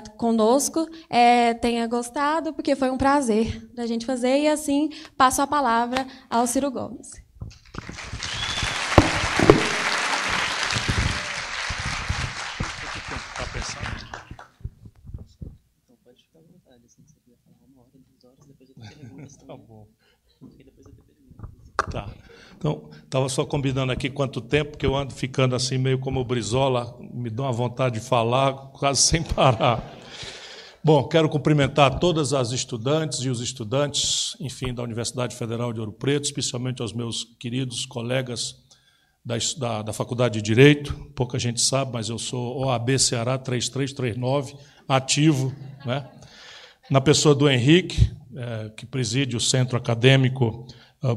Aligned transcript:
conosco 0.00 0.88
é, 1.08 1.54
tenha 1.54 1.86
gostado, 1.86 2.52
porque 2.52 2.76
foi 2.76 2.90
um 2.90 2.98
prazer 2.98 3.66
da 3.74 3.86
gente 3.86 4.06
fazer, 4.06 4.40
e 4.40 4.48
assim 4.48 4.88
passo 5.16 5.42
a 5.42 5.46
palavra 5.46 6.06
ao 6.30 6.46
Ciro 6.46 6.70
Gomes. 6.70 7.10
Tá. 21.90 22.12
Então, 22.56 22.90
estava 23.14 23.28
só 23.28 23.44
combinando 23.44 23.92
aqui 23.92 24.10
quanto 24.10 24.40
tempo, 24.40 24.76
que 24.76 24.84
eu 24.84 24.96
ando 24.96 25.14
ficando 25.14 25.54
assim, 25.54 25.78
meio 25.78 26.00
como 26.00 26.18
o 26.18 26.24
Brizola, 26.24 26.98
me 27.12 27.30
dá 27.30 27.44
uma 27.44 27.52
vontade 27.52 28.00
de 28.00 28.04
falar 28.04 28.52
quase 28.72 29.02
sem 29.02 29.22
parar. 29.22 29.96
Bom, 30.82 31.06
quero 31.06 31.28
cumprimentar 31.28 32.00
todas 32.00 32.32
as 32.32 32.50
estudantes 32.50 33.20
e 33.20 33.28
os 33.28 33.40
estudantes, 33.40 34.36
enfim, 34.40 34.74
da 34.74 34.82
Universidade 34.82 35.36
Federal 35.36 35.72
de 35.72 35.78
Ouro 35.78 35.92
Preto, 35.92 36.24
especialmente 36.24 36.82
aos 36.82 36.92
meus 36.92 37.22
queridos 37.38 37.86
colegas 37.86 38.56
da, 39.24 39.36
da, 39.58 39.82
da 39.82 39.92
Faculdade 39.92 40.40
de 40.40 40.42
Direito. 40.42 40.92
Pouca 41.14 41.38
gente 41.38 41.60
sabe, 41.60 41.92
mas 41.92 42.08
eu 42.08 42.18
sou 42.18 42.64
OAB 42.64 42.98
Ceará 42.98 43.38
3339, 43.38 44.56
ativo, 44.88 45.54
né? 45.86 46.04
na 46.90 47.00
pessoa 47.00 47.32
do 47.32 47.48
Henrique, 47.48 48.10
é, 48.36 48.70
que 48.76 48.84
preside 48.84 49.36
o 49.36 49.40
Centro 49.40 49.78
Acadêmico 49.78 50.66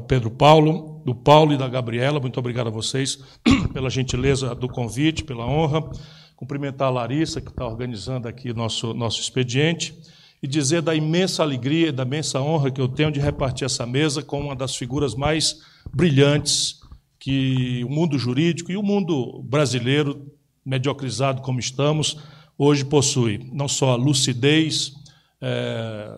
Pedro 0.07 0.29
Paulo, 0.29 1.01
do 1.05 1.15
Paulo 1.15 1.53
e 1.53 1.57
da 1.57 1.69
Gabriela. 1.69 2.19
Muito 2.19 2.37
obrigado 2.37 2.67
a 2.67 2.71
vocês 2.71 3.19
pela 3.71 3.89
gentileza 3.89 4.53
do 4.53 4.67
convite, 4.67 5.23
pela 5.23 5.45
honra. 5.45 5.89
Cumprimentar 6.35 6.89
a 6.89 6.91
Larissa, 6.91 7.39
que 7.39 7.49
está 7.49 7.65
organizando 7.65 8.27
aqui 8.27 8.53
nosso, 8.53 8.93
nosso 8.93 9.21
expediente, 9.21 9.97
e 10.43 10.47
dizer 10.47 10.81
da 10.81 10.93
imensa 10.93 11.41
alegria 11.41 11.87
e 11.87 11.91
da 11.91 12.03
imensa 12.03 12.41
honra 12.41 12.69
que 12.69 12.81
eu 12.81 12.89
tenho 12.89 13.11
de 13.11 13.21
repartir 13.21 13.65
essa 13.65 13.85
mesa 13.85 14.21
com 14.21 14.41
uma 14.41 14.55
das 14.55 14.75
figuras 14.75 15.15
mais 15.15 15.61
brilhantes 15.93 16.81
que 17.17 17.81
o 17.85 17.89
mundo 17.89 18.19
jurídico 18.19 18.71
e 18.71 18.77
o 18.77 18.83
mundo 18.83 19.41
brasileiro, 19.43 20.29
mediocrizado 20.65 21.41
como 21.41 21.59
estamos, 21.59 22.17
hoje 22.57 22.83
possui. 22.83 23.49
Não 23.53 23.69
só 23.69 23.91
a 23.91 23.95
lucidez, 23.95 24.93
é, 25.41 26.17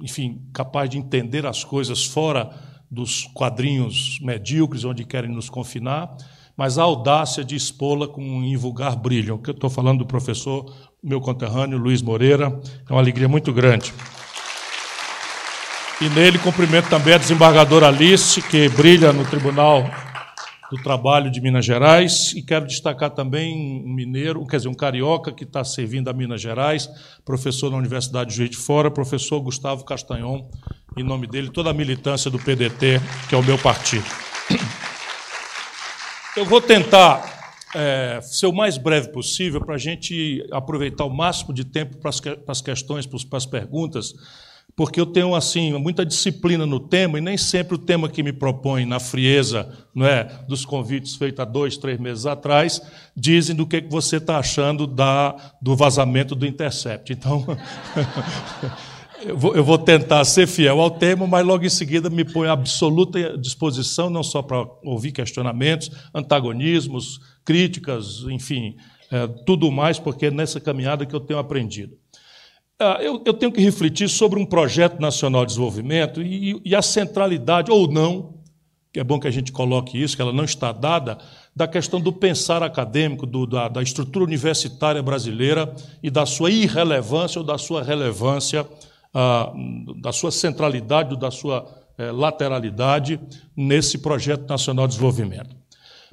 enfim, 0.00 0.40
capaz 0.54 0.88
de 0.88 0.96
entender 0.96 1.44
as 1.44 1.64
coisas 1.64 2.04
fora 2.04 2.69
dos 2.90 3.28
quadrinhos 3.32 4.18
medíocres 4.20 4.84
onde 4.84 5.04
querem 5.04 5.30
nos 5.30 5.48
confinar, 5.48 6.16
mas 6.56 6.76
a 6.76 6.82
audácia 6.82 7.44
de 7.44 7.54
expô-la 7.54 8.08
com 8.08 8.22
um 8.22 8.42
invulgar 8.42 8.96
brilho. 8.96 9.36
O 9.36 9.38
que 9.38 9.50
eu 9.50 9.54
estou 9.54 9.70
falando 9.70 10.00
do 10.00 10.06
professor, 10.06 10.74
meu 11.02 11.20
conterrâneo, 11.20 11.78
Luiz 11.78 12.02
Moreira, 12.02 12.60
é 12.88 12.92
uma 12.92 13.00
alegria 13.00 13.28
muito 13.28 13.52
grande. 13.52 13.94
E 16.00 16.08
nele 16.10 16.38
cumprimento 16.38 16.88
também 16.88 17.14
a 17.14 17.18
desembargadora 17.18 17.86
Alice, 17.86 18.42
que 18.42 18.68
brilha 18.70 19.12
no 19.12 19.24
Tribunal 19.24 19.84
do 20.70 20.80
Trabalho 20.82 21.30
de 21.30 21.40
Minas 21.40 21.66
Gerais, 21.66 22.32
e 22.36 22.42
quero 22.42 22.64
destacar 22.64 23.10
também 23.10 23.84
um 23.84 23.92
mineiro, 23.92 24.46
quer 24.46 24.58
dizer, 24.58 24.68
um 24.68 24.74
carioca 24.74 25.32
que 25.32 25.42
está 25.42 25.64
servindo 25.64 26.08
a 26.08 26.12
Minas 26.12 26.40
Gerais, 26.40 26.88
professor 27.24 27.70
na 27.70 27.76
Universidade 27.76 28.30
de 28.30 28.36
Juiz 28.36 28.50
de 28.50 28.56
Fora, 28.56 28.90
professor 28.90 29.40
Gustavo 29.40 29.84
Castanhon, 29.84 30.48
em 30.96 31.02
nome 31.02 31.26
dele, 31.26 31.50
toda 31.50 31.70
a 31.70 31.74
militância 31.74 32.30
do 32.30 32.38
PDT, 32.38 33.00
que 33.28 33.34
é 33.34 33.38
o 33.38 33.42
meu 33.42 33.58
partido. 33.58 34.04
Eu 36.36 36.44
vou 36.44 36.60
tentar 36.60 37.40
é, 37.74 38.20
ser 38.22 38.46
o 38.46 38.52
mais 38.52 38.76
breve 38.76 39.08
possível 39.08 39.60
para 39.60 39.74
a 39.74 39.78
gente 39.78 40.46
aproveitar 40.50 41.04
o 41.04 41.10
máximo 41.10 41.52
de 41.52 41.64
tempo 41.64 41.96
para 41.98 42.10
as, 42.48 42.60
questões, 42.60 43.06
para 43.06 43.36
as 43.36 43.46
perguntas, 43.46 44.14
porque 44.76 45.00
eu 45.00 45.06
tenho 45.06 45.34
assim 45.34 45.72
muita 45.78 46.06
disciplina 46.06 46.64
no 46.64 46.80
tema 46.80 47.18
e 47.18 47.20
nem 47.20 47.36
sempre 47.36 47.74
o 47.74 47.78
tema 47.78 48.08
que 48.08 48.22
me 48.22 48.32
propõe 48.32 48.84
na 48.84 48.98
frieza 48.98 49.68
não 49.94 50.06
é, 50.06 50.24
dos 50.48 50.64
convites 50.64 51.16
feitos 51.16 51.40
há 51.40 51.44
dois, 51.44 51.76
três 51.76 51.98
meses 51.98 52.26
atrás, 52.26 52.80
dizem 53.16 53.54
do 53.54 53.66
que 53.66 53.80
você 53.80 54.16
está 54.16 54.38
achando 54.38 54.86
da, 54.86 55.36
do 55.60 55.76
vazamento 55.76 56.34
do 56.34 56.46
Intercept. 56.46 57.12
Então, 57.12 57.44
eu, 59.24 59.36
vou, 59.36 59.54
eu 59.54 59.64
vou 59.64 59.78
tentar 59.78 60.24
ser 60.24 60.46
fiel 60.46 60.80
ao 60.80 60.90
tema, 60.90 61.26
mas 61.26 61.44
logo 61.44 61.64
em 61.64 61.70
seguida 61.70 62.10
me 62.10 62.24
põe 62.24 62.48
à 62.48 62.52
absoluta 62.52 63.36
disposição, 63.36 64.10
não 64.10 64.22
só 64.22 64.42
para 64.42 64.66
ouvir 64.82 65.12
questionamentos, 65.12 65.90
antagonismos, 66.14 67.20
críticas, 67.44 68.24
enfim, 68.30 68.76
é, 69.10 69.26
tudo 69.44 69.70
mais, 69.70 69.98
porque 69.98 70.26
é 70.26 70.30
nessa 70.30 70.60
caminhada 70.60 71.04
que 71.04 71.14
eu 71.14 71.20
tenho 71.20 71.38
aprendido. 71.38 71.96
Ah, 72.78 72.98
eu, 73.00 73.22
eu, 73.26 73.34
tenho 73.34 73.52
que 73.52 73.60
refletir 73.60 74.08
sobre 74.08 74.40
um 74.40 74.46
projeto 74.46 75.00
nacional 75.00 75.44
de 75.44 75.48
desenvolvimento 75.48 76.22
e, 76.22 76.60
e, 76.64 76.74
a 76.74 76.80
centralidade, 76.80 77.70
ou 77.70 77.90
não, 77.90 78.40
que 78.90 78.98
é 78.98 79.04
bom 79.04 79.20
que 79.20 79.28
a 79.28 79.30
gente 79.30 79.52
coloque 79.52 80.02
isso, 80.02 80.16
que 80.16 80.22
ela 80.22 80.32
não 80.32 80.44
está 80.44 80.72
dada, 80.72 81.18
da 81.54 81.68
questão 81.68 82.00
do 82.00 82.10
pensar 82.10 82.62
acadêmico, 82.62 83.26
do, 83.26 83.46
da, 83.46 83.68
da, 83.68 83.82
estrutura 83.82 84.24
universitária 84.24 85.02
brasileira 85.02 85.74
e 86.02 86.10
da 86.10 86.24
sua 86.24 86.50
irrelevância 86.50 87.38
ou 87.38 87.44
da 87.44 87.58
sua 87.58 87.82
relevância, 87.82 88.66
ah, 89.12 89.52
da 90.00 90.12
sua 90.12 90.30
centralidade 90.30 91.18
da 91.18 91.30
sua 91.30 91.66
eh, 91.98 92.10
lateralidade 92.10 93.20
nesse 93.56 93.98
projeto 93.98 94.48
nacional 94.48 94.86
de 94.86 94.94
desenvolvimento. 94.94 95.54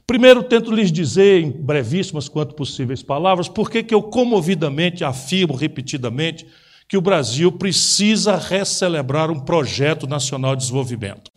Primeiro, 0.05 0.43
tento 0.43 0.71
lhes 0.71 0.91
dizer, 0.91 1.43
em 1.43 1.51
brevíssimas 1.51 2.29
quanto 2.29 2.55
possíveis 2.55 3.03
palavras, 3.03 3.47
por 3.47 3.69
que 3.69 3.93
eu 3.93 4.01
comovidamente 4.01 5.03
afirmo 5.03 5.53
repetidamente 5.53 6.45
que 6.87 6.97
o 6.97 7.01
Brasil 7.01 7.51
precisa 7.51 8.37
recelebrar 8.37 9.29
um 9.29 9.39
projeto 9.39 10.07
nacional 10.07 10.55
de 10.55 10.63
desenvolvimento. 10.63 11.29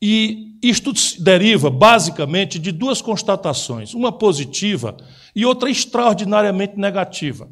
E 0.00 0.58
isto 0.62 0.92
deriva 1.20 1.70
basicamente 1.70 2.58
de 2.58 2.72
duas 2.72 3.00
constatações, 3.00 3.94
uma 3.94 4.10
positiva 4.10 4.96
e 5.34 5.44
outra 5.44 5.70
extraordinariamente 5.70 6.76
negativa. 6.76 7.48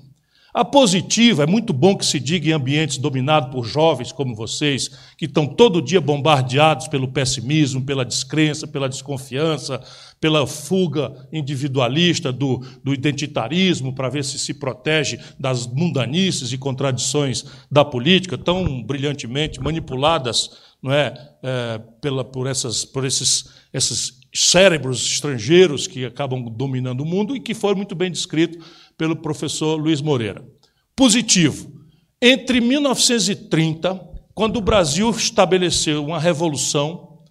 A 0.53 0.65
positiva 0.65 1.45
é 1.45 1.47
muito 1.47 1.73
bom 1.73 1.97
que 1.97 2.05
se 2.05 2.19
diga 2.19 2.49
em 2.49 2.53
ambientes 2.53 2.99
dominados 2.99 3.51
por 3.51 3.65
jovens 3.65 4.11
como 4.11 4.35
vocês, 4.35 4.91
que 5.17 5.27
estão 5.27 5.47
todo 5.47 5.81
dia 5.81 6.01
bombardeados 6.01 6.89
pelo 6.89 7.07
pessimismo, 7.07 7.85
pela 7.85 8.05
descrença, 8.05 8.67
pela 8.67 8.89
desconfiança, 8.89 9.81
pela 10.21 10.45
fuga 10.49 11.29
individualista 11.33 12.33
do, 12.33 12.59
do 12.83 12.93
identitarismo, 12.93 13.95
para 13.95 14.09
ver 14.09 14.25
se 14.25 14.41
se 14.41 14.53
protege 14.53 15.21
das 15.39 15.69
mundanices 15.69 16.53
e 16.53 16.59
contradições 16.59 17.45
da 17.71 17.85
política, 17.85 18.37
tão 18.37 18.83
brilhantemente 18.83 19.61
manipuladas 19.61 20.51
não 20.83 20.93
é, 20.93 21.15
é 21.43 21.81
pela, 22.01 22.25
por, 22.25 22.47
essas, 22.47 22.85
por 22.85 23.05
esses, 23.05 23.51
esses 23.73 24.19
cérebros 24.35 25.05
estrangeiros 25.05 25.87
que 25.87 26.05
acabam 26.05 26.43
dominando 26.49 27.03
o 27.03 27.07
mundo 27.07 27.37
e 27.37 27.41
que 27.41 27.55
foi 27.55 27.75
muito 27.75 27.95
bem 27.95 28.11
descrito 28.11 28.59
pelo 29.01 29.17
professor 29.17 29.81
Luiz 29.81 30.03
Moreira. 30.03 30.47
Positivo. 30.95 31.73
Entre 32.21 32.61
1930, 32.61 33.99
quando 34.35 34.59
o 34.59 34.61
Brasil 34.61 35.09
estabeleceu 35.09 36.05
uma 36.05 36.19
revolução, 36.19 37.23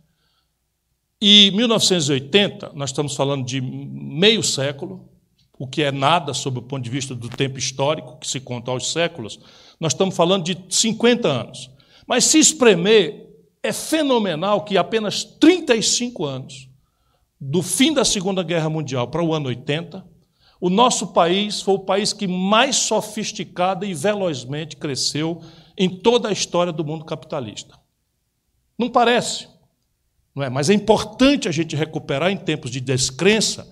e 1.21 1.51
1980, 1.51 2.71
nós 2.73 2.89
estamos 2.89 3.15
falando 3.15 3.45
de 3.45 3.61
meio 3.61 4.41
século, 4.41 5.07
o 5.59 5.67
que 5.67 5.83
é 5.83 5.91
nada 5.91 6.33
sob 6.33 6.57
o 6.57 6.63
ponto 6.63 6.83
de 6.83 6.89
vista 6.89 7.13
do 7.13 7.29
tempo 7.29 7.59
histórico, 7.59 8.17
que 8.17 8.27
se 8.27 8.39
conta 8.39 8.71
aos 8.71 8.91
séculos, 8.91 9.39
nós 9.79 9.93
estamos 9.93 10.15
falando 10.15 10.45
de 10.45 10.57
50 10.69 11.27
anos. 11.27 11.69
Mas 12.07 12.23
se 12.23 12.39
espremer, 12.39 13.29
é 13.61 13.71
fenomenal 13.71 14.65
que 14.65 14.75
apenas 14.75 15.23
35 15.23 16.25
anos 16.25 16.67
do 17.39 17.61
fim 17.61 17.93
da 17.93 18.03
Segunda 18.03 18.41
Guerra 18.41 18.71
Mundial 18.71 19.07
para 19.07 19.21
o 19.23 19.35
ano 19.35 19.49
80, 19.49 20.03
o 20.59 20.69
nosso 20.69 21.07
país 21.07 21.61
foi 21.61 21.75
o 21.75 21.79
país 21.79 22.11
que 22.11 22.27
mais 22.27 22.75
sofisticada 22.75 23.85
e 23.85 23.93
velozmente 23.93 24.75
cresceu 24.75 25.41
em 25.77 25.89
toda 25.89 26.27
a 26.27 26.31
história 26.31 26.73
do 26.73 26.83
mundo 26.83 27.05
capitalista. 27.05 27.79
Não 28.77 28.89
parece, 28.89 29.47
não 30.35 30.43
é? 30.43 30.49
Mas 30.49 30.69
é 30.69 30.73
importante 30.73 31.47
a 31.47 31.51
gente 31.51 31.75
recuperar 31.75 32.29
em 32.29 32.37
tempos 32.37 32.71
de 32.71 32.81
descrença 32.81 33.71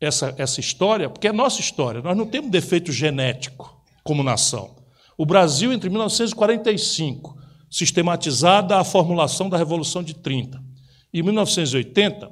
essa, 0.00 0.34
essa 0.36 0.58
história, 0.58 1.08
porque 1.08 1.28
é 1.28 1.32
nossa 1.32 1.60
história. 1.60 2.02
Nós 2.02 2.16
não 2.16 2.26
temos 2.26 2.50
defeito 2.50 2.90
genético 2.90 3.80
como 4.02 4.22
nação. 4.22 4.76
O 5.16 5.24
Brasil, 5.24 5.72
entre 5.72 5.88
1945, 5.88 7.38
sistematizada 7.70 8.78
a 8.78 8.84
formulação 8.84 9.48
da 9.48 9.56
Revolução 9.56 10.02
de 10.02 10.14
30, 10.14 10.62
e 11.12 11.22
1980, 11.22 12.30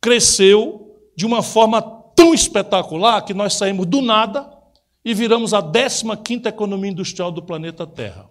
cresceu 0.00 0.96
de 1.16 1.24
uma 1.24 1.42
forma 1.42 1.80
tão 2.16 2.34
espetacular 2.34 3.22
que 3.22 3.34
nós 3.34 3.54
saímos 3.54 3.86
do 3.86 4.02
nada 4.02 4.50
e 5.04 5.14
viramos 5.14 5.54
a 5.54 5.62
15ª 5.62 6.46
economia 6.46 6.90
industrial 6.90 7.30
do 7.30 7.42
planeta 7.42 7.86
Terra. 7.86 8.28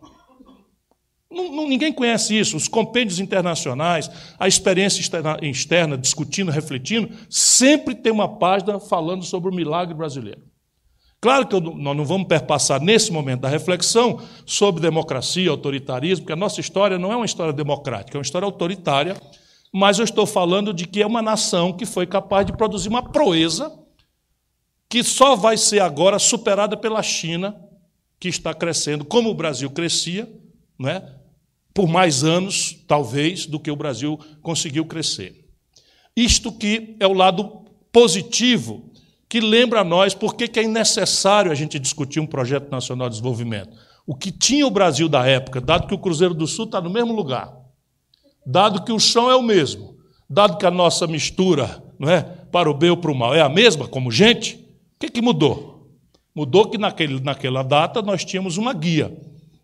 Ninguém 1.31 1.93
conhece 1.93 2.37
isso. 2.37 2.57
Os 2.57 2.67
compêndios 2.67 3.19
internacionais, 3.19 4.09
a 4.39 4.47
experiência 4.47 5.01
externa, 5.41 5.97
discutindo, 5.97 6.51
refletindo, 6.51 7.09
sempre 7.29 7.93
tem 7.93 8.11
uma 8.11 8.37
página 8.37 8.79
falando 8.79 9.23
sobre 9.23 9.49
o 9.49 9.53
milagre 9.53 9.93
brasileiro. 9.93 10.41
Claro 11.19 11.47
que 11.47 11.59
nós 11.59 11.97
não 11.97 12.05
vamos 12.05 12.27
perpassar 12.27 12.79
nesse 12.79 13.11
momento 13.11 13.41
da 13.41 13.49
reflexão 13.49 14.21
sobre 14.45 14.81
democracia, 14.81 15.49
autoritarismo, 15.49 16.23
porque 16.23 16.33
a 16.33 16.37
nossa 16.37 16.61
história 16.61 16.99
não 16.99 17.11
é 17.11 17.15
uma 17.15 17.25
história 17.25 17.51
democrática, 17.51 18.17
é 18.17 18.19
uma 18.19 18.23
história 18.23 18.45
autoritária, 18.45 19.17
mas 19.77 19.99
eu 19.99 20.05
estou 20.05 20.25
falando 20.25 20.73
de 20.73 20.87
que 20.87 21.01
é 21.01 21.05
uma 21.05 21.21
nação 21.21 21.73
que 21.73 21.85
foi 21.85 22.07
capaz 22.07 22.45
de 22.45 22.53
produzir 22.53 22.87
uma 22.87 23.11
proeza 23.11 23.77
que 24.87 25.03
só 25.03 25.35
vai 25.35 25.57
ser 25.57 25.81
agora 25.81 26.17
superada 26.17 26.77
pela 26.77 27.03
China, 27.03 27.53
que 28.17 28.29
está 28.29 28.53
crescendo, 28.53 29.03
como 29.03 29.29
o 29.29 29.33
Brasil 29.33 29.69
crescia, 29.69 30.31
não 30.79 30.87
é? 30.89 31.13
por 31.73 31.89
mais 31.89 32.23
anos, 32.23 32.85
talvez, 32.87 33.45
do 33.45 33.59
que 33.59 33.69
o 33.69 33.75
Brasil 33.75 34.17
conseguiu 34.41 34.85
crescer. 34.85 35.45
Isto 36.15 36.53
que 36.53 36.95
é 36.97 37.05
o 37.05 37.11
lado 37.11 37.65
positivo, 37.91 38.93
que 39.27 39.41
lembra 39.41 39.81
a 39.81 39.83
nós 39.83 40.13
por 40.13 40.35
que 40.35 40.57
é 40.57 40.65
necessário 40.65 41.51
a 41.51 41.55
gente 41.55 41.77
discutir 41.77 42.21
um 42.21 42.25
projeto 42.25 42.71
nacional 42.71 43.09
de 43.09 43.15
desenvolvimento. 43.15 43.75
O 44.07 44.15
que 44.15 44.31
tinha 44.31 44.65
o 44.65 44.71
Brasil 44.71 45.09
da 45.09 45.27
época, 45.27 45.59
dado 45.59 45.85
que 45.85 45.93
o 45.93 45.99
Cruzeiro 45.99 46.33
do 46.33 46.47
Sul 46.47 46.63
está 46.63 46.79
no 46.79 46.89
mesmo 46.89 47.13
lugar, 47.13 47.64
dado 48.45 48.83
que 48.83 48.91
o 48.91 48.99
chão 48.99 49.29
é 49.29 49.35
o 49.35 49.41
mesmo, 49.41 49.95
dado 50.29 50.57
que 50.57 50.65
a 50.65 50.71
nossa 50.71 51.07
mistura 51.07 51.83
não 51.99 52.09
é, 52.09 52.21
para 52.21 52.69
o 52.69 52.73
bem 52.73 52.89
ou 52.89 52.97
para 52.97 53.11
o 53.11 53.15
mal 53.15 53.33
é 53.33 53.41
a 53.41 53.49
mesma 53.49 53.87
como 53.87 54.11
gente, 54.11 54.55
o 54.55 54.99
que, 54.99 55.09
que 55.09 55.21
mudou? 55.21 55.89
Mudou 56.33 56.69
que 56.69 56.77
naquele, 56.77 57.19
naquela 57.21 57.63
data 57.63 58.01
nós 58.01 58.23
tínhamos 58.25 58.57
uma 58.57 58.73
guia, 58.73 59.15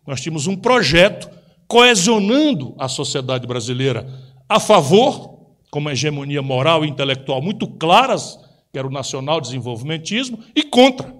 nós 0.06 0.20
tínhamos 0.20 0.46
um 0.46 0.56
projeto 0.56 1.30
coesionando 1.68 2.74
a 2.78 2.88
sociedade 2.88 3.46
brasileira 3.46 4.06
a 4.48 4.60
favor, 4.60 5.32
com 5.70 5.78
uma 5.78 5.92
hegemonia 5.92 6.42
moral 6.42 6.84
e 6.84 6.88
intelectual 6.88 7.40
muito 7.40 7.66
claras, 7.66 8.38
que 8.70 8.78
era 8.78 8.86
o 8.86 8.90
nacional 8.90 9.40
desenvolvimentismo, 9.40 10.38
e 10.54 10.62
contra. 10.62 11.14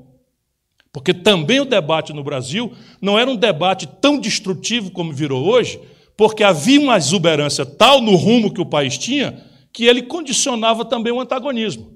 Porque 0.93 1.15
também 1.15 1.61
o 1.61 1.65
debate 1.65 2.13
no 2.13 2.23
Brasil 2.23 2.73
não 3.01 3.19
era 3.19 3.31
um 3.31 3.37
debate 3.37 3.87
tão 3.87 4.19
destrutivo 4.19 4.91
como 4.91 5.11
virou 5.11 5.43
hoje, 5.47 5.81
porque 6.17 6.45
havia 6.45 6.81
uma 6.81 6.97
exuberância 6.97 7.65
tal 7.65 8.01
no 8.01 8.15
rumo 8.17 8.53
que 8.53 8.61
o 8.61 8.67
país 8.67 8.99
tinha, 8.99 9.45
que 9.73 9.85
ele 9.85 10.03
condicionava 10.03 10.85
também 10.85 11.13
o 11.13 11.21
antagonismo. 11.21 11.93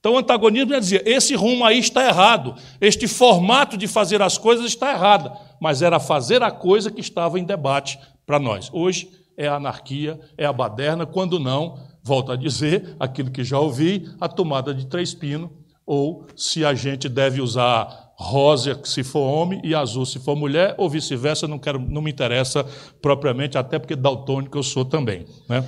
Então 0.00 0.14
o 0.14 0.18
antagonismo 0.18 0.72
ia 0.72 0.80
dizer: 0.80 1.06
esse 1.06 1.34
rumo 1.34 1.64
aí 1.64 1.78
está 1.78 2.06
errado, 2.06 2.54
este 2.80 3.06
formato 3.06 3.76
de 3.76 3.86
fazer 3.86 4.22
as 4.22 4.38
coisas 4.38 4.66
está 4.66 4.92
errado, 4.92 5.30
mas 5.60 5.82
era 5.82 6.00
fazer 6.00 6.42
a 6.42 6.50
coisa 6.50 6.90
que 6.90 7.00
estava 7.00 7.38
em 7.38 7.44
debate 7.44 7.98
para 8.26 8.38
nós. 8.38 8.70
Hoje 8.72 9.10
é 9.36 9.46
a 9.46 9.56
anarquia, 9.56 10.18
é 10.36 10.46
a 10.46 10.52
baderna, 10.52 11.04
quando 11.04 11.38
não, 11.38 11.78
volto 12.02 12.32
a 12.32 12.36
dizer 12.36 12.96
aquilo 12.98 13.30
que 13.30 13.44
já 13.44 13.58
ouvi, 13.58 14.08
a 14.20 14.28
tomada 14.28 14.74
de 14.74 14.86
três 14.86 15.14
pinos, 15.14 15.50
ou 15.84 16.26
se 16.34 16.64
a 16.64 16.72
gente 16.74 17.08
deve 17.08 17.40
usar 17.40 18.09
rosa 18.20 18.78
se 18.84 19.02
for 19.02 19.20
homem 19.20 19.62
e 19.64 19.74
azul 19.74 20.04
se 20.04 20.18
for 20.18 20.36
mulher, 20.36 20.74
ou 20.76 20.90
vice-versa, 20.90 21.48
não, 21.48 21.58
quero, 21.58 21.78
não 21.78 22.02
me 22.02 22.10
interessa 22.10 22.62
propriamente, 23.00 23.56
até 23.56 23.78
porque 23.78 23.96
daltônico 23.96 24.58
eu 24.58 24.62
sou 24.62 24.84
também. 24.84 25.24
Né? 25.48 25.66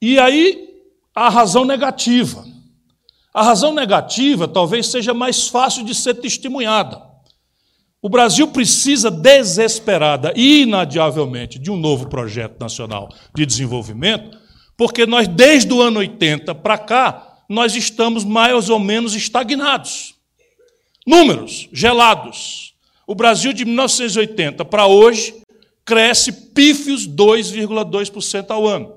E 0.00 0.18
aí 0.18 0.68
a 1.14 1.28
razão 1.28 1.64
negativa. 1.64 2.44
A 3.32 3.42
razão 3.42 3.74
negativa 3.74 4.48
talvez 4.48 4.86
seja 4.86 5.12
mais 5.12 5.48
fácil 5.48 5.84
de 5.84 5.94
ser 5.94 6.14
testemunhada. 6.14 7.02
O 8.00 8.08
Brasil 8.08 8.48
precisa 8.48 9.10
desesperada 9.10 10.32
e 10.34 10.62
inadiavelmente 10.62 11.58
de 11.58 11.70
um 11.70 11.76
novo 11.76 12.08
projeto 12.08 12.58
nacional 12.58 13.10
de 13.34 13.44
desenvolvimento, 13.44 14.38
porque 14.78 15.04
nós, 15.04 15.28
desde 15.28 15.72
o 15.72 15.82
ano 15.82 15.98
80 15.98 16.54
para 16.54 16.78
cá, 16.78 17.35
nós 17.48 17.74
estamos 17.74 18.24
mais 18.24 18.68
ou 18.68 18.78
menos 18.78 19.14
estagnados. 19.14 20.14
Números 21.06 21.68
gelados. 21.72 22.74
O 23.06 23.14
Brasil 23.14 23.52
de 23.52 23.64
1980 23.64 24.64
para 24.64 24.86
hoje 24.86 25.34
cresce 25.84 26.32
pífios 26.32 27.06
2,2% 27.06 28.50
ao 28.50 28.66
ano, 28.66 28.92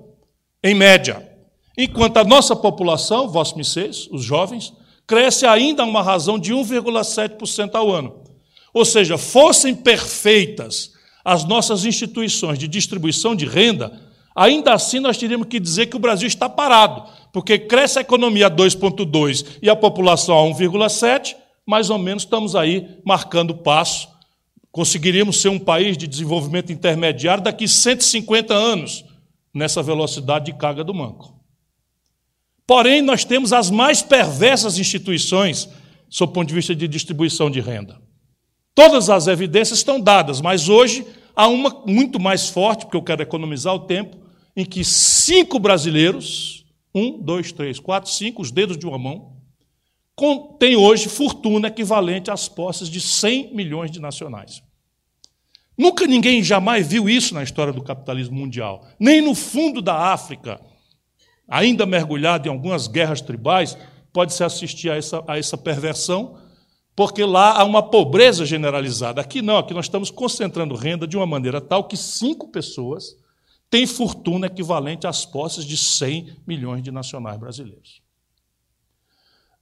em 0.63 0.73
média. 0.73 1.29
Enquanto 1.77 2.17
a 2.17 2.23
nossa 2.23 2.55
população, 2.55 3.29
vós 3.29 3.51
vocês, 3.51 4.07
os 4.11 4.23
jovens, 4.23 4.73
cresce 5.05 5.45
ainda 5.45 5.83
a 5.83 5.85
uma 5.85 6.01
razão 6.01 6.39
de 6.39 6.53
1,7% 6.53 7.75
ao 7.75 7.91
ano. 7.91 8.23
Ou 8.73 8.83
seja, 8.83 9.17
fossem 9.17 9.75
perfeitas 9.75 10.93
as 11.23 11.45
nossas 11.45 11.85
instituições 11.85 12.57
de 12.57 12.67
distribuição 12.67 13.35
de 13.35 13.45
renda, 13.45 14.08
ainda 14.35 14.73
assim 14.73 14.99
nós 14.99 15.17
teríamos 15.17 15.47
que 15.47 15.59
dizer 15.59 15.87
que 15.87 15.95
o 15.95 15.99
Brasil 15.99 16.27
está 16.27 16.49
parado, 16.49 17.03
porque 17.31 17.57
cresce 17.57 17.99
a 17.99 18.01
economia 18.01 18.47
a 18.47 18.51
2,2 18.51 19.57
e 19.61 19.69
a 19.69 19.75
população 19.75 20.37
a 20.37 20.43
1,7, 20.43 21.35
mais 21.65 21.89
ou 21.89 21.97
menos 21.97 22.23
estamos 22.23 22.55
aí 22.55 22.97
marcando 23.05 23.55
passo. 23.55 24.07
Conseguiríamos 24.71 25.41
ser 25.41 25.49
um 25.49 25.59
país 25.59 25.97
de 25.97 26.07
desenvolvimento 26.07 26.71
intermediário 26.71 27.43
daqui 27.43 27.67
150 27.67 28.53
anos, 28.53 29.03
nessa 29.53 29.81
velocidade 29.81 30.45
de 30.45 30.57
carga 30.57 30.83
do 30.83 30.93
manco. 30.93 31.39
Porém, 32.65 33.01
nós 33.01 33.25
temos 33.25 33.51
as 33.51 33.71
mais 33.71 34.01
perversas 34.01 34.77
instituições, 34.77 35.67
sob 36.07 36.31
o 36.31 36.33
ponto 36.33 36.49
de 36.49 36.53
vista 36.53 36.75
de 36.75 36.87
distribuição 36.87 37.49
de 37.49 37.59
renda. 37.59 37.99
Todas 38.75 39.09
as 39.09 39.27
evidências 39.27 39.79
estão 39.79 39.99
dadas, 39.99 40.39
mas 40.39 40.69
hoje 40.69 41.05
há 41.39 41.47
uma 41.47 41.83
muito 41.85 42.19
mais 42.19 42.49
forte, 42.49 42.83
porque 42.83 42.97
eu 42.97 43.01
quero 43.01 43.21
economizar 43.21 43.73
o 43.73 43.79
tempo, 43.79 44.17
em 44.57 44.65
que 44.65 44.83
cinco 44.83 45.57
brasileiros, 45.57 46.65
um, 46.93 47.17
dois, 47.17 47.53
três, 47.53 47.79
quatro, 47.79 48.11
cinco, 48.11 48.41
os 48.41 48.51
dedos 48.51 48.77
de 48.77 48.85
uma 48.85 48.97
mão, 48.97 49.37
têm 50.59 50.75
hoje 50.75 51.07
fortuna 51.07 51.69
equivalente 51.69 52.29
às 52.29 52.49
posses 52.49 52.89
de 52.89 52.99
100 52.99 53.55
milhões 53.55 53.89
de 53.89 54.01
nacionais. 54.01 54.61
Nunca 55.77 56.05
ninguém 56.05 56.43
jamais 56.43 56.85
viu 56.85 57.07
isso 57.07 57.33
na 57.33 57.41
história 57.41 57.71
do 57.71 57.81
capitalismo 57.81 58.35
mundial, 58.35 58.85
nem 58.99 59.21
no 59.21 59.33
fundo 59.33 59.81
da 59.81 59.95
África, 60.11 60.59
ainda 61.47 61.85
mergulhado 61.85 62.49
em 62.49 62.51
algumas 62.51 62.85
guerras 62.85 63.21
tribais, 63.21 63.77
pode-se 64.11 64.43
assistir 64.43 64.91
a 64.91 64.97
essa, 64.97 65.23
a 65.25 65.37
essa 65.37 65.57
perversão, 65.57 66.37
porque 66.99 67.23
lá 67.23 67.53
há 67.53 67.63
uma 67.63 67.81
pobreza 67.81 68.45
generalizada. 68.45 69.21
Aqui 69.21 69.41
não, 69.41 69.57
aqui 69.57 69.73
nós 69.73 69.85
estamos 69.85 70.11
concentrando 70.11 70.75
renda 70.75 71.07
de 71.07 71.15
uma 71.15 71.25
maneira 71.25 71.61
tal 71.61 71.85
que 71.85 71.95
cinco 71.95 72.49
pessoas 72.49 73.15
têm 73.69 73.87
fortuna 73.87 74.47
equivalente 74.47 75.07
às 75.07 75.25
posses 75.25 75.63
de 75.63 75.77
100 75.77 76.41
milhões 76.45 76.83
de 76.83 76.91
nacionais 76.91 77.39
brasileiros. 77.39 78.01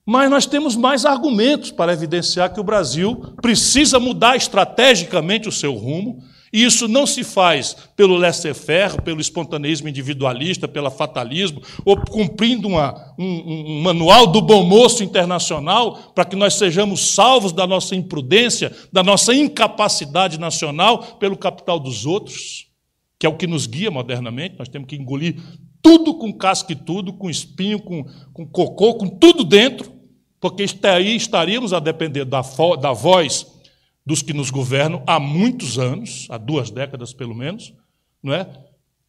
Mas 0.03 0.31
nós 0.31 0.47
temos 0.47 0.75
mais 0.75 1.05
argumentos 1.05 1.69
para 1.69 1.93
evidenciar 1.93 2.51
que 2.51 2.59
o 2.59 2.63
Brasil 2.63 3.35
precisa 3.39 3.99
mudar 3.99 4.35
estrategicamente 4.35 5.47
o 5.47 5.51
seu 5.51 5.75
rumo, 5.75 6.23
e 6.57 6.63
isso 6.63 6.87
não 6.87 7.05
se 7.05 7.23
faz 7.23 7.77
pelo 7.95 8.17
laissez-faire, 8.17 8.99
pelo 9.03 9.21
espontaneismo 9.21 9.87
individualista, 9.87 10.67
pelo 10.67 10.89
fatalismo, 10.89 11.61
ou 11.85 11.95
cumprindo 11.95 12.67
uma, 12.67 13.13
um, 13.15 13.75
um 13.75 13.81
manual 13.83 14.25
do 14.25 14.41
bom 14.41 14.63
moço 14.63 15.03
internacional 15.03 16.11
para 16.15 16.25
que 16.25 16.35
nós 16.35 16.55
sejamos 16.55 17.13
salvos 17.13 17.51
da 17.53 17.67
nossa 17.67 17.95
imprudência, 17.95 18.75
da 18.91 19.03
nossa 19.03 19.35
incapacidade 19.35 20.39
nacional 20.39 21.17
pelo 21.19 21.37
capital 21.37 21.79
dos 21.79 22.07
outros, 22.07 22.65
que 23.19 23.27
é 23.27 23.29
o 23.29 23.37
que 23.37 23.45
nos 23.45 23.67
guia 23.67 23.91
modernamente. 23.91 24.55
Nós 24.57 24.67
temos 24.67 24.87
que 24.87 24.95
engolir 24.95 25.35
tudo 25.79 26.15
com 26.15 26.33
casca 26.33 26.73
e 26.73 26.75
tudo, 26.75 27.13
com 27.13 27.29
espinho, 27.29 27.79
com, 27.79 28.03
com 28.33 28.47
cocô, 28.47 28.95
com 28.95 29.07
tudo 29.07 29.43
dentro, 29.43 29.91
porque 30.39 30.65
aí 30.87 31.15
estaríamos 31.15 31.71
a 31.71 31.79
depender 31.79 32.25
da, 32.25 32.41
da 32.81 32.93
voz 32.93 33.45
dos 34.07 34.21
que 34.21 34.31
nos 34.31 34.49
governam 34.49 35.03
há 35.05 35.19
muitos 35.19 35.77
anos, 35.77 36.27
há 36.29 36.37
duas 36.37 36.71
décadas 36.71 37.11
pelo 37.11 37.35
menos, 37.35 37.73
não 38.23 38.33
é? 38.33 38.47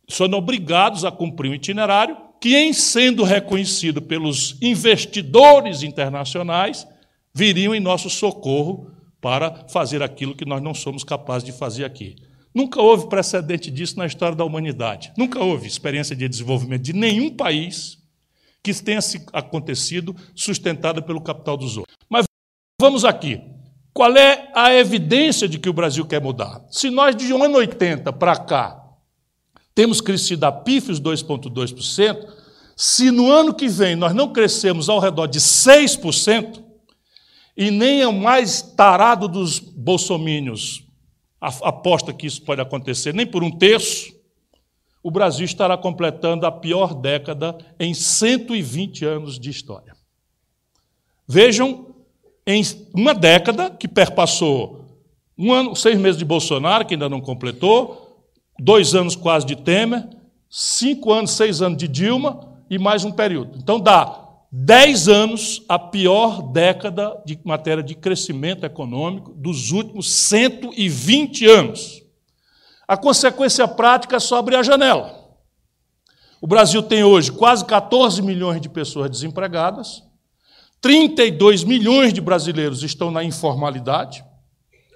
São 0.09 0.27
obrigados 0.33 1.05
a 1.05 1.13
cumprir 1.13 1.53
um 1.53 1.55
itinerário 1.55 2.17
que, 2.41 2.57
em 2.57 2.73
sendo 2.73 3.23
reconhecido 3.23 4.03
pelos 4.03 4.61
investidores 4.61 5.85
internacionais, 5.85 6.85
viriam 7.33 7.73
em 7.73 7.79
nosso 7.79 8.11
socorro 8.11 8.91
para 9.21 9.69
fazer 9.69 10.03
aquilo 10.03 10.35
que 10.35 10.45
nós 10.45 10.61
não 10.61 10.75
somos 10.75 11.05
capazes 11.05 11.45
de 11.45 11.53
fazer 11.53 11.85
aqui. 11.85 12.17
Nunca 12.53 12.83
houve 12.83 13.09
precedente 13.09 13.71
disso 13.71 13.97
na 13.97 14.07
história 14.07 14.35
da 14.35 14.45
humanidade. 14.45 15.13
Nunca 15.17 15.39
houve 15.39 15.69
experiência 15.69 16.17
de 16.17 16.29
desenvolvimento 16.29 16.83
de 16.83 16.93
nenhum 16.93 17.31
país 17.31 17.99
que 18.65 18.75
tenha 18.75 18.99
acontecido 19.33 20.17
sustentada 20.35 21.01
pelo 21.01 21.21
capital 21.21 21.57
dos 21.57 21.77
outros. 21.77 21.97
Mas 22.11 22.27
vamos 22.81 23.05
aqui. 23.05 23.41
Qual 23.99 24.17
é 24.17 24.49
a 24.55 24.73
evidência 24.73 25.49
de 25.49 25.59
que 25.59 25.69
o 25.69 25.73
Brasil 25.73 26.07
quer 26.07 26.23
mudar? 26.23 26.65
Se 26.71 26.89
nós, 26.89 27.17
de 27.17 27.35
um 27.35 27.43
ano 27.43 27.59
80 27.59 28.13
para 28.13 28.37
cá, 28.37 28.81
temos 29.75 30.01
crescido 30.01 30.47
a 30.47 30.53
pífios 30.53 31.01
2,2%, 31.01 32.29
se 32.77 33.11
no 33.11 33.29
ano 33.29 33.53
que 33.53 33.67
vem 33.67 33.97
nós 33.97 34.15
não 34.15 34.33
crescemos 34.33 34.89
ao 34.89 35.01
redor 35.01 35.27
de 35.27 35.41
6%, 35.41 36.63
e 37.57 37.73
nem 37.73 38.01
é 38.01 38.07
o 38.07 38.13
mais 38.13 38.63
tarado 38.63 39.27
dos 39.27 39.59
bolsomínios 39.59 40.85
aposta 41.41 42.13
que 42.13 42.29
isso 42.29 42.43
pode 42.43 42.61
acontecer, 42.61 43.13
nem 43.13 43.27
por 43.27 43.43
um 43.43 43.51
terço, 43.51 44.15
o 45.03 45.11
Brasil 45.11 45.45
estará 45.45 45.77
completando 45.77 46.47
a 46.47 46.53
pior 46.53 46.95
década 46.95 47.59
em 47.81 47.93
120 47.93 49.05
anos 49.05 49.41
de 49.41 49.51
história. 49.51 49.97
Vejam 51.27 51.88
em 52.51 52.63
uma 52.95 53.13
década 53.13 53.69
que 53.69 53.87
perpassou 53.87 54.87
um 55.37 55.53
ano, 55.53 55.77
seis 55.77 55.99
meses 55.99 56.17
de 56.17 56.25
Bolsonaro, 56.25 56.87
que 56.87 56.95
ainda 56.95 57.07
não 57.07 57.21
completou, 57.21 58.25
dois 58.59 58.95
anos 58.95 59.15
quase 59.15 59.45
de 59.45 59.55
Temer, 59.55 60.09
cinco 60.49 61.13
anos, 61.13 61.33
seis 61.33 61.61
anos 61.61 61.77
de 61.77 61.87
Dilma 61.87 62.59
e 62.71 62.79
mais 62.79 63.05
um 63.05 63.13
período. 63.13 63.59
Então 63.59 63.79
dá 63.79 64.25
dez 64.51 65.09
anos 65.09 65.63
a 65.69 65.79
pior 65.79 66.41
década 66.51 67.23
de 67.27 67.39
matéria 67.45 67.83
de 67.83 67.95
crescimento 67.95 68.65
econômico 68.65 69.35
dos 69.35 69.71
últimos 69.71 70.11
120 70.11 71.45
anos. 71.45 72.03
A 72.89 72.97
consequência 72.97 73.69
prática 73.69 74.17
é 74.17 74.21
só 74.21 74.39
abrir 74.39 74.57
a 74.57 74.63
janela. 74.63 75.15
O 76.41 76.47
Brasil 76.47 76.83
tem 76.83 77.05
hoje 77.05 77.31
quase 77.31 77.63
14 77.67 78.23
milhões 78.23 78.59
de 78.59 78.71
pessoas 78.71 79.11
desempregadas, 79.11 80.08
32 80.81 81.65
milhões 81.65 82.13
de 82.13 82.21
brasileiros 82.21 82.83
estão 82.83 83.11
na 83.11 83.25
informalidade, 83.25 84.25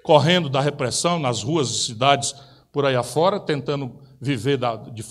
correndo 0.03 0.49
da 0.49 0.61
repressão 0.61 1.19
nas 1.19 1.43
ruas 1.43 1.69
e 1.69 1.85
cidades 1.85 2.33
por 2.71 2.85
aí 2.85 2.95
afora, 2.95 3.39
tentando 3.39 3.99
viver 4.19 4.57
da, 4.57 4.75
de, 4.75 5.03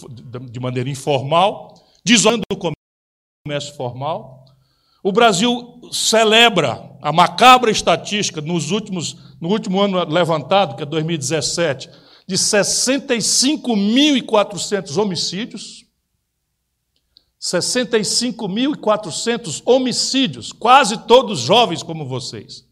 de, 0.51 0.61
maneira 0.61 0.91
informal, 0.91 1.75
desolando 2.05 2.43
o 2.53 2.73
comércio 3.47 3.75
formal. 3.75 4.45
O 5.03 5.13
Brasil 5.13 5.81
celebra 5.93 6.91
a 7.01 7.13
macabra 7.13 7.71
estatística 7.71 8.41
nos 8.41 8.71
últimos, 8.71 9.17
no 9.41 9.49
último 9.49 9.81
ano 9.81 10.05
levantado, 10.05 10.77
que 10.77 10.83
é 10.83 10.87
2017, 10.87 11.89
de 12.27 12.37
65.400 12.37 14.97
homicídios. 14.97 15.82
65.400 17.43 19.63
homicídios, 19.67 20.53
quase 20.53 20.97
todos 21.09 21.41
jovens 21.41 21.83
como 21.83 22.07
vocês, 22.07 22.65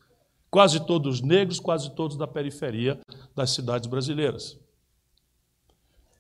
quase 0.49 0.87
todos 0.87 1.21
negros, 1.21 1.59
quase 1.59 1.93
todos 1.97 2.17
da 2.17 2.29
periferia 2.29 3.01
das 3.35 3.51
cidades 3.51 3.89
brasileiras. 3.89 4.57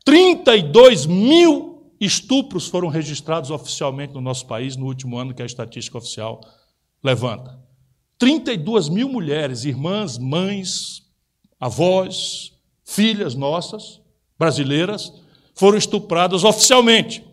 32 0.04 1.06
mil 1.06 1.94
estupros 2.00 2.66
foram 2.66 2.88
registrados 2.88 3.52
oficialmente 3.52 4.14
no 4.14 4.20
nosso 4.20 4.44
país 4.46 4.74
no 4.74 4.86
último 4.86 5.16
ano 5.16 5.32
que 5.32 5.42
a 5.42 5.46
estatística 5.46 5.98
oficial 5.98 6.40
levanta. 7.04 7.56
32 8.18 8.88
mil 8.88 9.08
mulheres, 9.08 9.64
irmãs, 9.64 10.18
mães, 10.18 11.04
avós, 11.60 12.52
filhas 12.84 13.36
nossas, 13.36 14.00
brasileiras, 14.36 15.12
foram 15.54 15.78
estupradas 15.78 16.42
oficialmente. 16.42 17.29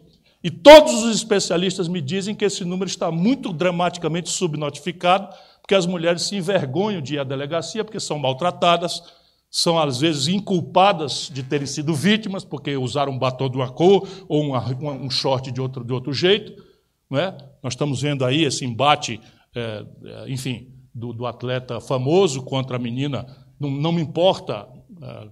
E 0.48 0.50
todos 0.50 1.04
os 1.04 1.14
especialistas 1.14 1.90
me 1.90 2.00
dizem 2.00 2.34
que 2.34 2.46
esse 2.46 2.64
número 2.64 2.90
está 2.90 3.12
muito 3.12 3.52
dramaticamente 3.52 4.30
subnotificado, 4.30 5.28
porque 5.60 5.76
as 5.76 5.86
mulheres 5.86 6.22
se 6.22 6.38
envergonham 6.38 7.02
de 7.02 7.16
ir 7.16 7.20
à 7.20 7.26
delegacia, 7.26 7.84
porque 7.84 8.00
são 8.00 8.18
maltratadas, 8.18 9.04
são 9.52 9.78
às 9.78 10.00
vezes 10.00 10.30
inculpadas 10.30 11.30
de 11.34 11.44
terem 11.44 11.68
sido 11.68 11.94
vítimas, 11.94 12.46
porque 12.46 12.78
usaram 12.78 13.12
um 13.12 13.20
batom 13.20 13.50
de 13.50 13.58
uma 13.58 13.70
cor 13.70 14.08
ou 14.30 14.56
um 14.56 15.10
short 15.10 15.52
de 15.52 15.60
outro, 15.60 15.84
de 15.84 15.92
outro 15.92 16.14
jeito. 16.14 16.64
Não 17.10 17.20
é? 17.20 17.38
Nós 17.62 17.74
estamos 17.74 18.02
vendo 18.02 18.24
aí 18.24 18.46
esse 18.46 18.64
embate, 18.64 19.20
é, 19.54 19.84
é 20.06 20.30
enfim, 20.30 20.70
do, 20.96 21.12
do, 21.12 21.26
atleta 21.26 21.82
famoso 21.82 22.42
contra 22.42 22.78
a 22.78 22.80
menina. 22.80 23.26
Não, 23.60 23.70
não 23.70 23.92
me 23.92 24.02
importa 24.02 24.66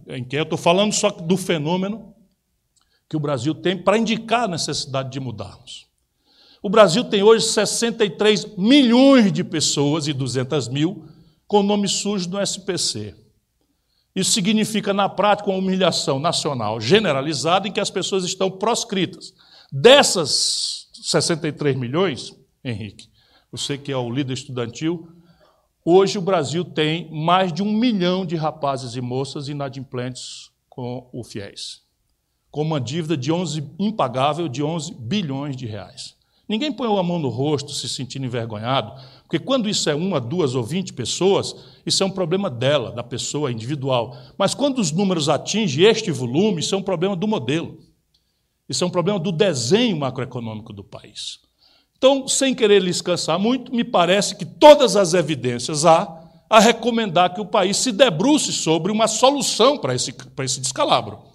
é, 0.09 0.17
em 0.17 0.25
que 0.25 0.35
eu 0.35 0.43
estou 0.43 0.57
falando 0.57 0.91
só 0.91 1.09
do 1.09 1.37
fenômeno 1.37 2.14
que 3.09 3.15
o 3.15 3.19
Brasil 3.19 3.53
tem 3.53 3.77
para 3.77 3.97
indicar 3.97 4.45
a 4.45 4.47
necessidade 4.47 5.11
de 5.11 5.19
mudarmos. 5.19 5.87
O 6.61 6.69
Brasil 6.69 7.03
tem 7.03 7.21
hoje 7.21 7.45
63 7.45 8.57
milhões 8.57 9.31
de 9.31 9.43
pessoas 9.43 10.07
e 10.07 10.13
200 10.13 10.67
mil 10.67 11.05
com 11.47 11.61
nome 11.61 11.87
sujo 11.87 12.27
no 12.29 12.41
SPC. 12.41 13.15
Isso 14.15 14.31
significa, 14.31 14.93
na 14.93 15.07
prática, 15.07 15.49
uma 15.49 15.59
humilhação 15.59 16.19
nacional 16.19 16.81
generalizada 16.81 17.67
em 17.67 17.71
que 17.71 17.79
as 17.79 17.91
pessoas 17.91 18.23
estão 18.23 18.49
proscritas. 18.49 19.33
Dessas 19.71 20.87
63 21.03 21.75
milhões, 21.75 22.33
Henrique, 22.63 23.09
você 23.51 23.77
que 23.77 23.91
é 23.91 23.97
o 23.97 24.09
líder 24.09 24.33
estudantil, 24.33 25.07
hoje 25.83 26.17
o 26.17 26.21
Brasil 26.21 26.65
tem 26.65 27.11
mais 27.11 27.53
de 27.53 27.61
um 27.61 27.71
milhão 27.71 28.25
de 28.25 28.35
rapazes 28.35 28.95
e 28.95 29.01
moças 29.01 29.49
inadimplentes 29.49 30.49
com 30.67 31.07
o 31.13 31.23
FIES 31.23 31.84
com 32.55 32.61
uma 32.61 32.79
dívida 32.79 33.17
de 33.17 33.33
11, 33.33 33.69
impagável 33.77 34.47
de 34.47 34.63
11 34.63 34.93
bilhões 34.97 35.57
de 35.57 35.65
reais. 35.65 36.15
Ninguém 36.47 36.71
põe 36.71 36.87
a 36.87 37.03
mão 37.03 37.19
no 37.19 37.27
rosto 37.27 37.73
se 37.73 37.89
sentindo 37.89 38.25
envergonhado, 38.25 38.93
porque 39.23 39.37
quando 39.37 39.67
isso 39.67 39.89
é 39.89 39.93
uma, 39.93 40.21
duas 40.21 40.55
ou 40.55 40.63
vinte 40.63 40.93
pessoas, 40.93 41.53
isso 41.85 42.01
é 42.01 42.05
um 42.05 42.11
problema 42.11 42.49
dela, 42.49 42.93
da 42.93 43.03
pessoa 43.03 43.51
individual. 43.51 44.15
Mas 44.37 44.53
quando 44.53 44.79
os 44.79 44.89
números 44.93 45.27
atingem 45.27 45.83
este 45.83 46.11
volume, 46.11 46.61
isso 46.61 46.73
é 46.73 46.77
um 46.77 46.81
problema 46.81 47.13
do 47.13 47.27
modelo. 47.27 47.77
Isso 48.69 48.85
é 48.85 48.87
um 48.87 48.89
problema 48.89 49.19
do 49.19 49.33
desenho 49.33 49.97
macroeconômico 49.97 50.71
do 50.71 50.81
país. 50.81 51.39
Então, 51.97 52.25
sem 52.25 52.55
querer 52.55 52.81
lhes 52.81 53.01
cansar 53.01 53.37
muito, 53.37 53.75
me 53.75 53.83
parece 53.83 54.33
que 54.33 54.45
todas 54.45 54.95
as 54.95 55.13
evidências 55.13 55.85
há 55.85 56.23
a 56.49 56.61
recomendar 56.61 57.33
que 57.33 57.41
o 57.41 57.45
país 57.45 57.75
se 57.75 57.91
debruce 57.91 58.53
sobre 58.53 58.93
uma 58.93 59.09
solução 59.09 59.77
para 59.77 59.93
esse, 59.93 60.13
para 60.13 60.45
esse 60.45 60.61
descalabro. 60.61 61.34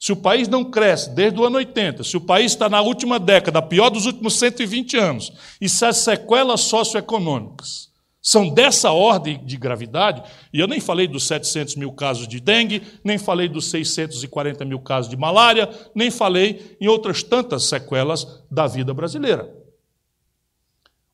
Se 0.00 0.12
o 0.12 0.16
país 0.16 0.48
não 0.48 0.64
cresce 0.64 1.10
desde 1.10 1.38
o 1.38 1.44
ano 1.44 1.58
80, 1.58 2.02
se 2.04 2.16
o 2.16 2.22
país 2.22 2.52
está 2.52 2.70
na 2.70 2.80
última 2.80 3.20
década, 3.20 3.60
pior 3.60 3.90
dos 3.90 4.06
últimos 4.06 4.38
120 4.38 4.96
anos, 4.96 5.30
e 5.60 5.68
se 5.68 5.84
as 5.84 5.98
sequelas 5.98 6.62
socioeconômicas 6.62 7.90
são 8.22 8.48
dessa 8.48 8.92
ordem 8.92 9.44
de 9.44 9.58
gravidade, 9.58 10.22
e 10.54 10.58
eu 10.58 10.66
nem 10.66 10.80
falei 10.80 11.06
dos 11.06 11.26
700 11.26 11.76
mil 11.76 11.92
casos 11.92 12.26
de 12.26 12.40
dengue, 12.40 12.82
nem 13.04 13.18
falei 13.18 13.46
dos 13.46 13.68
640 13.68 14.64
mil 14.64 14.80
casos 14.80 15.10
de 15.10 15.18
malária, 15.18 15.68
nem 15.94 16.10
falei 16.10 16.76
em 16.80 16.88
outras 16.88 17.22
tantas 17.22 17.64
sequelas 17.64 18.26
da 18.50 18.66
vida 18.66 18.94
brasileira. 18.94 19.54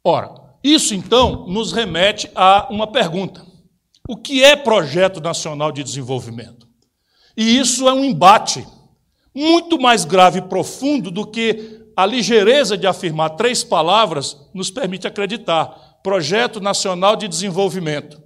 Ora, 0.05 0.33
isso 0.63 0.95
então 0.95 1.45
nos 1.49 1.73
remete 1.73 2.31
a 2.37 2.69
uma 2.71 2.87
pergunta: 2.87 3.45
o 4.09 4.17
que 4.17 4.45
é 4.45 4.55
Projeto 4.55 5.21
Nacional 5.21 5.73
de 5.73 5.83
Desenvolvimento? 5.83 6.69
E 7.37 7.59
isso 7.59 7.89
é 7.89 7.93
um 7.93 8.05
embate 8.05 8.65
muito 9.37 9.79
mais 9.79 10.07
grave 10.07 10.39
e 10.39 10.43
profundo 10.43 11.11
do 11.11 11.27
que 11.27 11.83
a 11.95 12.07
ligeireza 12.07 12.75
de 12.75 12.87
afirmar 12.87 13.37
três 13.37 13.63
palavras 13.63 14.35
nos 14.55 14.71
permite 14.71 15.07
acreditar. 15.07 15.99
Projeto 16.03 16.59
Nacional 16.59 17.17
de 17.17 17.29
Desenvolvimento. 17.29 18.19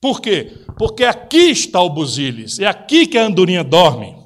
Por 0.00 0.20
quê? 0.20 0.52
Porque 0.78 1.02
aqui 1.02 1.50
está 1.50 1.80
o 1.80 1.90
Busilis, 1.90 2.60
é 2.60 2.66
aqui 2.66 3.06
que 3.06 3.18
a 3.18 3.26
andorinha 3.26 3.64
dorme. 3.64 4.16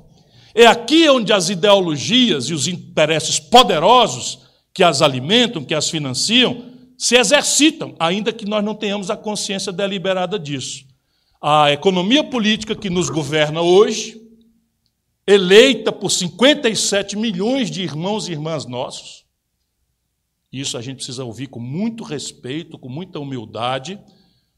É 0.55 0.67
aqui 0.67 1.09
onde 1.09 1.33
as 1.33 1.49
ideologias 1.49 2.47
e 2.47 2.55
os 2.55 2.67
interesses 2.67 3.38
poderosos 3.38 4.41
que 4.75 4.83
as 4.83 5.00
alimentam, 5.00 5.65
que 5.65 5.75
as 5.75 5.88
financiam, 5.88 6.62
se 6.99 7.17
exercitam, 7.17 7.95
ainda 7.99 8.33
que 8.33 8.47
nós 8.47 8.62
não 8.62 8.75
tenhamos 8.75 9.11
a 9.11 9.17
consciência 9.17 9.73
deliberada 9.73 10.38
disso. 10.38 10.85
A 11.43 11.73
economia 11.73 12.25
política 12.25 12.75
que 12.75 12.91
nos 12.91 13.09
governa 13.09 13.61
hoje 13.62 14.25
eleita 15.26 15.90
por 15.90 16.11
57 16.11 17.16
milhões 17.16 17.71
de 17.71 17.83
irmãos 17.83 18.28
e 18.28 18.33
irmãs 18.33 18.64
nossos. 18.64 19.25
Isso 20.52 20.78
a 20.78 20.83
gente 20.83 20.97
precisa 20.97 21.25
ouvir 21.25 21.49
com 21.49 21.59
muito 21.59 22.04
respeito, 22.04 22.78
com 22.78 22.88
muita 22.88 23.18
humildade, 23.18 24.00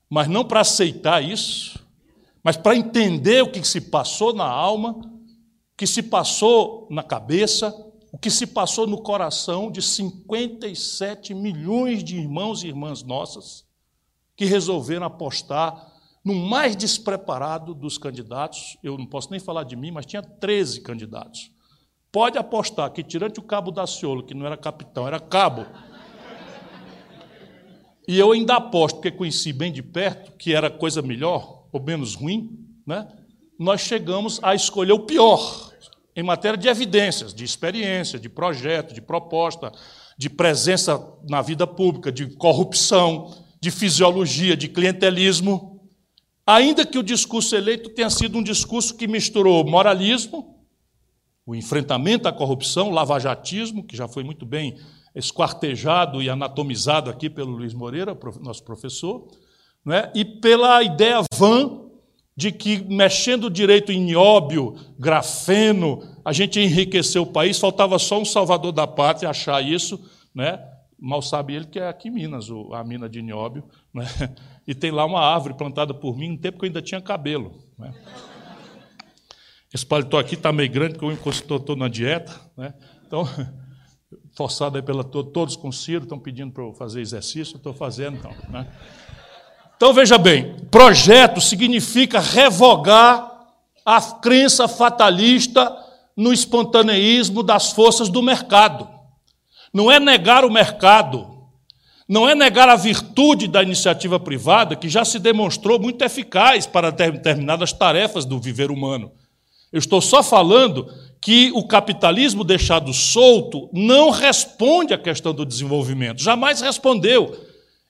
mas 0.08 0.28
não 0.28 0.44
para 0.44 0.60
aceitar 0.60 1.24
isso, 1.24 1.84
mas 2.42 2.56
para 2.56 2.76
entender 2.76 3.42
o 3.42 3.50
que 3.50 3.66
se 3.66 3.80
passou 3.80 4.34
na 4.34 4.44
alma, 4.44 4.90
o 4.92 5.76
que 5.76 5.86
se 5.86 6.02
passou 6.02 6.86
na 6.90 7.02
cabeça, 7.02 7.74
o 8.12 8.18
que 8.18 8.30
se 8.30 8.46
passou 8.46 8.86
no 8.86 9.02
coração 9.02 9.70
de 9.70 9.82
57 9.82 11.34
milhões 11.34 12.04
de 12.04 12.16
irmãos 12.16 12.62
e 12.62 12.68
irmãs 12.68 13.02
nossas 13.02 13.66
que 14.36 14.44
resolveram 14.44 15.06
apostar 15.06 15.87
no 16.28 16.34
mais 16.34 16.76
despreparado 16.76 17.72
dos 17.72 17.96
candidatos, 17.96 18.76
eu 18.82 18.98
não 18.98 19.06
posso 19.06 19.30
nem 19.30 19.40
falar 19.40 19.64
de 19.64 19.74
mim, 19.74 19.90
mas 19.90 20.04
tinha 20.04 20.20
13 20.20 20.82
candidatos. 20.82 21.50
Pode 22.12 22.36
apostar 22.36 22.92
que, 22.92 23.02
tirante 23.02 23.40
o 23.40 23.42
cabo 23.42 23.70
Daciolo, 23.70 24.22
que 24.22 24.34
não 24.34 24.44
era 24.44 24.54
capitão, 24.54 25.06
era 25.06 25.18
cabo, 25.18 25.64
e 28.06 28.18
eu 28.18 28.32
ainda 28.32 28.56
aposto, 28.56 28.96
porque 28.96 29.10
conheci 29.10 29.54
bem 29.54 29.72
de 29.72 29.82
perto, 29.82 30.32
que 30.32 30.54
era 30.54 30.68
coisa 30.68 31.00
melhor 31.00 31.64
ou 31.72 31.82
menos 31.82 32.14
ruim, 32.14 32.58
né? 32.86 33.08
nós 33.58 33.80
chegamos 33.80 34.38
a 34.42 34.54
escolher 34.54 34.92
o 34.92 35.06
pior 35.06 35.72
em 36.14 36.22
matéria 36.22 36.58
de 36.58 36.68
evidências, 36.68 37.32
de 37.32 37.42
experiência, 37.42 38.18
de 38.18 38.28
projeto, 38.28 38.92
de 38.92 39.00
proposta, 39.00 39.72
de 40.18 40.28
presença 40.28 41.02
na 41.26 41.40
vida 41.40 41.66
pública, 41.66 42.12
de 42.12 42.26
corrupção, 42.36 43.34
de 43.60 43.70
fisiologia, 43.70 44.54
de 44.54 44.68
clientelismo. 44.68 45.77
Ainda 46.48 46.86
que 46.86 46.98
o 46.98 47.02
discurso 47.02 47.54
eleito 47.54 47.90
tenha 47.90 48.08
sido 48.08 48.38
um 48.38 48.42
discurso 48.42 48.96
que 48.96 49.06
misturou 49.06 49.68
moralismo, 49.68 50.56
o 51.44 51.54
enfrentamento 51.54 52.26
à 52.26 52.32
corrupção, 52.32 52.88
lavajatismo, 52.88 53.84
que 53.84 53.94
já 53.94 54.08
foi 54.08 54.24
muito 54.24 54.46
bem 54.46 54.78
esquartejado 55.14 56.22
e 56.22 56.30
anatomizado 56.30 57.10
aqui 57.10 57.28
pelo 57.28 57.50
Luiz 57.50 57.74
Moreira, 57.74 58.18
nosso 58.40 58.64
professor, 58.64 59.28
né? 59.84 60.10
e 60.14 60.24
pela 60.24 60.82
ideia 60.82 61.20
vã 61.34 61.82
de 62.34 62.50
que, 62.50 62.82
mexendo 62.82 63.50
direito 63.50 63.92
em 63.92 64.00
nióbio, 64.00 64.74
grafeno, 64.98 66.02
a 66.24 66.32
gente 66.32 66.58
enriqueceu 66.58 67.24
o 67.24 67.30
país, 67.30 67.58
faltava 67.58 67.98
só 67.98 68.18
um 68.18 68.24
salvador 68.24 68.72
da 68.72 68.86
pátria 68.86 69.28
achar 69.28 69.62
isso, 69.62 70.00
né? 70.34 70.58
mal 70.98 71.20
sabe 71.20 71.54
ele 71.54 71.66
que 71.66 71.78
é 71.78 71.88
aqui 71.88 72.08
em 72.08 72.12
Minas, 72.12 72.48
a 72.72 72.82
mina 72.82 73.06
de 73.06 73.20
nióbio, 73.20 73.64
né? 73.92 74.06
E 74.68 74.74
tem 74.74 74.90
lá 74.90 75.06
uma 75.06 75.20
árvore 75.20 75.54
plantada 75.54 75.94
por 75.94 76.14
mim, 76.14 76.32
no 76.32 76.36
tempo 76.36 76.58
que 76.58 76.66
eu 76.66 76.68
ainda 76.68 76.82
tinha 76.82 77.00
cabelo. 77.00 77.54
Né? 77.78 77.90
Esse 79.72 79.86
paletó 79.86 80.18
aqui 80.18 80.34
está 80.34 80.52
meio 80.52 80.70
grande, 80.70 80.98
porque 80.98 81.06
eu 81.06 81.56
estou 81.56 81.74
na 81.74 81.88
dieta, 81.88 82.38
né? 82.54 82.74
então, 83.06 83.26
forçado 84.36 84.76
aí 84.76 84.82
pela 84.82 85.02
todos 85.02 85.56
com 85.56 85.72
Ciro, 85.72 86.02
estão 86.02 86.18
pedindo 86.18 86.52
para 86.52 86.62
eu 86.62 86.74
fazer 86.74 87.00
exercício, 87.00 87.56
estou 87.56 87.72
fazendo, 87.72 88.18
então. 88.18 88.30
Né? 88.50 88.70
Então 89.74 89.94
veja 89.94 90.18
bem, 90.18 90.54
projeto 90.70 91.40
significa 91.40 92.20
revogar 92.20 93.26
a 93.86 94.02
crença 94.02 94.68
fatalista 94.68 95.74
no 96.14 96.30
espontaneísmo 96.30 97.42
das 97.42 97.72
forças 97.72 98.10
do 98.10 98.22
mercado. 98.22 98.86
Não 99.72 99.90
é 99.90 99.98
negar 99.98 100.44
o 100.44 100.50
mercado, 100.50 101.37
não 102.08 102.26
é 102.26 102.34
negar 102.34 102.70
a 102.70 102.76
virtude 102.76 103.46
da 103.46 103.62
iniciativa 103.62 104.18
privada, 104.18 104.74
que 104.74 104.88
já 104.88 105.04
se 105.04 105.18
demonstrou 105.18 105.78
muito 105.78 106.02
eficaz 106.02 106.66
para 106.66 106.90
determinadas 106.90 107.72
tarefas 107.72 108.24
do 108.24 108.40
viver 108.40 108.70
humano. 108.70 109.12
Eu 109.70 109.78
estou 109.78 110.00
só 110.00 110.22
falando 110.22 110.90
que 111.20 111.50
o 111.54 111.66
capitalismo 111.66 112.42
deixado 112.42 112.94
solto 112.94 113.68
não 113.74 114.08
responde 114.08 114.94
à 114.94 114.98
questão 114.98 115.34
do 115.34 115.44
desenvolvimento, 115.44 116.22
jamais 116.22 116.62
respondeu 116.62 117.36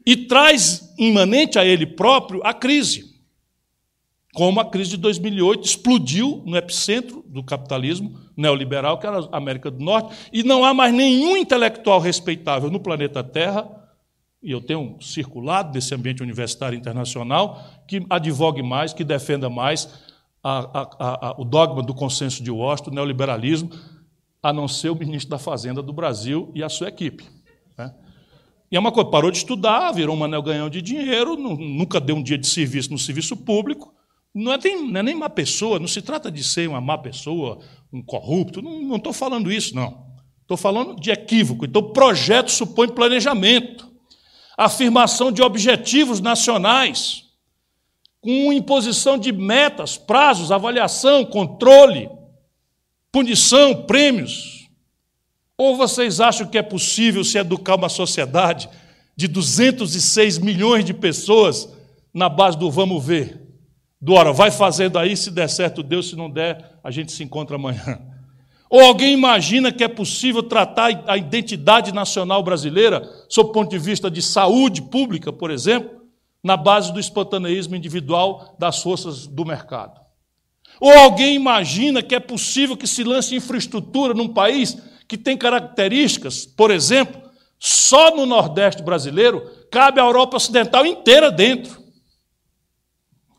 e 0.05 0.17
traz 0.17 0.93
imanente 0.99 1.57
a 1.57 1.65
ele 1.65 1.87
próprio 1.87 2.41
a 2.43 2.53
crise. 2.53 3.17
Como 4.35 4.59
a 4.61 4.65
crise 4.65 4.91
de 4.91 4.97
2008 4.97 5.65
explodiu 5.65 6.43
no 6.45 6.57
epicentro 6.57 7.25
do 7.29 7.43
capitalismo 7.43 8.19
neoliberal, 8.37 8.99
que 8.99 9.07
era 9.07 9.21
a 9.31 9.37
América 9.37 9.71
do 9.71 9.83
Norte, 9.83 10.15
e 10.33 10.43
não 10.43 10.65
há 10.65 10.75
mais 10.75 10.93
nenhum 10.93 11.37
intelectual 11.37 12.01
respeitável 12.01 12.71
no 12.71 12.81
planeta 12.81 13.23
Terra, 13.23 13.69
e 14.43 14.53
eu 14.53 14.61
tenho 14.61 14.97
circulado 15.01 15.75
nesse 15.75 15.95
ambiente 15.95 16.23
universitário 16.23 16.79
internacional, 16.79 17.65
que 17.87 18.05
advogue 18.09 18.63
mais, 18.63 18.93
que 18.93 19.03
defenda 19.03 19.51
mais 19.51 19.89
a, 20.43 20.81
a, 20.81 21.29
a, 21.29 21.35
o 21.39 21.45
dogma 21.45 21.83
do 21.83 21.93
consenso 21.93 22.43
de 22.43 22.51
Washington, 22.51 22.91
o 22.91 22.95
neoliberalismo, 22.95 23.71
a 24.43 24.53
não 24.53 24.69
ser 24.69 24.91
o 24.91 24.95
ministro 24.95 25.31
da 25.31 25.39
Fazenda 25.39 25.83
do 25.83 25.93
Brasil 25.93 26.51
e 26.55 26.63
a 26.63 26.69
sua 26.69 26.89
equipe. 26.89 27.25
Né? 27.77 27.93
E 28.71 28.77
é 28.77 28.81
uma 28.81 28.93
coisa, 28.93 29.11
parou 29.11 29.31
de 29.31 29.39
estudar, 29.39 29.91
virou 29.93 30.17
um 30.17 30.23
anel 30.23 30.43
ganhão 30.43 30.71
de 30.71 30.81
dinheiro, 30.81 31.37
nunca 31.37 32.01
deu 32.01 32.17
um 32.17 32.23
dia 32.23 32.39
de 32.39 32.47
serviço 32.47 32.91
no 32.91 32.99
serviço 32.99 33.37
público. 33.37 33.93
Não 34.33 34.53
é, 34.53 34.59
nem, 34.59 34.91
não 34.91 35.01
é 35.01 35.03
nem 35.03 35.15
má 35.15 35.29
pessoa, 35.29 35.81
não 35.81 35.89
se 35.89 36.03
trata 36.03 36.31
de 36.31 36.45
ser 36.45 36.69
uma 36.69 36.81
má 36.81 36.97
pessoa, 36.97 37.59
um 37.93 38.03
corrupto, 38.03 38.63
não 38.63 38.97
estou 38.97 39.13
falando 39.13 39.51
isso, 39.51 39.75
não. 39.75 40.07
Estou 40.43 40.57
falando 40.57 41.01
de 41.01 41.11
equívoco. 41.11 41.65
Então, 41.65 41.93
projeto 41.93 42.51
supõe 42.51 42.89
planejamento, 42.89 43.88
afirmação 44.59 45.31
de 45.31 45.41
objetivos 45.41 46.21
nacionais, 46.21 47.27
com 48.21 48.53
imposição 48.53 49.17
de 49.17 49.31
metas, 49.31 49.97
prazos, 49.97 50.51
avaliação, 50.51 51.25
controle, 51.25 52.11
punição, 53.13 53.85
prêmios. 53.85 54.69
Ou 55.57 55.77
vocês 55.77 56.21
acham 56.21 56.45
que 56.45 56.59
é 56.59 56.63
possível 56.63 57.23
se 57.23 57.39
educar 57.39 57.77
uma 57.77 57.89
sociedade 57.89 58.69
de 59.17 59.29
206 59.29 60.39
milhões 60.39 60.85
de 60.85 60.93
pessoas 60.93 61.69
na 62.13 62.29
base 62.29 62.59
do 62.59 62.69
vamos 62.69 63.05
ver? 63.05 63.41
Do 64.01 64.15
ora, 64.15 64.33
vai 64.33 64.51
fazendo 64.51 64.99
aí, 64.99 65.17
se 65.17 65.31
der 65.31 65.49
certo, 65.49 65.85
Deus, 65.85 66.09
se 66.09 66.17
não 66.17 66.29
der, 66.29 66.79
a 66.83 66.91
gente 66.91 67.13
se 67.13 67.23
encontra 67.23 67.55
amanhã. 67.55 68.01
Ou 68.71 68.81
alguém 68.81 69.15
imagina 69.15 69.73
que 69.73 69.83
é 69.83 69.89
possível 69.89 70.43
tratar 70.43 71.05
a 71.07 71.17
identidade 71.17 71.93
nacional 71.93 72.43
brasileira, 72.43 73.09
sob 73.29 73.51
o 73.51 73.53
ponto 73.53 73.71
de 73.71 73.79
vista 73.79 74.11
de 74.11 74.21
saúde 74.21 74.83
pública, 74.83 75.33
por 75.33 75.51
exemplo, 75.51 76.03
na 76.43 76.57
base 76.57 76.93
do 76.93 77.01
espontaneísmo 77.01 77.75
individual 77.75 78.55
das 78.59 78.83
forças 78.83 79.27
do 79.27 79.45
mercado? 79.45 79.99
Ou 80.81 80.93
alguém 80.93 81.35
imagina 81.35 82.03
que 82.03 82.15
é 82.15 82.21
possível 82.21 82.77
que 82.77 82.87
se 82.87 83.03
lance 83.03 83.35
infraestrutura 83.35 84.15
num 84.15 84.29
país 84.29 84.77
que 85.09 85.17
tem 85.17 85.37
características, 85.37 86.45
por 86.45 86.71
exemplo, 86.71 87.23
só 87.59 88.15
no 88.15 88.27
Nordeste 88.27 88.83
brasileiro 88.83 89.43
cabe 89.71 90.01
a 90.01 90.05
Europa 90.05 90.37
Ocidental 90.37 90.87
inteira 90.87 91.33
dentro. 91.33 91.83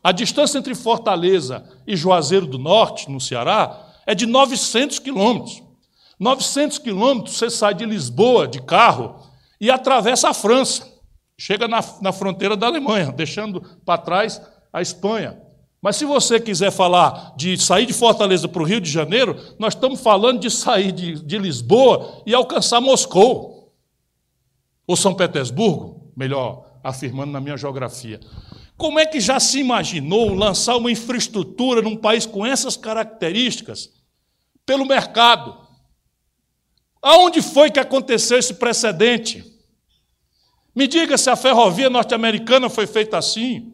A 0.02 0.12
distância 0.12 0.58
entre 0.58 0.74
Fortaleza 0.74 1.64
e 1.86 1.96
Juazeiro 1.96 2.46
do 2.46 2.58
Norte, 2.58 3.10
no 3.10 3.20
Ceará, 3.20 3.89
é 4.10 4.14
de 4.14 4.26
900 4.26 4.98
quilômetros. 4.98 5.62
900 6.18 6.78
quilômetros 6.78 7.36
você 7.36 7.48
sai 7.48 7.74
de 7.74 7.86
Lisboa 7.86 8.48
de 8.48 8.60
carro 8.60 9.24
e 9.60 9.70
atravessa 9.70 10.30
a 10.30 10.34
França. 10.34 10.84
Chega 11.38 11.68
na, 11.68 11.78
na 12.02 12.12
fronteira 12.12 12.56
da 12.56 12.66
Alemanha, 12.66 13.12
deixando 13.12 13.60
para 13.84 14.02
trás 14.02 14.42
a 14.72 14.82
Espanha. 14.82 15.40
Mas 15.80 15.94
se 15.94 16.04
você 16.04 16.40
quiser 16.40 16.72
falar 16.72 17.34
de 17.36 17.56
sair 17.56 17.86
de 17.86 17.92
Fortaleza 17.92 18.48
para 18.48 18.60
o 18.60 18.64
Rio 18.64 18.80
de 18.80 18.90
Janeiro, 18.90 19.36
nós 19.60 19.74
estamos 19.74 20.00
falando 20.00 20.40
de 20.40 20.50
sair 20.50 20.90
de, 20.90 21.24
de 21.24 21.38
Lisboa 21.38 22.24
e 22.26 22.34
alcançar 22.34 22.80
Moscou. 22.80 23.72
Ou 24.88 24.96
São 24.96 25.14
Petersburgo, 25.14 26.12
melhor 26.16 26.80
afirmando 26.82 27.30
na 27.30 27.40
minha 27.40 27.56
geografia. 27.56 28.18
Como 28.76 28.98
é 28.98 29.06
que 29.06 29.20
já 29.20 29.38
se 29.38 29.60
imaginou 29.60 30.34
lançar 30.34 30.76
uma 30.76 30.90
infraestrutura 30.90 31.80
num 31.80 31.96
país 31.96 32.26
com 32.26 32.44
essas 32.44 32.76
características 32.76 33.99
pelo 34.70 34.86
mercado? 34.86 35.56
Aonde 37.02 37.42
foi 37.42 37.72
que 37.72 37.80
aconteceu 37.80 38.38
esse 38.38 38.54
precedente? 38.54 39.44
Me 40.72 40.86
diga 40.86 41.18
se 41.18 41.28
a 41.28 41.34
ferrovia 41.34 41.90
norte-americana 41.90 42.70
foi 42.70 42.86
feita 42.86 43.18
assim. 43.18 43.72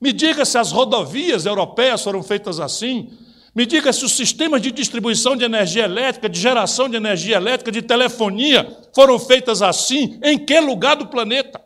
Me 0.00 0.12
diga 0.12 0.44
se 0.44 0.56
as 0.56 0.70
rodovias 0.70 1.44
europeias 1.44 2.04
foram 2.04 2.22
feitas 2.22 2.60
assim. 2.60 3.18
Me 3.52 3.66
diga 3.66 3.92
se 3.92 4.04
os 4.04 4.12
sistemas 4.12 4.62
de 4.62 4.70
distribuição 4.70 5.34
de 5.34 5.44
energia 5.44 5.82
elétrica, 5.82 6.28
de 6.28 6.38
geração 6.38 6.88
de 6.88 6.94
energia 6.94 7.34
elétrica, 7.34 7.72
de 7.72 7.82
telefonia 7.82 8.78
foram 8.94 9.18
feitas 9.18 9.60
assim. 9.60 10.20
Em 10.22 10.38
que 10.38 10.60
lugar 10.60 10.94
do 10.94 11.08
planeta? 11.08 11.60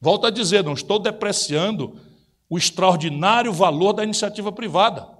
Volto 0.00 0.28
a 0.28 0.30
dizer, 0.30 0.62
não 0.62 0.74
estou 0.74 1.00
depreciando 1.00 1.98
o 2.48 2.56
extraordinário 2.56 3.52
valor 3.52 3.94
da 3.94 4.04
iniciativa 4.04 4.52
privada. 4.52 5.16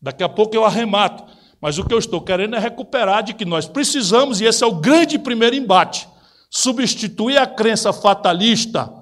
Daqui 0.00 0.22
a 0.22 0.28
pouco 0.28 0.54
eu 0.54 0.64
arremato. 0.64 1.35
Mas 1.60 1.78
o 1.78 1.84
que 1.84 1.94
eu 1.94 1.98
estou 1.98 2.20
querendo 2.20 2.56
é 2.56 2.58
recuperar 2.58 3.22
de 3.22 3.34
que 3.34 3.44
nós 3.44 3.66
precisamos, 3.66 4.40
e 4.40 4.44
esse 4.44 4.62
é 4.62 4.66
o 4.66 4.74
grande 4.74 5.18
primeiro 5.18 5.56
embate, 5.56 6.08
substituir 6.50 7.38
a 7.38 7.46
crença 7.46 7.92
fatalista 7.92 8.92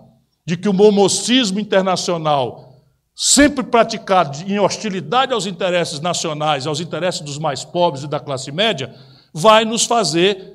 de 0.47 0.57
que 0.57 0.69
o 0.69 0.73
momocismo 0.73 1.59
internacional, 1.59 2.83
sempre 3.15 3.65
praticado 3.65 4.39
em 4.47 4.59
hostilidade 4.59 5.33
aos 5.33 5.47
interesses 5.47 6.01
nacionais, 6.01 6.67
aos 6.67 6.81
interesses 6.81 7.21
dos 7.21 7.39
mais 7.39 7.65
pobres 7.65 8.05
e 8.05 8.09
da 8.09 8.21
classe 8.21 8.53
média, 8.53 8.95
vai 9.33 9.65
nos 9.65 9.85
fazer 9.85 10.55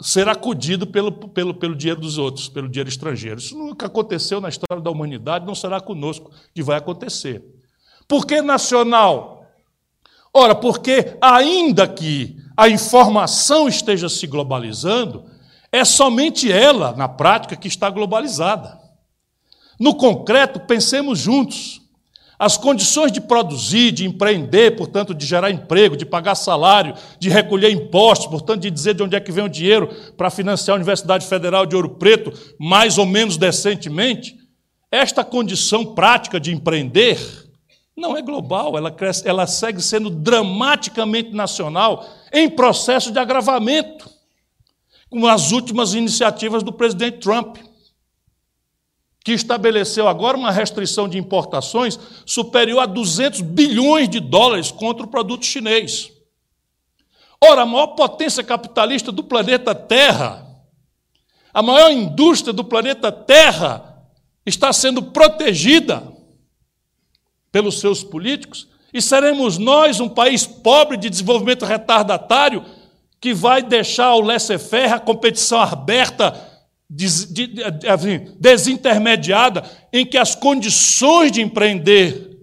ser 0.00 0.28
acudido 0.28 0.86
pelo, 0.86 1.12
pelo, 1.12 1.54
pelo 1.54 1.74
dinheiro 1.74 2.00
dos 2.00 2.18
outros, 2.18 2.48
pelo 2.48 2.68
dinheiro 2.68 2.88
estrangeiro. 2.88 3.38
Isso 3.38 3.56
nunca 3.56 3.86
aconteceu 3.86 4.40
na 4.40 4.48
história 4.48 4.82
da 4.82 4.90
humanidade, 4.90 5.46
não 5.46 5.54
será 5.54 5.80
conosco 5.80 6.30
que 6.54 6.62
vai 6.62 6.78
acontecer. 6.78 7.42
Por 8.08 8.26
que 8.26 8.42
nacional? 8.42 9.33
Ora, 10.36 10.54
porque 10.54 11.16
ainda 11.20 11.86
que 11.86 12.36
a 12.56 12.68
informação 12.68 13.68
esteja 13.68 14.08
se 14.08 14.26
globalizando, 14.26 15.24
é 15.70 15.84
somente 15.84 16.50
ela, 16.50 16.92
na 16.96 17.08
prática, 17.08 17.54
que 17.54 17.68
está 17.68 17.88
globalizada. 17.88 18.78
No 19.78 19.94
concreto, 19.94 20.58
pensemos 20.58 21.20
juntos. 21.20 21.80
As 22.36 22.56
condições 22.56 23.12
de 23.12 23.20
produzir, 23.20 23.92
de 23.92 24.04
empreender, 24.04 24.76
portanto, 24.76 25.14
de 25.14 25.24
gerar 25.24 25.52
emprego, 25.52 25.96
de 25.96 26.04
pagar 26.04 26.34
salário, 26.34 26.94
de 27.18 27.28
recolher 27.28 27.70
impostos, 27.70 28.26
portanto, 28.26 28.62
de 28.62 28.70
dizer 28.72 28.94
de 28.94 29.04
onde 29.04 29.14
é 29.14 29.20
que 29.20 29.30
vem 29.30 29.44
o 29.44 29.48
dinheiro 29.48 29.88
para 30.16 30.30
financiar 30.30 30.74
a 30.74 30.78
Universidade 30.78 31.26
Federal 31.26 31.64
de 31.64 31.76
Ouro 31.76 31.90
Preto, 31.90 32.32
mais 32.58 32.98
ou 32.98 33.06
menos 33.06 33.36
decentemente, 33.36 34.36
esta 34.90 35.24
condição 35.24 35.94
prática 35.94 36.40
de 36.40 36.52
empreender 36.52 37.43
não 37.96 38.16
é 38.16 38.22
global, 38.22 38.76
ela, 38.76 38.90
cresce, 38.90 39.26
ela 39.26 39.46
segue 39.46 39.80
sendo 39.80 40.10
dramaticamente 40.10 41.32
nacional 41.32 42.06
em 42.32 42.50
processo 42.50 43.12
de 43.12 43.18
agravamento, 43.18 44.10
com 45.08 45.26
as 45.26 45.52
últimas 45.52 45.94
iniciativas 45.94 46.62
do 46.62 46.72
presidente 46.72 47.18
Trump 47.18 47.56
que 49.24 49.32
estabeleceu 49.32 50.06
agora 50.06 50.36
uma 50.36 50.50
restrição 50.50 51.08
de 51.08 51.16
importações 51.16 51.98
superior 52.26 52.80
a 52.80 52.86
200 52.86 53.40
bilhões 53.40 54.06
de 54.06 54.20
dólares 54.20 54.70
contra 54.70 55.06
o 55.06 55.08
produto 55.08 55.46
chinês. 55.46 56.12
Ora, 57.42 57.62
a 57.62 57.66
maior 57.66 57.88
potência 57.88 58.44
capitalista 58.44 59.10
do 59.10 59.24
planeta 59.24 59.74
Terra, 59.74 60.46
a 61.54 61.62
maior 61.62 61.90
indústria 61.90 62.52
do 62.52 62.62
planeta 62.62 63.10
Terra, 63.10 64.04
está 64.44 64.74
sendo 64.74 65.02
protegida 65.02 66.13
pelos 67.54 67.78
seus 67.78 68.02
políticos, 68.02 68.66
e 68.92 69.00
seremos 69.00 69.58
nós, 69.58 70.00
um 70.00 70.08
país 70.08 70.44
pobre 70.44 70.96
de 70.96 71.08
desenvolvimento 71.08 71.64
retardatário, 71.64 72.64
que 73.20 73.32
vai 73.32 73.62
deixar 73.62 74.12
o 74.16 74.20
laissez-faire, 74.20 74.92
a 74.92 74.98
competição 74.98 75.60
aberta, 75.60 76.34
desintermediada, 78.40 79.62
em 79.92 80.04
que 80.04 80.18
as 80.18 80.34
condições 80.34 81.30
de 81.30 81.42
empreender, 81.42 82.36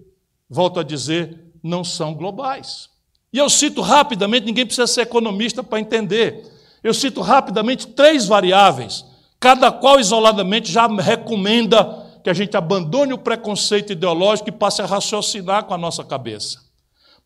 volto 0.48 0.80
a 0.80 0.82
dizer, 0.82 1.38
não 1.62 1.84
são 1.84 2.14
globais. 2.14 2.88
E 3.30 3.36
eu 3.36 3.50
cito 3.50 3.82
rapidamente, 3.82 4.46
ninguém 4.46 4.64
precisa 4.64 4.86
ser 4.86 5.02
economista 5.02 5.62
para 5.62 5.78
entender. 5.78 6.42
Eu 6.82 6.94
cito 6.94 7.20
rapidamente 7.20 7.86
três 7.88 8.26
variáveis, 8.26 9.04
cada 9.38 9.70
qual 9.70 10.00
isoladamente 10.00 10.72
já 10.72 10.86
recomenda 10.86 12.01
que 12.22 12.30
a 12.30 12.34
gente 12.34 12.56
abandone 12.56 13.12
o 13.12 13.18
preconceito 13.18 13.92
ideológico 13.92 14.48
e 14.48 14.52
passe 14.52 14.80
a 14.80 14.86
raciocinar 14.86 15.64
com 15.64 15.74
a 15.74 15.78
nossa 15.78 16.04
cabeça. 16.04 16.60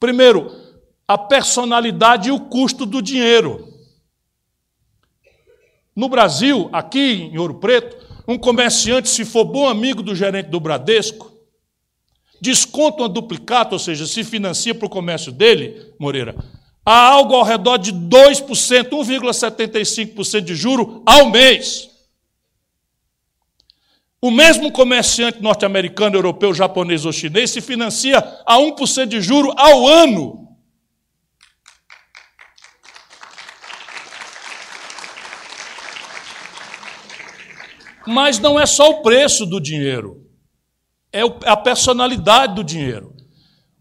Primeiro, 0.01 0.51
a 1.07 1.17
personalidade 1.17 2.29
e 2.29 2.33
o 2.33 2.41
custo 2.41 2.85
do 2.85 3.01
dinheiro. 3.01 3.73
No 5.95 6.09
Brasil, 6.09 6.69
aqui 6.73 7.31
em 7.33 7.39
Ouro 7.39 7.55
Preto, 7.55 7.97
um 8.29 8.37
comerciante, 8.37 9.09
se 9.09 9.25
for 9.25 9.45
bom 9.45 9.69
amigo 9.69 10.03
do 10.03 10.15
gerente 10.15 10.49
do 10.49 10.61
Bradesco, 10.61 11.33
desconta 12.41 13.03
uma 13.03 13.09
duplicata, 13.09 13.75
ou 13.75 13.79
seja, 13.79 14.07
se 14.07 14.25
financia 14.25 14.75
para 14.75 14.87
o 14.87 14.91
comércio 14.91 15.33
dele, 15.33 15.95
Moreira, 15.99 16.35
há 16.85 17.09
algo 17.09 17.35
ao 17.35 17.45
redor 17.45 17.79
de 17.79 17.93
2%, 17.93 18.91
1,75% 18.91 20.41
de 20.41 20.55
juro 20.55 21.03
ao 21.07 21.31
mês. 21.31 21.89
O 24.21 24.31
mesmo 24.31 24.73
comerciante 24.73 25.43
norte-americano, 25.43 26.17
europeu, 26.17 26.55
japonês 26.55 27.05
ou 27.05 27.13
chinês 27.13 27.51
se 27.51 27.61
financia 27.61 28.19
a 28.47 28.57
1% 28.57 29.07
de 29.07 29.21
juro 29.21 29.53
ao 29.57 29.87
ano. 29.87 30.47
Mas 38.07 38.39
não 38.39 38.59
é 38.59 38.65
só 38.65 38.91
o 38.91 39.03
preço 39.03 39.45
do 39.45 39.61
dinheiro, 39.61 40.25
é 41.13 41.23
a 41.45 41.57
personalidade 41.57 42.55
do 42.55 42.63
dinheiro. 42.63 43.15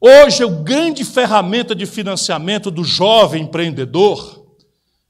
Hoje, 0.02 0.44
a 0.44 0.48
grande 0.48 1.06
ferramenta 1.06 1.74
de 1.76 1.86
financiamento 1.86 2.70
do 2.70 2.84
jovem 2.84 3.44
empreendedor, 3.44 4.46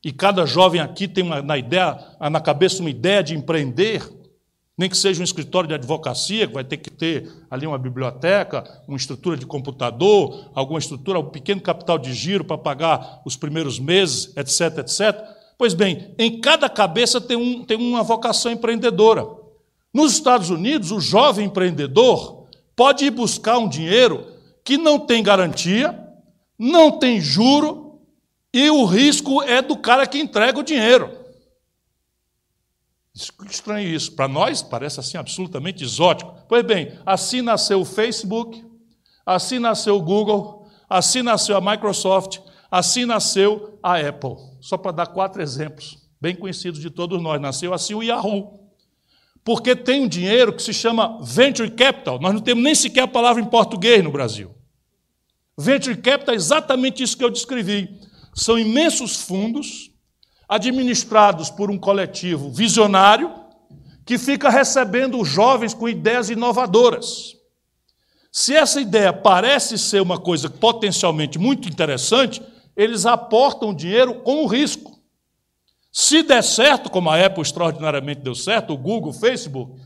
e 0.04 0.12
cada 0.12 0.46
jovem 0.46 0.82
aqui 0.82 1.08
tem 1.08 1.24
uma, 1.24 1.42
na, 1.42 1.58
ideia, 1.58 1.98
na 2.30 2.40
cabeça 2.40 2.82
uma 2.82 2.90
ideia 2.90 3.24
de 3.24 3.36
empreender, 3.36 4.04
nem 4.78 4.90
que 4.90 4.98
seja 4.98 5.22
um 5.22 5.24
escritório 5.24 5.68
de 5.70 5.74
advocacia, 5.74 6.48
que 6.48 6.54
vai 6.54 6.64
ter 6.64 6.78
que 6.78 6.90
ter 6.90 7.32
ali 7.50 7.66
uma 7.66 7.78
biblioteca, 7.78 8.64
uma 8.88 8.98
estrutura 8.98 9.38
de 9.38 9.46
computador, 9.46 10.52
alguma 10.54 10.80
estrutura, 10.80 11.20
um 11.20 11.30
pequeno 11.30 11.62
capital 11.62 11.98
de 11.98 12.14
giro 12.14 12.44
para 12.44 12.58
pagar 12.58 13.22
os 13.26 13.38
primeiros 13.38 13.80
meses, 13.80 14.36
etc, 14.36 14.80
etc. 14.80 15.36
Pois 15.58 15.74
bem, 15.74 16.14
em 16.18 16.42
cada 16.42 16.70
cabeça 16.70 17.22
tem, 17.22 17.38
um, 17.38 17.64
tem 17.64 17.78
uma 17.78 18.04
vocação 18.04 18.52
empreendedora. 18.52 19.26
Nos 19.94 20.12
Estados 20.12 20.50
Unidos, 20.50 20.92
o 20.92 21.00
jovem 21.00 21.46
empreendedor 21.46 22.48
pode 22.76 23.06
ir 23.06 23.12
buscar 23.12 23.58
um 23.58 23.70
dinheiro 23.70 24.28
que 24.62 24.78
não 24.78 25.00
tem 25.00 25.24
garantia, 25.24 25.98
não 26.60 27.00
tem 27.00 27.22
juro, 27.22 28.02
e 28.54 28.70
o 28.70 28.84
risco 28.84 29.42
é 29.42 29.62
do 29.62 29.78
cara 29.78 30.06
que 30.06 30.20
entrega 30.20 30.60
o 30.60 30.64
dinheiro. 30.64 31.25
Estranho 33.16 33.88
isso. 33.88 34.12
Para 34.12 34.28
nós 34.28 34.62
parece 34.62 35.00
assim 35.00 35.18
absolutamente 35.18 35.84
exótico. 35.84 36.36
Pois 36.50 36.64
bem, 36.66 36.92
assim 37.06 37.42
nasceu 37.42 37.80
o 37.80 37.86
Facebook, 37.86 38.64
assim 39.26 39.58
nasceu 39.58 39.96
o 39.96 40.02
Google, 40.02 40.68
assim 40.90 41.22
nasceu 41.22 41.56
a 41.56 41.62
Microsoft, 41.62 42.40
assim 42.70 43.06
nasceu 43.06 43.80
a 43.82 43.98
Apple. 43.98 44.36
Só 44.60 44.78
para 44.78 44.92
dar 44.92 45.08
quatro 45.08 45.42
exemplos, 45.42 45.98
bem 46.20 46.36
conhecidos 46.36 46.82
de 46.82 46.90
todos 46.90 47.22
nós. 47.22 47.40
Nasceu 47.40 47.74
assim 47.74 47.94
o 47.94 48.04
Yahoo. 48.04 48.60
Porque 49.46 49.76
tem 49.76 50.02
um 50.02 50.08
dinheiro 50.08 50.52
que 50.52 50.62
se 50.62 50.74
chama 50.74 51.20
Venture 51.24 51.72
Capital. 51.72 52.20
Nós 52.20 52.34
não 52.34 52.42
temos 52.42 52.64
nem 52.64 52.76
sequer 52.76 53.04
a 53.04 53.08
palavra 53.08 53.42
em 53.42 53.46
português 53.46 54.04
no 54.04 54.12
Brasil. 54.12 54.54
Venture 55.58 55.96
Capital 55.96 56.34
é 56.34 56.36
exatamente 56.36 57.02
isso 57.02 57.16
que 57.16 57.24
eu 57.24 57.30
descrevi. 57.30 58.02
São 58.34 58.60
imensos 58.60 59.16
fundos 59.16 59.92
administrados 60.48 61.50
por 61.50 61.72
um 61.72 61.78
coletivo 61.78 62.50
visionário 62.50 63.34
que 64.06 64.18
fica 64.18 64.50
recebendo 64.50 65.24
jovens 65.26 65.74
com 65.74 65.90
ideias 65.90 66.30
inovadoras. 66.30 67.36
Se 68.32 68.54
essa 68.54 68.80
ideia 68.80 69.12
parece 69.12 69.78
ser 69.78 70.02
uma 70.02 70.20
coisa 70.20 70.50
potencialmente 70.50 71.40
muito 71.40 71.68
interessante, 71.70 72.42
eles 72.76 73.06
aportam 73.06 73.74
dinheiro 73.74 74.16
com 74.22 74.46
risco. 74.46 75.00
Se 75.92 76.22
der 76.22 76.44
certo, 76.44 76.90
como 76.90 77.10
a 77.10 77.26
Apple 77.26 77.42
extraordinariamente 77.42 78.22
deu 78.22 78.36
certo, 78.36 78.74
o 78.74 78.78
Google, 78.78 79.12
o 79.12 79.14
Facebook, 79.14 79.80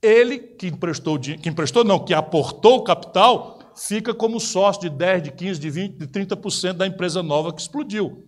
ele 0.00 0.38
que 0.38 0.68
emprestou, 0.68 1.18
que 1.18 1.48
emprestou 1.48 1.84
não, 1.84 2.02
que 2.02 2.14
aportou 2.14 2.78
o 2.78 2.84
capital, 2.84 3.58
fica 3.76 4.14
como 4.14 4.40
sócio 4.40 4.82
de 4.82 4.90
10, 4.90 5.22
de 5.24 5.32
15, 5.32 5.60
de 5.60 5.70
20, 5.70 5.96
de 5.98 6.06
30% 6.06 6.72
da 6.72 6.86
empresa 6.86 7.22
nova 7.22 7.52
que 7.52 7.60
explodiu. 7.60 8.27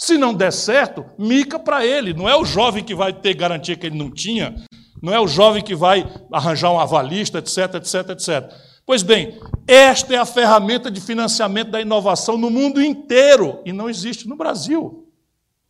Se 0.00 0.16
não 0.16 0.32
der 0.32 0.50
certo, 0.50 1.04
mica 1.18 1.58
para 1.58 1.84
ele. 1.84 2.14
Não 2.14 2.26
é 2.26 2.34
o 2.34 2.42
jovem 2.42 2.82
que 2.82 2.94
vai 2.94 3.12
ter 3.12 3.34
garantia 3.34 3.76
que 3.76 3.84
ele 3.84 3.98
não 3.98 4.10
tinha, 4.10 4.56
não 5.02 5.12
é 5.12 5.20
o 5.20 5.28
jovem 5.28 5.62
que 5.62 5.74
vai 5.74 6.10
arranjar 6.32 6.72
um 6.72 6.80
avalista, 6.80 7.38
etc, 7.38 7.74
etc, 7.74 8.08
etc. 8.08 8.50
Pois 8.86 9.02
bem, 9.02 9.38
esta 9.68 10.14
é 10.14 10.16
a 10.16 10.24
ferramenta 10.24 10.90
de 10.90 11.02
financiamento 11.02 11.70
da 11.70 11.82
inovação 11.82 12.38
no 12.38 12.48
mundo 12.48 12.82
inteiro 12.82 13.60
e 13.66 13.74
não 13.74 13.90
existe 13.90 14.26
no 14.26 14.36
Brasil. 14.36 15.06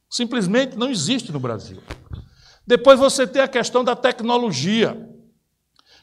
Simplesmente 0.08 0.78
não 0.78 0.88
existe 0.88 1.32
no 1.32 1.40
Brasil. 1.40 1.82
Depois 2.64 3.00
você 3.00 3.26
tem 3.26 3.42
a 3.42 3.48
questão 3.48 3.82
da 3.82 3.96
tecnologia. 3.96 5.08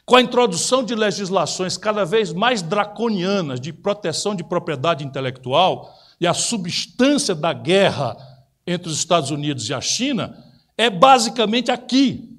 Com 0.06 0.18
a 0.18 0.22
introdução 0.22 0.84
de 0.84 0.96
legislações 0.96 1.78
cada 1.78 2.04
vez 2.04 2.34
mais 2.34 2.62
draconianas 2.62 3.62
de 3.62 3.72
proteção 3.72 4.36
de 4.36 4.44
propriedade 4.44 5.06
intelectual, 5.06 5.94
e 6.20 6.26
a 6.26 6.34
substância 6.34 7.36
da 7.36 7.54
guerra 7.54 8.18
entre 8.66 8.90
os 8.90 8.98
Estados 8.98 9.32
Unidos 9.32 9.70
e 9.70 9.74
a 9.74 9.82
China 9.82 10.38
é 10.78 10.90
basicamente 10.90 11.72
aqui. 11.72 12.30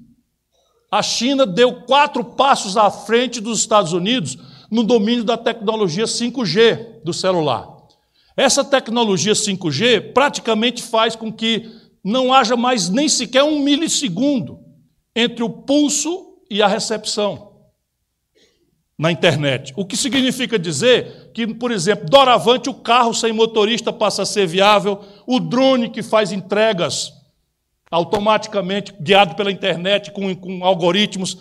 A 0.91 1.01
China 1.01 1.45
deu 1.45 1.81
quatro 1.83 2.23
passos 2.23 2.77
à 2.77 2.89
frente 2.89 3.39
dos 3.39 3.59
Estados 3.59 3.93
Unidos 3.93 4.37
no 4.69 4.83
domínio 4.83 5.23
da 5.23 5.37
tecnologia 5.37 6.05
5G 6.05 7.03
do 7.03 7.13
celular. 7.13 7.67
Essa 8.35 8.63
tecnologia 8.63 9.33
5G 9.33 10.13
praticamente 10.13 10.81
faz 10.81 11.15
com 11.15 11.31
que 11.31 11.69
não 12.03 12.33
haja 12.33 12.55
mais 12.55 12.89
nem 12.89 13.09
sequer 13.09 13.43
um 13.43 13.59
milissegundo 13.59 14.59
entre 15.15 15.43
o 15.43 15.49
pulso 15.49 16.37
e 16.49 16.61
a 16.61 16.67
recepção 16.67 17.48
na 18.99 19.09
internet. 19.09 19.73
O 19.77 19.85
que 19.85 19.95
significa 19.95 20.59
dizer 20.59 21.31
que, 21.33 21.47
por 21.47 21.71
exemplo, 21.71 22.05
doravante 22.09 22.69
o 22.69 22.73
carro 22.73 23.13
sem 23.13 23.31
motorista 23.31 23.93
passa 23.93 24.23
a 24.23 24.25
ser 24.25 24.45
viável, 24.45 24.99
o 25.25 25.39
drone 25.39 25.89
que 25.89 26.03
faz 26.03 26.33
entregas 26.33 27.13
automaticamente, 27.89 28.93
guiado 28.99 29.35
pela 29.35 29.51
internet, 29.51 30.11
com, 30.11 30.35
com 30.35 30.65
algoritmos. 30.65 31.37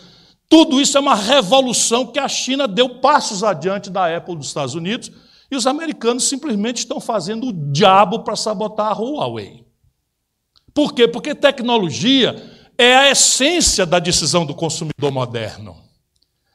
Tudo 0.48 0.80
isso 0.80 0.96
é 0.96 1.00
uma 1.00 1.16
revolução 1.16 2.06
que 2.06 2.20
a 2.20 2.28
China 2.28 2.68
deu 2.68 3.00
passos 3.00 3.42
adiante 3.42 3.90
da 3.90 4.16
Apple 4.16 4.36
dos 4.36 4.46
Estados 4.46 4.76
Unidos 4.76 5.10
e 5.50 5.56
os 5.56 5.66
americanos 5.66 6.28
simplesmente 6.28 6.78
estão 6.78 7.00
fazendo 7.00 7.48
o 7.48 7.72
diabo 7.72 8.20
para 8.20 8.36
sabotar 8.36 8.92
a 8.92 8.94
Huawei. 8.94 9.66
Por 10.72 10.94
quê? 10.94 11.08
Porque 11.08 11.34
tecnologia 11.34 12.40
é 12.78 12.94
a 12.94 13.10
essência 13.10 13.84
da 13.84 13.98
decisão 13.98 14.46
do 14.46 14.54
consumidor 14.54 15.10
moderno. 15.10 15.87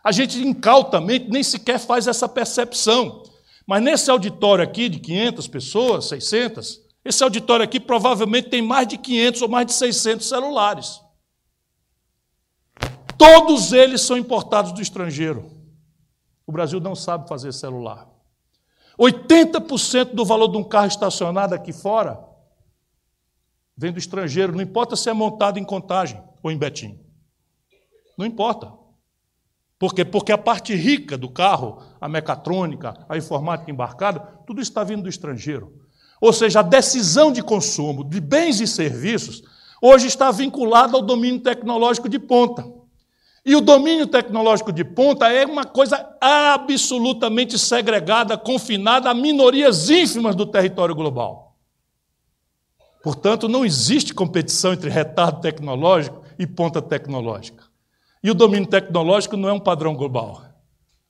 A 0.04 0.12
gente 0.12 0.38
incautamente 0.40 1.30
nem 1.30 1.42
sequer 1.42 1.80
faz 1.80 2.08
essa 2.08 2.28
percepção. 2.28 3.24
Mas 3.66 3.82
nesse 3.82 4.12
auditório 4.12 4.64
aqui 4.64 4.90
de 4.90 5.00
500 5.00 5.48
pessoas, 5.48 6.06
600, 6.10 6.82
esse 7.06 7.24
auditório 7.24 7.64
aqui 7.64 7.80
provavelmente 7.80 8.50
tem 8.50 8.62
mais 8.62 8.88
de 8.88 8.98
500 8.98 9.42
ou 9.44 9.50
mais 9.50 9.66
de 9.66 9.74
600 9.74 10.28
celulares. 10.28 11.02
Todos 13.18 13.72
eles 13.72 14.02
são 14.02 14.18
importados 14.18 14.74
do 14.74 14.82
estrangeiro. 14.82 15.50
O 16.46 16.52
Brasil 16.52 16.82
não 16.82 16.96
sabe 16.96 17.28
fazer 17.28 17.54
celular. 17.54 18.10
80% 19.00 20.14
do 20.14 20.26
valor 20.26 20.50
de 20.50 20.58
um 20.58 20.64
carro 20.64 20.88
estacionado 20.88 21.56
aqui 21.56 21.72
fora 21.72 22.20
vem 23.76 23.92
do 23.92 23.98
estrangeiro, 23.98 24.54
não 24.54 24.62
importa 24.62 24.96
se 24.96 25.10
é 25.10 25.14
montado 25.14 25.58
em 25.58 25.64
contagem 25.64 26.22
ou 26.44 26.52
em 26.52 26.58
Betim. 26.58 27.00
Não 28.18 28.26
importa. 28.26 28.83
Por 29.80 29.94
quê? 29.94 30.06
Porque 30.06 30.32
a 30.32 30.38
parte 30.38 30.74
rica 30.76 31.18
do 31.18 31.30
carro, 31.30 31.82
a 32.00 32.08
mecatrônica, 32.08 32.94
a 33.10 33.18
informática 33.18 33.72
embarcada, 33.72 34.20
tudo 34.46 34.62
está 34.62 34.84
vindo 34.84 35.04
do 35.04 35.10
estrangeiro. 35.10 35.74
Ou 36.22 36.32
seja, 36.32 36.60
a 36.62 36.64
decisão 36.64 37.32
de 37.32 37.44
consumo 37.44 38.04
de 38.04 38.22
bens 38.22 38.62
e 38.62 38.68
serviços 38.68 39.44
hoje 39.82 40.08
está 40.08 40.32
vinculada 40.32 40.96
ao 40.96 41.02
domínio 41.02 41.42
tecnológico 41.42 42.08
de 42.08 42.18
ponta. 42.18 42.66
E 43.46 43.58
o 43.58 43.62
domínio 43.62 44.08
tecnológico 44.08 44.72
de 44.72 44.86
ponta 44.86 45.28
é 45.28 45.46
uma 45.46 45.66
coisa 45.66 46.16
absolutamente 46.22 47.60
segregada, 47.60 48.38
confinada 48.38 49.10
a 49.10 49.14
minorias 49.14 49.90
ínfimas 49.90 50.34
do 50.34 50.46
território 50.46 50.96
global. 50.96 51.58
Portanto, 53.04 53.50
não 53.50 53.66
existe 53.66 54.14
competição 54.14 54.72
entre 54.72 54.90
retardo 54.90 55.42
tecnológico 55.42 56.22
e 56.40 56.48
ponta 56.48 56.82
tecnológica. 56.82 57.66
E 58.24 58.32
o 58.32 58.34
domínio 58.34 58.70
tecnológico 58.70 59.36
não 59.36 59.50
é 59.50 59.54
um 59.54 59.60
padrão 59.60 59.94
global. 59.96 60.42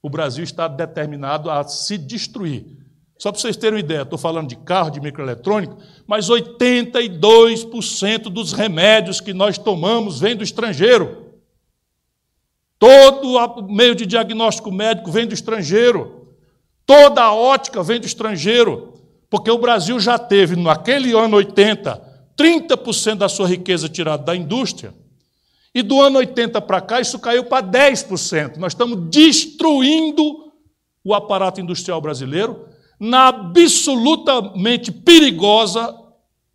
O 0.02 0.10
Brasil 0.10 0.43
está 0.43 0.67
determinado 0.67 1.52
a 1.52 1.63
se 1.63 1.97
destruir. 1.97 2.65
Só 3.17 3.32
para 3.32 3.39
vocês 3.39 3.56
terem 3.56 3.76
uma 3.76 3.80
ideia, 3.80 4.02
estou 4.02 4.17
falando 4.17 4.49
de 4.49 4.58
carro, 4.58 4.89
de 4.89 4.99
microeletrônica, 4.99 5.78
mas 6.08 6.28
82% 6.30 8.23
dos 8.23 8.52
remédios 8.52 9.21
que 9.21 9.34
nós 9.34 9.58
tomamos 9.58 10.19
vem 10.19 10.36
do 10.36 10.43
estrangeiro. 10.43 11.32
Todo 12.80 13.63
meio 13.69 13.95
de 13.95 14.06
diagnóstico 14.06 14.71
médico 14.71 15.10
vem 15.12 15.26
do 15.26 15.34
estrangeiro. 15.34 16.28
Toda 16.86 17.23
a 17.23 17.34
ótica 17.34 17.82
vem 17.82 17.99
do 17.99 18.06
estrangeiro. 18.06 18.93
Porque 19.30 19.49
o 19.49 19.58
Brasil 19.58 19.99
já 19.99 20.19
teve, 20.19 20.56
naquele 20.56 21.13
ano 21.13 21.38
80, 21.38 22.02
30% 22.38 23.15
da 23.15 23.30
sua 23.30 23.47
riqueza 23.47 23.88
tirada 23.88 24.23
da 24.23 24.36
indústria. 24.36 24.93
E 25.74 25.82
do 25.82 26.02
ano 26.02 26.20
80 26.20 26.62
para 26.62 26.82
cá, 26.82 27.02
isso 27.02 27.18
caiu 27.18 27.46
para 27.46 27.66
10%. 27.66 28.58
Nós 28.58 28.74
estamos 28.74 29.10
destruindo 29.10 30.52
o 31.04 31.14
aparato 31.14 31.60
industrial 31.60 32.00
brasileiro 32.00 32.68
na 33.00 33.28
absolutamente 33.30 34.92
perigosa 34.92 35.94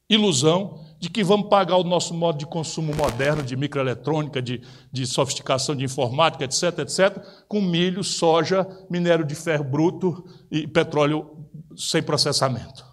ilusão 0.09 0.87
de 0.99 1.09
que 1.09 1.23
vamos 1.23 1.49
pagar 1.49 1.77
o 1.77 1.85
nosso 1.85 2.13
modo 2.13 2.39
de 2.39 2.47
consumo 2.47 2.95
moderno, 2.95 3.43
de 3.43 3.57
microeletrônica, 3.57 4.43
de, 4.43 4.63
de 4.91 5.07
sofisticação 5.07 5.77
de 5.77 5.85
informática, 5.85 6.45
etc., 6.45 6.79
etc., 6.81 7.23
com 7.47 7.61
milho, 7.61 8.03
soja, 8.03 8.67
minério 8.91 9.25
de 9.25 9.35
ferro 9.35 9.65
bruto 9.65 10.25
e 10.51 10.67
petróleo 10.67 11.47
sem 11.77 12.03
processamento. 12.03 12.85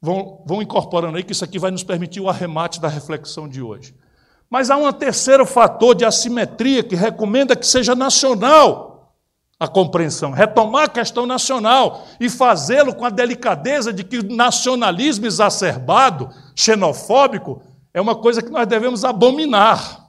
Vão, 0.00 0.44
vão 0.46 0.60
incorporando 0.60 1.16
aí 1.16 1.24
que 1.24 1.32
isso 1.32 1.44
aqui 1.44 1.58
vai 1.58 1.70
nos 1.70 1.84
permitir 1.84 2.20
o 2.20 2.28
arremate 2.28 2.80
da 2.80 2.88
reflexão 2.88 3.48
de 3.48 3.62
hoje. 3.62 3.94
Mas 4.50 4.68
há 4.68 4.76
um 4.76 4.92
terceiro 4.92 5.46
fator 5.46 5.94
de 5.94 6.04
assimetria 6.04 6.82
que 6.82 6.96
recomenda 6.96 7.54
que 7.54 7.66
seja 7.66 7.94
nacional 7.94 9.14
a 9.60 9.68
compreensão, 9.68 10.32
retomar 10.32 10.84
a 10.84 10.88
questão 10.88 11.26
nacional 11.26 12.06
e 12.18 12.28
fazê-lo 12.30 12.94
com 12.94 13.04
a 13.04 13.10
delicadeza 13.10 13.92
de 13.92 14.02
que 14.02 14.18
o 14.18 14.34
nacionalismo 14.34 15.26
exacerbado, 15.26 16.30
xenofóbico, 16.56 17.62
é 17.92 18.00
uma 18.00 18.16
coisa 18.16 18.42
que 18.42 18.50
nós 18.50 18.66
devemos 18.66 19.04
abominar. 19.04 20.08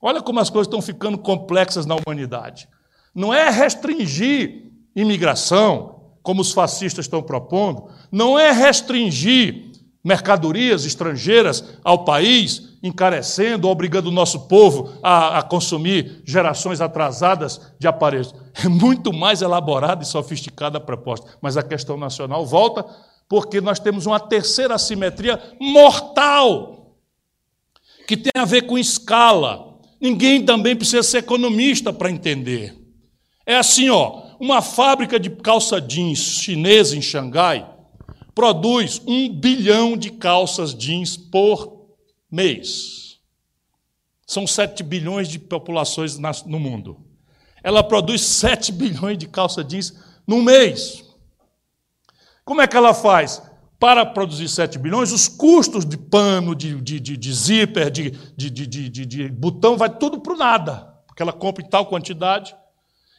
Olha 0.00 0.22
como 0.22 0.40
as 0.40 0.48
coisas 0.48 0.66
estão 0.66 0.80
ficando 0.80 1.18
complexas 1.18 1.84
na 1.84 1.96
humanidade. 1.96 2.66
Não 3.14 3.32
é 3.32 3.50
restringir 3.50 4.72
imigração, 4.96 5.98
como 6.22 6.40
os 6.40 6.52
fascistas 6.52 7.04
estão 7.04 7.22
propondo, 7.22 7.90
não 8.10 8.38
é 8.38 8.52
restringir 8.52 9.67
mercadorias 10.08 10.86
estrangeiras 10.86 11.62
ao 11.84 12.02
país, 12.02 12.78
encarecendo, 12.82 13.68
obrigando 13.68 14.08
o 14.08 14.12
nosso 14.12 14.48
povo 14.48 14.98
a, 15.02 15.38
a, 15.38 15.42
consumir 15.42 16.22
gerações 16.24 16.80
atrasadas 16.80 17.60
de 17.78 17.86
aparelhos. 17.86 18.34
É 18.64 18.68
muito 18.68 19.12
mais 19.12 19.42
elaborada 19.42 20.02
e 20.02 20.06
sofisticada 20.06 20.78
a 20.78 20.80
proposta. 20.80 21.36
Mas 21.42 21.58
a 21.58 21.62
questão 21.62 21.98
nacional 21.98 22.46
volta 22.46 22.86
porque 23.28 23.60
nós 23.60 23.78
temos 23.78 24.06
uma 24.06 24.18
terceira 24.18 24.74
assimetria 24.76 25.38
mortal, 25.60 26.96
que 28.06 28.16
tem 28.16 28.32
a 28.34 28.46
ver 28.46 28.62
com 28.62 28.78
escala. 28.78 29.78
Ninguém 30.00 30.42
também 30.42 30.74
precisa 30.74 31.02
ser 31.02 31.18
economista 31.18 31.92
para 31.92 32.10
entender. 32.10 32.74
É 33.44 33.58
assim, 33.58 33.90
ó, 33.90 34.22
uma 34.40 34.62
fábrica 34.62 35.20
de 35.20 35.28
calça 35.28 35.78
jeans 35.78 36.18
chinesa 36.18 36.96
em 36.96 37.02
Xangai 37.02 37.77
produz 38.38 39.02
um 39.04 39.28
bilhão 39.28 39.96
de 39.96 40.10
calças 40.10 40.72
jeans 40.72 41.16
por 41.16 41.88
mês. 42.30 43.18
São 44.24 44.46
7 44.46 44.84
bilhões 44.84 45.26
de 45.26 45.40
populações 45.40 46.16
no 46.46 46.60
mundo. 46.60 47.04
Ela 47.64 47.82
produz 47.82 48.20
7 48.20 48.70
bilhões 48.70 49.18
de 49.18 49.26
calças 49.26 49.66
jeans 49.66 49.92
no 50.24 50.40
mês. 50.40 51.04
Como 52.44 52.62
é 52.62 52.68
que 52.68 52.76
ela 52.76 52.94
faz? 52.94 53.42
Para 53.76 54.06
produzir 54.06 54.48
7 54.48 54.78
bilhões, 54.78 55.10
os 55.10 55.26
custos 55.26 55.84
de 55.84 55.96
pano, 55.96 56.54
de, 56.54 56.80
de, 56.80 57.00
de, 57.00 57.16
de 57.16 57.32
zíper, 57.32 57.90
de, 57.90 58.10
de, 58.36 58.50
de, 58.50 58.88
de, 58.88 59.04
de 59.04 59.28
botão, 59.30 59.76
vai 59.76 59.90
tudo 59.90 60.20
para 60.20 60.34
o 60.34 60.38
nada, 60.38 60.94
porque 61.08 61.24
ela 61.24 61.32
compra 61.32 61.64
em 61.64 61.68
tal 61.68 61.86
quantidade. 61.86 62.54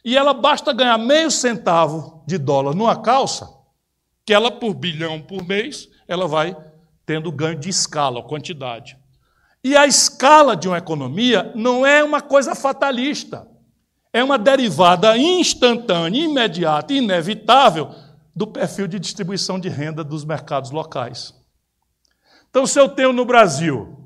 E 0.02 0.16
ela 0.16 0.32
basta 0.32 0.72
ganhar 0.72 0.96
meio 0.96 1.30
centavo 1.30 2.24
de 2.26 2.38
dólar 2.38 2.74
numa 2.74 2.96
calça 2.96 3.59
que 4.30 4.34
ela, 4.34 4.48
por 4.48 4.74
bilhão 4.74 5.20
por 5.20 5.44
mês, 5.44 5.88
ela 6.06 6.28
vai 6.28 6.56
tendo 7.04 7.32
ganho 7.32 7.58
de 7.58 7.68
escala, 7.68 8.22
quantidade. 8.22 8.96
E 9.64 9.76
a 9.76 9.88
escala 9.88 10.54
de 10.54 10.68
uma 10.68 10.78
economia 10.78 11.50
não 11.56 11.84
é 11.84 12.04
uma 12.04 12.20
coisa 12.20 12.54
fatalista. 12.54 13.48
É 14.12 14.22
uma 14.22 14.38
derivada 14.38 15.18
instantânea, 15.18 16.26
imediata, 16.26 16.92
inevitável 16.92 17.92
do 18.32 18.46
perfil 18.46 18.86
de 18.86 19.00
distribuição 19.00 19.58
de 19.58 19.68
renda 19.68 20.04
dos 20.04 20.24
mercados 20.24 20.70
locais. 20.70 21.34
Então, 22.48 22.64
se 22.68 22.78
eu 22.78 22.88
tenho 22.88 23.12
no 23.12 23.24
Brasil 23.24 23.98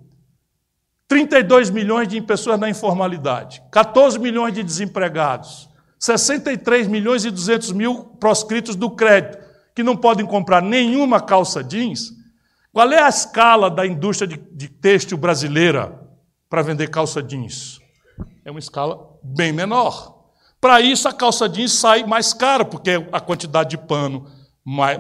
32 1.07 1.69
milhões 1.69 2.09
de 2.09 2.19
pessoas 2.23 2.59
na 2.59 2.71
informalidade, 2.71 3.63
14 3.71 4.19
milhões 4.19 4.55
de 4.55 4.63
desempregados, 4.63 5.69
63 5.99 6.89
milhões 6.89 7.27
e 7.27 7.31
200 7.31 7.73
mil 7.73 8.05
proscritos 8.19 8.75
do 8.75 8.89
crédito, 8.91 9.44
que 9.75 9.83
não 9.83 9.97
podem 9.97 10.25
comprar 10.25 10.63
nenhuma 10.63 11.21
calça 11.21 11.63
jeans, 11.63 12.13
qual 12.73 12.91
é 12.93 13.03
a 13.03 13.09
escala 13.09 13.71
da 13.71 13.87
indústria 13.87 14.27
de, 14.27 14.37
de 14.37 14.69
têxtil 14.69 15.19
brasileira 15.19 16.01
para 16.49 16.63
vender 16.63 16.89
calça 16.89 17.23
jeans? 17.23 17.81
É 18.45 18.51
uma 18.51 18.61
escala 18.61 19.19
bem 19.23 19.53
menor. 19.53 20.15
Para 20.61 20.81
isso, 20.81 21.09
a 21.09 21.13
calça 21.13 21.49
jeans 21.49 21.73
sai 21.73 22.05
mais 22.05 22.33
cara, 22.33 22.65
porque 22.65 23.07
a 23.13 23.21
quantidade 23.21 23.71
de 23.71 23.79
pano 23.79 24.27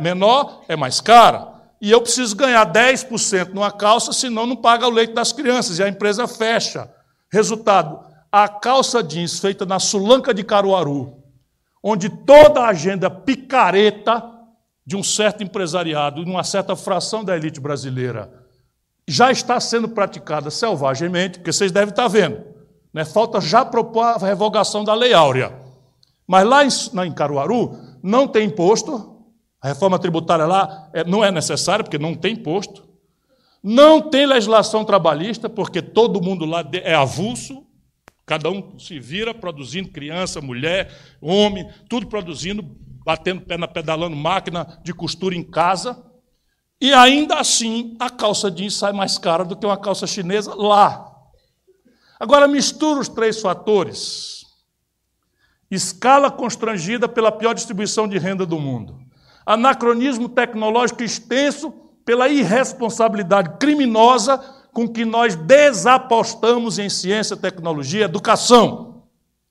menor 0.00 0.62
é 0.68 0.76
mais 0.76 1.00
cara. 1.00 1.52
E 1.80 1.90
eu 1.90 2.00
preciso 2.00 2.36
ganhar 2.36 2.70
10% 2.70 3.50
numa 3.52 3.70
calça, 3.70 4.12
senão 4.12 4.46
não 4.46 4.56
paga 4.56 4.86
o 4.86 4.90
leite 4.90 5.12
das 5.12 5.32
crianças, 5.32 5.78
e 5.78 5.82
a 5.82 5.88
empresa 5.88 6.26
fecha. 6.26 6.90
Resultado, 7.30 8.00
a 8.30 8.48
calça 8.48 9.02
jeans 9.02 9.38
feita 9.38 9.64
na 9.64 9.78
Sulanca 9.78 10.34
de 10.34 10.42
Caruaru, 10.42 11.18
onde 11.82 12.08
toda 12.08 12.60
a 12.60 12.68
agenda 12.68 13.10
picareta 13.10 14.33
de 14.86 14.96
um 14.96 15.02
certo 15.02 15.42
empresariado, 15.42 16.24
de 16.24 16.30
uma 16.30 16.44
certa 16.44 16.76
fração 16.76 17.24
da 17.24 17.36
elite 17.36 17.60
brasileira, 17.60 18.44
já 19.06 19.30
está 19.30 19.58
sendo 19.60 19.88
praticada 19.88 20.50
selvagemente, 20.50 21.38
porque 21.38 21.52
vocês 21.52 21.72
devem 21.72 21.90
estar 21.90 22.08
vendo. 22.08 22.42
Né? 22.92 23.04
Falta 23.04 23.40
já 23.40 23.64
propor 23.64 24.04
a 24.04 24.16
revogação 24.16 24.84
da 24.84 24.94
Lei 24.94 25.12
Áurea. 25.12 25.52
Mas 26.26 26.46
lá 26.46 26.64
em, 26.64 26.68
em 27.06 27.12
Caruaru 27.12 27.78
não 28.02 28.26
tem 28.26 28.46
imposto, 28.46 29.14
a 29.60 29.68
reforma 29.68 29.98
tributária 29.98 30.46
lá 30.46 30.90
é, 30.92 31.04
não 31.04 31.24
é 31.24 31.30
necessária, 31.30 31.82
porque 31.82 31.98
não 31.98 32.14
tem 32.14 32.34
imposto. 32.34 32.84
Não 33.62 34.10
tem 34.10 34.26
legislação 34.26 34.84
trabalhista, 34.84 35.48
porque 35.48 35.80
todo 35.80 36.20
mundo 36.20 36.44
lá 36.44 36.62
é 36.82 36.94
avulso, 36.94 37.64
cada 38.26 38.50
um 38.50 38.78
se 38.78 39.00
vira 39.00 39.32
produzindo 39.32 39.88
criança, 39.88 40.40
mulher, 40.40 40.94
homem, 41.20 41.66
tudo 41.88 42.06
produzindo 42.06 42.62
batendo 43.04 43.42
perna, 43.42 43.68
pedalando 43.68 44.16
máquina 44.16 44.80
de 44.82 44.94
costura 44.94 45.34
em 45.34 45.42
casa. 45.42 46.02
E 46.80 46.92
ainda 46.92 47.36
assim, 47.36 47.96
a 48.00 48.08
calça 48.08 48.50
jeans 48.50 48.74
sai 48.74 48.92
mais 48.92 49.18
cara 49.18 49.44
do 49.44 49.56
que 49.56 49.66
uma 49.66 49.76
calça 49.76 50.06
chinesa 50.06 50.54
lá. 50.54 51.12
Agora 52.18 52.48
mistura 52.48 53.00
os 53.00 53.08
três 53.08 53.40
fatores. 53.40 54.44
Escala 55.70 56.30
constrangida 56.30 57.08
pela 57.08 57.32
pior 57.32 57.54
distribuição 57.54 58.08
de 58.08 58.18
renda 58.18 58.46
do 58.46 58.58
mundo. 58.58 58.98
Anacronismo 59.44 60.28
tecnológico 60.28 61.02
extenso 61.02 61.72
pela 62.04 62.28
irresponsabilidade 62.28 63.58
criminosa 63.58 64.38
com 64.72 64.88
que 64.88 65.04
nós 65.04 65.36
desapostamos 65.36 66.78
em 66.78 66.88
ciência, 66.88 67.36
tecnologia, 67.36 68.04
educação, 68.04 69.04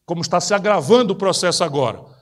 como 0.06 0.22
está 0.22 0.40
se 0.40 0.54
agravando 0.54 1.14
o 1.14 1.16
processo 1.16 1.64
agora 1.64 2.13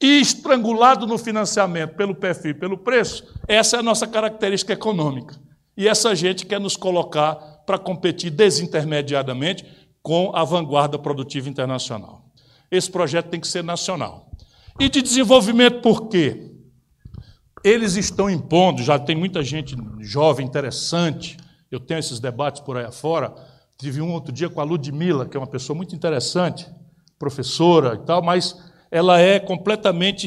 e 0.00 0.20
estrangulado 0.20 1.06
no 1.06 1.18
financiamento 1.18 1.94
pelo 1.94 2.14
perfil 2.14 2.54
pelo 2.54 2.78
preço, 2.78 3.24
essa 3.46 3.76
é 3.76 3.80
a 3.80 3.82
nossa 3.82 4.06
característica 4.06 4.72
econômica. 4.72 5.36
E 5.76 5.88
essa 5.88 6.14
gente 6.14 6.46
quer 6.46 6.60
nos 6.60 6.76
colocar 6.76 7.34
para 7.66 7.78
competir 7.78 8.30
desintermediadamente 8.30 9.64
com 10.02 10.30
a 10.34 10.44
vanguarda 10.44 10.98
produtiva 10.98 11.48
internacional. 11.48 12.24
Esse 12.70 12.90
projeto 12.90 13.28
tem 13.28 13.40
que 13.40 13.48
ser 13.48 13.64
nacional. 13.64 14.30
E 14.78 14.88
de 14.88 15.02
desenvolvimento 15.02 15.80
por 15.80 16.08
quê? 16.08 16.52
Eles 17.64 17.96
estão 17.96 18.30
impondo, 18.30 18.82
já 18.82 18.98
tem 18.98 19.16
muita 19.16 19.42
gente 19.42 19.76
jovem, 20.00 20.46
interessante, 20.46 21.36
eu 21.70 21.80
tenho 21.80 21.98
esses 21.98 22.20
debates 22.20 22.60
por 22.60 22.76
aí 22.76 22.84
afora, 22.84 23.34
Tive 23.80 24.02
um 24.02 24.12
outro 24.12 24.32
dia 24.32 24.50
com 24.50 24.60
a 24.60 24.64
Ludmilla, 24.64 25.24
que 25.24 25.36
é 25.36 25.40
uma 25.40 25.46
pessoa 25.46 25.76
muito 25.76 25.94
interessante, 25.94 26.68
professora 27.16 27.94
e 27.94 28.04
tal, 28.04 28.20
mas 28.20 28.67
ela 28.90 29.20
é 29.20 29.38
completamente, 29.38 30.26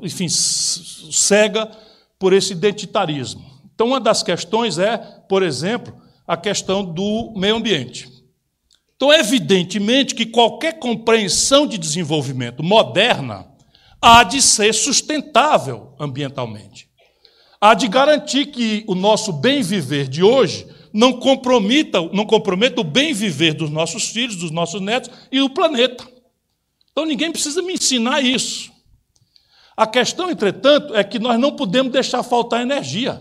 enfim, 0.00 0.28
cega 0.28 1.70
por 2.18 2.32
esse 2.32 2.52
identitarismo. 2.52 3.44
Então, 3.74 3.88
uma 3.88 4.00
das 4.00 4.22
questões 4.22 4.78
é, 4.78 4.96
por 5.28 5.42
exemplo, 5.42 5.94
a 6.26 6.36
questão 6.36 6.84
do 6.84 7.32
meio 7.36 7.56
ambiente. 7.56 8.08
Então, 8.94 9.12
evidentemente 9.12 10.14
que 10.14 10.26
qualquer 10.26 10.78
compreensão 10.78 11.66
de 11.66 11.76
desenvolvimento 11.76 12.62
moderna 12.62 13.46
há 14.00 14.22
de 14.22 14.40
ser 14.40 14.72
sustentável 14.72 15.94
ambientalmente. 15.98 16.88
Há 17.60 17.74
de 17.74 17.86
garantir 17.88 18.46
que 18.46 18.84
o 18.86 18.94
nosso 18.94 19.32
bem 19.32 19.62
viver 19.62 20.08
de 20.08 20.22
hoje 20.22 20.66
não 20.92 21.12
comprometa, 21.14 22.00
não 22.12 22.26
comprometa 22.26 22.80
o 22.80 22.84
bem 22.84 23.14
viver 23.14 23.54
dos 23.54 23.70
nossos 23.70 24.08
filhos, 24.08 24.36
dos 24.36 24.50
nossos 24.50 24.80
netos 24.80 25.10
e 25.30 25.38
do 25.38 25.50
planeta. 25.50 26.06
Então 26.92 27.04
ninguém 27.06 27.32
precisa 27.32 27.62
me 27.62 27.72
ensinar 27.72 28.20
isso. 28.20 28.70
A 29.76 29.86
questão, 29.86 30.30
entretanto, 30.30 30.94
é 30.94 31.02
que 31.02 31.18
nós 31.18 31.40
não 31.40 31.56
podemos 31.56 31.92
deixar 31.92 32.22
faltar 32.22 32.60
energia. 32.60 33.20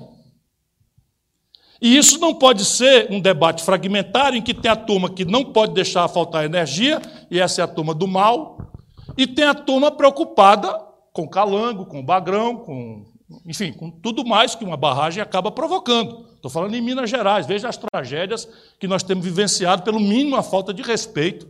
E 1.81 1.97
isso 1.97 2.19
não 2.19 2.35
pode 2.35 2.63
ser 2.63 3.09
um 3.09 3.19
debate 3.19 3.63
fragmentário 3.63 4.37
em 4.37 4.41
que 4.41 4.53
tem 4.53 4.69
a 4.69 4.75
turma 4.75 5.09
que 5.09 5.25
não 5.25 5.45
pode 5.45 5.73
deixar 5.73 6.07
faltar 6.07 6.45
energia, 6.45 7.01
e 7.31 7.39
essa 7.39 7.61
é 7.61 7.63
a 7.63 7.67
turma 7.67 7.95
do 7.95 8.07
mal, 8.07 8.71
e 9.17 9.25
tem 9.25 9.45
a 9.45 9.55
turma 9.55 9.89
preocupada 9.89 10.79
com 11.11 11.27
calango, 11.27 11.85
com 11.85 12.05
bagrão, 12.05 12.57
com, 12.57 13.05
enfim, 13.47 13.73
com 13.73 13.89
tudo 13.89 14.23
mais 14.23 14.53
que 14.53 14.63
uma 14.63 14.77
barragem 14.77 15.23
acaba 15.23 15.49
provocando. 15.49 16.27
Estou 16.35 16.51
falando 16.51 16.75
em 16.75 16.81
Minas 16.81 17.09
Gerais, 17.09 17.47
veja 17.47 17.67
as 17.67 17.77
tragédias 17.77 18.47
que 18.79 18.87
nós 18.87 19.01
temos 19.01 19.25
vivenciado, 19.25 19.81
pelo 19.81 19.99
mínimo 19.99 20.35
a 20.35 20.43
falta 20.43 20.71
de 20.71 20.83
respeito 20.83 21.47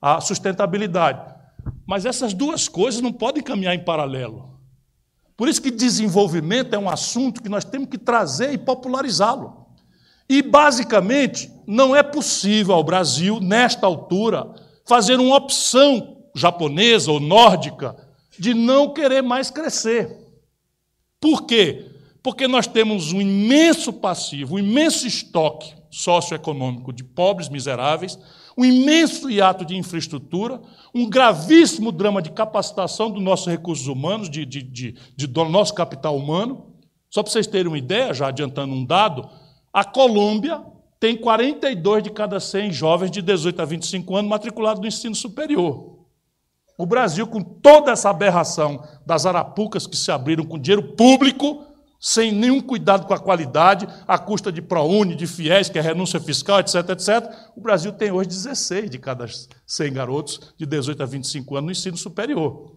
à 0.00 0.20
sustentabilidade. 0.20 1.41
Mas 1.86 2.04
essas 2.04 2.32
duas 2.32 2.68
coisas 2.68 3.00
não 3.00 3.12
podem 3.12 3.42
caminhar 3.42 3.74
em 3.74 3.84
paralelo. 3.84 4.58
Por 5.36 5.48
isso 5.48 5.62
que 5.62 5.70
desenvolvimento 5.70 6.74
é 6.74 6.78
um 6.78 6.88
assunto 6.88 7.42
que 7.42 7.48
nós 7.48 7.64
temos 7.64 7.88
que 7.88 7.98
trazer 7.98 8.52
e 8.52 8.58
popularizá-lo. 8.58 9.66
E, 10.28 10.40
basicamente, 10.40 11.50
não 11.66 11.94
é 11.94 12.02
possível 12.02 12.74
ao 12.74 12.84
Brasil, 12.84 13.40
nesta 13.40 13.86
altura, 13.86 14.52
fazer 14.86 15.18
uma 15.18 15.36
opção 15.36 16.18
japonesa 16.34 17.10
ou 17.10 17.20
nórdica 17.20 17.96
de 18.38 18.54
não 18.54 18.92
querer 18.92 19.22
mais 19.22 19.50
crescer. 19.50 20.16
Por 21.20 21.42
quê? 21.42 21.90
Porque 22.22 22.46
nós 22.46 22.66
temos 22.66 23.12
um 23.12 23.20
imenso 23.20 23.92
passivo, 23.92 24.54
um 24.54 24.58
imenso 24.58 25.06
estoque 25.06 25.74
socioeconômico 25.90 26.92
de 26.92 27.04
pobres 27.04 27.48
miseráveis, 27.48 28.18
um 28.62 28.64
imenso 28.64 29.28
hiato 29.28 29.64
de 29.64 29.76
infraestrutura, 29.76 30.60
um 30.94 31.10
gravíssimo 31.10 31.90
drama 31.90 32.22
de 32.22 32.30
capacitação 32.30 33.10
dos 33.10 33.22
nossos 33.22 33.48
recursos 33.48 33.88
humanos, 33.88 34.30
de, 34.30 34.46
de, 34.46 34.62
de, 34.62 34.94
de 35.16 35.26
do 35.26 35.44
nosso 35.46 35.74
capital 35.74 36.16
humano. 36.16 36.66
Só 37.10 37.22
para 37.22 37.32
vocês 37.32 37.48
terem 37.48 37.66
uma 37.66 37.78
ideia, 37.78 38.14
já 38.14 38.28
adiantando 38.28 38.72
um 38.72 38.84
dado, 38.84 39.28
a 39.72 39.84
Colômbia 39.84 40.62
tem 41.00 41.16
42 41.16 42.04
de 42.04 42.10
cada 42.10 42.38
100 42.38 42.70
jovens 42.70 43.10
de 43.10 43.20
18 43.20 43.60
a 43.60 43.64
25 43.64 44.16
anos 44.16 44.30
matriculados 44.30 44.80
no 44.80 44.86
ensino 44.86 45.14
superior. 45.14 45.98
O 46.78 46.86
Brasil, 46.86 47.26
com 47.26 47.42
toda 47.42 47.90
essa 47.90 48.10
aberração 48.10 48.82
das 49.04 49.26
arapucas 49.26 49.88
que 49.88 49.96
se 49.96 50.12
abriram 50.12 50.44
com 50.44 50.58
dinheiro 50.58 50.94
público, 50.94 51.64
sem 52.02 52.32
nenhum 52.32 52.60
cuidado 52.60 53.06
com 53.06 53.14
a 53.14 53.18
qualidade, 53.18 53.86
à 54.08 54.18
custa 54.18 54.50
de 54.50 54.60
ProUni, 54.60 55.14
de 55.14 55.24
FIES, 55.24 55.68
que 55.68 55.78
é 55.78 55.80
renúncia 55.80 56.18
fiscal, 56.18 56.58
etc, 56.58 56.74
etc. 56.90 57.32
O 57.56 57.60
Brasil 57.60 57.92
tem 57.92 58.10
hoje 58.10 58.28
16 58.28 58.90
de 58.90 58.98
cada 58.98 59.24
100 59.64 59.92
garotos 59.92 60.52
de 60.58 60.66
18 60.66 61.00
a 61.00 61.06
25 61.06 61.54
anos 61.54 61.64
no 61.66 61.70
ensino 61.70 61.96
superior. 61.96 62.74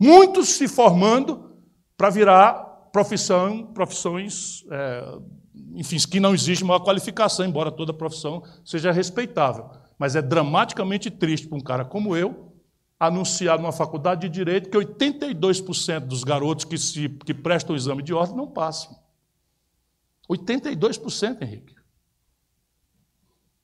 Muitos 0.00 0.50
se 0.50 0.68
formando 0.68 1.50
para 1.96 2.08
virar 2.08 2.54
profissão, 2.92 3.66
profissões, 3.66 4.64
é, 4.70 5.18
enfim, 5.74 5.96
que 6.08 6.20
não 6.20 6.32
existe 6.32 6.64
maior 6.64 6.84
qualificação, 6.84 7.44
embora 7.44 7.72
toda 7.72 7.92
profissão 7.92 8.44
seja 8.64 8.92
respeitável. 8.92 9.70
Mas 9.98 10.14
é 10.14 10.22
dramaticamente 10.22 11.10
triste 11.10 11.48
para 11.48 11.58
um 11.58 11.62
cara 11.62 11.84
como 11.84 12.16
eu, 12.16 12.51
anunciar 13.06 13.58
numa 13.58 13.72
faculdade 13.72 14.28
de 14.28 14.28
direito 14.28 14.70
que 14.70 14.78
82% 14.78 16.00
dos 16.06 16.22
garotos 16.22 16.64
que, 16.64 16.78
se, 16.78 17.08
que 17.08 17.34
prestam 17.34 17.74
o 17.74 17.76
exame 17.76 18.00
de 18.00 18.14
ordem 18.14 18.36
não 18.36 18.46
passam. 18.46 18.96
82%, 20.30 21.42
Henrique. 21.42 21.74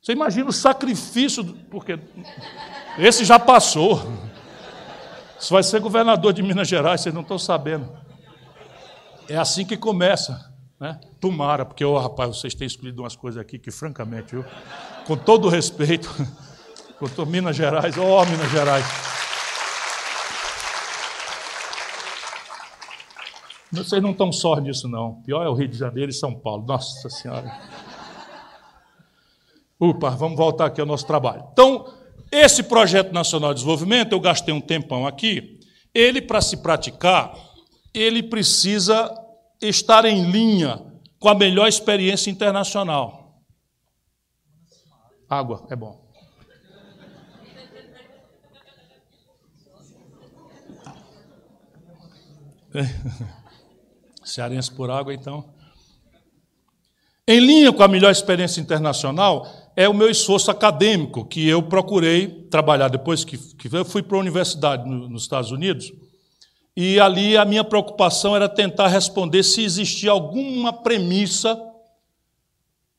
Você 0.03 0.11
imagina 0.11 0.51
o 0.51 0.53
sacrifício, 0.53 1.44
porque 1.70 2.01
esse 2.98 3.24
já 3.24 3.38
passou. 3.38 4.03
Você 5.38 5.55
vai 5.55 5.62
ser 5.62 5.81
governador 5.81 6.33
de 6.33 6.42
Minas 6.42 6.66
Gerais, 6.66 7.01
vocês 7.01 7.14
não 7.14 7.22
estão 7.22 7.38
sabendo. 7.38 7.96
É 9.29 9.37
assim 9.37 9.64
que 9.64 9.77
começa. 9.77 10.53
Né? 10.81 10.98
Tomara, 11.20 11.64
porque, 11.64 11.85
oh, 11.85 11.96
rapaz, 11.96 12.37
vocês 12.37 12.57
têm 12.57 12.66
escolhido 12.66 13.03
umas 13.03 13.14
coisas 13.14 13.40
aqui 13.40 13.57
que, 13.57 13.70
francamente, 13.70 14.33
viu, 14.33 14.44
com 15.07 15.16
todo 15.16 15.48
respeito, 15.48 16.12
com 16.98 17.24
Minas 17.24 17.55
Gerais, 17.55 17.96
ó 17.96 18.20
oh, 18.20 18.27
Minas 18.27 18.51
Gerais. 18.51 19.17
Vocês 23.70 24.02
não 24.02 24.12
estão 24.12 24.33
só 24.33 24.57
nisso, 24.57 24.88
não. 24.88 25.20
Pior 25.22 25.44
é 25.44 25.48
o 25.48 25.54
Rio 25.54 25.68
de 25.68 25.76
Janeiro 25.76 26.11
e 26.11 26.14
São 26.14 26.35
Paulo. 26.35 26.64
Nossa 26.66 27.11
Senhora. 27.11 27.52
Upa, 29.81 30.11
vamos 30.11 30.37
voltar 30.37 30.66
aqui 30.66 30.81
ao 30.81 30.87
nosso 30.87 31.07
trabalho. 31.07 31.46
Então, 31.52 31.92
esse 32.33 32.62
projeto 32.62 33.12
nacional 33.12 33.50
de 33.50 33.61
desenvolvimento, 33.61 34.12
eu 34.12 34.20
gastei 34.20 34.52
um 34.52 34.61
tempão 34.61 35.07
aqui. 35.07 35.61
Ele, 35.94 36.20
para 36.22 36.40
se 36.40 36.57
praticar, 36.57 37.35
ele 37.92 38.22
precisa 38.22 39.14
estar 39.61 40.04
em 40.04 40.31
linha 40.31 40.83
com 41.18 41.28
a 41.28 41.35
melhor 41.35 41.68
experiência 41.68 42.31
internacional. 42.31 43.42
Água, 45.28 45.66
é 45.70 45.76
bom. 45.76 46.09
Cearense 54.29 54.71
por 54.71 54.91
água, 54.91 55.12
então. 55.14 55.45
Em 57.27 57.41
linha 57.41 57.73
com 57.73 57.83
a 57.83 57.88
melhor 57.88 58.11
experiência 58.11 58.61
internacional 58.61 59.47
é 59.77 59.88
o 59.88 59.95
meu 59.95 60.11
esforço 60.11 60.51
acadêmico, 60.51 61.25
que 61.25 61.47
eu 61.47 61.62
procurei 61.62 62.47
trabalhar 62.51 62.88
depois 62.88 63.25
que, 63.25 63.37
que 63.37 63.75
eu 63.75 63.85
fui 63.85 64.03
para 64.03 64.17
a 64.17 64.21
universidade 64.21 64.88
no, 64.88 65.09
nos 65.09 65.23
Estados 65.23 65.51
Unidos. 65.51 65.93
E 66.77 66.99
ali 67.01 67.37
a 67.37 67.45
minha 67.45 67.64
preocupação 67.64 68.35
era 68.35 68.49
tentar 68.49 68.88
responder 68.88 69.43
se 69.43 69.62
existia 69.62 70.11
alguma 70.11 70.73
premissa 70.73 71.61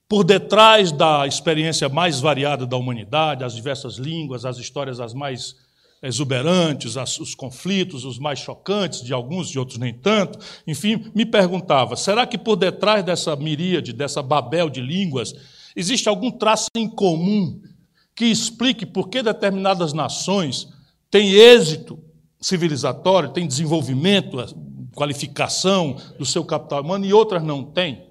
por 0.07 0.23
detrás 0.23 0.91
da 0.91 1.25
experiência 1.27 1.87
mais 1.87 2.19
variada 2.19 2.65
da 2.65 2.75
humanidade, 2.75 3.43
as 3.43 3.53
diversas 3.53 3.95
línguas, 3.95 4.43
as 4.43 4.57
histórias 4.57 4.99
as 4.99 5.13
mais 5.13 5.55
exuberantes, 6.01 6.95
os 6.95 7.35
conflitos, 7.35 8.05
os 8.05 8.17
mais 8.17 8.39
chocantes, 8.39 9.03
de 9.03 9.13
alguns, 9.13 9.49
de 9.49 9.59
outros 9.59 9.77
nem 9.77 9.93
tanto. 9.93 10.39
Enfim, 10.65 11.11
me 11.13 11.25
perguntava: 11.25 11.95
será 11.95 12.25
que 12.25 12.37
por 12.37 12.55
detrás 12.55 13.03
dessa 13.03 13.35
miríade, 13.35 13.93
dessa 13.93 14.21
babel 14.21 14.69
de 14.69 14.81
línguas, 14.81 15.33
existe 15.75 16.07
algum 16.07 16.31
traço 16.31 16.67
em 16.75 16.89
comum 16.89 17.61
que 18.15 18.25
explique 18.25 18.85
por 18.85 19.09
que 19.09 19.21
determinadas 19.21 19.93
nações 19.93 20.67
têm 21.09 21.31
êxito 21.31 21.99
civilizatório, 22.41 23.31
têm 23.31 23.47
desenvolvimento, 23.47 24.37
qualificação 24.95 25.97
do 26.17 26.25
seu 26.25 26.43
capital 26.43 26.81
humano 26.81 27.05
e 27.05 27.13
outras 27.13 27.43
não 27.43 27.63
têm? 27.63 28.08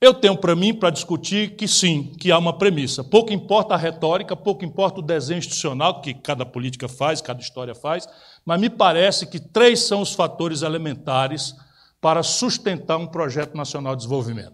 Eu 0.00 0.14
tenho 0.14 0.36
para 0.36 0.54
mim 0.54 0.72
para 0.72 0.90
discutir 0.90 1.56
que 1.56 1.66
sim, 1.66 2.12
que 2.20 2.30
há 2.30 2.38
uma 2.38 2.56
premissa. 2.56 3.02
Pouco 3.02 3.32
importa 3.32 3.74
a 3.74 3.76
retórica, 3.76 4.36
pouco 4.36 4.64
importa 4.64 5.00
o 5.00 5.02
desenho 5.02 5.38
institucional 5.38 6.00
que 6.00 6.14
cada 6.14 6.46
política 6.46 6.88
faz, 6.88 7.20
cada 7.20 7.40
história 7.40 7.74
faz, 7.74 8.06
mas 8.44 8.60
me 8.60 8.70
parece 8.70 9.26
que 9.26 9.40
três 9.40 9.80
são 9.80 10.00
os 10.00 10.14
fatores 10.14 10.62
elementares 10.62 11.52
para 12.00 12.22
sustentar 12.22 12.96
um 12.96 13.08
projeto 13.08 13.56
nacional 13.56 13.96
de 13.96 14.02
desenvolvimento. 14.02 14.52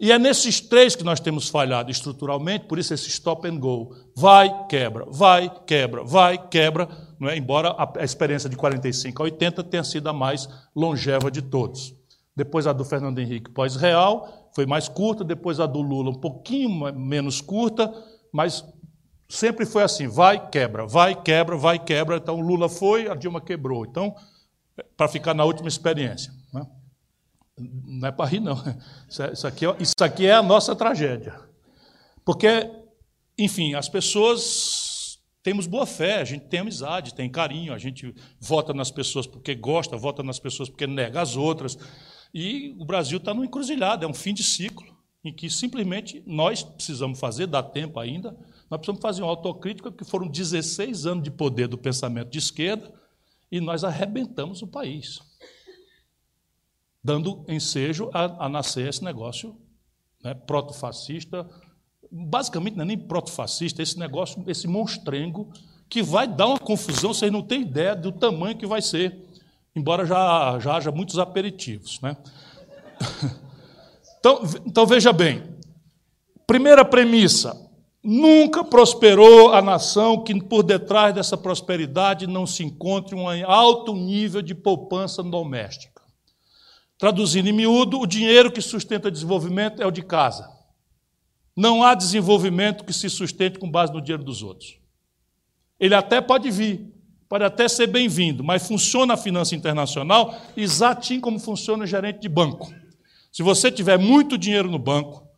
E 0.00 0.10
é 0.12 0.18
nesses 0.18 0.62
três 0.62 0.96
que 0.96 1.04
nós 1.04 1.20
temos 1.20 1.50
falhado 1.50 1.90
estruturalmente, 1.90 2.64
por 2.64 2.78
isso 2.78 2.94
esse 2.94 3.08
stop 3.08 3.46
and 3.46 3.58
go. 3.58 3.94
Vai, 4.16 4.66
quebra, 4.66 5.04
vai, 5.10 5.52
quebra, 5.66 6.02
vai, 6.02 6.48
quebra, 6.48 6.88
não 7.18 7.28
é? 7.28 7.36
embora 7.36 7.76
a 7.76 8.02
experiência 8.02 8.48
de 8.48 8.56
45 8.56 9.22
a 9.22 9.24
80 9.24 9.62
tenha 9.64 9.84
sido 9.84 10.08
a 10.08 10.12
mais 10.14 10.48
longeva 10.74 11.30
de 11.30 11.42
todos. 11.42 11.94
Depois 12.34 12.66
a 12.66 12.72
do 12.72 12.82
Fernando 12.82 13.18
Henrique 13.18 13.50
pós-real, 13.50 14.39
foi 14.54 14.66
mais 14.66 14.88
curta, 14.88 15.24
depois 15.24 15.60
a 15.60 15.66
do 15.66 15.80
Lula 15.80 16.10
um 16.10 16.20
pouquinho 16.20 16.92
menos 16.94 17.40
curta, 17.40 17.92
mas 18.32 18.64
sempre 19.28 19.64
foi 19.64 19.82
assim: 19.82 20.08
vai, 20.08 20.48
quebra, 20.48 20.86
vai, 20.86 21.14
quebra, 21.14 21.56
vai, 21.56 21.78
quebra. 21.78 22.16
Então 22.16 22.36
o 22.36 22.40
Lula 22.40 22.68
foi, 22.68 23.08
a 23.08 23.14
Dilma 23.14 23.40
quebrou. 23.40 23.84
Então, 23.84 24.14
para 24.96 25.08
ficar 25.08 25.34
na 25.34 25.44
última 25.44 25.68
experiência. 25.68 26.32
Né? 26.52 26.66
Não 27.58 28.08
é 28.08 28.12
para 28.12 28.26
rir, 28.26 28.40
não. 28.40 28.56
Isso 29.08 29.46
aqui, 29.46 29.66
é, 29.66 29.76
isso 29.78 29.94
aqui 30.00 30.26
é 30.26 30.32
a 30.32 30.42
nossa 30.42 30.74
tragédia. 30.74 31.38
Porque 32.24 32.70
enfim, 33.40 33.74
as 33.74 33.88
pessoas 33.88 35.18
temos 35.42 35.66
boa 35.66 35.86
fé, 35.86 36.20
a 36.20 36.24
gente 36.24 36.44
tem 36.44 36.60
amizade, 36.60 37.14
tem 37.14 37.30
carinho, 37.30 37.72
a 37.72 37.78
gente 37.78 38.14
vota 38.38 38.74
nas 38.74 38.90
pessoas 38.90 39.26
porque 39.26 39.54
gosta, 39.54 39.96
vota 39.96 40.22
nas 40.22 40.38
pessoas 40.38 40.68
porque 40.68 40.86
nega 40.86 41.22
as 41.22 41.36
outras. 41.36 41.78
E 42.32 42.74
o 42.78 42.84
Brasil 42.84 43.18
está 43.18 43.34
no 43.34 43.44
encruzilhado, 43.44 44.04
é 44.04 44.08
um 44.08 44.14
fim 44.14 44.32
de 44.32 44.44
ciclo, 44.44 44.86
em 45.24 45.32
que 45.32 45.50
simplesmente 45.50 46.22
nós 46.26 46.62
precisamos 46.62 47.18
fazer, 47.18 47.46
dá 47.46 47.62
tempo 47.62 47.98
ainda, 47.98 48.36
nós 48.70 48.78
precisamos 48.78 49.02
fazer 49.02 49.22
uma 49.22 49.30
autocrítica, 49.30 49.90
porque 49.90 50.04
foram 50.04 50.28
16 50.28 51.06
anos 51.06 51.24
de 51.24 51.30
poder 51.30 51.66
do 51.68 51.76
pensamento 51.76 52.30
de 52.30 52.38
esquerda 52.38 52.92
e 53.50 53.60
nós 53.60 53.82
arrebentamos 53.82 54.62
o 54.62 54.66
país, 54.66 55.20
dando 57.02 57.44
ensejo 57.48 58.08
a, 58.14 58.46
a 58.46 58.48
nascer 58.48 58.88
esse 58.88 59.02
negócio 59.02 59.56
né, 60.22 60.34
protofascista, 60.34 61.48
basicamente 62.10 62.76
não 62.76 62.84
é 62.84 62.86
nem 62.86 62.98
protofascista, 62.98 63.82
esse 63.82 63.98
negócio, 63.98 64.42
esse 64.46 64.66
monstrengo, 64.66 65.52
que 65.88 66.02
vai 66.02 66.28
dar 66.28 66.46
uma 66.46 66.58
confusão, 66.58 67.12
vocês 67.12 67.32
não 67.32 67.42
têm 67.42 67.62
ideia 67.62 67.96
do 67.96 68.12
tamanho 68.12 68.56
que 68.56 68.66
vai 68.66 68.80
ser, 68.80 69.29
embora 69.74 70.04
já, 70.04 70.58
já 70.60 70.76
haja 70.76 70.90
muitos 70.90 71.18
aperitivos. 71.18 72.00
Né? 72.00 72.16
Então, 74.18 74.42
então 74.66 74.86
veja 74.86 75.14
bem, 75.14 75.42
primeira 76.46 76.84
premissa, 76.84 77.70
Nunca 78.02 78.64
prosperou 78.64 79.52
a 79.52 79.60
nação 79.60 80.24
que 80.24 80.34
por 80.42 80.62
detrás 80.62 81.14
dessa 81.14 81.36
prosperidade 81.36 82.26
não 82.26 82.46
se 82.46 82.64
encontre 82.64 83.14
um 83.14 83.28
alto 83.44 83.94
nível 83.94 84.40
de 84.40 84.54
poupança 84.54 85.22
doméstica. 85.22 86.00
Traduzindo 86.96 87.48
em 87.48 87.52
miúdo, 87.52 88.00
o 88.00 88.06
dinheiro 88.06 88.50
que 88.50 88.62
sustenta 88.62 89.10
desenvolvimento 89.10 89.82
é 89.82 89.86
o 89.86 89.90
de 89.90 90.02
casa. 90.02 90.50
Não 91.54 91.84
há 91.84 91.94
desenvolvimento 91.94 92.84
que 92.84 92.92
se 92.92 93.10
sustente 93.10 93.58
com 93.58 93.70
base 93.70 93.92
no 93.92 94.00
dinheiro 94.00 94.24
dos 94.24 94.42
outros. 94.42 94.78
Ele 95.78 95.94
até 95.94 96.22
pode 96.22 96.50
vir, 96.50 96.90
pode 97.30 97.44
até 97.44 97.66
ser 97.66 97.86
bem-vindo, 97.86 98.44
mas 98.44 98.68
funciona 98.68 99.14
a 99.14 99.16
finança 99.16 99.54
internacional 99.54 100.36
exatinho 100.54 101.22
como 101.22 101.38
funciona 101.38 101.84
o 101.84 101.86
gerente 101.86 102.20
de 102.20 102.28
banco. 102.28 102.70
Se 103.32 103.42
você 103.42 103.72
tiver 103.72 103.98
muito 103.98 104.36
dinheiro 104.36 104.70
no 104.70 104.78
banco, 104.78 105.30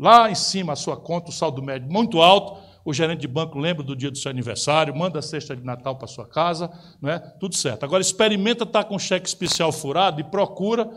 Lá 0.00 0.30
em 0.30 0.34
cima, 0.34 0.72
a 0.72 0.76
sua 0.76 0.96
conta, 0.96 1.28
o 1.28 1.32
saldo 1.32 1.62
médio 1.62 1.92
muito 1.92 2.22
alto, 2.22 2.58
o 2.86 2.94
gerente 2.94 3.20
de 3.20 3.28
banco 3.28 3.58
lembra 3.58 3.84
do 3.84 3.94
dia 3.94 4.10
do 4.10 4.16
seu 4.16 4.30
aniversário, 4.30 4.96
manda 4.96 5.18
a 5.18 5.22
cesta 5.22 5.54
de 5.54 5.62
Natal 5.62 5.94
para 5.94 6.08
sua 6.08 6.26
casa, 6.26 6.70
não 7.02 7.10
é? 7.10 7.18
tudo 7.18 7.54
certo. 7.54 7.84
Agora, 7.84 8.00
experimenta 8.00 8.64
estar 8.64 8.84
com 8.84 8.98
cheque 8.98 9.28
especial 9.28 9.70
furado 9.70 10.18
e 10.18 10.24
procura, 10.24 10.88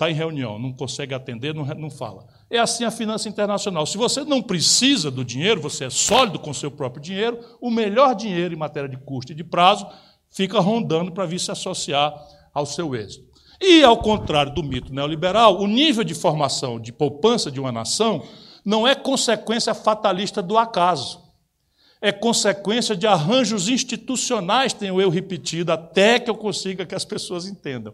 está 0.00 0.10
em 0.10 0.14
reunião, 0.14 0.58
não 0.58 0.72
consegue 0.72 1.12
atender, 1.12 1.54
não, 1.54 1.66
não 1.66 1.90
fala. 1.90 2.26
É 2.48 2.58
assim 2.58 2.84
a 2.84 2.90
finança 2.90 3.28
internacional. 3.28 3.84
Se 3.84 3.98
você 3.98 4.24
não 4.24 4.40
precisa 4.40 5.10
do 5.10 5.22
dinheiro, 5.22 5.60
você 5.60 5.84
é 5.84 5.90
sólido 5.90 6.38
com 6.38 6.54
seu 6.54 6.70
próprio 6.70 7.02
dinheiro, 7.02 7.38
o 7.60 7.70
melhor 7.70 8.14
dinheiro 8.14 8.54
em 8.54 8.56
matéria 8.56 8.88
de 8.88 8.96
custo 8.96 9.32
e 9.32 9.34
de 9.34 9.44
prazo 9.44 9.86
fica 10.30 10.58
rondando 10.58 11.12
para 11.12 11.26
vir 11.26 11.38
se 11.38 11.50
associar 11.50 12.14
ao 12.54 12.64
seu 12.64 12.94
êxito. 12.94 13.28
E, 13.60 13.84
ao 13.84 13.98
contrário 13.98 14.54
do 14.54 14.62
mito 14.62 14.90
neoliberal, 14.90 15.60
o 15.60 15.66
nível 15.66 16.02
de 16.02 16.14
formação 16.14 16.80
de 16.80 16.92
poupança 16.92 17.50
de 17.50 17.60
uma 17.60 17.70
nação 17.70 18.22
não 18.64 18.88
é 18.88 18.94
consequência 18.94 19.74
fatalista 19.74 20.40
do 20.40 20.56
acaso. 20.56 21.20
É 22.00 22.10
consequência 22.10 22.96
de 22.96 23.06
arranjos 23.06 23.68
institucionais, 23.68 24.72
tenho 24.72 24.98
eu 24.98 25.10
repetido, 25.10 25.70
até 25.70 26.18
que 26.18 26.30
eu 26.30 26.34
consiga 26.34 26.86
que 26.86 26.94
as 26.94 27.04
pessoas 27.04 27.46
entendam. 27.46 27.92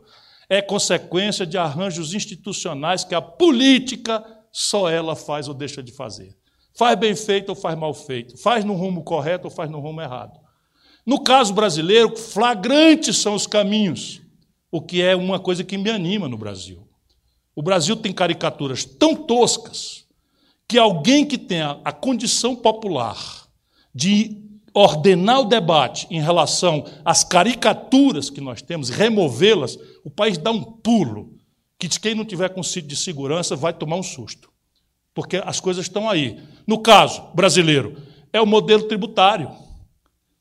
É 0.48 0.62
consequência 0.62 1.46
de 1.46 1.58
arranjos 1.58 2.14
institucionais 2.14 3.04
que 3.04 3.14
a 3.14 3.20
política 3.20 4.24
só 4.52 4.88
ela 4.88 5.16
faz 5.16 5.48
ou 5.48 5.54
deixa 5.54 5.82
de 5.82 5.92
fazer. 5.92 6.36
Faz 6.76 6.98
bem 6.98 7.16
feito 7.16 7.50
ou 7.50 7.54
faz 7.56 7.76
mal 7.78 7.92
feito. 7.92 8.36
Faz 8.36 8.64
no 8.64 8.74
rumo 8.74 9.02
correto 9.02 9.46
ou 9.46 9.50
faz 9.50 9.70
no 9.70 9.80
rumo 9.80 10.00
errado. 10.00 10.38
No 11.04 11.22
caso 11.22 11.54
brasileiro, 11.54 12.16
flagrantes 12.16 13.18
são 13.18 13.34
os 13.34 13.46
caminhos 13.46 14.20
o 14.70 14.80
que 14.80 15.00
é 15.00 15.16
uma 15.16 15.40
coisa 15.40 15.64
que 15.64 15.78
me 15.78 15.90
anima 15.90 16.28
no 16.28 16.36
Brasil. 16.36 16.86
O 17.54 17.62
Brasil 17.62 17.96
tem 17.96 18.12
caricaturas 18.12 18.84
tão 18.84 19.14
toscas 19.14 20.04
que 20.68 20.76
alguém 20.76 21.24
que 21.24 21.38
tenha 21.38 21.80
a 21.84 21.92
condição 21.92 22.54
popular 22.54 23.48
de 23.94 24.45
ordenar 24.76 25.40
o 25.40 25.44
debate 25.46 26.06
em 26.10 26.20
relação 26.20 26.84
às 27.02 27.24
caricaturas 27.24 28.28
que 28.28 28.42
nós 28.42 28.60
temos, 28.60 28.90
removê-las, 28.90 29.78
o 30.04 30.10
país 30.10 30.36
dá 30.36 30.50
um 30.50 30.62
pulo 30.62 31.32
que 31.78 31.88
quem 31.98 32.14
não 32.14 32.26
tiver 32.26 32.50
com 32.50 32.62
sítio 32.62 32.90
de 32.90 32.96
segurança 32.96 33.56
vai 33.56 33.72
tomar 33.72 33.96
um 33.96 34.02
susto. 34.02 34.50
Porque 35.14 35.40
as 35.42 35.60
coisas 35.60 35.86
estão 35.86 36.10
aí. 36.10 36.38
No 36.66 36.78
caso 36.78 37.22
brasileiro, 37.34 37.96
é 38.30 38.38
o 38.38 38.44
modelo 38.44 38.82
tributário. 38.82 39.50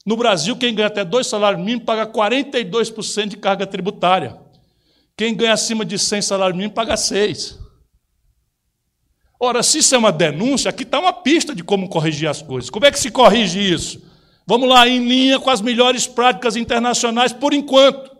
No 0.05 0.17
Brasil, 0.17 0.57
quem 0.57 0.75
ganha 0.75 0.87
até 0.87 1.05
dois 1.05 1.27
salários 1.27 1.63
mínimos 1.63 1.85
paga 1.85 2.05
42% 2.05 3.27
de 3.29 3.37
carga 3.37 3.65
tributária. 3.65 4.37
Quem 5.15 5.33
ganha 5.33 5.53
acima 5.53 5.85
de 5.85 5.97
100 5.97 6.21
salários 6.21 6.57
mínimos 6.57 6.75
paga 6.75 6.95
6%. 6.95 7.57
Ora, 9.39 9.63
se 9.63 9.77
isso 9.77 9.95
é 9.95 9.97
uma 9.97 10.11
denúncia, 10.11 10.69
aqui 10.69 10.83
está 10.83 10.99
uma 10.99 11.13
pista 11.13 11.55
de 11.55 11.63
como 11.63 11.87
corrigir 11.87 12.27
as 12.27 12.41
coisas. 12.41 12.69
Como 12.69 12.85
é 12.85 12.91
que 12.91 12.99
se 12.99 13.09
corrige 13.09 13.59
isso? 13.59 14.04
Vamos 14.47 14.69
lá, 14.69 14.87
em 14.87 15.07
linha 15.07 15.39
com 15.39 15.49
as 15.49 15.61
melhores 15.61 16.05
práticas 16.05 16.55
internacionais 16.55 17.33
por 17.33 17.53
enquanto. 17.53 18.15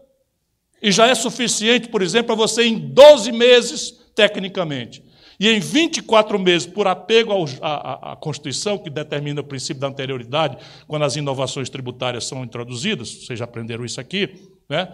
E 0.81 0.91
já 0.91 1.07
é 1.07 1.15
suficiente, 1.15 1.87
por 1.89 2.01
exemplo, 2.01 2.27
para 2.27 2.35
você 2.35 2.63
em 2.63 2.77
12 2.77 3.31
meses, 3.31 3.91
tecnicamente, 4.15 5.03
e 5.39 5.49
em 5.49 5.59
24 5.59 6.39
meses, 6.39 6.65
por 6.65 6.87
apego 6.87 7.33
à, 7.61 8.15
Constituição, 8.19 8.77
que 8.77 8.89
determina 8.89 9.41
o 9.41 9.43
princípio 9.43 9.81
da 9.81 9.87
anterioridade, 9.87 10.57
quando 10.87 11.03
as 11.03 11.15
inovações 11.15 11.69
tributárias 11.69 12.25
são 12.25 12.43
introduzidas, 12.43 13.09
vocês 13.09 13.37
já 13.37 13.45
aprenderam 13.45 13.83
isso 13.83 13.99
aqui, 13.99 14.29
né? 14.69 14.87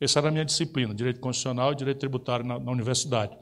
Essa 0.00 0.20
era 0.20 0.28
a 0.28 0.30
minha 0.30 0.44
disciplina, 0.44 0.94
Direito 0.94 1.20
Constitucional 1.20 1.72
e 1.72 1.76
Direito 1.76 1.98
Tributário 1.98 2.46
na, 2.46 2.58
na 2.58 2.70
universidade. 2.70 3.36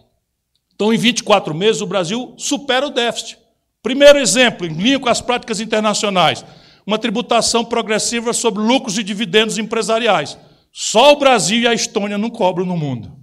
Então, 0.74 0.92
em 0.92 0.96
24 0.96 1.54
meses, 1.54 1.80
o 1.80 1.86
Brasil 1.86 2.34
supera 2.36 2.86
o 2.86 2.90
déficit. 2.90 3.38
Primeiro 3.82 4.18
exemplo, 4.18 4.66
em 4.66 4.72
linha 4.72 4.98
com 4.98 5.08
as 5.08 5.20
práticas 5.20 5.60
internacionais, 5.60 6.44
uma 6.88 6.98
tributação 6.98 7.66
progressiva 7.66 8.32
sobre 8.32 8.62
lucros 8.62 8.96
e 8.96 9.02
dividendos 9.02 9.58
empresariais. 9.58 10.38
Só 10.72 11.12
o 11.12 11.16
Brasil 11.16 11.60
e 11.60 11.66
a 11.66 11.74
Estônia 11.74 12.16
não 12.16 12.30
cobram 12.30 12.64
no 12.64 12.78
mundo. 12.78 13.14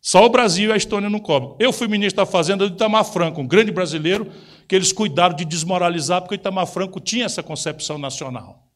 Só 0.00 0.24
o 0.24 0.30
Brasil 0.30 0.70
e 0.70 0.72
a 0.72 0.76
Estônia 0.76 1.10
não 1.10 1.18
cobram. 1.18 1.54
Eu 1.60 1.70
fui 1.70 1.86
ministro 1.86 2.16
da 2.16 2.24
Fazenda 2.24 2.66
do 2.66 2.74
Itamar 2.74 3.04
Franco, 3.04 3.42
um 3.42 3.46
grande 3.46 3.70
brasileiro, 3.70 4.32
que 4.66 4.74
eles 4.74 4.90
cuidaram 4.90 5.36
de 5.36 5.44
desmoralizar, 5.44 6.22
porque 6.22 6.34
o 6.34 6.40
Itamar 6.40 6.66
Franco 6.66 6.98
tinha 6.98 7.26
essa 7.26 7.42
concepção 7.42 7.98
nacional. 7.98 8.66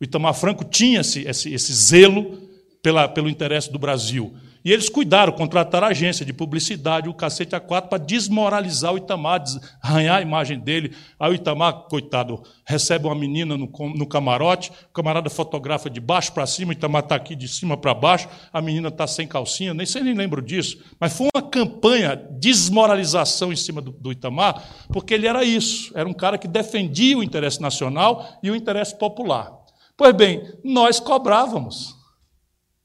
O 0.00 0.04
Itamar 0.04 0.32
Franco 0.32 0.64
tinha 0.64 1.02
esse, 1.02 1.28
esse, 1.28 1.52
esse 1.52 1.74
zelo 1.74 2.48
pela, 2.82 3.06
pelo 3.06 3.28
interesse 3.28 3.70
do 3.70 3.78
Brasil. 3.78 4.34
E 4.64 4.72
eles 4.72 4.88
cuidaram, 4.88 5.30
contrataram 5.32 5.86
a 5.86 5.90
agência 5.90 6.24
de 6.24 6.32
publicidade, 6.32 7.06
o 7.06 7.12
cacete 7.12 7.54
a 7.54 7.60
quatro, 7.60 7.90
para 7.90 8.02
desmoralizar 8.02 8.94
o 8.94 8.96
Itamar, 8.96 9.44
arranhar 9.82 10.16
a 10.16 10.22
imagem 10.22 10.58
dele. 10.58 10.96
Aí 11.20 11.32
o 11.32 11.34
Itamar, 11.34 11.84
coitado, 11.90 12.42
recebe 12.64 13.06
uma 13.06 13.14
menina 13.14 13.58
no, 13.58 13.70
no 13.94 14.06
camarote, 14.06 14.72
o 14.88 14.92
camarada 14.94 15.28
fotografa 15.28 15.90
de 15.90 16.00
baixo 16.00 16.32
para 16.32 16.46
cima, 16.46 16.70
o 16.70 16.72
Itamar 16.72 17.02
está 17.02 17.14
aqui 17.14 17.36
de 17.36 17.46
cima 17.46 17.76
para 17.76 17.92
baixo, 17.92 18.26
a 18.50 18.62
menina 18.62 18.88
está 18.88 19.06
sem 19.06 19.28
calcinha, 19.28 19.74
nem 19.74 19.84
sei 19.84 20.02
nem 20.02 20.14
lembro 20.14 20.40
disso. 20.40 20.82
Mas 20.98 21.14
foi 21.14 21.28
uma 21.34 21.42
campanha 21.42 22.16
de 22.16 22.54
desmoralização 22.54 23.52
em 23.52 23.56
cima 23.56 23.82
do, 23.82 23.90
do 23.90 24.12
Itamar, 24.12 24.62
porque 24.90 25.12
ele 25.12 25.26
era 25.26 25.44
isso, 25.44 25.92
era 25.94 26.08
um 26.08 26.14
cara 26.14 26.38
que 26.38 26.48
defendia 26.48 27.18
o 27.18 27.22
interesse 27.22 27.60
nacional 27.60 28.38
e 28.42 28.50
o 28.50 28.56
interesse 28.56 28.96
popular. 28.96 29.52
Pois 29.94 30.14
bem, 30.14 30.42
nós 30.64 30.98
cobrávamos. 30.98 32.03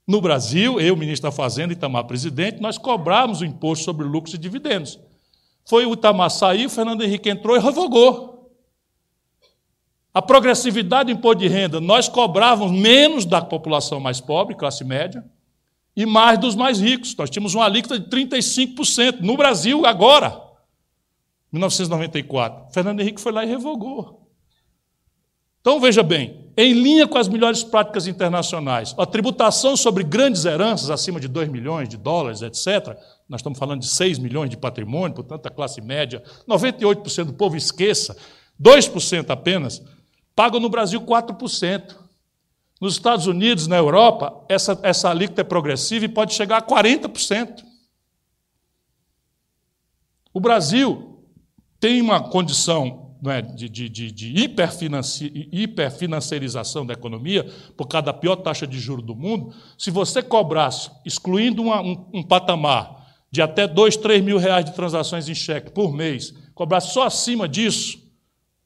No 0.09 0.19
Brasil, 0.19 0.81
eu, 0.81 0.97
ministro 0.97 1.29
da 1.29 1.31
Fazenda, 1.31 1.71
Itamar 1.71 2.03
presidente, 2.05 2.59
nós 2.59 2.79
cobramos 2.79 3.41
o 3.41 3.45
imposto 3.45 3.85
sobre 3.85 4.07
lucros 4.07 4.33
e 4.33 4.39
dividendos. 4.39 4.99
Foi 5.63 5.85
o 5.85 5.93
Itamar 5.93 6.31
sair, 6.31 6.65
o 6.65 6.69
Fernando 6.69 7.03
Henrique 7.03 7.29
entrou 7.29 7.55
e 7.55 7.59
revogou. 7.59 8.51
A 10.11 10.19
progressividade 10.19 11.13
do 11.13 11.15
imposto 11.15 11.43
de 11.43 11.47
renda, 11.47 11.79
nós 11.79 12.09
cobrávamos 12.09 12.71
menos 12.71 13.23
da 13.23 13.39
população 13.39 13.99
mais 13.99 14.19
pobre, 14.19 14.55
classe 14.55 14.83
média, 14.83 15.23
e 15.95 16.07
mais 16.07 16.39
dos 16.39 16.55
mais 16.55 16.79
ricos. 16.79 17.15
Nós 17.15 17.29
tínhamos 17.29 17.53
uma 17.53 17.65
alíquota 17.65 17.99
de 17.99 18.09
35% 18.09 19.19
no 19.19 19.37
Brasil 19.37 19.85
agora, 19.85 20.41
1994. 21.51 22.73
Fernando 22.73 22.99
Henrique 22.99 23.21
foi 23.21 23.31
lá 23.31 23.45
e 23.45 23.47
revogou. 23.47 24.27
Então 25.61 25.79
veja 25.79 26.01
bem, 26.01 26.48
em 26.61 26.73
linha 26.73 27.07
com 27.07 27.17
as 27.17 27.29
melhores 27.29 27.63
práticas 27.63 28.05
internacionais. 28.05 28.93
A 28.97 29.05
tributação 29.05 29.77
sobre 29.77 30.03
grandes 30.03 30.43
heranças, 30.43 30.89
acima 30.89 31.17
de 31.17 31.29
2 31.29 31.47
milhões 31.47 31.87
de 31.87 31.95
dólares, 31.95 32.41
etc., 32.41 32.97
nós 33.29 33.39
estamos 33.39 33.57
falando 33.57 33.79
de 33.79 33.87
6 33.87 34.19
milhões 34.19 34.49
de 34.49 34.57
patrimônio, 34.57 35.15
portanto, 35.15 35.45
a 35.45 35.49
classe 35.49 35.79
média, 35.79 36.21
98% 36.45 37.23
do 37.23 37.33
povo 37.33 37.55
esqueça, 37.55 38.17
2% 38.61 39.29
apenas, 39.29 39.81
pagam 40.35 40.59
no 40.59 40.67
Brasil 40.67 40.99
4%. 40.99 41.95
Nos 42.81 42.95
Estados 42.95 43.25
Unidos, 43.25 43.65
na 43.65 43.77
Europa, 43.77 44.45
essa, 44.49 44.77
essa 44.83 45.09
alíquota 45.09 45.39
é 45.39 45.45
progressiva 45.45 46.03
e 46.03 46.09
pode 46.09 46.33
chegar 46.33 46.57
a 46.57 46.61
40%. 46.61 47.63
O 50.33 50.41
Brasil 50.41 51.23
tem 51.79 52.01
uma 52.01 52.21
condição 52.21 53.08
não 53.21 53.31
é, 53.31 53.41
de, 53.41 53.67
de, 53.67 53.89
de, 53.89 54.11
de 54.11 54.43
hiperfinanci, 54.43 55.49
hiperfinanciarização 55.51 56.85
da 56.85 56.93
economia, 56.93 57.45
por 57.75 57.87
causa 57.87 58.05
da 58.05 58.13
pior 58.13 58.37
taxa 58.37 58.65
de 58.65 58.79
juros 58.79 59.05
do 59.05 59.15
mundo, 59.15 59.53
se 59.77 59.91
você 59.91 60.23
cobrasse, 60.23 60.89
excluindo 61.05 61.61
uma, 61.61 61.81
um, 61.81 62.05
um 62.13 62.23
patamar 62.23 63.07
de 63.31 63.41
até 63.41 63.67
2, 63.67 63.97
3 63.97 64.23
mil 64.23 64.37
reais 64.37 64.65
de 64.65 64.73
transações 64.73 65.27
em 65.27 65.35
cheque 65.35 65.71
por 65.71 65.93
mês, 65.93 66.33
cobrasse 66.55 66.93
só 66.93 67.03
acima 67.03 67.47
disso, 67.47 67.99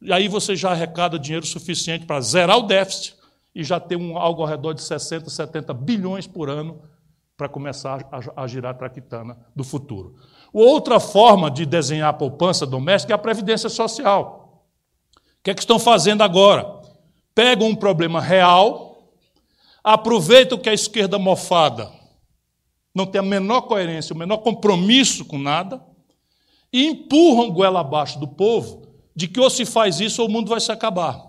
e 0.02 0.12
aí 0.12 0.28
você 0.28 0.56
já 0.56 0.72
arrecada 0.72 1.18
dinheiro 1.18 1.46
suficiente 1.46 2.06
para 2.06 2.22
zerar 2.22 2.58
o 2.58 2.64
déficit 2.64 3.16
e 3.56 3.64
já 3.64 3.80
ter 3.80 3.96
um, 3.96 4.18
algo 4.18 4.42
ao 4.42 4.48
redor 4.48 4.74
de 4.74 4.82
60, 4.82 5.30
70 5.30 5.74
bilhões 5.74 6.28
por 6.28 6.50
ano 6.50 6.82
para 7.38 7.48
começar 7.48 8.06
a, 8.12 8.44
a 8.44 8.48
girar 8.48 8.72
a 8.72 8.78
traquitana 8.78 9.38
do 9.56 9.64
futuro. 9.64 10.16
Outra 10.52 11.00
forma 11.00 11.50
de 11.50 11.66
desenhar 11.66 12.10
a 12.10 12.14
poupança 12.14 12.66
doméstica 12.66 13.14
é 13.14 13.16
a 13.16 13.20
previdência 13.20 13.70
social. 13.70 14.43
Que 15.44 15.52
é 15.52 15.54
que 15.54 15.60
estão 15.60 15.78
fazendo 15.78 16.22
agora? 16.22 16.66
Pegam 17.36 17.68
um 17.68 17.76
problema 17.76 18.22
real, 18.22 19.12
aproveitam 19.84 20.58
que 20.58 20.70
a 20.70 20.74
esquerda 20.74 21.20
mofada 21.20 21.92
não 22.96 23.06
tem 23.06 23.20
a 23.20 23.24
menor 23.24 23.62
coerência, 23.62 24.14
o 24.14 24.18
menor 24.18 24.38
compromisso 24.38 25.26
com 25.26 25.38
nada, 25.38 25.84
e 26.72 26.86
empurram 26.86 27.52
goela 27.52 27.82
abaixo 27.82 28.20
do 28.20 28.28
povo 28.28 28.88
de 29.16 29.28
que 29.28 29.40
ou 29.40 29.50
se 29.50 29.66
faz 29.66 30.00
isso 30.00 30.22
ou 30.22 30.28
o 30.28 30.32
mundo 30.32 30.50
vai 30.50 30.62
se 30.62 30.72
acabar. 30.72 31.22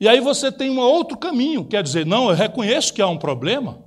E 0.00 0.08
aí 0.08 0.20
você 0.20 0.52
tem 0.52 0.70
um 0.70 0.78
outro 0.78 1.18
caminho, 1.18 1.64
quer 1.64 1.82
dizer, 1.82 2.06
não, 2.06 2.28
eu 2.28 2.36
reconheço 2.36 2.94
que 2.94 3.02
há 3.02 3.08
um 3.08 3.18
problema, 3.18 3.82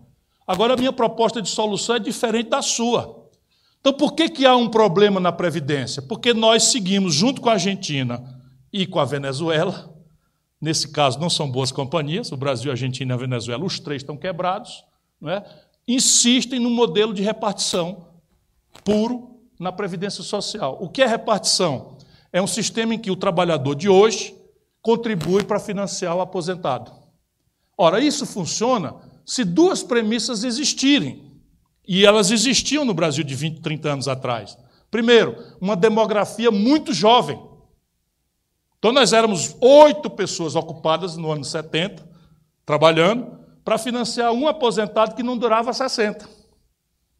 agora 0.45 0.73
a 0.73 0.77
minha 0.77 0.91
proposta 0.91 1.41
de 1.41 1.49
solução 1.49 1.95
é 1.95 1.99
diferente 1.99 2.49
da 2.49 2.61
sua. 2.61 3.29
Então, 3.79 3.93
por 3.93 4.13
que, 4.13 4.27
que 4.27 4.45
há 4.45 4.55
um 4.55 4.67
problema 4.67 5.19
na 5.19 5.31
Previdência? 5.31 6.01
Porque 6.01 6.33
nós 6.33 6.63
seguimos, 6.63 7.15
junto 7.15 7.41
com 7.41 7.49
a 7.49 7.53
Argentina 7.53 8.30
e 8.71 8.85
com 8.87 8.99
a 8.99 9.05
Venezuela, 9.05 9.93
nesse 10.59 10.89
caso 10.89 11.19
não 11.19 11.29
são 11.29 11.49
boas 11.49 11.71
companhias, 11.71 12.31
o 12.31 12.37
Brasil, 12.37 12.71
a 12.71 12.73
Argentina 12.73 13.13
e 13.13 13.15
a 13.15 13.19
Venezuela, 13.19 13.65
os 13.65 13.79
três 13.79 14.01
estão 14.01 14.17
quebrados, 14.17 14.83
não 15.19 15.29
é? 15.29 15.43
insistem 15.87 16.59
no 16.59 16.69
modelo 16.69 17.13
de 17.13 17.21
repartição 17.21 18.07
puro 18.83 19.39
na 19.59 19.71
Previdência 19.71 20.23
Social. 20.23 20.77
O 20.79 20.89
que 20.89 21.01
é 21.01 21.07
repartição? 21.07 21.97
É 22.31 22.41
um 22.41 22.47
sistema 22.47 22.95
em 22.95 22.99
que 22.99 23.11
o 23.11 23.15
trabalhador 23.15 23.75
de 23.75 23.89
hoje 23.89 24.35
contribui 24.81 25.43
para 25.43 25.59
financiar 25.59 26.15
o 26.15 26.21
aposentado. 26.21 26.91
Ora, 27.77 27.99
isso 27.99 28.25
funciona 28.25 28.95
se 29.25 29.43
duas 29.43 29.83
premissas 29.83 30.43
existirem. 30.43 31.31
E 31.87 32.05
elas 32.05 32.31
existiam 32.31 32.85
no 32.85 32.93
Brasil 32.93 33.23
de 33.23 33.35
20, 33.35 33.61
30 33.61 33.89
anos 33.89 34.07
atrás. 34.07 34.57
Primeiro, 34.89 35.35
uma 35.59 35.75
demografia 35.75 36.51
muito 36.51 36.93
jovem. 36.93 37.39
Então, 38.81 38.91
nós 38.91 39.13
éramos 39.13 39.55
oito 39.61 40.09
pessoas 40.09 40.55
ocupadas 40.55 41.15
no 41.15 41.31
ano 41.31 41.45
70, 41.45 42.03
trabalhando, 42.65 43.37
para 43.63 43.77
financiar 43.77 44.31
um 44.31 44.47
aposentado 44.47 45.13
que 45.13 45.21
não 45.21 45.37
durava 45.37 45.71
60. 45.71 46.27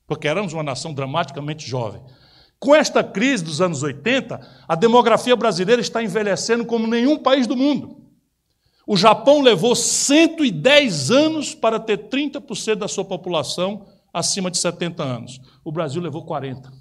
Porque 0.08 0.28
éramos 0.28 0.54
uma 0.54 0.64
nação 0.64 0.92
dramaticamente 0.92 1.70
jovem. 1.70 2.02
Com 2.58 2.74
esta 2.74 3.04
crise 3.04 3.44
dos 3.44 3.62
anos 3.62 3.84
80, 3.84 4.42
a 4.68 4.74
demografia 4.74 5.36
brasileira 5.36 5.80
está 5.80 6.02
envelhecendo 6.02 6.66
como 6.66 6.88
nenhum 6.88 7.20
país 7.20 7.46
do 7.46 7.56
mundo. 7.56 8.08
O 8.88 8.98
Japão 8.98 9.40
levou 9.40 9.76
110 9.76 11.12
anos 11.12 11.54
para 11.54 11.80
ter 11.80 12.10
30% 12.10 12.78
da 12.78 12.88
sua 12.88 13.06
população 13.06 13.86
acima 14.12 14.50
de 14.50 14.58
70 14.58 15.04
anos. 15.04 15.40
O 15.64 15.72
Brasil 15.72 16.02
levou 16.02 16.26
40. 16.26 16.74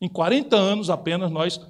Em 0.00 0.08
40 0.08 0.56
anos 0.56 0.90
apenas 0.90 1.30
nós 1.30 1.60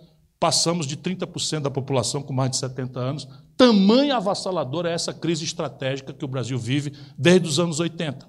passamos 0.43 0.89
de 0.89 0.97
30% 0.97 1.61
da 1.61 1.71
população 1.71 2.21
com 2.21 2.33
mais 2.33 2.51
de 2.51 2.57
70 2.57 2.99
anos. 2.99 3.29
Tamanha 3.57 4.17
avassaladora 4.17 4.91
é 4.91 4.93
essa 4.93 5.15
crise 5.15 5.45
estratégica 5.45 6.13
que 6.13 6.25
o 6.25 6.29
Brasil 6.29 6.59
vive 6.59 6.93
desde 7.17 7.47
os 7.47 7.61
anos 7.61 7.79
80, 7.79 8.29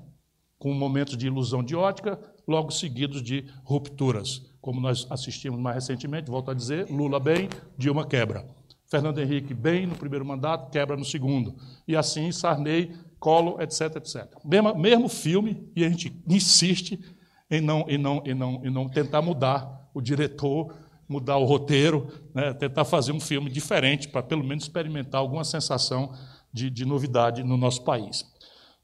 com 0.59 0.71
momentos 0.75 1.17
de 1.17 1.25
ilusão 1.25 1.63
de 1.63 1.75
ótica, 1.75 2.19
logo 2.47 2.69
seguidos 2.69 3.23
de 3.23 3.45
rupturas 3.63 4.53
como 4.61 4.79
nós 4.79 5.05
assistimos 5.09 5.59
mais 5.59 5.75
recentemente, 5.75 6.31
volto 6.31 6.49
a 6.49 6.53
dizer, 6.53 6.87
Lula 6.89 7.19
bem, 7.19 7.49
Dilma 7.77 8.07
quebra. 8.07 8.47
Fernando 8.85 9.19
Henrique 9.19 9.53
bem 9.53 9.85
no 9.85 9.95
primeiro 9.95 10.23
mandato, 10.23 10.71
quebra 10.71 10.95
no 10.95 11.03
segundo. 11.03 11.55
E 11.85 11.97
assim 11.97 12.31
Sarney, 12.31 12.95
Collor, 13.19 13.59
etc, 13.59 13.97
etc. 13.97 14.25
Mesmo, 14.45 14.73
mesmo 14.75 15.09
filme, 15.09 15.69
e 15.75 15.83
a 15.83 15.89
gente 15.89 16.15
insiste 16.29 16.97
em 17.51 17.59
não, 17.59 17.85
em 17.89 17.97
não, 17.97 18.23
em 18.25 18.33
não, 18.33 18.61
em 18.63 18.69
não 18.69 18.87
tentar 18.87 19.21
mudar 19.21 19.89
o 19.93 19.99
diretor, 19.99 20.73
mudar 21.07 21.37
o 21.37 21.45
roteiro, 21.45 22.07
né, 22.33 22.53
tentar 22.53 22.85
fazer 22.85 23.11
um 23.11 23.19
filme 23.19 23.49
diferente, 23.49 24.07
para 24.07 24.23
pelo 24.23 24.43
menos 24.43 24.63
experimentar 24.63 25.19
alguma 25.19 25.43
sensação 25.43 26.13
de, 26.51 26.69
de 26.69 26.85
novidade 26.85 27.43
no 27.43 27.57
nosso 27.57 27.83
país. 27.83 28.25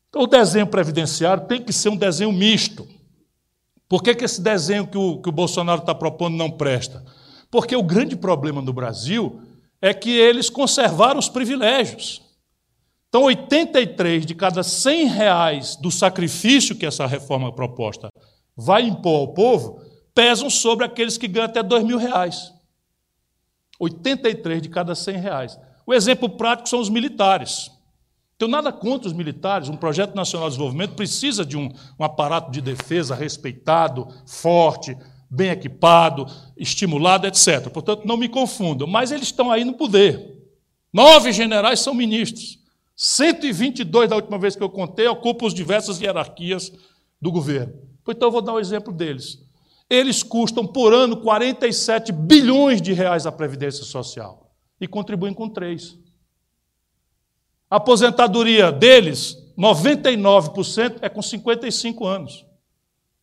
Então, 0.09 0.23
o 0.23 0.27
desenho 0.27 0.67
previdenciário 0.67 1.45
tem 1.45 1.61
que 1.61 1.71
ser 1.71 1.89
um 1.89 1.95
desenho 1.95 2.31
misto. 2.31 2.87
Por 3.87 4.03
que, 4.03 4.13
que 4.15 4.25
esse 4.25 4.41
desenho 4.41 4.87
que 4.87 4.97
o, 4.97 5.21
que 5.21 5.29
o 5.29 5.31
Bolsonaro 5.31 5.81
está 5.81 5.93
propondo 5.93 6.35
não 6.35 6.49
presta? 6.49 7.03
Porque 7.49 7.75
o 7.75 7.83
grande 7.83 8.15
problema 8.15 8.61
no 8.61 8.73
Brasil 8.73 9.41
é 9.81 9.93
que 9.93 10.11
eles 10.11 10.49
conservaram 10.49 11.19
os 11.19 11.29
privilégios. 11.29 12.21
Então, 13.07 13.23
83 13.23 14.25
de 14.25 14.35
cada 14.35 14.61
100 14.61 15.07
reais 15.07 15.75
do 15.75 15.89
sacrifício 15.89 16.75
que 16.75 16.85
essa 16.85 17.07
reforma 17.07 17.51
proposta 17.51 18.09
vai 18.55 18.83
impor 18.83 19.21
ao 19.21 19.33
povo 19.33 19.88
pesam 20.19 20.49
sobre 20.49 20.83
aqueles 20.83 21.17
que 21.17 21.29
ganham 21.29 21.45
até 21.45 21.63
2 21.63 21.81
mil 21.85 21.97
reais. 21.97 22.53
83 23.79 24.61
de 24.61 24.67
cada 24.67 24.93
100 24.93 25.15
reais. 25.15 25.57
O 25.87 25.93
exemplo 25.93 26.27
prático 26.27 26.67
são 26.67 26.81
os 26.81 26.89
militares. 26.89 27.71
Tenho 28.37 28.51
nada 28.51 28.69
contra 28.73 29.07
os 29.07 29.13
militares, 29.13 29.69
um 29.69 29.77
projeto 29.77 30.13
nacional 30.15 30.49
de 30.49 30.55
desenvolvimento 30.55 30.95
precisa 30.95 31.45
de 31.45 31.55
um, 31.55 31.71
um 31.97 32.03
aparato 32.03 32.51
de 32.51 32.59
defesa 32.59 33.15
respeitado, 33.15 34.09
forte, 34.25 34.97
bem 35.29 35.51
equipado, 35.51 36.25
estimulado, 36.57 37.25
etc. 37.25 37.69
Portanto, 37.69 38.05
não 38.05 38.17
me 38.17 38.27
confundam, 38.27 38.85
mas 38.85 39.13
eles 39.13 39.27
estão 39.27 39.49
aí 39.49 39.63
no 39.63 39.75
poder. 39.75 40.37
Nove 40.91 41.31
generais 41.31 41.79
são 41.79 41.93
ministros. 41.93 42.59
122, 42.93 44.09
da 44.09 44.17
última 44.17 44.37
vez 44.37 44.53
que 44.53 44.63
eu 44.63 44.69
contei, 44.69 45.07
ocupam 45.07 45.47
as 45.47 45.53
diversas 45.53 46.01
hierarquias 46.01 46.73
do 47.21 47.31
governo. 47.31 47.73
Então, 48.05 48.27
eu 48.27 48.31
vou 48.33 48.41
dar 48.41 48.53
um 48.53 48.59
exemplo 48.59 48.91
deles. 48.91 49.47
Eles 49.89 50.21
custam 50.21 50.67
por 50.67 50.93
ano 50.93 51.17
47 51.17 52.11
bilhões 52.11 52.81
de 52.81 52.93
reais 52.93 53.25
à 53.25 53.31
Previdência 53.31 53.83
Social 53.83 54.53
e 54.79 54.87
contribuem 54.87 55.33
com 55.33 55.49
três. 55.49 55.97
A 57.69 57.77
aposentadoria 57.77 58.71
deles, 58.71 59.35
99% 59.57 60.99
é 61.01 61.09
com 61.09 61.21
55 61.21 62.05
anos. 62.05 62.45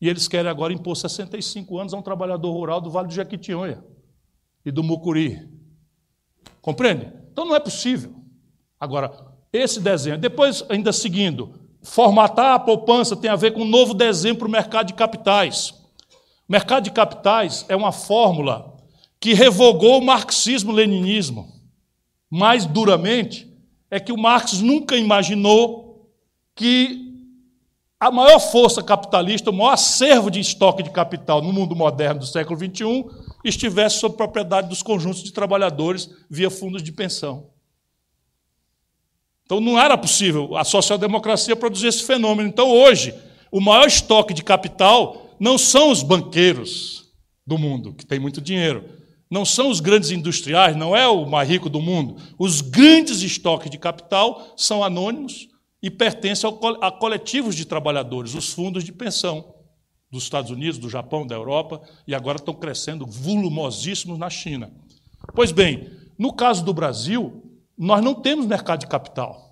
E 0.01 0.09
eles 0.09 0.29
querem 0.29 0.51
agora 0.51 0.73
impor 0.73 0.97
65 0.97 1.79
anos 1.79 1.95
a 1.95 1.97
um 1.97 2.03
trabalhador 2.03 2.53
rural 2.53 2.81
do 2.81 2.91
Vale 2.91 3.09
do 3.09 3.15
Jequitinhonha 3.15 3.83
e 4.65 4.71
do 4.71 4.83
Mucuri. 4.83 5.49
Compreende? 6.61 7.13
Então 7.33 7.45
não 7.45 7.55
é 7.55 7.61
possível. 7.61 8.15
Agora, 8.79 9.11
esse 9.53 9.81
desenho, 9.81 10.19
depois, 10.19 10.65
ainda 10.69 10.93
seguindo, 10.93 11.55
formatar 11.81 12.55
a 12.55 12.59
poupança 12.59 13.17
tem 13.17 13.31
a 13.31 13.37
ver 13.37 13.53
com 13.53 13.63
um 13.63 13.69
novo 13.69 13.95
desenho 13.95 14.37
para 14.37 14.49
o 14.49 14.51
mercado 14.51 14.89
de 14.89 14.95
capitais. 14.95 15.76
O 16.49 16.53
mercado 16.53 16.85
de 16.85 16.91
capitais 16.91 17.65
é 17.69 17.75
uma 17.75 17.93
fórmula 17.93 18.77
que 19.19 19.35
revogou 19.35 19.99
o 19.99 20.05
marxismo-leninismo 20.05 21.53
mais 22.31 22.67
duramente 22.67 23.53
é 23.91 24.01
que 24.01 24.13
o 24.13 24.19
Marx 24.19 24.61
nunca 24.61 24.97
imaginou 24.97 26.11
que 26.55 27.07
a 27.99 28.11
maior 28.11 28.39
força 28.39 28.83
capitalista, 28.83 29.51
o 29.51 29.53
maior 29.53 29.73
acervo 29.73 30.31
de 30.31 30.39
estoque 30.39 30.83
de 30.83 30.91
capital 30.91 31.41
no 31.41 31.53
mundo 31.53 31.75
moderno 31.75 32.21
do 32.21 32.27
século 32.27 32.59
XXI, 32.59 33.05
estivesse 33.45 33.99
sob 33.99 34.17
propriedade 34.17 34.69
dos 34.69 34.83
conjuntos 34.83 35.23
de 35.23 35.33
trabalhadores 35.33 36.11
via 36.29 36.51
fundos 36.51 36.83
de 36.83 36.93
pensão. 36.93 37.49
Então 39.45 39.61
não 39.61 39.79
era 39.79 39.97
possível 39.97 40.57
a 40.57 40.65
social-democracia 40.65 41.57
produzir 41.57 41.87
esse 41.87 42.05
fenômeno. 42.05 42.49
Então 42.49 42.69
hoje, 42.71 43.15
o 43.51 43.61
maior 43.61 43.87
estoque 43.87 44.35
de 44.35 44.43
capital 44.43 45.26
não 45.39 45.59
são 45.59 45.91
os 45.91 46.03
banqueiros 46.03 47.13
do 47.47 47.59
mundo, 47.59 47.95
que 47.95 48.05
têm 48.05 48.19
muito 48.19 48.41
dinheiro, 48.41 48.85
não 49.31 49.45
são 49.45 49.71
os 49.71 49.81
grandes 49.81 50.11
industriais, 50.11 50.77
não 50.77 50.95
é 50.95 51.07
o 51.07 51.27
mais 51.27 51.49
rico 51.49 51.69
do 51.69 51.81
mundo. 51.81 52.17
Os 52.39 52.61
grandes 52.61 53.23
estoques 53.23 53.71
de 53.71 53.79
capital 53.79 54.55
são 54.57 54.85
anônimos 54.85 55.49
e 55.83 55.91
pertencem 55.91 56.49
a 56.81 56.91
coletivos 56.91 57.55
de 57.55 57.65
trabalhadores, 57.65 58.35
os 58.35 58.53
fundos 58.53 58.85
de 58.85 58.93
pensão 58.93 59.55
dos 60.11 60.23
Estados 60.23 60.51
Unidos, 60.51 60.79
do 60.79 60.89
Japão, 60.89 61.27
da 61.27 61.35
Europa, 61.35 61.83
e 62.07 62.15
agora 62.15 62.39
estão 62.39 62.55
crescendo 62.55 63.05
volumosíssimos 63.05 64.19
na 64.19 64.31
China. 64.31 64.73
Pois 65.35 65.51
bem, 65.51 65.91
no 66.19 66.33
caso 66.33 66.65
do 66.65 66.73
Brasil, 66.73 67.43
nós 67.77 68.03
não 68.03 68.15
temos 68.15 68.47
mercado 68.47 68.81
de 68.81 68.87
capital. 68.87 69.46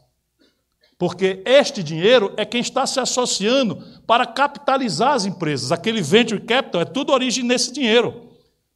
Porque 0.99 1.43
este 1.45 1.83
dinheiro 1.83 2.33
é 2.37 2.45
quem 2.45 2.61
está 2.61 2.87
se 2.87 3.01
associando 3.01 3.83
para 4.07 4.27
capitalizar 4.27 5.13
as 5.13 5.25
empresas. 5.25 5.73
Aquele 5.73 6.01
venture 6.01 6.41
capital 6.41 6.81
é 6.81 6.85
tudo 6.85 7.13
origem 7.13 7.45
nesse 7.45 7.73
dinheiro. 7.73 8.31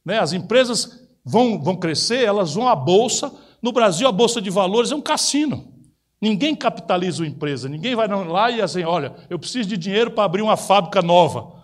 Né? 0.05 0.19
As 0.19 0.33
empresas 0.33 0.99
vão, 1.23 1.61
vão 1.61 1.75
crescer, 1.75 2.23
elas 2.25 2.53
vão 2.53 2.67
à 2.67 2.75
bolsa. 2.75 3.31
No 3.61 3.71
Brasil, 3.71 4.07
a 4.07 4.11
bolsa 4.11 4.41
de 4.41 4.49
valores 4.49 4.91
é 4.91 4.95
um 4.95 5.01
cassino. 5.01 5.73
Ninguém 6.21 6.53
capitaliza 6.53 7.23
uma 7.23 7.29
empresa, 7.29 7.69
ninguém 7.69 7.95
vai 7.95 8.07
lá 8.07 8.51
e 8.51 8.61
assim, 8.61 8.83
olha, 8.83 9.15
eu 9.29 9.39
preciso 9.39 9.69
de 9.69 9.77
dinheiro 9.77 10.11
para 10.11 10.25
abrir 10.25 10.41
uma 10.41 10.57
fábrica 10.57 11.01
nova. 11.01 11.57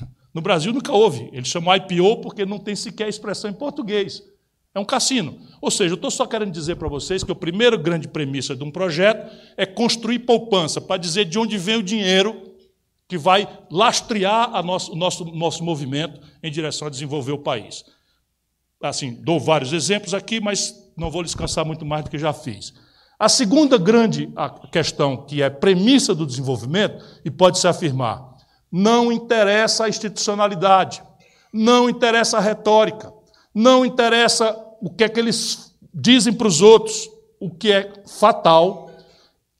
No 0.34 0.42
Brasil 0.42 0.70
nunca 0.70 0.92
houve. 0.92 1.30
Eles 1.32 1.48
chamam 1.48 1.74
IPO 1.74 2.18
porque 2.20 2.44
não 2.44 2.58
tem 2.58 2.76
sequer 2.76 3.08
expressão 3.08 3.48
em 3.48 3.54
português. 3.54 4.22
É 4.76 4.78
um 4.78 4.84
cassino. 4.84 5.38
Ou 5.58 5.70
seja, 5.70 5.92
eu 5.92 5.94
estou 5.94 6.10
só 6.10 6.26
querendo 6.26 6.52
dizer 6.52 6.76
para 6.76 6.86
vocês 6.86 7.24
que 7.24 7.32
a 7.32 7.34
primeira 7.34 7.78
grande 7.78 8.06
premissa 8.06 8.54
de 8.54 8.62
um 8.62 8.70
projeto 8.70 9.34
é 9.56 9.64
construir 9.64 10.18
poupança, 10.18 10.82
para 10.82 10.98
dizer 10.98 11.24
de 11.24 11.38
onde 11.38 11.56
vem 11.56 11.76
o 11.76 11.82
dinheiro 11.82 12.52
que 13.08 13.16
vai 13.16 13.48
lastrear 13.70 14.62
nosso, 14.62 14.92
o 14.92 14.94
nosso, 14.94 15.24
nosso 15.24 15.64
movimento 15.64 16.20
em 16.42 16.50
direção 16.50 16.88
a 16.88 16.90
desenvolver 16.90 17.32
o 17.32 17.38
país. 17.38 17.86
Assim, 18.82 19.14
dou 19.14 19.40
vários 19.40 19.72
exemplos 19.72 20.12
aqui, 20.12 20.42
mas 20.42 20.74
não 20.94 21.10
vou 21.10 21.22
descansar 21.22 21.64
muito 21.64 21.86
mais 21.86 22.04
do 22.04 22.10
que 22.10 22.18
já 22.18 22.34
fiz. 22.34 22.74
A 23.18 23.30
segunda 23.30 23.78
grande 23.78 24.28
questão, 24.70 25.24
que 25.24 25.40
é 25.40 25.48
premissa 25.48 26.14
do 26.14 26.26
desenvolvimento, 26.26 27.02
e 27.24 27.30
pode 27.30 27.58
se 27.58 27.66
afirmar, 27.66 28.36
não 28.70 29.10
interessa 29.10 29.86
a 29.86 29.88
institucionalidade, 29.88 31.02
não 31.50 31.88
interessa 31.88 32.36
a 32.36 32.42
retórica, 32.42 33.10
não 33.54 33.86
interessa 33.86 34.65
o 34.86 34.90
que 34.90 35.02
é 35.02 35.08
que 35.08 35.18
eles 35.18 35.76
dizem 35.92 36.32
para 36.32 36.46
os 36.46 36.62
outros. 36.62 37.10
O 37.40 37.50
que 37.50 37.72
é 37.72 37.92
fatal, 38.06 38.88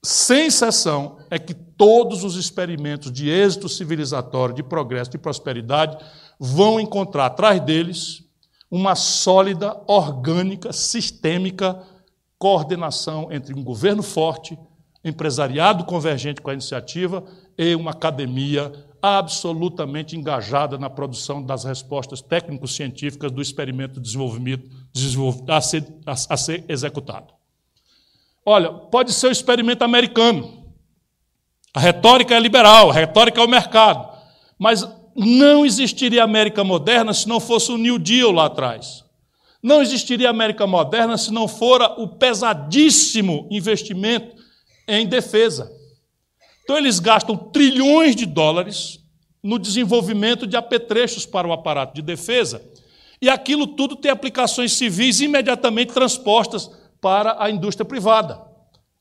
sem 0.01 0.47
exceção, 0.47 1.17
é 1.29 1.37
que 1.37 1.53
todos 1.53 2.23
os 2.23 2.37
experimentos 2.37 3.11
de 3.11 3.29
êxito 3.29 3.67
civilizatório, 3.67 4.55
de 4.55 4.63
progresso, 4.63 5.11
de 5.11 5.17
prosperidade, 5.17 5.97
vão 6.39 6.79
encontrar 6.79 7.25
atrás 7.25 7.59
deles 7.59 8.23
uma 8.71 8.95
sólida, 8.95 9.77
orgânica, 9.85 10.71
sistêmica 10.71 11.77
coordenação 12.39 13.27
entre 13.29 13.53
um 13.53 13.61
governo 13.61 14.01
forte, 14.01 14.57
empresariado 15.03 15.83
convergente 15.83 16.39
com 16.39 16.51
a 16.51 16.53
iniciativa 16.53 17.21
e 17.57 17.75
uma 17.75 17.91
academia 17.91 18.71
absolutamente 19.01 20.15
engajada 20.15 20.77
na 20.77 20.89
produção 20.89 21.43
das 21.43 21.65
respostas 21.65 22.21
técnico-científicas 22.21 23.29
do 23.29 23.41
experimento 23.41 23.95
de 23.95 24.01
desenvolvimento 24.01 24.69
a 25.47 25.61
ser, 25.61 25.85
a, 26.05 26.11
a 26.11 26.37
ser 26.37 26.65
executado. 26.67 27.33
Olha, 28.45 28.71
pode 28.71 29.13
ser 29.13 29.27
o 29.27 29.31
experimento 29.31 29.83
americano. 29.83 30.73
A 31.73 31.79
retórica 31.79 32.35
é 32.35 32.39
liberal, 32.39 32.89
a 32.89 32.93
retórica 32.93 33.41
é 33.41 33.43
o 33.43 33.47
mercado. 33.47 34.07
Mas 34.57 34.87
não 35.15 35.65
existiria 35.65 36.23
América 36.23 36.63
moderna 36.63 37.13
se 37.13 37.27
não 37.27 37.39
fosse 37.39 37.71
o 37.71 37.77
New 37.77 37.99
Deal 37.99 38.31
lá 38.31 38.45
atrás. 38.45 39.03
Não 39.61 39.81
existiria 39.81 40.29
América 40.29 40.65
moderna 40.65 41.17
se 41.17 41.31
não 41.31 41.47
fora 41.47 41.99
o 41.99 42.07
pesadíssimo 42.07 43.47
investimento 43.51 44.35
em 44.87 45.05
defesa. 45.05 45.71
Então, 46.63 46.77
eles 46.77 46.99
gastam 46.99 47.35
trilhões 47.35 48.15
de 48.15 48.25
dólares 48.25 48.99
no 49.43 49.57
desenvolvimento 49.57 50.45
de 50.45 50.55
apetrechos 50.57 51.25
para 51.25 51.47
o 51.47 51.53
aparato 51.53 51.95
de 51.95 52.01
defesa, 52.01 52.61
e 53.21 53.29
aquilo 53.29 53.67
tudo 53.67 53.95
tem 53.95 54.11
aplicações 54.11 54.73
civis 54.73 55.19
imediatamente 55.21 55.93
transpostas 55.93 56.69
para 57.01 57.41
a 57.41 57.49
indústria 57.49 57.85
privada. 57.85 58.41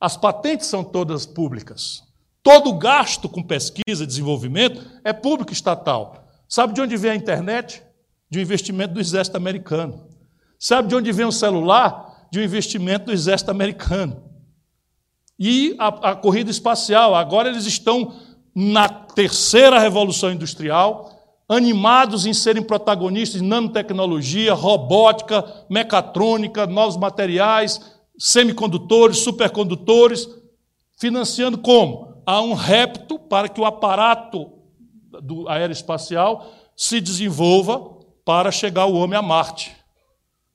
As 0.01 0.17
patentes 0.17 0.67
são 0.67 0.85
todas 0.85 1.27
públicas. 1.27 2.03
Todo 2.43 2.73
gasto 2.75 3.29
com 3.29 3.43
pesquisa 3.43 4.05
e 4.05 4.07
desenvolvimento 4.07 4.85
é 5.03 5.13
público 5.13 5.53
estatal. 5.53 6.25
Sabe 6.49 6.73
de 6.73 6.81
onde 6.81 6.97
vem 6.97 7.11
a 7.11 7.17
internet? 7.17 7.83
De 8.31 8.39
um 8.39 8.43
investimento 8.43 8.95
do 8.95 9.01
exército 9.01 9.37
americano. 9.37 10.09
Sabe 10.59 10.89
de 10.89 10.95
onde 10.95 11.11
vem 11.13 11.27
o 11.27 11.33
celular? 11.33 12.29
De 12.31 12.39
um 12.39 12.43
investimento 12.43 13.07
do 13.07 13.13
exército 13.13 13.51
americano. 13.51 14.23
E 15.39 15.75
a, 15.79 15.89
a 16.11 16.17
corrida 16.17 16.51
espacial, 16.51 17.15
agora 17.15 17.49
eles 17.49 17.67
estão 17.67 18.15
na 18.55 18.89
terceira 18.89 19.79
revolução 19.79 20.33
industrial, 20.33 21.16
animados 21.49 22.27
em 22.27 22.35
serem 22.35 22.63
protagonistas 22.63 23.41
em 23.41 23.47
nanotecnologia, 23.47 24.53
robótica, 24.53 25.45
mecatrônica, 25.71 26.67
novos 26.67 26.97
materiais, 26.97 27.81
semicondutores, 28.19 29.19
supercondutores, 29.19 30.29
financiando 30.99 31.59
como? 31.59 32.23
Há 32.27 32.41
um 32.41 32.55
repto 32.55 33.19
para 33.19 33.49
que 33.49 33.61
o 33.61 33.65
aparato 33.65 34.51
do 35.23 35.49
aeroespacial 35.49 36.51
se 36.77 37.01
desenvolva 37.01 37.97
para 38.25 38.51
chegar 38.51 38.87
o 38.87 38.95
homem 38.95 39.17
a 39.19 39.23
Marte. 39.23 39.75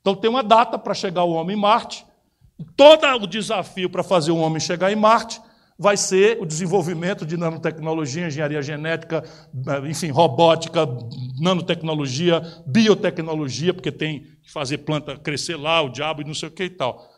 Então 0.01 0.13
tem 0.13 0.29
uma 0.29 0.43
data 0.43 0.77
para 0.77 0.93
chegar 0.93 1.23
o 1.23 1.31
homem 1.31 1.55
em 1.55 1.59
Marte. 1.59 2.05
Todo 2.75 3.05
o 3.23 3.27
desafio 3.27 3.89
para 3.89 4.03
fazer 4.03 4.31
o 4.31 4.37
homem 4.37 4.59
chegar 4.59 4.91
em 4.91 4.95
Marte 4.95 5.41
vai 5.81 5.97
ser 5.97 6.37
o 6.39 6.45
desenvolvimento 6.45 7.25
de 7.25 7.35
nanotecnologia, 7.35 8.27
engenharia 8.27 8.61
genética, 8.61 9.23
eh, 9.67 9.89
enfim, 9.89 10.11
robótica, 10.11 10.87
nanotecnologia, 11.39 12.39
biotecnologia, 12.67 13.73
porque 13.73 13.91
tem 13.91 14.27
que 14.43 14.51
fazer 14.51 14.77
planta 14.79 15.17
crescer 15.17 15.55
lá, 15.55 15.81
o 15.81 15.89
diabo 15.89 16.21
e 16.21 16.25
não 16.25 16.35
sei 16.35 16.49
o 16.49 16.51
que 16.51 16.65
e 16.65 16.69
tal. 16.69 17.09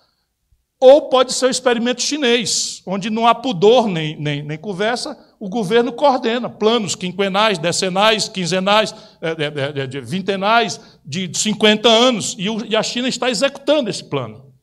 Ou 0.79 1.09
pode 1.09 1.33
ser 1.33 1.47
o 1.47 1.49
experimento 1.49 2.01
chinês, 2.01 2.81
onde 2.85 3.09
não 3.09 3.27
há 3.27 3.35
pudor 3.35 3.89
nem, 3.89 4.17
nem, 4.17 4.41
nem 4.41 4.57
conversa, 4.57 5.17
o 5.37 5.49
governo 5.49 5.91
coordena 5.91 6.49
planos 6.49 6.95
quinquenais, 6.95 7.57
decenais, 7.57 8.29
quinzenais, 8.29 8.95
é, 9.21 9.83
é, 9.83 10.01
vintenais, 10.01 10.79
de 11.05 11.29
50 11.37 11.89
anos, 11.89 12.33
e 12.39 12.77
a 12.77 12.83
China 12.83 13.09
está 13.09 13.29
executando 13.29 13.89
esse 13.89 14.05
plano. 14.05 14.53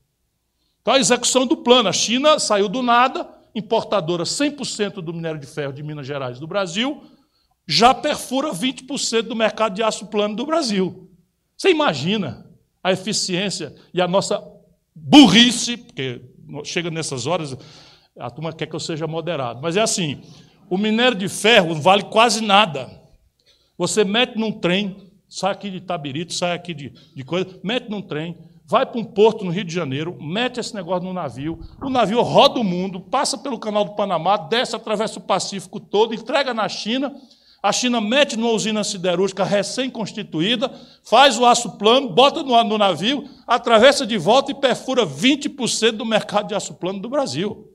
Então, 0.80 0.94
a 0.94 0.98
execução 0.98 1.46
do 1.46 1.58
plano. 1.58 1.90
A 1.90 1.92
China 1.92 2.38
saiu 2.38 2.66
do 2.66 2.80
nada, 2.80 3.28
importadora 3.54 4.24
100% 4.24 5.00
do 5.00 5.12
minério 5.12 5.40
de 5.40 5.46
ferro 5.46 5.72
de 5.72 5.82
Minas 5.82 6.06
Gerais 6.06 6.38
do 6.38 6.46
Brasil, 6.46 7.02
já 7.66 7.94
perfura 7.94 8.52
20% 8.52 9.22
do 9.22 9.36
mercado 9.36 9.74
de 9.74 9.82
aço 9.82 10.06
plano 10.06 10.34
do 10.34 10.46
Brasil. 10.46 11.10
Você 11.56 11.70
imagina 11.70 12.46
a 12.82 12.92
eficiência 12.92 13.74
e 13.92 14.00
a 14.00 14.08
nossa 14.08 14.42
burrice, 14.94 15.76
porque 15.76 16.22
chega 16.64 16.90
nessas 16.90 17.26
horas, 17.26 17.56
a 18.18 18.30
turma 18.30 18.52
quer 18.52 18.66
que 18.66 18.74
eu 18.74 18.80
seja 18.80 19.06
moderado. 19.06 19.60
Mas 19.62 19.76
é 19.76 19.80
assim: 19.80 20.20
o 20.68 20.76
minério 20.76 21.16
de 21.16 21.28
ferro 21.28 21.74
vale 21.74 22.04
quase 22.04 22.42
nada. 22.42 22.90
Você 23.76 24.04
mete 24.04 24.36
num 24.36 24.52
trem, 24.52 25.10
sai 25.28 25.52
aqui 25.52 25.70
de 25.70 25.80
Tabirito, 25.80 26.34
sai 26.34 26.54
aqui 26.54 26.74
de, 26.74 26.92
de 27.14 27.24
coisa, 27.24 27.58
mete 27.62 27.88
num 27.88 28.02
trem, 28.02 28.36
vai 28.70 28.86
para 28.86 29.00
um 29.00 29.04
porto 29.04 29.44
no 29.44 29.50
Rio 29.50 29.64
de 29.64 29.74
Janeiro, 29.74 30.16
mete 30.22 30.60
esse 30.60 30.72
negócio 30.72 31.02
no 31.02 31.12
navio, 31.12 31.58
o 31.82 31.90
navio 31.90 32.22
roda 32.22 32.60
o 32.60 32.64
mundo, 32.64 33.00
passa 33.00 33.36
pelo 33.36 33.58
canal 33.58 33.84
do 33.84 33.96
Panamá, 33.96 34.36
desce, 34.36 34.76
atravessa 34.76 35.18
o 35.18 35.22
Pacífico 35.22 35.80
todo, 35.80 36.14
entrega 36.14 36.54
na 36.54 36.68
China 36.68 37.12
a 37.62 37.72
China 37.72 38.00
mete 38.00 38.38
numa 38.38 38.52
usina 38.52 38.82
siderúrgica 38.82 39.44
recém-constituída, 39.44 40.72
faz 41.04 41.36
o 41.36 41.44
aço 41.44 41.72
plano, 41.72 42.08
bota 42.08 42.42
no, 42.42 42.64
no 42.64 42.78
navio, 42.78 43.28
atravessa 43.46 44.06
de 44.06 44.16
volta 44.16 44.50
e 44.50 44.54
perfura 44.54 45.04
20% 45.04 45.92
do 45.92 46.06
mercado 46.06 46.48
de 46.48 46.54
aço 46.54 46.72
plano 46.74 47.00
do 47.00 47.10
Brasil. 47.10 47.68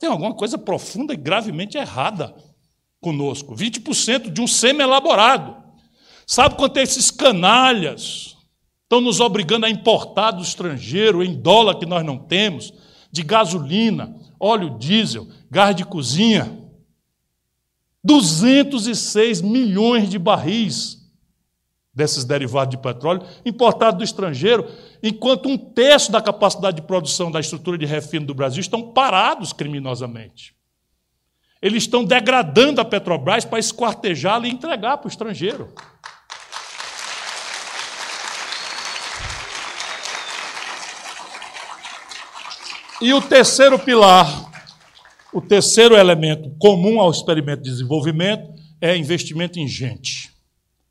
Tem 0.00 0.10
alguma 0.10 0.34
coisa 0.34 0.58
profunda 0.58 1.14
e 1.14 1.16
gravemente 1.16 1.78
errada 1.78 2.34
conosco. 3.00 3.54
20% 3.54 4.32
de 4.32 4.40
um 4.40 4.48
semi-elaborado. 4.48 5.56
Sabe 6.26 6.56
quanto 6.56 6.78
é 6.78 6.82
esses 6.82 7.10
canalhas 7.10 8.37
estão 8.88 9.02
nos 9.02 9.20
obrigando 9.20 9.66
a 9.66 9.70
importar 9.70 10.30
do 10.30 10.42
estrangeiro 10.42 11.22
em 11.22 11.34
dólar 11.34 11.78
que 11.78 11.84
nós 11.84 12.02
não 12.02 12.16
temos, 12.16 12.72
de 13.12 13.22
gasolina, 13.22 14.16
óleo 14.40 14.78
diesel, 14.78 15.28
gás 15.50 15.76
de 15.76 15.84
cozinha? 15.84 16.58
206 18.02 19.42
milhões 19.42 20.08
de 20.08 20.18
barris 20.18 20.96
desses 21.92 22.24
derivados 22.24 22.70
de 22.70 22.80
petróleo 22.80 23.22
importados 23.44 23.98
do 23.98 24.04
estrangeiro, 24.04 24.66
enquanto 25.02 25.50
um 25.50 25.58
terço 25.58 26.10
da 26.10 26.22
capacidade 26.22 26.80
de 26.80 26.86
produção 26.86 27.30
da 27.30 27.40
estrutura 27.40 27.76
de 27.76 27.84
refino 27.84 28.24
do 28.24 28.34
Brasil 28.34 28.60
estão 28.60 28.92
parados 28.92 29.52
criminosamente. 29.52 30.56
Eles 31.60 31.82
estão 31.82 32.04
degradando 32.04 32.80
a 32.80 32.86
Petrobras 32.86 33.44
para 33.44 33.58
esquartejá-la 33.58 34.46
e 34.46 34.50
entregar 34.50 34.96
para 34.96 35.08
o 35.08 35.10
estrangeiro. 35.10 35.74
E 43.00 43.14
o 43.14 43.22
terceiro 43.22 43.78
pilar 43.78 44.48
o 45.32 45.42
terceiro 45.42 45.94
elemento 45.94 46.50
comum 46.58 46.98
ao 47.00 47.10
experimento 47.10 47.62
de 47.62 47.70
desenvolvimento 47.70 48.50
é 48.80 48.96
investimento 48.96 49.60
em 49.60 49.68
gente. 49.68 50.32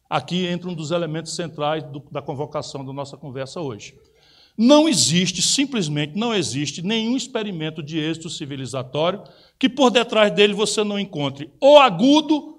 Aqui 0.07 0.45
entra 0.45 0.69
um 0.69 0.75
dos 0.75 0.91
elementos 0.91 1.35
centrais 1.35 1.83
do, 1.83 2.03
da 2.11 2.21
convocação 2.21 2.85
da 2.85 2.93
nossa 2.93 3.17
conversa 3.17 3.59
hoje. 3.59 3.95
Não 4.55 4.87
existe, 4.87 5.41
simplesmente 5.41 6.15
não 6.15 6.35
existe, 6.35 6.83
nenhum 6.83 7.17
experimento 7.17 7.81
de 7.81 7.97
êxito 7.97 8.29
civilizatório 8.29 9.23
que 9.57 9.67
por 9.67 9.89
detrás 9.89 10.31
dele 10.31 10.53
você 10.53 10.83
não 10.83 10.99
encontre 10.99 11.51
ou 11.59 11.79
agudo, 11.79 12.55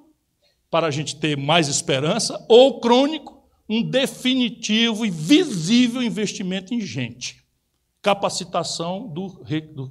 para 0.71 0.89
a 0.89 0.91
gente 0.91 1.17
ter 1.17 1.37
mais 1.37 1.69
esperança, 1.69 2.45
ou 2.49 2.81
crônico, 2.81 3.43
um 3.69 3.83
definitivo 3.83 5.07
e 5.07 5.11
visível 5.11 6.03
investimento 6.03 6.75
em 6.75 6.81
gente, 6.81 7.43
capacitação 8.03 9.09
do, 9.09 9.43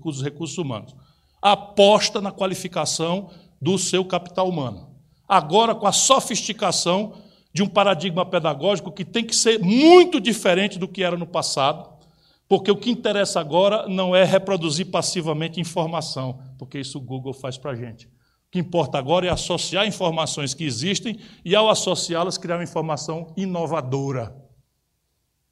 dos 0.03 0.21
recursos 0.21 0.57
humanos, 0.57 0.95
aposta 1.41 2.21
na 2.21 2.31
qualificação 2.31 3.29
do 3.61 3.77
seu 3.77 4.05
capital 4.05 4.47
humano. 4.47 4.95
Agora, 5.27 5.75
com 5.75 5.85
a 5.85 5.91
sofisticação 5.91 7.13
de 7.53 7.63
um 7.63 7.67
paradigma 7.67 8.25
pedagógico 8.25 8.91
que 8.91 9.03
tem 9.03 9.25
que 9.25 9.35
ser 9.35 9.59
muito 9.59 10.19
diferente 10.21 10.79
do 10.79 10.87
que 10.87 11.03
era 11.03 11.17
no 11.17 11.27
passado, 11.27 11.89
porque 12.47 12.71
o 12.71 12.77
que 12.77 12.89
interessa 12.89 13.39
agora 13.39 13.87
não 13.87 14.15
é 14.15 14.23
reproduzir 14.23 14.89
passivamente 14.89 15.59
informação, 15.59 16.39
porque 16.57 16.79
isso 16.79 16.97
o 16.97 17.01
Google 17.01 17.33
faz 17.33 17.57
para 17.57 17.71
a 17.71 17.75
gente. 17.75 18.07
O 18.07 18.51
que 18.51 18.59
importa 18.59 18.97
agora 18.97 19.27
é 19.27 19.29
associar 19.29 19.85
informações 19.85 20.53
que 20.53 20.63
existem 20.63 21.19
e, 21.43 21.53
ao 21.53 21.69
associá-las, 21.69 22.37
criar 22.37 22.55
uma 22.55 22.63
informação 22.63 23.33
inovadora. 23.35 24.46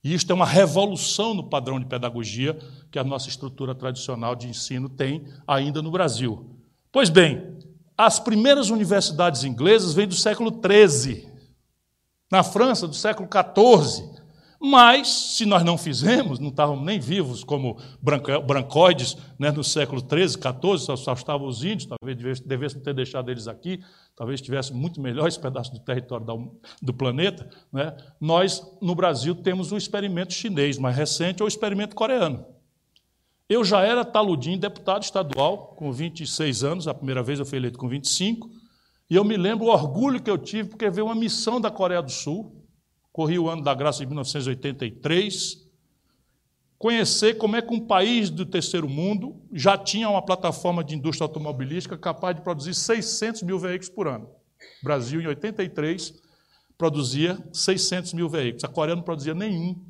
E 0.05 0.13
isto 0.13 0.29
é 0.29 0.35
uma 0.35 0.45
revolução 0.45 1.33
no 1.33 1.49
padrão 1.49 1.79
de 1.79 1.87
pedagogia 1.87 2.55
que 2.91 2.99
a 2.99 3.03
nossa 3.03 3.27
estrutura 3.27 3.73
tradicional 3.73 4.35
de 4.35 4.47
ensino 4.47 4.87
tem 4.87 5.25
ainda 5.47 5.81
no 5.81 5.89
Brasil. 5.89 6.47
Pois 6.91 7.09
bem, 7.09 7.57
as 7.97 8.19
primeiras 8.19 8.69
universidades 8.69 9.43
inglesas 9.43 9.95
vêm 9.95 10.07
do 10.07 10.13
século 10.13 10.51
XIII, 10.51 11.27
na 12.31 12.43
França, 12.43 12.87
do 12.87 12.93
século 12.93 13.27
XIV. 13.27 14.14
Mas, 14.67 15.07
se 15.07 15.45
nós 15.45 15.63
não 15.63 15.77
fizemos, 15.77 16.39
não 16.39 16.49
estávamos 16.49 16.83
nem 16.83 16.99
vivos 16.99 17.43
como 17.43 17.77
brancoides 18.01 19.15
né, 19.37 19.51
no 19.51 19.63
século 19.63 20.01
XIII, 20.01 20.29
XIV, 20.29 20.97
só, 20.97 21.13
estavam 21.13 21.45
os 21.47 21.63
índios, 21.63 21.85
talvez 21.85 22.39
devêssemos 22.39 22.83
ter 22.83 22.95
deixado 22.95 23.29
eles 23.29 23.47
aqui, 23.47 23.79
talvez 24.15 24.41
tivesse 24.41 24.73
muito 24.73 24.99
melhor 24.99 25.27
esse 25.27 25.39
pedaço 25.39 25.71
do 25.71 25.77
território 25.77 26.25
do 26.81 26.93
planeta. 26.95 27.47
Né? 27.71 27.95
Nós, 28.19 28.59
no 28.81 28.95
Brasil, 28.95 29.35
temos 29.35 29.71
o 29.71 29.77
experimento 29.77 30.33
chinês 30.33 30.79
mais 30.79 30.97
recente 30.97 31.43
ou 31.43 31.45
o 31.45 31.47
experimento 31.47 31.95
coreano. 31.95 32.43
Eu 33.47 33.63
já 33.63 33.81
era 33.81 34.03
taludinho 34.03 34.59
deputado 34.59 35.03
estadual, 35.03 35.75
com 35.77 35.91
26 35.91 36.63
anos, 36.63 36.87
a 36.87 36.93
primeira 36.95 37.21
vez 37.21 37.37
eu 37.37 37.45
fui 37.45 37.59
eleito 37.59 37.77
com 37.77 37.87
25, 37.87 38.49
e 39.11 39.15
eu 39.15 39.23
me 39.23 39.37
lembro 39.37 39.67
o 39.67 39.69
orgulho 39.69 40.19
que 40.19 40.31
eu 40.31 40.39
tive, 40.39 40.69
porque 40.69 40.89
veio 40.89 41.05
uma 41.05 41.13
missão 41.13 41.61
da 41.61 41.69
Coreia 41.69 42.01
do 42.01 42.09
Sul, 42.09 42.64
corri 43.15 43.39
o 43.39 43.49
ano 43.49 43.61
da 43.61 43.73
graça 43.73 43.99
de 43.99 44.07
1983, 44.07 45.65
conhecer 46.77 47.35
como 47.35 47.55
é 47.55 47.61
que 47.61 47.73
um 47.73 47.79
país 47.79 48.29
do 48.29 48.45
terceiro 48.45 48.89
mundo 48.89 49.41
já 49.53 49.77
tinha 49.77 50.09
uma 50.09 50.21
plataforma 50.21 50.83
de 50.83 50.95
indústria 50.95 51.23
automobilística 51.23 51.97
capaz 51.97 52.35
de 52.35 52.41
produzir 52.41 52.73
600 52.73 53.43
mil 53.43 53.57
veículos 53.57 53.87
por 53.87 54.09
ano. 54.09 54.25
O 54.81 54.83
Brasil, 54.83 55.21
em 55.21 55.27
83, 55.27 56.13
produzia 56.77 57.41
600 57.53 58.11
mil 58.11 58.27
veículos. 58.27 58.65
A 58.65 58.67
Coreia 58.67 58.97
não 58.97 59.03
produzia 59.03 59.33
nenhum 59.33 59.81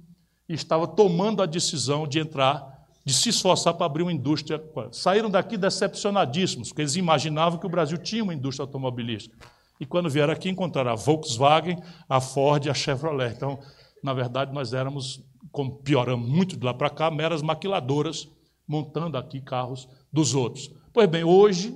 e 0.47 0.53
estava 0.53 0.87
tomando 0.87 1.41
a 1.41 1.47
decisão 1.47 2.07
de 2.07 2.19
entrar, 2.19 2.85
de 3.03 3.11
se 3.11 3.29
esforçar 3.29 3.73
para 3.73 3.87
abrir 3.87 4.03
uma 4.03 4.13
indústria. 4.13 4.63
Saíram 4.91 5.31
daqui 5.31 5.57
decepcionadíssimos, 5.57 6.67
porque 6.67 6.83
eles 6.83 6.95
imaginavam 6.95 7.57
que 7.57 7.65
o 7.65 7.69
Brasil 7.69 7.97
tinha 7.97 8.23
uma 8.23 8.35
indústria 8.35 8.65
automobilística. 8.65 9.35
E 9.79 9.85
quando 9.85 10.09
vieram 10.09 10.33
aqui, 10.33 10.49
encontraram 10.49 10.91
a 10.91 10.95
Volkswagen, 10.95 11.77
a 12.07 12.21
Ford 12.21 12.65
e 12.65 12.69
a 12.69 12.73
Chevrolet. 12.73 13.33
Então, 13.33 13.59
na 14.01 14.13
verdade, 14.13 14.53
nós 14.53 14.73
éramos, 14.73 15.23
como 15.51 15.77
pioramos 15.77 16.27
muito 16.27 16.55
de 16.55 16.65
lá 16.65 16.73
para 16.73 16.89
cá, 16.89 17.11
meras 17.11 17.41
maquiladoras, 17.41 18.29
montando 18.67 19.17
aqui 19.17 19.41
carros 19.41 19.87
dos 20.11 20.33
outros. 20.33 20.71
Pois 20.93 21.09
bem, 21.09 21.23
hoje, 21.23 21.71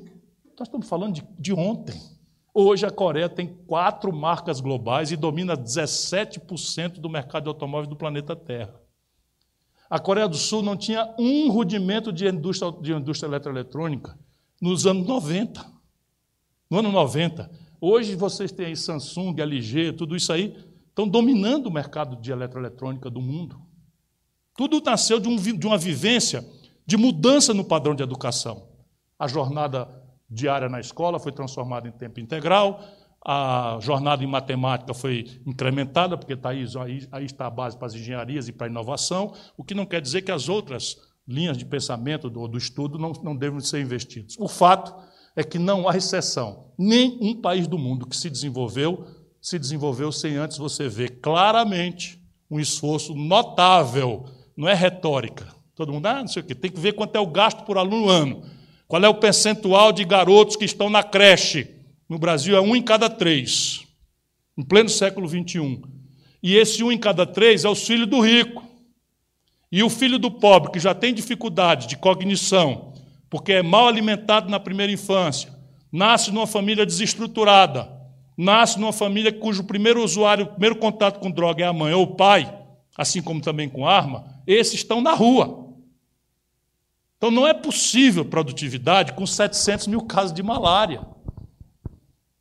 nós 0.57 0.67
estamos 0.67 0.87
falando 0.87 1.15
de, 1.15 1.27
de 1.37 1.53
ontem. 1.53 1.99
Hoje 2.53 2.85
a 2.85 2.91
Coreia 2.91 3.29
tem 3.29 3.47
quatro 3.47 4.11
marcas 4.11 4.59
globais 4.59 5.11
e 5.11 5.15
domina 5.15 5.55
17% 5.55 6.99
do 6.99 7.09
mercado 7.09 7.43
de 7.43 7.49
automóveis 7.49 7.87
do 7.87 7.95
planeta 7.95 8.35
Terra. 8.35 8.73
A 9.89 9.99
Coreia 9.99 10.27
do 10.27 10.37
Sul 10.37 10.61
não 10.61 10.77
tinha 10.77 11.13
um 11.17 11.51
rudimento 11.51 12.11
de 12.11 12.27
indústria, 12.27 12.71
de 12.71 12.93
indústria 12.93 13.27
eletroeletrônica 13.27 14.17
nos 14.61 14.85
anos 14.85 15.07
90. 15.07 15.79
No 16.69 16.79
ano 16.79 16.91
90, 16.91 17.49
Hoje 17.81 18.15
vocês 18.15 18.51
têm 18.51 18.67
aí 18.67 18.75
Samsung, 18.75 19.39
LG, 19.39 19.93
tudo 19.93 20.15
isso 20.15 20.33
aí, 20.33 20.55
estão 20.89 21.07
dominando 21.07 21.67
o 21.67 21.71
mercado 21.71 22.17
de 22.17 22.31
eletroeletrônica 22.31 23.09
do 23.09 23.21
mundo. 23.21 23.61
Tudo 24.55 24.81
nasceu 24.81 25.19
de, 25.19 25.29
um, 25.29 25.37
de 25.37 25.65
uma 25.65 25.77
vivência 25.77 26.45
de 26.85 26.97
mudança 26.97 27.53
no 27.53 27.63
padrão 27.63 27.95
de 27.95 28.03
educação. 28.03 28.67
A 29.17 29.27
jornada 29.27 29.87
diária 30.29 30.67
na 30.67 30.79
escola 30.79 31.19
foi 31.19 31.31
transformada 31.31 31.87
em 31.87 31.91
tempo 31.91 32.19
integral, 32.19 32.81
a 33.25 33.77
jornada 33.81 34.23
em 34.23 34.27
matemática 34.27 34.93
foi 34.93 35.41
incrementada, 35.45 36.17
porque 36.17 36.35
tá 36.35 36.49
aí, 36.49 36.65
aí, 37.11 37.25
está 37.25 37.47
a 37.47 37.49
base 37.49 37.77
para 37.77 37.87
as 37.87 37.93
engenharias 37.93 38.47
e 38.47 38.51
para 38.51 38.67
a 38.67 38.69
inovação, 38.69 39.33
o 39.57 39.63
que 39.63 39.73
não 39.73 39.85
quer 39.85 40.01
dizer 40.01 40.21
que 40.21 40.31
as 40.31 40.49
outras 40.49 40.97
linhas 41.27 41.57
de 41.57 41.65
pensamento 41.65 42.29
do, 42.29 42.47
do 42.47 42.57
estudo 42.57 42.97
não, 42.97 43.11
não 43.23 43.35
devem 43.35 43.59
ser 43.59 43.81
investidas. 43.81 44.35
O 44.39 44.47
fato 44.47 44.93
é 45.35 45.43
que 45.43 45.59
não 45.59 45.87
há 45.87 45.95
exceção. 45.95 46.71
Nenhum 46.77 47.41
país 47.41 47.67
do 47.67 47.77
mundo 47.77 48.07
que 48.07 48.15
se 48.15 48.29
desenvolveu 48.29 49.05
se 49.41 49.57
desenvolveu 49.57 50.11
sem 50.11 50.35
antes 50.35 50.57
você 50.57 50.89
ver 50.89 51.19
claramente 51.21 52.19
um 52.51 52.59
esforço 52.59 53.13
notável, 53.15 54.25
não 54.55 54.67
é 54.67 54.73
retórica. 54.73 55.47
Todo 55.75 55.93
mundo, 55.93 56.07
ah, 56.07 56.19
não 56.19 56.27
sei 56.27 56.41
o 56.41 56.45
quê, 56.45 56.53
tem 56.53 56.71
que 56.71 56.79
ver 56.79 56.93
quanto 56.93 57.15
é 57.15 57.19
o 57.19 57.27
gasto 57.27 57.63
por 57.63 57.77
aluno 57.77 58.05
no 58.05 58.09
ano. 58.09 58.43
Qual 58.87 59.01
é 59.01 59.07
o 59.07 59.15
percentual 59.15 59.91
de 59.91 60.03
garotos 60.03 60.55
que 60.55 60.65
estão 60.65 60.89
na 60.89 61.03
creche? 61.03 61.69
No 62.09 62.17
Brasil 62.17 62.57
é 62.57 62.61
um 62.61 62.75
em 62.75 62.81
cada 62.81 63.09
três, 63.09 63.85
em 64.57 64.63
pleno 64.63 64.89
século 64.89 65.27
XXI. 65.27 65.81
E 66.41 66.55
esse 66.55 66.83
um 66.83 66.91
em 66.91 66.97
cada 66.97 67.25
três 67.25 67.63
é 67.63 67.69
o 67.69 67.75
filho 67.75 68.07
do 68.07 68.19
rico. 68.19 68.63
E 69.71 69.83
o 69.83 69.89
filho 69.89 70.17
do 70.17 70.31
pobre, 70.31 70.71
que 70.71 70.79
já 70.79 70.95
tem 70.95 71.13
dificuldade 71.13 71.87
de 71.87 71.95
cognição, 71.95 72.93
porque 73.29 73.53
é 73.53 73.63
mal 73.63 73.87
alimentado 73.87 74.49
na 74.49 74.59
primeira 74.59 74.91
infância, 74.91 75.53
nasce 75.91 76.31
numa 76.31 76.47
família 76.47 76.85
desestruturada, 76.85 77.89
nasce 78.37 78.79
numa 78.79 78.93
família 78.93 79.31
cujo 79.31 79.63
primeiro 79.63 80.03
usuário, 80.03 80.47
primeiro 80.47 80.77
contato 80.77 81.19
com 81.19 81.29
droga 81.29 81.63
é 81.63 81.67
a 81.67 81.73
mãe 81.73 81.93
ou 81.93 82.03
o 82.03 82.15
pai, 82.15 82.53
assim 82.97 83.21
como 83.21 83.41
também 83.41 83.69
com 83.69 83.87
arma, 83.87 84.25
esses 84.47 84.75
estão 84.75 85.01
na 85.01 85.13
rua. 85.13 85.67
Então 87.17 87.29
não 87.29 87.45
é 87.45 87.53
possível 87.53 88.23
produtividade 88.23 89.13
com 89.13 89.25
700 89.25 89.87
mil 89.87 90.01
casos 90.01 90.33
de 90.33 90.41
malária. 90.41 91.05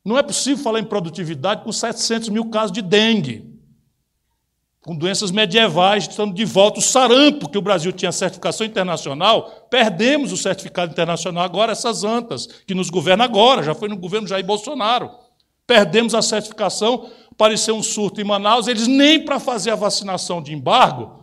Não 0.05 0.17
é 0.17 0.23
possível 0.23 0.63
falar 0.63 0.81
em 0.81 0.85
produtividade 0.85 1.65
com 1.65 1.73
700 1.73 2.29
mil 2.29 2.49
casos 2.49 2.73
de 2.73 2.81
dengue 2.81 3.58
com 4.83 4.97
doenças 4.97 5.31
medievais, 5.31 6.09
estando 6.09 6.33
de 6.33 6.45
volta 6.45 6.79
o 6.79 6.83
sarampo, 6.83 7.49
que 7.49 7.59
o 7.59 7.63
Brasil 7.63 7.93
tinha 7.93 8.13
certificação 8.13 8.67
internacional, 8.67 9.67
perdemos 9.71 10.33
o 10.33 10.37
certificado 10.37 10.93
internacional 10.93 11.45
agora, 11.45 11.73
essas 11.73 12.05
antas, 12.05 12.47
que 12.67 12.75
nos 12.75 12.89
governa 12.89 13.25
agora, 13.25 13.63
já 13.63 13.75
foi 13.75 13.89
no 13.89 13.97
governo 13.97 14.29
Jair 14.29 14.45
Bolsonaro. 14.45 15.11
Perdemos 15.67 16.15
a 16.15 16.23
certificação, 16.23 17.11
apareceu 17.31 17.77
um 17.77 17.83
surto 17.83 18.21
em 18.21 18.25
Manaus, 18.25 18.67
eles 18.67 18.87
nem 18.87 19.23
para 19.23 19.39
fazer 19.39 19.71
a 19.71 19.77
vacinação 19.77 20.41
de 20.41 20.55
embargo, 20.55 21.19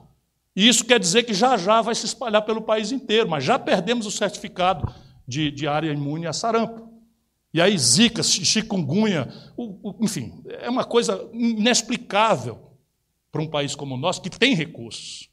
e 0.56 0.68
isso 0.68 0.86
quer 0.86 0.99
dizer 0.99 1.24
que 1.24 1.34
já 1.34 1.58
já 1.58 1.82
vai 1.82 1.93
se 1.93 2.06
espalhar 2.06 2.41
pelo 2.43 2.62
país 2.62 2.91
inteiro, 2.91 3.30
mas 3.30 3.43
já 3.43 3.60
perdemos 3.60 4.06
o 4.06 4.12
certificado 4.12 4.93
de, 5.28 5.51
de 5.51 5.68
área 5.68 5.91
imune 5.91 6.28
a 6.28 6.34
sarampo. 6.34 6.89
E 7.53 7.62
aí, 7.62 7.78
zika, 7.78 8.22
chikungunya, 8.22 9.28
enfim, 10.01 10.43
é 10.62 10.70
uma 10.70 10.84
coisa 10.84 11.30
inexplicável 11.34 12.64
para 13.36 13.41
um 13.41 13.47
país 13.47 13.75
como 13.75 13.95
o 13.95 13.97
nosso, 13.97 14.21
que 14.21 14.29
tem 14.29 14.55
recursos. 14.55 15.29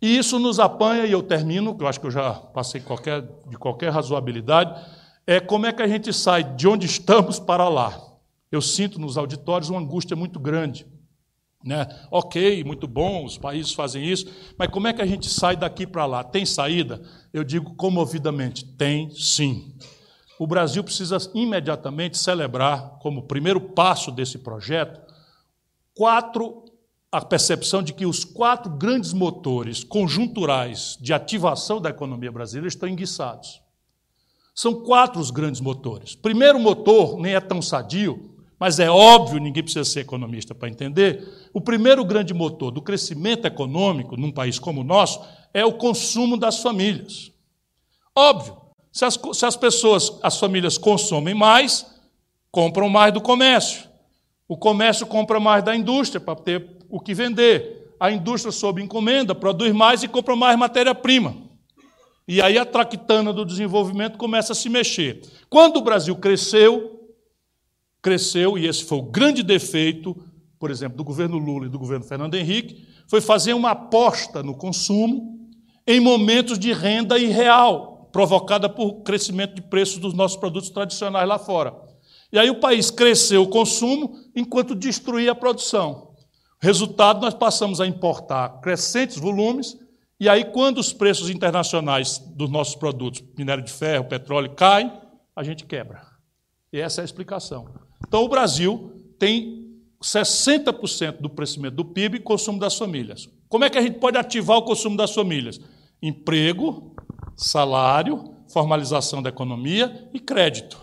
E 0.00 0.16
isso 0.16 0.38
nos 0.38 0.58
apanha, 0.58 1.04
e 1.04 1.12
eu 1.12 1.22
termino, 1.22 1.76
que 1.76 1.84
eu 1.84 1.86
acho 1.86 2.00
que 2.00 2.06
eu 2.06 2.10
já 2.10 2.32
passei 2.32 2.80
qualquer, 2.80 3.20
de 3.46 3.58
qualquer 3.58 3.92
razoabilidade, 3.92 4.74
é 5.26 5.38
como 5.38 5.66
é 5.66 5.72
que 5.72 5.82
a 5.82 5.86
gente 5.86 6.14
sai 6.14 6.42
de 6.42 6.66
onde 6.66 6.86
estamos 6.86 7.38
para 7.38 7.68
lá. 7.68 8.02
Eu 8.50 8.62
sinto 8.62 8.98
nos 8.98 9.18
auditórios 9.18 9.68
uma 9.68 9.80
angústia 9.80 10.16
muito 10.16 10.40
grande. 10.40 10.86
Né? 11.62 11.86
Ok, 12.10 12.64
muito 12.64 12.86
bom, 12.86 13.26
os 13.26 13.36
países 13.36 13.74
fazem 13.74 14.02
isso, 14.02 14.26
mas 14.56 14.70
como 14.70 14.86
é 14.86 14.94
que 14.94 15.02
a 15.02 15.06
gente 15.06 15.28
sai 15.28 15.56
daqui 15.56 15.86
para 15.86 16.06
lá? 16.06 16.24
Tem 16.24 16.46
saída? 16.46 17.02
Eu 17.34 17.44
digo 17.44 17.74
comovidamente: 17.74 18.64
tem 18.64 19.10
sim. 19.10 19.74
O 20.38 20.46
Brasil 20.46 20.82
precisa 20.82 21.18
imediatamente 21.34 22.16
celebrar, 22.16 22.98
como 23.00 23.26
primeiro 23.26 23.60
passo 23.60 24.10
desse 24.10 24.38
projeto, 24.38 25.00
quatro 25.94 26.65
a 27.16 27.24
percepção 27.24 27.82
de 27.82 27.94
que 27.94 28.04
os 28.04 28.26
quatro 28.26 28.70
grandes 28.70 29.14
motores 29.14 29.82
conjunturais 29.82 30.98
de 31.00 31.14
ativação 31.14 31.80
da 31.80 31.88
economia 31.88 32.30
brasileira 32.30 32.68
estão 32.68 32.86
enguiçados. 32.86 33.62
São 34.54 34.82
quatro 34.82 35.18
os 35.18 35.30
grandes 35.30 35.62
motores. 35.62 36.14
Primeiro 36.14 36.60
motor 36.60 37.18
nem 37.18 37.34
é 37.34 37.40
tão 37.40 37.62
sadio, 37.62 38.36
mas 38.60 38.78
é 38.78 38.90
óbvio, 38.90 39.40
ninguém 39.40 39.62
precisa 39.62 39.86
ser 39.86 40.00
economista 40.00 40.54
para 40.54 40.68
entender. 40.68 41.26
O 41.54 41.60
primeiro 41.60 42.04
grande 42.04 42.34
motor 42.34 42.70
do 42.70 42.82
crescimento 42.82 43.46
econômico 43.46 44.14
num 44.14 44.30
país 44.30 44.58
como 44.58 44.82
o 44.82 44.84
nosso 44.84 45.18
é 45.54 45.64
o 45.64 45.72
consumo 45.72 46.36
das 46.36 46.58
famílias. 46.58 47.32
Óbvio, 48.14 48.58
se 48.92 49.06
as, 49.06 49.18
se 49.32 49.46
as 49.46 49.56
pessoas, 49.56 50.12
as 50.22 50.38
famílias 50.38 50.76
consomem 50.76 51.34
mais, 51.34 51.86
compram 52.50 52.90
mais 52.90 53.10
do 53.10 53.22
comércio. 53.22 53.88
O 54.46 54.54
comércio 54.54 55.06
compra 55.06 55.40
mais 55.40 55.64
da 55.64 55.74
indústria 55.74 56.20
para 56.20 56.36
ter 56.36 56.75
o 56.88 57.00
que 57.00 57.14
vender. 57.14 57.94
A 57.98 58.10
indústria, 58.10 58.52
sob 58.52 58.82
encomenda, 58.82 59.34
produz 59.34 59.72
mais 59.72 60.02
e 60.02 60.08
compra 60.08 60.36
mais 60.36 60.58
matéria-prima. 60.58 61.36
E 62.28 62.42
aí 62.42 62.58
a 62.58 62.64
traquitana 62.64 63.32
do 63.32 63.44
desenvolvimento 63.44 64.18
começa 64.18 64.52
a 64.52 64.56
se 64.56 64.68
mexer. 64.68 65.22
Quando 65.48 65.76
o 65.76 65.82
Brasil 65.82 66.14
cresceu, 66.16 67.14
cresceu, 68.02 68.58
e 68.58 68.66
esse 68.66 68.84
foi 68.84 68.98
o 68.98 69.02
grande 69.02 69.42
defeito, 69.42 70.16
por 70.58 70.70
exemplo, 70.70 70.96
do 70.96 71.04
governo 71.04 71.38
Lula 71.38 71.66
e 71.66 71.68
do 71.70 71.78
governo 71.78 72.04
Fernando 72.04 72.34
Henrique, 72.34 72.84
foi 73.08 73.20
fazer 73.20 73.54
uma 73.54 73.70
aposta 73.70 74.42
no 74.42 74.56
consumo 74.56 75.48
em 75.86 76.00
momentos 76.00 76.58
de 76.58 76.72
renda 76.72 77.16
irreal, 77.16 78.08
provocada 78.12 78.68
por 78.68 79.02
crescimento 79.02 79.54
de 79.54 79.62
preços 79.62 79.98
dos 79.98 80.12
nossos 80.12 80.36
produtos 80.36 80.70
tradicionais 80.70 81.28
lá 81.28 81.38
fora. 81.38 81.74
E 82.32 82.38
aí 82.38 82.50
o 82.50 82.58
país 82.58 82.90
cresceu 82.90 83.42
o 83.42 83.48
consumo 83.48 84.18
enquanto 84.34 84.74
destruía 84.74 85.30
a 85.30 85.34
produção. 85.34 86.05
Resultado, 86.66 87.20
nós 87.20 87.32
passamos 87.32 87.80
a 87.80 87.86
importar 87.86 88.60
crescentes 88.60 89.16
volumes, 89.16 89.78
e 90.18 90.28
aí, 90.28 90.44
quando 90.46 90.78
os 90.78 90.92
preços 90.92 91.30
internacionais 91.30 92.18
dos 92.18 92.50
nossos 92.50 92.74
produtos, 92.74 93.22
minério 93.38 93.62
de 93.62 93.70
ferro, 93.70 94.06
petróleo, 94.06 94.50
caem, 94.50 94.90
a 95.36 95.44
gente 95.44 95.64
quebra. 95.64 96.02
E 96.72 96.80
essa 96.80 97.00
é 97.00 97.02
a 97.02 97.04
explicação. 97.04 97.68
Então, 98.04 98.24
o 98.24 98.28
Brasil 98.28 99.00
tem 99.16 99.76
60% 100.02 101.20
do 101.20 101.30
crescimento 101.30 101.74
do 101.74 101.84
PIB 101.84 102.18
consumo 102.18 102.58
das 102.58 102.76
famílias. 102.76 103.28
Como 103.48 103.64
é 103.64 103.70
que 103.70 103.78
a 103.78 103.82
gente 103.82 104.00
pode 104.00 104.18
ativar 104.18 104.58
o 104.58 104.62
consumo 104.62 104.96
das 104.96 105.14
famílias? 105.14 105.60
Emprego, 106.02 106.96
salário, 107.36 108.34
formalização 108.52 109.22
da 109.22 109.28
economia 109.28 110.10
e 110.12 110.18
crédito. 110.18 110.80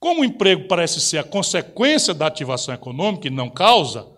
Como 0.00 0.22
o 0.22 0.24
emprego 0.24 0.66
parece 0.66 1.02
ser 1.02 1.18
a 1.18 1.24
consequência 1.24 2.14
da 2.14 2.26
ativação 2.26 2.74
econômica 2.74 3.28
e 3.28 3.30
não 3.30 3.50
causa, 3.50 4.15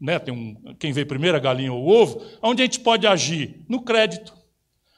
né, 0.00 0.18
tem 0.18 0.32
um, 0.32 0.74
quem 0.78 0.92
veio 0.92 1.06
primeiro, 1.06 1.36
a 1.36 1.40
galinha 1.40 1.72
ou 1.72 1.84
o 1.84 1.88
ovo, 1.88 2.22
onde 2.42 2.62
a 2.62 2.64
gente 2.64 2.80
pode 2.80 3.06
agir? 3.06 3.64
No 3.68 3.82
crédito. 3.82 4.32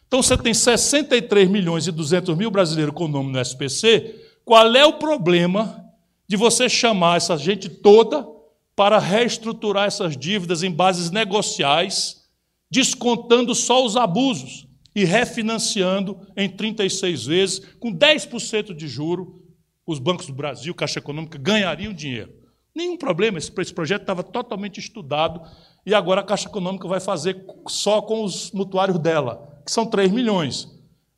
Então 0.07 0.23
você 0.23 0.37
tem 0.37 0.53
63 0.53 1.49
milhões 1.49 1.87
e 1.87 1.93
200 1.93 2.37
mil 2.37 2.51
brasileiros 2.51 2.95
com 2.95 3.05
o 3.05 3.09
nome 3.09 3.33
no 3.33 3.41
SPC, 3.41 4.15
qual 4.45 4.75
é 4.75 4.85
o 4.85 4.95
problema 4.95 5.85
de 6.29 6.37
você 6.37 6.69
chamar 6.69 7.17
essa 7.17 7.37
gente 7.37 7.69
toda 7.69 8.27
para 8.75 8.99
reestruturar 8.99 9.87
essas 9.87 10.17
dívidas 10.17 10.63
em 10.63 10.71
bases 10.71 11.11
negociais, 11.11 12.25
descontando 12.71 13.55
só 13.55 13.85
os 13.85 13.97
abusos 13.97 14.67
e 14.95 15.05
refinanciando 15.05 16.19
em 16.37 16.49
36 16.49 17.27
vezes, 17.27 17.59
com 17.79 17.93
10% 17.93 18.75
de 18.75 18.89
juro, 18.89 19.43
os 19.87 19.99
bancos 19.99 20.27
do 20.27 20.33
Brasil, 20.33 20.75
Caixa 20.75 20.99
Econômica, 20.99 21.39
ganhariam 21.39 21.93
dinheiro. 21.93 22.40
Nenhum 22.75 22.97
problema, 22.97 23.39
esse, 23.39 23.51
projeto 23.51 24.03
estava 24.03 24.23
totalmente 24.23 24.79
estudado 24.79 25.41
e 25.85 25.95
agora 25.95 26.21
a 26.21 26.25
Caixa 26.25 26.49
Econômica 26.49 26.87
vai 26.87 27.01
fazer 27.01 27.45
só 27.67 28.01
com 28.01 28.23
os 28.23 28.53
mutuários 28.53 28.99
dela, 28.99 29.61
que 29.65 29.73
são 29.73 29.87
3 29.87 30.11
milhões. 30.11 30.69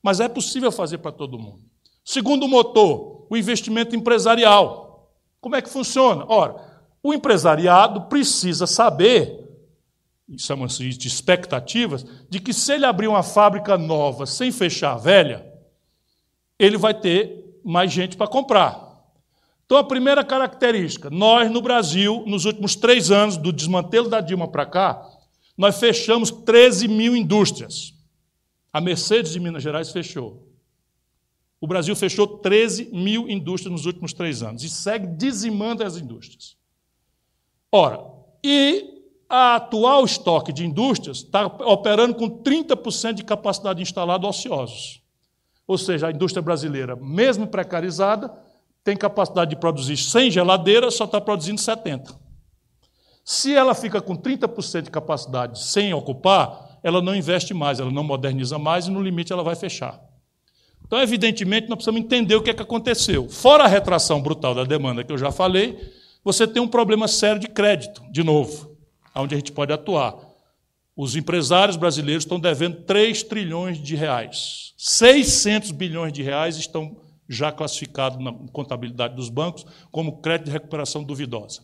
Mas 0.02 0.20
é 0.20 0.28
possível 0.28 0.72
fazer 0.72 0.98
para 0.98 1.12
todo 1.12 1.38
mundo. 1.38 1.62
Segundo 2.04 2.48
motor, 2.48 3.26
o 3.30 3.36
investimento 3.36 3.94
empresarial. 3.94 5.12
Como 5.40 5.54
é 5.54 5.62
que 5.62 5.68
funciona? 5.68 6.24
Ora, 6.28 6.56
o 7.02 7.12
empresariado 7.12 8.02
precisa 8.02 8.66
saber, 8.66 9.48
chamam-se 10.36 10.88
de 10.88 11.08
expectativas, 11.08 12.04
de 12.28 12.40
que 12.40 12.52
se 12.52 12.72
ele 12.72 12.86
abrir 12.86 13.08
uma 13.08 13.22
fábrica 13.22 13.76
nova 13.76 14.24
sem 14.24 14.50
fechar 14.50 14.92
a 14.92 14.98
velha, 14.98 15.46
ele 16.58 16.76
vai 16.76 16.94
ter 16.94 17.60
mais 17.64 17.92
gente 17.92 18.16
para 18.16 18.28
comprar. 18.28 18.91
Então, 19.72 19.80
a 19.80 19.84
primeira 19.84 20.22
característica, 20.22 21.08
nós 21.08 21.50
no 21.50 21.62
Brasil, 21.62 22.24
nos 22.26 22.44
últimos 22.44 22.76
três 22.76 23.10
anos, 23.10 23.38
do 23.38 23.50
desmantelo 23.50 24.06
da 24.06 24.20
Dilma 24.20 24.46
para 24.46 24.66
cá, 24.66 25.02
nós 25.56 25.80
fechamos 25.80 26.30
13 26.30 26.88
mil 26.88 27.16
indústrias. 27.16 27.94
A 28.70 28.82
Mercedes 28.82 29.32
de 29.32 29.40
Minas 29.40 29.62
Gerais 29.62 29.90
fechou. 29.90 30.46
O 31.58 31.66
Brasil 31.66 31.96
fechou 31.96 32.26
13 32.26 32.90
mil 32.92 33.30
indústrias 33.30 33.72
nos 33.72 33.86
últimos 33.86 34.12
três 34.12 34.42
anos 34.42 34.62
e 34.62 34.68
segue 34.68 35.06
dizimando 35.06 35.82
as 35.82 35.96
indústrias. 35.96 36.54
Ora, 37.72 37.98
e 38.44 39.06
a 39.26 39.56
atual 39.56 40.04
estoque 40.04 40.52
de 40.52 40.66
indústrias 40.66 41.16
está 41.16 41.46
operando 41.46 42.14
com 42.16 42.28
30% 42.28 43.14
de 43.14 43.24
capacidade 43.24 43.80
instalada 43.80 44.26
ociosos. 44.26 45.00
Ou 45.66 45.78
seja, 45.78 46.08
a 46.08 46.10
indústria 46.10 46.42
brasileira, 46.42 46.94
mesmo 46.94 47.46
precarizada, 47.46 48.41
tem 48.84 48.96
capacidade 48.96 49.50
de 49.50 49.56
produzir 49.56 49.96
100 49.96 50.30
geladeiras, 50.30 50.94
só 50.94 51.04
está 51.04 51.20
produzindo 51.20 51.60
70. 51.60 52.14
Se 53.24 53.54
ela 53.54 53.74
fica 53.74 54.00
com 54.00 54.16
30% 54.16 54.82
de 54.82 54.90
capacidade 54.90 55.62
sem 55.62 55.94
ocupar, 55.94 56.78
ela 56.82 57.00
não 57.00 57.14
investe 57.14 57.54
mais, 57.54 57.78
ela 57.78 57.90
não 57.90 58.02
moderniza 58.02 58.58
mais 58.58 58.86
e 58.86 58.90
no 58.90 59.00
limite 59.00 59.32
ela 59.32 59.44
vai 59.44 59.54
fechar. 59.54 60.00
Então, 60.84 61.00
evidentemente, 61.00 61.68
nós 61.68 61.76
precisamos 61.76 62.00
entender 62.00 62.34
o 62.34 62.42
que, 62.42 62.50
é 62.50 62.54
que 62.54 62.62
aconteceu. 62.62 63.28
Fora 63.28 63.64
a 63.64 63.68
retração 63.68 64.20
brutal 64.20 64.54
da 64.54 64.64
demanda 64.64 65.04
que 65.04 65.12
eu 65.12 65.16
já 65.16 65.30
falei, 65.30 65.78
você 66.24 66.46
tem 66.46 66.60
um 66.60 66.68
problema 66.68 67.08
sério 67.08 67.40
de 67.40 67.48
crédito, 67.48 68.02
de 68.10 68.22
novo, 68.22 68.76
onde 69.14 69.34
a 69.34 69.38
gente 69.38 69.52
pode 69.52 69.72
atuar. 69.72 70.14
Os 70.94 71.16
empresários 71.16 71.76
brasileiros 71.76 72.24
estão 72.24 72.38
devendo 72.38 72.82
3 72.82 73.22
trilhões 73.22 73.78
de 73.78 73.96
reais. 73.96 74.74
600 74.76 75.70
bilhões 75.70 76.12
de 76.12 76.22
reais 76.22 76.56
estão 76.56 76.96
já 77.32 77.50
classificados 77.50 78.22
na 78.22 78.32
contabilidade 78.52 79.16
dos 79.16 79.28
bancos 79.28 79.64
como 79.90 80.20
crédito 80.20 80.46
de 80.46 80.52
recuperação 80.52 81.02
duvidosa. 81.02 81.62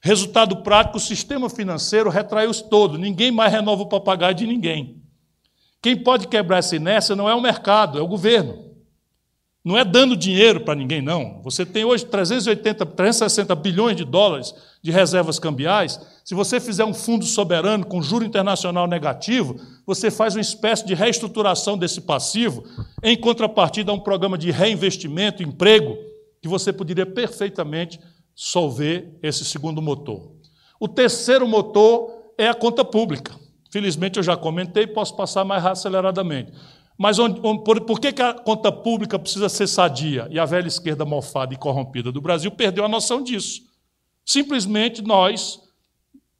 Resultado 0.00 0.62
prático: 0.62 0.98
o 0.98 1.00
sistema 1.00 1.48
financeiro 1.48 2.10
retraiu-se 2.10 2.68
todo, 2.68 2.98
ninguém 2.98 3.30
mais 3.30 3.52
renova 3.52 3.82
o 3.82 3.88
papagaio 3.88 4.34
de 4.34 4.46
ninguém. 4.46 5.02
Quem 5.80 5.96
pode 5.96 6.28
quebrar 6.28 6.58
essa 6.58 6.76
inércia 6.76 7.14
não 7.14 7.28
é 7.28 7.34
o 7.34 7.40
mercado, 7.40 7.98
é 7.98 8.02
o 8.02 8.08
governo. 8.08 8.73
Não 9.64 9.78
é 9.78 9.84
dando 9.84 10.14
dinheiro 10.14 10.60
para 10.60 10.74
ninguém, 10.74 11.00
não. 11.00 11.40
Você 11.42 11.64
tem 11.64 11.86
hoje 11.86 12.04
380, 12.04 12.84
360 12.84 13.54
bilhões 13.54 13.96
de 13.96 14.04
dólares 14.04 14.54
de 14.82 14.90
reservas 14.90 15.38
cambiais. 15.38 15.98
Se 16.22 16.34
você 16.34 16.60
fizer 16.60 16.84
um 16.84 16.92
fundo 16.92 17.24
soberano 17.24 17.86
com 17.86 18.02
juro 18.02 18.26
internacional 18.26 18.86
negativo, 18.86 19.58
você 19.86 20.10
faz 20.10 20.34
uma 20.34 20.42
espécie 20.42 20.84
de 20.84 20.92
reestruturação 20.92 21.78
desse 21.78 22.02
passivo, 22.02 22.62
em 23.02 23.16
contrapartida 23.16 23.90
a 23.90 23.94
um 23.94 24.00
programa 24.00 24.36
de 24.36 24.50
reinvestimento, 24.50 25.42
emprego, 25.42 25.96
que 26.42 26.48
você 26.48 26.70
poderia 26.70 27.06
perfeitamente 27.06 27.98
solver 28.34 29.18
esse 29.22 29.46
segundo 29.46 29.80
motor. 29.80 30.30
O 30.78 30.86
terceiro 30.86 31.48
motor 31.48 32.10
é 32.36 32.48
a 32.48 32.54
conta 32.54 32.84
pública. 32.84 33.32
Felizmente 33.70 34.18
eu 34.18 34.22
já 34.22 34.36
comentei, 34.36 34.86
posso 34.86 35.16
passar 35.16 35.42
mais 35.42 35.64
aceleradamente. 35.64 36.52
Mas 36.96 37.18
onde, 37.18 37.40
por, 37.40 37.80
por 37.80 38.00
que, 38.00 38.12
que 38.12 38.22
a 38.22 38.32
conta 38.32 38.70
pública 38.70 39.18
precisa 39.18 39.48
ser 39.48 39.66
sadia? 39.66 40.28
E 40.30 40.38
a 40.38 40.44
velha 40.44 40.68
esquerda 40.68 41.04
mofada 41.04 41.52
e 41.52 41.56
corrompida 41.56 42.12
do 42.12 42.20
Brasil 42.20 42.50
perdeu 42.50 42.84
a 42.84 42.88
noção 42.88 43.22
disso. 43.22 43.62
Simplesmente 44.24 45.02
nós, 45.02 45.60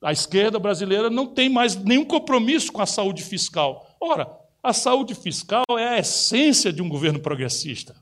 a 0.00 0.12
esquerda 0.12 0.58
brasileira, 0.58 1.10
não 1.10 1.26
tem 1.26 1.48
mais 1.48 1.76
nenhum 1.76 2.04
compromisso 2.04 2.72
com 2.72 2.80
a 2.80 2.86
saúde 2.86 3.22
fiscal. 3.22 3.96
Ora, 4.00 4.30
a 4.62 4.72
saúde 4.72 5.14
fiscal 5.14 5.64
é 5.70 5.88
a 5.88 5.98
essência 5.98 6.72
de 6.72 6.80
um 6.80 6.88
governo 6.88 7.20
progressista. 7.20 7.94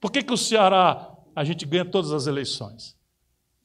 Por 0.00 0.10
que, 0.10 0.22
que 0.22 0.32
o 0.32 0.36
Ceará 0.36 1.10
a 1.34 1.44
gente 1.44 1.66
ganha 1.66 1.84
todas 1.84 2.12
as 2.12 2.26
eleições? 2.26 2.96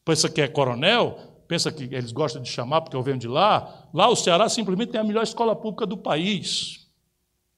Pensa 0.04 0.30
que 0.30 0.42
é 0.42 0.48
coronel? 0.48 1.18
Pensa 1.48 1.72
que 1.72 1.84
eles 1.84 2.12
gostam 2.12 2.42
de 2.42 2.50
chamar 2.50 2.82
porque 2.82 2.96
eu 2.96 3.04
venho 3.04 3.18
de 3.18 3.28
lá? 3.28 3.88
Lá 3.94 4.10
o 4.10 4.16
Ceará 4.16 4.50
simplesmente 4.50 4.92
tem 4.92 5.00
a 5.00 5.04
melhor 5.04 5.24
escola 5.24 5.56
pública 5.56 5.86
do 5.86 5.96
país. 5.96 6.85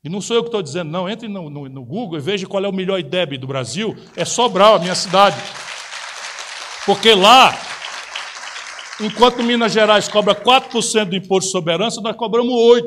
E 0.07 0.09
não 0.09 0.21
sou 0.21 0.37
eu 0.37 0.41
que 0.41 0.47
estou 0.47 0.61
dizendo, 0.61 0.89
não. 0.89 1.09
Entre 1.09 1.27
no, 1.27 1.49
no, 1.49 1.67
no, 1.67 1.83
Google 1.83 2.17
e 2.17 2.21
veja 2.21 2.47
qual 2.47 2.63
é 2.63 2.67
o 2.69 2.73
melhor 2.73 2.97
IDEB 2.97 3.37
do 3.37 3.45
Brasil. 3.45 3.93
É 4.15 4.23
Sobral, 4.23 4.75
a 4.75 4.79
minha 4.79 4.95
cidade. 4.95 5.35
Porque 6.85 7.13
lá, 7.13 7.53
enquanto 9.01 9.43
Minas 9.43 9.73
Gerais 9.73 10.07
cobra 10.07 10.33
4% 10.33 11.09
do 11.09 11.15
imposto 11.17 11.47
de 11.47 11.51
soberança, 11.51 11.99
nós 11.99 12.15
cobramos 12.15 12.53
8%. 12.53 12.83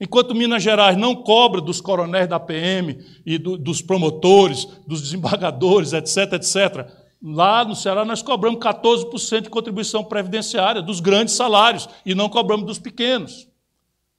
Enquanto 0.00 0.36
Minas 0.36 0.62
Gerais 0.62 0.96
não 0.96 1.16
cobra 1.16 1.60
dos 1.60 1.80
coronéis 1.80 2.28
da 2.28 2.38
PM 2.38 2.96
e 3.26 3.36
do, 3.36 3.58
dos 3.58 3.82
promotores, 3.82 4.68
dos 4.86 5.02
desembargadores, 5.02 5.92
etc., 5.92 6.34
etc., 6.34 6.88
lá 7.20 7.64
no 7.64 7.74
Ceará 7.74 8.04
nós 8.04 8.22
cobramos 8.22 8.60
14% 8.60 9.42
de 9.42 9.50
contribuição 9.50 10.04
previdenciária 10.04 10.80
dos 10.80 11.00
grandes 11.00 11.34
salários 11.34 11.88
e 12.06 12.14
não 12.14 12.28
cobramos 12.28 12.66
dos 12.66 12.78
pequenos. 12.78 13.52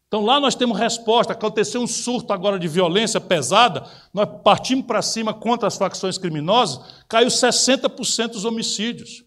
Então 0.08 0.24
lá 0.24 0.40
nós 0.40 0.56
temos 0.56 0.78
resposta. 0.78 1.34
Aconteceu 1.34 1.82
um 1.82 1.88
surto 1.88 2.32
agora 2.32 2.60
de 2.60 2.68
violência 2.68 3.20
pesada, 3.20 3.86
nós 4.14 4.28
partimos 4.44 4.86
para 4.86 5.02
cima 5.02 5.34
contra 5.34 5.68
as 5.68 5.78
facções 5.78 6.18
criminosas, 6.18 7.04
caiu 7.08 7.28
60% 7.28 8.30
dos 8.30 8.46
homicídios. 8.46 9.24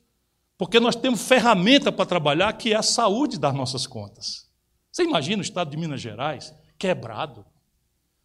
Porque 0.56 0.80
nós 0.80 0.96
temos 0.96 1.22
ferramenta 1.22 1.92
para 1.92 2.04
trabalhar, 2.04 2.52
que 2.54 2.72
é 2.72 2.76
a 2.76 2.82
saúde 2.82 3.38
das 3.38 3.54
nossas 3.54 3.86
contas. 3.86 4.48
Você 4.90 5.04
imagina 5.04 5.38
o 5.38 5.44
estado 5.44 5.70
de 5.70 5.76
Minas 5.76 6.00
Gerais 6.00 6.52
quebrado, 6.76 7.44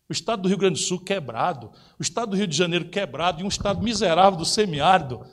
o 0.10 0.14
estado 0.14 0.42
do 0.42 0.48
Rio 0.48 0.58
Grande 0.58 0.80
do 0.80 0.86
Sul 0.86 1.00
quebrado, 1.00 1.72
o 2.00 2.02
estado 2.02 2.32
do 2.32 2.38
Rio 2.38 2.48
de 2.48 2.58
Janeiro 2.58 2.90
quebrado 2.90 3.42
e 3.42 3.44
um 3.44 3.48
estado 3.48 3.84
miserável 3.84 4.38
do 4.38 4.46
semiárido 4.46 5.26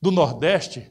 do 0.00 0.10
Nordeste 0.10 0.90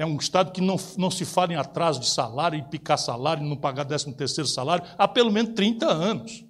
É 0.00 0.06
um 0.06 0.16
Estado 0.16 0.50
que 0.50 0.62
não, 0.62 0.76
não 0.96 1.10
se 1.10 1.26
fala 1.26 1.52
em 1.52 1.56
atraso 1.56 2.00
de 2.00 2.08
salário, 2.08 2.58
em 2.58 2.64
picar 2.64 2.96
salário, 2.96 3.44
em 3.44 3.46
não 3.46 3.54
pagar 3.54 3.84
13 3.84 4.10
terceiro 4.14 4.48
salário, 4.48 4.82
há 4.96 5.06
pelo 5.06 5.30
menos 5.30 5.52
30 5.52 5.86
anos. 5.86 6.42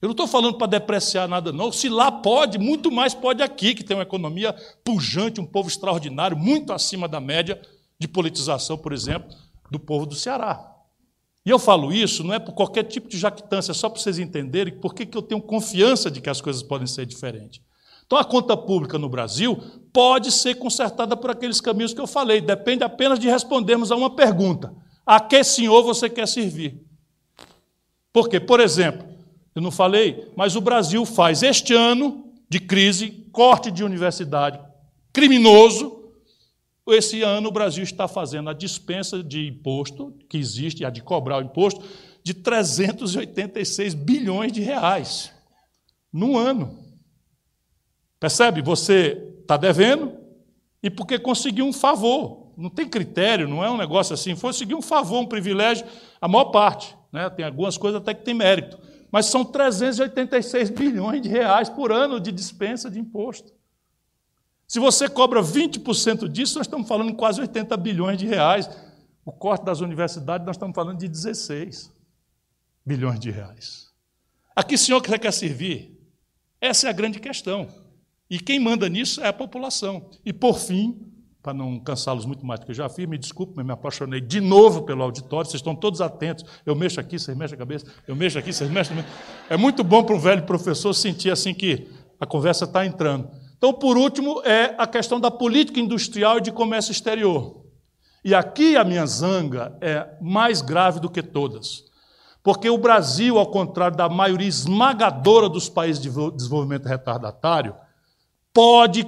Eu 0.00 0.06
não 0.06 0.12
estou 0.12 0.28
falando 0.28 0.56
para 0.56 0.68
depreciar 0.68 1.26
nada, 1.26 1.50
não. 1.50 1.72
Se 1.72 1.88
lá 1.88 2.12
pode, 2.12 2.56
muito 2.56 2.88
mais 2.88 3.14
pode 3.14 3.42
aqui, 3.42 3.74
que 3.74 3.82
tem 3.82 3.96
uma 3.96 4.04
economia 4.04 4.54
pujante, 4.84 5.40
um 5.40 5.44
povo 5.44 5.68
extraordinário, 5.68 6.36
muito 6.36 6.72
acima 6.72 7.08
da 7.08 7.18
média 7.18 7.60
de 7.98 8.06
politização, 8.06 8.78
por 8.78 8.92
exemplo, 8.92 9.36
do 9.68 9.80
povo 9.80 10.06
do 10.06 10.14
Ceará. 10.14 10.72
E 11.44 11.50
eu 11.50 11.58
falo 11.58 11.92
isso 11.92 12.22
não 12.22 12.32
é 12.32 12.38
por 12.38 12.52
qualquer 12.52 12.84
tipo 12.84 13.08
de 13.08 13.18
jactância, 13.18 13.72
é 13.72 13.74
só 13.74 13.88
para 13.88 14.00
vocês 14.00 14.20
entenderem 14.20 14.78
por 14.78 14.94
que 14.94 15.08
eu 15.16 15.20
tenho 15.20 15.42
confiança 15.42 16.08
de 16.12 16.20
que 16.20 16.30
as 16.30 16.40
coisas 16.40 16.62
podem 16.62 16.86
ser 16.86 17.06
diferentes. 17.06 17.60
Então, 18.14 18.20
a 18.20 18.24
conta 18.24 18.56
pública 18.56 18.96
no 18.96 19.08
Brasil 19.08 19.60
pode 19.92 20.30
ser 20.30 20.54
consertada 20.54 21.16
por 21.16 21.32
aqueles 21.32 21.60
caminhos 21.60 21.92
que 21.92 22.00
eu 22.00 22.06
falei, 22.06 22.40
depende 22.40 22.84
apenas 22.84 23.18
de 23.18 23.28
respondermos 23.28 23.90
a 23.90 23.96
uma 23.96 24.14
pergunta: 24.14 24.72
a 25.04 25.18
que 25.18 25.42
senhor 25.42 25.82
você 25.82 26.08
quer 26.08 26.28
servir? 26.28 26.80
Porque, 28.12 28.38
por 28.38 28.60
exemplo, 28.60 29.04
eu 29.52 29.60
não 29.60 29.72
falei, 29.72 30.30
mas 30.36 30.54
o 30.54 30.60
Brasil 30.60 31.04
faz 31.04 31.42
este 31.42 31.74
ano 31.74 32.32
de 32.48 32.60
crise, 32.60 33.10
corte 33.32 33.68
de 33.68 33.82
universidade 33.82 34.60
criminoso. 35.12 36.04
Esse 36.86 37.20
ano 37.22 37.48
o 37.48 37.52
Brasil 37.52 37.82
está 37.82 38.06
fazendo 38.06 38.48
a 38.48 38.54
dispensa 38.54 39.24
de 39.24 39.48
imposto, 39.48 40.14
que 40.28 40.38
existe, 40.38 40.84
a 40.84 40.90
de 40.90 41.02
cobrar 41.02 41.38
o 41.38 41.42
imposto, 41.42 41.82
de 42.22 42.32
386 42.32 43.92
bilhões 43.92 44.52
de 44.52 44.60
reais. 44.60 45.32
Num 46.12 46.36
ano. 46.36 46.83
Percebe? 48.24 48.62
Você 48.62 49.22
está 49.42 49.54
devendo 49.54 50.14
e 50.82 50.88
porque 50.88 51.18
conseguiu 51.18 51.66
um 51.66 51.74
favor. 51.74 52.54
Não 52.56 52.70
tem 52.70 52.88
critério, 52.88 53.46
não 53.46 53.62
é 53.62 53.70
um 53.70 53.76
negócio 53.76 54.14
assim. 54.14 54.34
Foi 54.34 54.48
conseguir 54.48 54.74
um 54.74 54.80
favor, 54.80 55.20
um 55.20 55.26
privilégio, 55.26 55.86
a 56.18 56.26
maior 56.26 56.46
parte. 56.46 56.96
Né? 57.12 57.28
Tem 57.28 57.44
algumas 57.44 57.76
coisas 57.76 58.00
até 58.00 58.14
que 58.14 58.24
tem 58.24 58.32
mérito. 58.32 58.78
Mas 59.12 59.26
são 59.26 59.44
386 59.44 60.70
bilhões 60.70 61.20
de 61.20 61.28
reais 61.28 61.68
por 61.68 61.92
ano 61.92 62.18
de 62.18 62.32
dispensa 62.32 62.90
de 62.90 62.98
imposto. 62.98 63.52
Se 64.66 64.78
você 64.80 65.06
cobra 65.06 65.42
20% 65.42 66.26
disso, 66.26 66.56
nós 66.56 66.66
estamos 66.66 66.88
falando 66.88 67.14
quase 67.14 67.42
80 67.42 67.76
bilhões 67.76 68.16
de 68.16 68.26
reais. 68.26 68.70
O 69.22 69.32
corte 69.32 69.66
das 69.66 69.80
universidades, 69.80 70.46
nós 70.46 70.56
estamos 70.56 70.74
falando 70.74 70.96
de 70.96 71.08
16 71.08 71.92
bilhões 72.86 73.20
de 73.20 73.30
reais. 73.30 73.92
A 74.56 74.62
que 74.62 74.78
senhor 74.78 75.02
que 75.02 75.10
você 75.10 75.18
quer 75.18 75.32
servir? 75.34 76.00
Essa 76.58 76.86
é 76.86 76.90
a 76.90 76.94
grande 76.94 77.20
questão. 77.20 77.83
E 78.30 78.38
quem 78.38 78.58
manda 78.58 78.88
nisso 78.88 79.20
é 79.20 79.28
a 79.28 79.32
população. 79.32 80.10
E, 80.24 80.32
por 80.32 80.58
fim, 80.58 80.98
para 81.44 81.52
não 81.52 81.78
cansá-los 81.78 82.24
muito 82.24 82.44
mais 82.46 82.58
do 82.58 82.64
que 82.64 82.72
eu 82.72 82.76
já 82.76 82.88
fiz, 82.88 83.06
me 83.06 83.18
desculpe, 83.18 83.52
mas 83.54 83.66
me 83.66 83.72
apaixonei 83.72 84.18
de 84.18 84.40
novo 84.40 84.82
pelo 84.82 85.02
auditório, 85.02 85.44
vocês 85.44 85.60
estão 85.60 85.76
todos 85.76 86.00
atentos. 86.00 86.42
Eu 86.64 86.74
mexo 86.74 86.98
aqui, 86.98 87.18
vocês 87.18 87.36
mexem 87.36 87.54
a 87.54 87.58
cabeça, 87.58 87.86
eu 88.08 88.16
mexo 88.16 88.38
aqui, 88.38 88.50
vocês 88.50 88.70
mexem. 88.70 88.96
É 89.50 89.56
muito 89.56 89.84
bom 89.84 90.02
para 90.02 90.16
um 90.16 90.18
velho 90.18 90.44
professor 90.44 90.94
sentir 90.94 91.30
assim 91.30 91.52
que 91.52 91.86
a 92.18 92.24
conversa 92.24 92.64
está 92.64 92.86
entrando. 92.86 93.28
Então, 93.58 93.74
por 93.74 93.98
último, 93.98 94.40
é 94.42 94.74
a 94.78 94.86
questão 94.86 95.20
da 95.20 95.30
política 95.30 95.78
industrial 95.78 96.38
e 96.38 96.40
de 96.40 96.50
comércio 96.50 96.92
exterior. 96.92 97.62
E 98.24 98.34
aqui 98.34 98.74
a 98.74 98.84
minha 98.84 99.04
zanga 99.04 99.76
é 99.82 100.16
mais 100.22 100.62
grave 100.62 100.98
do 100.98 101.10
que 101.10 101.22
todas. 101.22 101.84
Porque 102.42 102.70
o 102.70 102.78
Brasil, 102.78 103.38
ao 103.38 103.50
contrário 103.50 103.96
da 103.96 104.08
maioria 104.08 104.48
esmagadora 104.48 105.46
dos 105.48 105.68
países 105.68 106.00
de 106.00 106.10
desenvolvimento 106.34 106.86
retardatário, 106.86 107.74
pode 108.54 109.04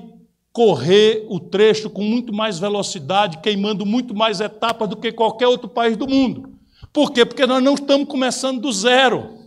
correr 0.53 1.25
o 1.29 1.39
trecho 1.39 1.89
com 1.89 2.03
muito 2.03 2.33
mais 2.33 2.59
velocidade, 2.59 3.39
queimando 3.39 3.87
muito 3.87 4.15
mais 4.15 4.41
etapas 4.41 4.89
do 4.89 4.97
que 4.97 5.13
qualquer 5.13 5.47
outro 5.47 5.69
país 5.69 5.97
do 5.97 6.09
mundo. 6.09 6.59
Por 6.93 7.13
quê? 7.13 7.25
Porque 7.25 7.47
nós 7.47 7.63
não 7.63 7.75
estamos 7.75 8.09
começando 8.09 8.61
do 8.61 8.73
zero. 8.73 9.39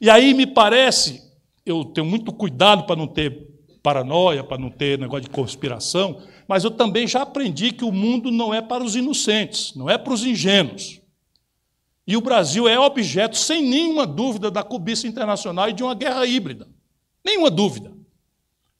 E 0.00 0.08
aí 0.08 0.32
me 0.34 0.46
parece, 0.46 1.22
eu 1.66 1.84
tenho 1.84 2.06
muito 2.06 2.32
cuidado 2.32 2.84
para 2.84 2.94
não 2.94 3.06
ter 3.06 3.48
paranoia, 3.82 4.44
para 4.44 4.58
não 4.58 4.70
ter 4.70 4.98
negócio 4.98 5.24
de 5.24 5.30
conspiração, 5.30 6.22
mas 6.46 6.62
eu 6.62 6.70
também 6.70 7.06
já 7.06 7.22
aprendi 7.22 7.72
que 7.72 7.84
o 7.84 7.90
mundo 7.90 8.30
não 8.30 8.52
é 8.52 8.60
para 8.60 8.84
os 8.84 8.94
inocentes, 8.94 9.74
não 9.74 9.88
é 9.90 9.98
para 9.98 10.12
os 10.12 10.24
ingênuos. 10.24 11.00
E 12.06 12.16
o 12.16 12.20
Brasil 12.20 12.68
é 12.68 12.78
objeto, 12.78 13.36
sem 13.36 13.62
nenhuma 13.62 14.06
dúvida, 14.06 14.50
da 14.50 14.62
cobiça 14.62 15.06
internacional 15.06 15.68
e 15.68 15.72
de 15.72 15.82
uma 15.82 15.94
guerra 15.94 16.24
híbrida. 16.26 16.68
Nenhuma 17.24 17.50
dúvida. 17.50 17.97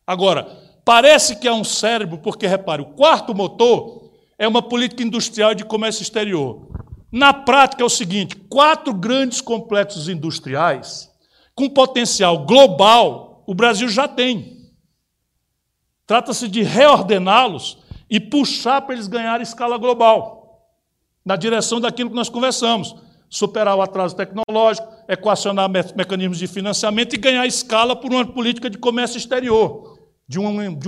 Agora, 0.08 0.48
parece 0.86 1.36
que 1.36 1.46
é 1.46 1.52
um 1.52 1.62
cérebro, 1.62 2.16
porque 2.16 2.46
repare, 2.46 2.80
o 2.80 2.94
quarto 2.94 3.34
motor 3.34 4.10
é 4.38 4.48
uma 4.48 4.62
política 4.62 5.02
industrial 5.02 5.54
de 5.54 5.66
comércio 5.66 6.00
exterior. 6.00 6.66
Na 7.12 7.34
prática 7.34 7.82
é 7.82 7.84
o 7.84 7.90
seguinte: 7.90 8.34
quatro 8.34 8.94
grandes 8.94 9.42
complexos 9.42 10.08
industriais 10.08 11.10
com 11.54 11.68
potencial 11.68 12.46
global, 12.46 13.44
o 13.46 13.52
Brasil 13.52 13.86
já 13.86 14.08
tem. 14.08 14.72
Trata-se 16.06 16.48
de 16.48 16.62
reordená-los 16.62 17.76
e 18.08 18.18
puxar 18.18 18.80
para 18.80 18.94
eles 18.94 19.08
ganharem 19.08 19.42
escala 19.42 19.76
global, 19.76 20.72
na 21.22 21.36
direção 21.36 21.82
daquilo 21.82 22.08
que 22.08 22.16
nós 22.16 22.30
conversamos 22.30 22.96
superar 23.28 23.76
o 23.76 23.82
atraso 23.82 24.16
tecnológico, 24.16 24.88
equacionar 25.06 25.68
mecanismos 25.68 26.38
de 26.38 26.46
financiamento 26.46 27.12
e 27.12 27.18
ganhar 27.18 27.46
escala 27.46 27.94
por 27.94 28.10
uma 28.10 28.24
política 28.24 28.70
de 28.70 28.78
comércio 28.78 29.18
exterior 29.18 29.97
de 30.28 30.38
uma, 30.38 30.50
um, 30.50 30.78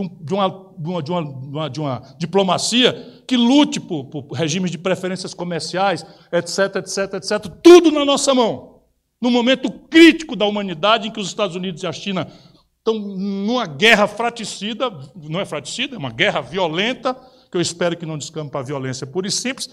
diplomacia 2.18 3.22
que 3.26 3.36
lute 3.36 3.80
por, 3.80 4.04
por 4.04 4.32
regimes 4.32 4.70
de 4.70 4.76
preferências 4.76 5.32
comerciais, 5.32 6.04
etc, 6.30 6.76
etc, 6.76 7.14
etc, 7.14 7.46
tudo 7.62 7.90
na 7.90 8.04
nossa 8.04 8.34
mão. 8.34 8.80
No 9.20 9.30
momento 9.30 9.70
crítico 9.70 10.36
da 10.36 10.44
humanidade 10.44 11.08
em 11.08 11.10
que 11.10 11.20
os 11.20 11.28
Estados 11.28 11.56
Unidos 11.56 11.82
e 11.82 11.86
a 11.86 11.92
China 11.92 12.30
estão 12.78 12.98
numa 12.98 13.66
guerra 13.66 14.06
fraticida, 14.06 14.90
não 15.16 15.40
é 15.40 15.46
fraticida, 15.46 15.96
é 15.96 15.98
uma 15.98 16.10
guerra 16.10 16.40
violenta, 16.40 17.14
que 17.50 17.56
eu 17.56 17.60
espero 17.60 17.96
que 17.96 18.06
não 18.06 18.18
descampe 18.18 18.50
para 18.50 18.60
a 18.60 18.64
violência 18.64 19.06
pura 19.06 19.26
e 19.26 19.30
simples, 19.30 19.70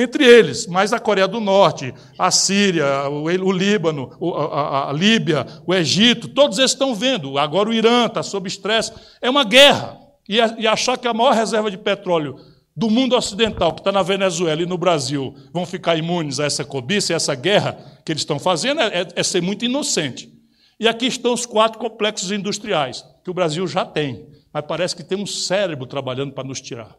entre 0.00 0.24
eles, 0.24 0.66
mais 0.66 0.92
a 0.92 0.98
Coreia 0.98 1.28
do 1.28 1.40
Norte, 1.40 1.94
a 2.18 2.30
Síria, 2.30 3.08
o, 3.08 3.52
Líbano, 3.52 4.10
a, 4.52 4.92
Líbia, 4.92 5.46
o 5.66 5.74
Egito, 5.74 6.28
todos 6.28 6.58
eles 6.58 6.70
estão 6.70 6.94
vendo. 6.94 7.38
Agora 7.38 7.68
o 7.68 7.72
Irã 7.74 8.06
está 8.06 8.22
sob 8.22 8.48
estresse. 8.48 8.92
É 9.20 9.28
uma 9.28 9.44
guerra. 9.44 9.98
E, 10.28 10.40
achar 10.66 10.96
que 10.96 11.08
a 11.08 11.14
maior 11.14 11.34
reserva 11.34 11.70
de 11.70 11.76
petróleo 11.76 12.36
do 12.76 12.88
mundo 12.88 13.16
ocidental, 13.16 13.72
que 13.74 13.80
está 13.80 13.90
na 13.90 14.02
Venezuela 14.02 14.62
e 14.62 14.66
no 14.66 14.78
Brasil, 14.78 15.34
vão 15.52 15.66
ficar 15.66 15.96
imunes 15.96 16.38
a 16.38 16.44
essa 16.44 16.64
cobiça 16.64 17.12
e 17.12 17.14
a 17.14 17.16
essa 17.16 17.34
guerra 17.34 17.76
que 18.04 18.12
eles 18.12 18.22
estão 18.22 18.38
fazendo, 18.38 18.80
é, 18.80 19.06
é 19.14 19.22
ser 19.22 19.42
muito 19.42 19.64
inocente. 19.64 20.32
E 20.78 20.88
aqui 20.88 21.06
estão 21.06 21.34
os 21.34 21.44
quatro 21.44 21.78
complexos 21.78 22.30
industriais, 22.30 23.04
que 23.22 23.30
o 23.30 23.34
Brasil 23.34 23.66
já 23.66 23.84
tem, 23.84 24.26
mas 24.52 24.64
parece 24.66 24.96
que 24.96 25.04
tem 25.04 25.18
um 25.18 25.26
cérebro 25.26 25.84
trabalhando 25.84 26.32
para 26.32 26.46
nos 26.46 26.60
tirar. 26.60 26.96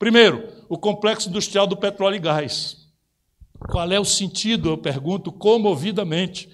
Primeiro, 0.00 0.48
o 0.66 0.78
complexo 0.78 1.28
industrial 1.28 1.66
do 1.66 1.76
petróleo 1.76 2.16
e 2.16 2.20
gás. 2.20 2.88
Qual 3.68 3.92
é 3.92 4.00
o 4.00 4.04
sentido, 4.04 4.70
eu 4.70 4.78
pergunto 4.78 5.30
comovidamente, 5.30 6.48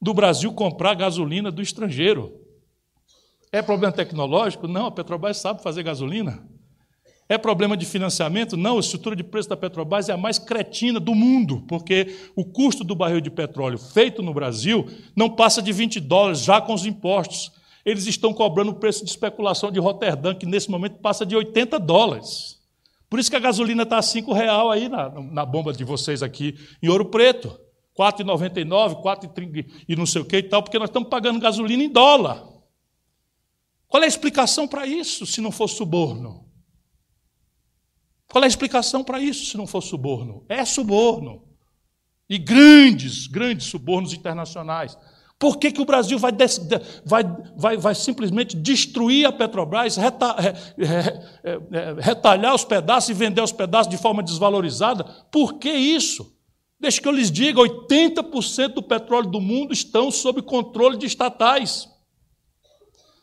do 0.00 0.14
Brasil 0.14 0.52
comprar 0.52 0.94
gasolina 0.94 1.50
do 1.50 1.60
estrangeiro? 1.60 2.32
É 3.50 3.60
problema 3.60 3.92
tecnológico? 3.92 4.68
Não, 4.68 4.86
a 4.86 4.90
Petrobras 4.92 5.38
sabe 5.38 5.64
fazer 5.64 5.82
gasolina. 5.82 6.46
É 7.28 7.36
problema 7.36 7.76
de 7.76 7.84
financiamento? 7.84 8.56
Não, 8.56 8.76
a 8.76 8.80
estrutura 8.80 9.16
de 9.16 9.24
preço 9.24 9.48
da 9.48 9.56
Petrobras 9.56 10.08
é 10.08 10.12
a 10.12 10.16
mais 10.16 10.38
cretina 10.38 11.00
do 11.00 11.12
mundo, 11.12 11.64
porque 11.66 12.16
o 12.36 12.44
custo 12.44 12.84
do 12.84 12.94
barril 12.94 13.20
de 13.20 13.32
petróleo 13.32 13.78
feito 13.78 14.22
no 14.22 14.32
Brasil 14.32 14.86
não 15.16 15.28
passa 15.28 15.60
de 15.60 15.72
20 15.72 15.98
dólares 15.98 16.38
já 16.38 16.60
com 16.60 16.72
os 16.72 16.86
impostos. 16.86 17.50
Eles 17.84 18.06
estão 18.06 18.32
cobrando 18.32 18.70
o 18.70 18.76
preço 18.76 19.04
de 19.04 19.10
especulação 19.10 19.72
de 19.72 19.80
Roterdã, 19.80 20.36
que 20.36 20.46
nesse 20.46 20.70
momento 20.70 21.00
passa 21.00 21.26
de 21.26 21.34
80 21.34 21.80
dólares. 21.80 22.61
Por 23.12 23.18
isso 23.18 23.28
que 23.28 23.36
a 23.36 23.40
gasolina 23.40 23.82
está 23.82 23.98
a 23.98 24.00
R$ 24.00 24.32
real 24.32 24.70
aí 24.70 24.88
na, 24.88 25.10
na 25.10 25.44
bomba 25.44 25.70
de 25.70 25.84
vocês 25.84 26.22
aqui 26.22 26.58
em 26.82 26.88
Ouro 26.88 27.10
Preto. 27.10 27.48
R$ 27.94 28.10
4,99, 28.10 29.02
4,30 29.02 29.84
e 29.86 29.94
não 29.94 30.06
sei 30.06 30.22
o 30.22 30.24
que 30.24 30.38
e 30.38 30.42
tal, 30.42 30.62
porque 30.62 30.78
nós 30.78 30.88
estamos 30.88 31.10
pagando 31.10 31.38
gasolina 31.38 31.82
em 31.82 31.90
dólar. 31.90 32.42
Qual 33.86 34.02
é 34.02 34.06
a 34.06 34.08
explicação 34.08 34.66
para 34.66 34.86
isso, 34.86 35.26
se 35.26 35.42
não 35.42 35.52
for 35.52 35.68
suborno? 35.68 36.48
Qual 38.28 38.42
é 38.42 38.46
a 38.46 38.48
explicação 38.48 39.04
para 39.04 39.20
isso, 39.20 39.44
se 39.44 39.58
não 39.58 39.66
for 39.66 39.82
suborno? 39.82 40.46
É 40.48 40.64
suborno. 40.64 41.46
E 42.30 42.38
grandes, 42.38 43.26
grandes 43.26 43.66
subornos 43.66 44.14
internacionais. 44.14 44.96
Por 45.42 45.56
que, 45.56 45.72
que 45.72 45.82
o 45.82 45.84
Brasil 45.84 46.20
vai, 46.20 46.30
vai, 47.04 47.24
vai, 47.56 47.76
vai 47.76 47.94
simplesmente 47.96 48.56
destruir 48.56 49.26
a 49.26 49.32
Petrobras, 49.32 49.96
reta, 49.96 50.36
retalhar 51.98 52.54
os 52.54 52.64
pedaços 52.64 53.10
e 53.10 53.12
vender 53.12 53.42
os 53.42 53.50
pedaços 53.50 53.90
de 53.90 53.96
forma 53.96 54.22
desvalorizada? 54.22 55.02
Por 55.32 55.54
que 55.54 55.68
isso? 55.68 56.32
Deixa 56.78 57.02
que 57.02 57.08
eu 57.08 57.12
lhes 57.12 57.28
diga: 57.28 57.60
80% 57.60 58.68
do 58.68 58.84
petróleo 58.84 59.28
do 59.28 59.40
mundo 59.40 59.72
estão 59.72 60.12
sob 60.12 60.42
controle 60.42 60.96
de 60.96 61.06
estatais. 61.06 61.88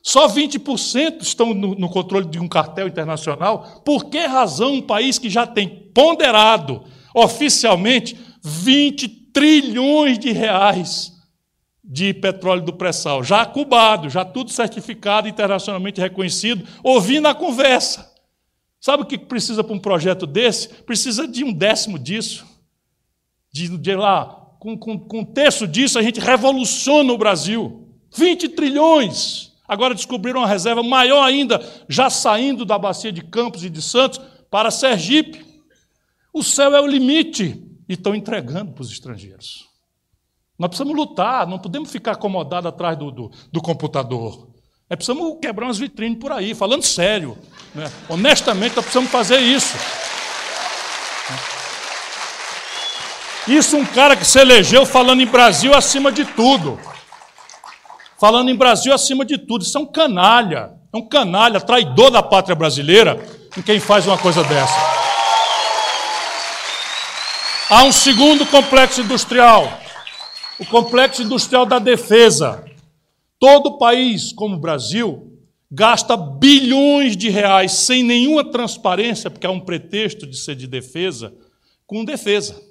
Só 0.04 0.28
20% 0.28 1.22
estão 1.22 1.54
no, 1.54 1.74
no, 1.74 1.88
controle 1.88 2.26
de 2.26 2.38
um 2.38 2.50
cartel 2.50 2.90
internacional. 2.90 3.82
Por 3.86 4.10
que 4.10 4.26
razão 4.26 4.74
um 4.74 4.82
país 4.82 5.18
que 5.18 5.30
já 5.30 5.48
tem 5.48 5.90
ponderado 5.94 6.84
oficialmente 7.16 8.20
20 8.44 9.08
trilhões 9.32 10.20
de 10.20 10.34
reais 10.34 11.18
de 11.92 12.14
petróleo 12.14 12.62
do 12.62 12.72
pré-sal, 12.72 13.24
já 13.24 13.44
cubado, 13.48 14.12
já 14.12 14.24
tudo 14.24 14.52
certificado, 14.52 15.28
internacionalmente 15.28 16.00
reconhecido, 16.00 16.64
ouvindo 16.84 17.28
a 17.28 17.34
conversa. 17.34 18.14
Sabe 18.80 19.02
o 19.02 19.06
que 19.08 19.18
precisa 19.18 19.64
para 19.64 19.74
um 19.74 19.80
projeto 19.80 20.28
desse? 20.28 20.70
Precisa 20.70 21.28
de 21.28 21.44
um 21.44 21.52
décimo 21.52 21.98
disso. 21.98 22.46
De, 23.52 23.76
de 23.76 23.96
lá, 23.96 24.26
com, 24.60 24.78
com, 24.78 25.00
com 25.00 25.22
um 25.22 25.26
terço 25.26 25.68
disso, 25.68 25.98
a 25.98 26.04
gente 26.04 26.20
revoluciona 26.20 27.12
o 27.12 27.18
Brasil. 27.18 27.88
20 28.16 28.50
trilhões. 28.50 29.52
Agora 29.68 29.96
descobriram 29.96 30.42
uma 30.42 30.48
reserva 30.48 30.84
maior 30.84 31.24
ainda, 31.24 31.60
já 31.90 32.10
saindo 32.10 32.66
da 32.66 32.78
bacia 32.78 33.12
de 33.12 33.24
Campos 33.24 33.64
e 33.64 33.70
de 33.70 33.82
Santos 33.82 34.22
para 34.50 34.70
Sergipe. 34.70 35.44
O 36.32 36.44
céu 36.44 36.76
é 36.76 36.82
o 36.82 36.88
limite. 36.88 37.66
E 37.88 37.94
estão 37.94 38.14
entregando 38.14 38.74
para 38.74 38.84
os 38.84 38.92
estrangeiros. 38.92 39.69
Nós 40.60 40.68
precisamos 40.68 40.94
lutar, 40.94 41.48
não 41.48 41.58
podemos 41.58 41.90
ficar 41.90 42.12
acomodados 42.12 42.68
atrás 42.68 42.98
do, 42.98 43.10
do, 43.10 43.32
do 43.50 43.62
computador. 43.62 44.50
É 44.90 44.96
precisamos 44.96 45.38
quebrar 45.42 45.68
umas 45.68 45.78
vitrines 45.78 46.20
por 46.20 46.34
aí, 46.34 46.54
falando 46.54 46.84
sério. 46.84 47.38
Né? 47.74 47.90
Honestamente, 48.10 48.76
nós 48.76 48.84
precisamos 48.84 49.10
fazer 49.10 49.40
isso. 49.40 49.78
Isso 53.48 53.78
um 53.78 53.86
cara 53.86 54.18
que 54.18 54.26
se 54.26 54.38
elegeu 54.38 54.86
falando 54.86 55.22
em 55.22 55.26
Brasil 55.26 55.74
acima 55.74 56.12
de 56.12 56.26
tudo. 56.26 56.78
Falando 58.20 58.50
em 58.50 58.56
Brasil 58.56 58.94
acima 58.94 59.24
de 59.24 59.38
tudo. 59.38 59.64
Isso 59.64 59.78
é 59.78 59.82
um 59.82 59.86
canalha. 59.86 60.72
É 60.92 60.98
um 60.98 61.08
canalha, 61.08 61.62
traidor 61.62 62.12
da 62.12 62.22
pátria 62.22 62.56
brasileira, 62.56 63.18
em 63.58 63.62
quem 63.62 63.80
faz 63.80 64.06
uma 64.06 64.18
coisa 64.18 64.44
dessa. 64.44 64.76
Há 67.70 67.84
um 67.84 67.92
segundo 67.94 68.46
complexo 68.48 69.02
industrial 69.02 69.72
o 70.60 70.66
complexo 70.66 71.24
industrial 71.24 71.66
da 71.66 71.80
defesa. 71.80 72.66
Todo 73.40 73.78
país, 73.78 74.34
como 74.34 74.56
o 74.56 74.60
Brasil, 74.60 75.30
gasta 75.72 76.18
bilhões 76.18 77.16
de 77.16 77.30
reais 77.30 77.72
sem 77.72 78.04
nenhuma 78.04 78.44
transparência, 78.44 79.30
porque 79.30 79.48
há 79.48 79.52
um 79.52 79.60
pretexto 79.60 80.28
de 80.28 80.38
ser 80.38 80.56
de 80.56 80.68
defesa, 80.68 81.34
com 81.88 82.04
defesa. 82.04 82.62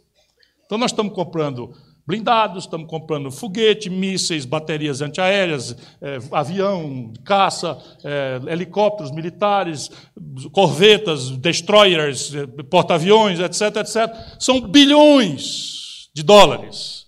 Então, 0.66 0.76
nós 0.76 0.90
estamos 0.90 1.14
comprando 1.14 1.72
blindados, 2.06 2.64
estamos 2.64 2.88
comprando 2.88 3.30
foguete, 3.30 3.90
mísseis, 3.90 4.46
baterias 4.46 5.02
antiaéreas, 5.02 5.76
é, 6.00 6.18
avião, 6.32 7.12
caça, 7.24 7.78
é, 8.02 8.40
helicópteros 8.50 9.12
militares, 9.12 9.90
corvetas, 10.52 11.30
destroyers, 11.32 12.34
é, 12.34 12.46
porta-aviões, 12.64 13.38
etc, 13.40 13.76
etc. 13.76 14.14
São 14.38 14.60
bilhões 14.60 16.08
de 16.14 16.22
dólares. 16.22 17.07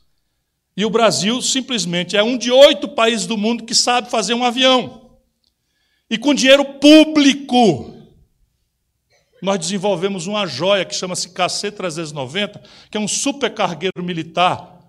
E 0.81 0.85
o 0.87 0.89
Brasil 0.89 1.43
simplesmente 1.43 2.17
é 2.17 2.23
um 2.23 2.39
de 2.39 2.51
oito 2.51 2.89
países 2.89 3.27
do 3.27 3.37
mundo 3.37 3.65
que 3.65 3.75
sabe 3.75 4.09
fazer 4.09 4.33
um 4.33 4.43
avião. 4.43 5.11
E 6.09 6.17
com 6.17 6.33
dinheiro 6.33 6.65
público, 6.65 7.95
nós 9.43 9.59
desenvolvemos 9.59 10.27
uma 10.27 10.47
joia 10.47 10.87
que 10.87 10.95
chama-se 10.95 11.35
KC-390, 11.35 12.63
que 12.91 12.97
é 12.97 13.01
um 13.01 13.07
supercargueiro 13.07 14.03
militar, 14.03 14.81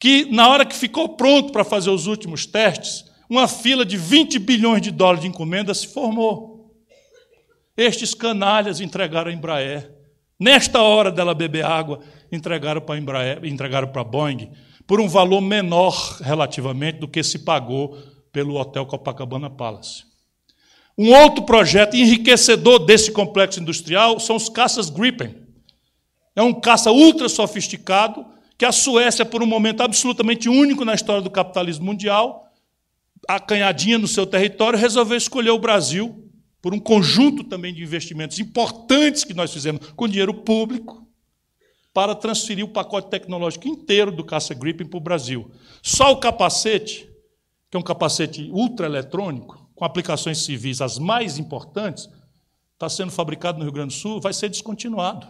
que 0.00 0.24
na 0.34 0.48
hora 0.48 0.66
que 0.66 0.74
ficou 0.74 1.10
pronto 1.10 1.52
para 1.52 1.62
fazer 1.62 1.90
os 1.90 2.08
últimos 2.08 2.44
testes, 2.44 3.04
uma 3.30 3.46
fila 3.46 3.84
de 3.84 3.96
20 3.96 4.40
bilhões 4.40 4.82
de 4.82 4.90
dólares 4.90 5.20
de 5.20 5.28
encomenda 5.28 5.72
se 5.72 5.86
formou. 5.86 6.74
Estes 7.76 8.14
canalhas 8.14 8.80
entregaram 8.80 9.30
a 9.30 9.32
Embraer. 9.32 9.94
Nesta 10.40 10.82
hora 10.82 11.12
dela 11.12 11.34
beber 11.34 11.64
água, 11.64 12.00
entregaram 12.32 12.80
para 12.80 12.96
a 12.96 12.98
Embraer, 12.98 13.44
entregaram 13.44 13.86
para 13.86 14.00
a 14.00 14.04
Boeing 14.04 14.50
por 14.86 15.00
um 15.00 15.08
valor 15.08 15.40
menor 15.40 16.18
relativamente 16.20 16.98
do 16.98 17.08
que 17.08 17.22
se 17.22 17.40
pagou 17.40 17.98
pelo 18.32 18.56
Hotel 18.56 18.86
Copacabana 18.86 19.50
Palace. 19.50 20.04
Um 20.96 21.12
outro 21.12 21.44
projeto 21.44 21.94
enriquecedor 21.94 22.78
desse 22.78 23.10
complexo 23.10 23.60
industrial 23.60 24.18
são 24.18 24.36
os 24.36 24.48
caças 24.48 24.88
Gripen. 24.88 25.34
É 26.34 26.42
um 26.42 26.54
caça 26.54 26.90
ultra 26.90 27.28
sofisticado 27.28 28.24
que 28.56 28.64
a 28.64 28.72
Suécia, 28.72 29.24
por 29.24 29.42
um 29.42 29.46
momento 29.46 29.82
absolutamente 29.82 30.48
único 30.48 30.84
na 30.84 30.94
história 30.94 31.20
do 31.20 31.30
capitalismo 31.30 31.84
mundial, 31.84 32.50
acanhadinha 33.28 33.98
no 33.98 34.08
seu 34.08 34.26
território, 34.26 34.78
resolveu 34.78 35.16
escolher 35.16 35.50
o 35.50 35.58
Brasil 35.58 36.30
por 36.62 36.72
um 36.72 36.78
conjunto 36.78 37.44
também 37.44 37.74
de 37.74 37.82
investimentos 37.82 38.38
importantes 38.38 39.24
que 39.24 39.34
nós 39.34 39.52
fizemos 39.52 39.88
com 39.94 40.08
dinheiro 40.08 40.32
público 40.32 41.05
para 41.96 42.14
transferir 42.14 42.62
o 42.62 42.68
pacote 42.68 43.08
tecnológico 43.08 43.66
inteiro 43.66 44.12
do 44.12 44.22
caça 44.22 44.52
Gripen 44.52 44.86
para 44.86 44.98
o 44.98 45.00
Brasil. 45.00 45.50
Só 45.82 46.12
o 46.12 46.18
capacete, 46.18 47.08
que 47.70 47.76
é 47.78 47.80
um 47.80 47.82
capacete 47.82 48.50
ultraeletrônico, 48.52 49.66
com 49.74 49.82
aplicações 49.82 50.44
civis 50.44 50.82
as 50.82 50.98
mais 50.98 51.38
importantes, 51.38 52.06
está 52.74 52.86
sendo 52.86 53.10
fabricado 53.10 53.56
no 53.56 53.64
Rio 53.64 53.72
Grande 53.72 53.94
do 53.94 53.98
Sul, 53.98 54.20
vai 54.20 54.34
ser 54.34 54.50
descontinuado. 54.50 55.26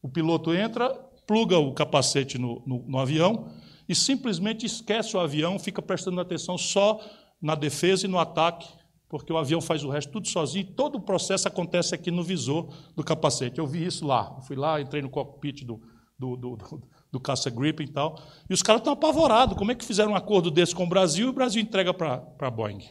O 0.00 0.08
piloto 0.08 0.54
entra, 0.54 0.88
pluga 1.26 1.58
o 1.58 1.72
capacete 1.72 2.38
no, 2.38 2.62
no, 2.64 2.84
no 2.86 2.98
avião 3.00 3.48
e 3.88 3.92
simplesmente 3.92 4.64
esquece 4.64 5.16
o 5.16 5.20
avião, 5.20 5.58
fica 5.58 5.82
prestando 5.82 6.20
atenção 6.20 6.56
só 6.56 7.00
na 7.42 7.56
defesa 7.56 8.06
e 8.06 8.08
no 8.08 8.20
ataque 8.20 8.68
porque 9.08 9.32
o 9.32 9.38
avião 9.38 9.60
faz 9.60 9.82
o 9.82 9.88
resto 9.88 10.12
tudo 10.12 10.28
sozinho, 10.28 10.66
todo 10.66 10.96
o 10.96 11.00
processo 11.00 11.48
acontece 11.48 11.94
aqui 11.94 12.10
no 12.10 12.22
visor 12.22 12.68
do 12.94 13.02
capacete. 13.02 13.58
Eu 13.58 13.66
vi 13.66 13.84
isso 13.84 14.06
lá, 14.06 14.34
eu 14.36 14.42
fui 14.42 14.56
lá, 14.56 14.80
entrei 14.80 15.00
no 15.00 15.08
cockpit 15.08 15.64
do, 15.64 15.80
do, 16.18 16.36
do, 16.36 16.56
do, 16.56 16.82
do 17.10 17.20
caça 17.20 17.48
Gripen 17.48 17.86
e 17.86 17.90
tal, 17.90 18.20
e 18.48 18.52
os 18.52 18.62
caras 18.62 18.80
estão 18.80 18.92
apavorados. 18.92 19.56
Como 19.56 19.72
é 19.72 19.74
que 19.74 19.84
fizeram 19.84 20.12
um 20.12 20.16
acordo 20.16 20.50
desse 20.50 20.74
com 20.74 20.84
o 20.84 20.88
Brasil 20.88 21.26
e 21.26 21.30
o 21.30 21.32
Brasil 21.32 21.62
entrega 21.62 21.94
para 21.94 22.22
a 22.38 22.50
Boeing 22.50 22.84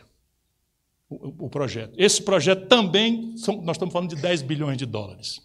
o, 1.07 1.45
o, 1.45 1.49
projeto? 1.49 1.93
Esse 1.97 2.21
projeto 2.23 2.67
também, 2.67 3.37
são, 3.37 3.61
nós 3.61 3.75
estamos 3.75 3.93
falando 3.93 4.09
de 4.09 4.21
10 4.21 4.41
bilhões 4.41 4.77
de 4.77 4.85
dólares. 4.85 5.39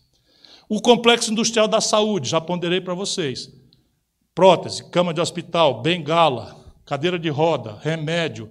O 0.68 0.80
complexo 0.80 1.30
industrial 1.30 1.68
da 1.68 1.82
saúde, 1.82 2.30
já 2.30 2.40
ponderei 2.40 2.80
para 2.80 2.94
vocês. 2.94 3.52
Prótese, 4.34 4.88
cama 4.90 5.12
de 5.12 5.20
hospital, 5.20 5.82
bengala, 5.82 6.56
cadeira 6.86 7.18
de 7.18 7.28
roda, 7.28 7.78
remédio, 7.82 8.48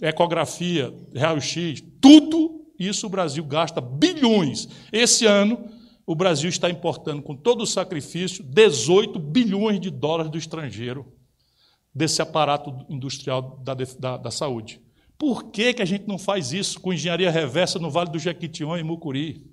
ecografia, 0.00 0.94
raio-x, 1.14 1.82
tudo 2.00 2.66
isso 2.78 3.06
o 3.06 3.10
Brasil 3.10 3.44
gasta 3.44 3.80
bilhões. 3.80 4.68
Esse 4.90 5.26
ano, 5.26 5.68
o 6.06 6.14
Brasil 6.14 6.48
está 6.48 6.70
importando, 6.70 7.22
com 7.22 7.36
todo 7.36 7.62
o 7.62 7.66
sacrifício, 7.66 8.42
18 8.42 9.18
bilhões 9.18 9.78
de 9.78 9.90
dólares 9.90 10.32
do 10.32 10.38
estrangeiro 10.38 11.12
desse 11.94 12.22
aparato 12.22 12.86
industrial 12.88 13.60
da, 13.62 13.74
da, 13.74 14.16
da 14.16 14.30
saúde. 14.30 14.80
Por 15.18 15.50
que, 15.50 15.74
que 15.74 15.82
a 15.82 15.84
gente 15.84 16.08
não 16.08 16.16
faz 16.16 16.52
isso 16.52 16.80
com 16.80 16.92
engenharia 16.92 17.30
reversa 17.30 17.78
no 17.78 17.90
Vale 17.90 18.10
do 18.10 18.18
Jequitinhonha 18.18 18.80
e 18.80 18.84
Mucuri? 18.84 19.46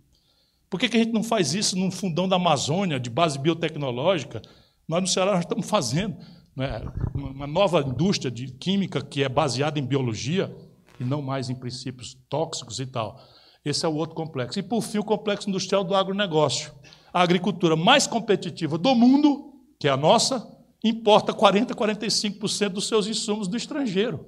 Por 0.69 0.79
que, 0.79 0.87
que 0.87 0.95
a 0.95 0.99
gente 0.99 1.11
não 1.11 1.23
faz 1.23 1.53
isso 1.53 1.77
num 1.77 1.91
fundão 1.91 2.27
da 2.27 2.37
Amazônia, 2.37 2.99
de 2.99 3.09
base 3.09 3.37
biotecnológica? 3.37 4.41
Nós 4.87 5.01
no 5.01 5.07
Ceará 5.07 5.31
nós 5.31 5.41
estamos 5.41 5.69
fazendo 5.69 6.15
né, 6.57 6.81
uma 7.13 7.45
nova 7.45 7.81
indústria 7.81 8.31
de 8.31 8.47
química 8.51 8.99
que 8.99 9.23
é 9.23 9.29
baseada 9.29 9.77
em 9.77 9.85
biologia 9.85 10.53
e 10.99 11.03
não 11.03 11.21
mais 11.21 11.51
em 11.51 11.55
princípios 11.55 12.17
tóxicos 12.27 12.79
e 12.79 12.87
tal. 12.87 13.21
Esse 13.63 13.85
é 13.85 13.89
o 13.89 13.93
outro 13.93 14.15
complexo. 14.15 14.57
E, 14.57 14.63
por 14.63 14.81
fim, 14.81 14.97
o 14.97 15.03
complexo 15.03 15.47
industrial 15.47 15.83
do 15.83 15.93
agronegócio. 15.93 16.73
A 17.13 17.21
agricultura 17.21 17.75
mais 17.75 18.07
competitiva 18.07 18.75
do 18.77 18.95
mundo, 18.95 19.53
que 19.79 19.87
é 19.87 19.91
a 19.91 19.97
nossa, 19.97 20.47
importa 20.83 21.31
40%, 21.31 21.75
45% 21.75 22.69
dos 22.69 22.87
seus 22.87 23.05
insumos 23.05 23.47
do 23.47 23.55
estrangeiro. 23.55 24.25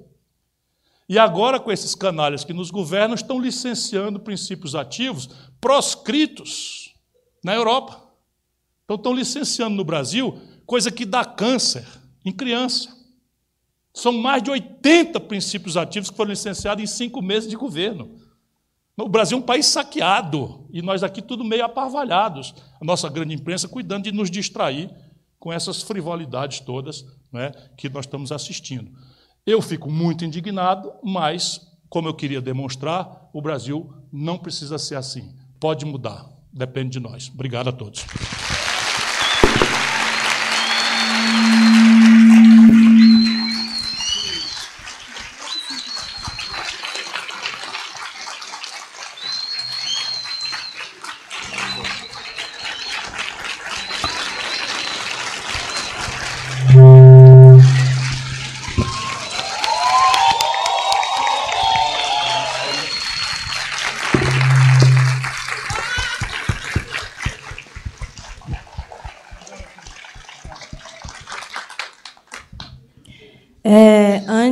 E 1.08 1.18
agora, 1.18 1.58
com 1.58 1.72
esses 1.72 1.96
canalhas 1.96 2.44
que 2.44 2.52
nos 2.52 2.70
governam, 2.70 3.16
estão 3.16 3.40
licenciando 3.40 4.20
princípios 4.20 4.76
ativos 4.76 5.28
proscritos 5.60 6.94
na 7.42 7.54
Europa. 7.54 8.08
Então, 8.84 8.94
estão 8.94 9.12
licenciando 9.12 9.74
no 9.74 9.84
Brasil 9.84 10.38
coisa 10.64 10.88
que 10.92 11.04
dá 11.04 11.24
câncer, 11.24 11.84
em 12.24 12.32
criança. 12.32 12.96
São 13.92 14.12
mais 14.12 14.42
de 14.42 14.50
80 14.50 15.18
princípios 15.20 15.76
ativos 15.76 16.10
que 16.10 16.16
foram 16.16 16.30
licenciados 16.30 16.82
em 16.82 16.86
cinco 16.86 17.20
meses 17.20 17.48
de 17.48 17.56
governo. 17.56 18.18
O 18.96 19.08
Brasil 19.08 19.38
é 19.38 19.40
um 19.40 19.44
país 19.44 19.66
saqueado 19.66 20.66
e 20.72 20.82
nós 20.82 21.02
aqui 21.02 21.22
tudo 21.22 21.44
meio 21.44 21.64
aparvalhados. 21.64 22.54
A 22.80 22.84
nossa 22.84 23.08
grande 23.08 23.34
imprensa 23.34 23.68
cuidando 23.68 24.04
de 24.04 24.12
nos 24.12 24.30
distrair 24.30 24.90
com 25.38 25.52
essas 25.52 25.82
frivolidades 25.82 26.60
todas 26.60 27.04
né, 27.32 27.50
que 27.76 27.88
nós 27.88 28.04
estamos 28.04 28.30
assistindo. 28.30 28.92
Eu 29.46 29.62
fico 29.62 29.90
muito 29.90 30.24
indignado, 30.24 30.92
mas, 31.02 31.60
como 31.88 32.08
eu 32.08 32.14
queria 32.14 32.42
demonstrar, 32.42 33.30
o 33.32 33.40
Brasil 33.40 33.90
não 34.12 34.38
precisa 34.38 34.78
ser 34.78 34.96
assim. 34.96 35.34
Pode 35.58 35.86
mudar, 35.86 36.26
depende 36.52 36.90
de 36.90 37.00
nós. 37.00 37.30
Obrigado 37.32 37.68
a 37.68 37.72
todos. 37.72 38.04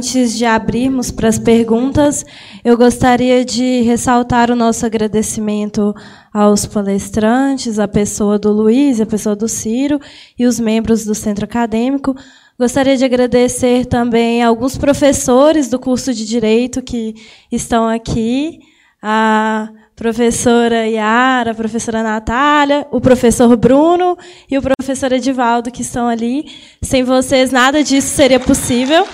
Antes 0.09 0.39
de 0.39 0.47
abrirmos 0.47 1.11
para 1.11 1.29
as 1.29 1.39
perguntas, 1.39 2.25
eu 2.65 2.79
gostaria 2.79 3.45
de 3.45 3.83
ressaltar 3.83 4.51
o 4.51 4.57
nosso 4.57 4.87
agradecimento 4.87 5.95
aos 6.33 6.65
palestrantes, 6.65 7.79
a 7.79 7.87
pessoa 7.87 8.39
do 8.39 8.51
Luiz, 8.51 9.03
a 9.03 9.07
pessoa 9.07 9.37
do 9.37 9.47
Ciro 9.47 10.01
e 10.39 10.47
os 10.47 10.59
membros 10.59 11.05
do 11.05 11.15
centro 11.15 11.45
acadêmico. 11.45 12.17
Gostaria 12.59 12.97
de 12.97 13.05
agradecer 13.05 13.85
também 13.85 14.43
alguns 14.43 14.79
professores 14.79 15.69
do 15.69 15.79
curso 15.79 16.15
de 16.15 16.25
Direito 16.25 16.81
que 16.81 17.15
estão 17.53 17.87
aqui, 17.87 18.61
a 19.03 19.69
professora 19.95 20.87
Yara, 20.87 21.51
a 21.51 21.55
professora 21.55 22.03
Natália, 22.03 22.87
o 22.91 22.99
professor 22.99 23.55
Bruno 23.59 24.17
e 24.51 24.57
o 24.57 24.63
professor 24.63 25.13
Edivaldo, 25.13 25.71
que 25.71 25.83
estão 25.83 26.09
ali. 26.09 26.47
Sem 26.81 27.03
vocês, 27.03 27.53
nada 27.53 27.85
disso 27.85 28.09
seria 28.09 28.41
possível. 28.41 29.07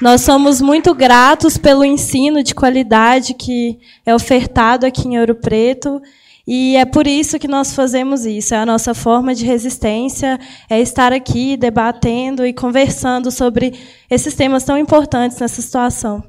Nós 0.00 0.20
somos 0.20 0.60
muito 0.60 0.94
gratos 0.94 1.56
pelo 1.56 1.82
ensino 1.82 2.42
de 2.42 2.54
qualidade 2.54 3.32
que 3.32 3.78
é 4.04 4.14
ofertado 4.14 4.84
aqui 4.84 5.08
em 5.08 5.18
Ouro 5.18 5.34
Preto. 5.34 6.02
E 6.46 6.76
é 6.76 6.84
por 6.84 7.06
isso 7.06 7.38
que 7.38 7.48
nós 7.48 7.74
fazemos 7.74 8.26
isso. 8.26 8.54
É 8.54 8.58
a 8.58 8.66
nossa 8.66 8.94
forma 8.94 9.34
de 9.34 9.44
resistência, 9.44 10.38
é 10.68 10.78
estar 10.80 11.12
aqui 11.12 11.56
debatendo 11.56 12.46
e 12.46 12.52
conversando 12.52 13.30
sobre 13.30 13.72
esses 14.10 14.34
temas 14.34 14.64
tão 14.64 14.76
importantes 14.76 15.40
nessa 15.40 15.62
situação. 15.62 16.22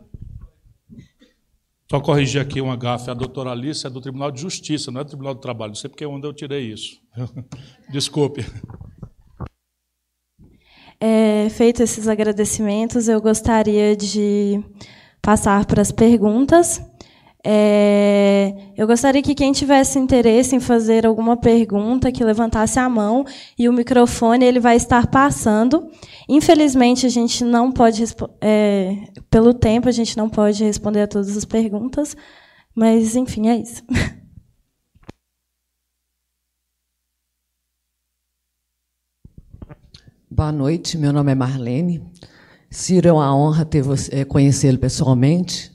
Só 1.91 1.99
corrigir 1.99 2.41
aqui 2.41 2.61
uma 2.61 2.75
gafe. 2.75 3.11
A 3.11 3.13
doutora 3.13 3.51
Alice 3.51 3.85
é 3.85 3.89
do 3.89 4.01
Tribunal 4.01 4.31
de 4.31 4.41
Justiça, 4.41 4.91
não 4.91 5.01
é 5.01 5.03
do 5.03 5.09
Tribunal 5.09 5.35
do 5.35 5.41
Trabalho. 5.41 5.71
Não 5.71 5.75
sei 5.75 5.89
porque 5.89 6.05
é 6.05 6.07
onde 6.07 6.25
eu 6.25 6.33
tirei 6.33 6.71
isso. 6.71 6.99
Desculpe. 7.91 8.45
É, 10.99 11.47
feito 11.49 11.83
esses 11.83 12.07
agradecimentos, 12.07 13.07
eu 13.07 13.21
gostaria 13.21 13.95
de 13.95 14.63
passar 15.21 15.65
para 15.65 15.81
as 15.81 15.91
perguntas. 15.91 16.81
É, 17.49 18.53
eu 18.75 18.87
gostaria 18.87 19.21
que 19.21 19.35
quem 19.35 19.53
tivesse 19.53 19.97
interesse 19.99 20.55
em 20.55 20.59
fazer 20.59 21.05
alguma 21.05 21.37
pergunta, 21.37 22.11
que 22.11 22.23
levantasse 22.23 22.79
a 22.79 22.89
mão 22.89 23.23
e 23.57 23.69
o 23.69 23.73
microfone 23.73 24.43
ele 24.43 24.59
vai 24.59 24.75
estar 24.75 25.07
passando. 25.07 25.87
Infelizmente, 26.27 27.05
a 27.05 27.09
gente 27.09 27.43
não 27.43 27.71
pode, 27.71 28.03
é, 28.41 28.97
pelo 29.29 29.53
tempo, 29.53 29.87
a 29.87 29.93
gente 29.93 30.17
não 30.17 30.29
pode 30.29 30.63
responder 30.63 31.03
a 31.03 31.07
todas 31.07 31.37
as 31.37 31.45
perguntas, 31.45 32.17
mas, 32.75 33.15
enfim, 33.15 33.47
é 33.47 33.55
isso. 33.55 33.83
Boa 40.37 40.51
noite, 40.51 40.99
meu 40.99 41.11
nome 41.11 41.31
é 41.31 41.35
Marlene. 41.35 41.99
Ciro, 42.69 43.07
é 43.07 43.11
uma 43.11 43.35
honra 43.35 43.65
ter 43.65 43.81
você, 43.81 44.17
é, 44.17 44.23
conhecê-lo 44.23 44.77
pessoalmente. 44.77 45.71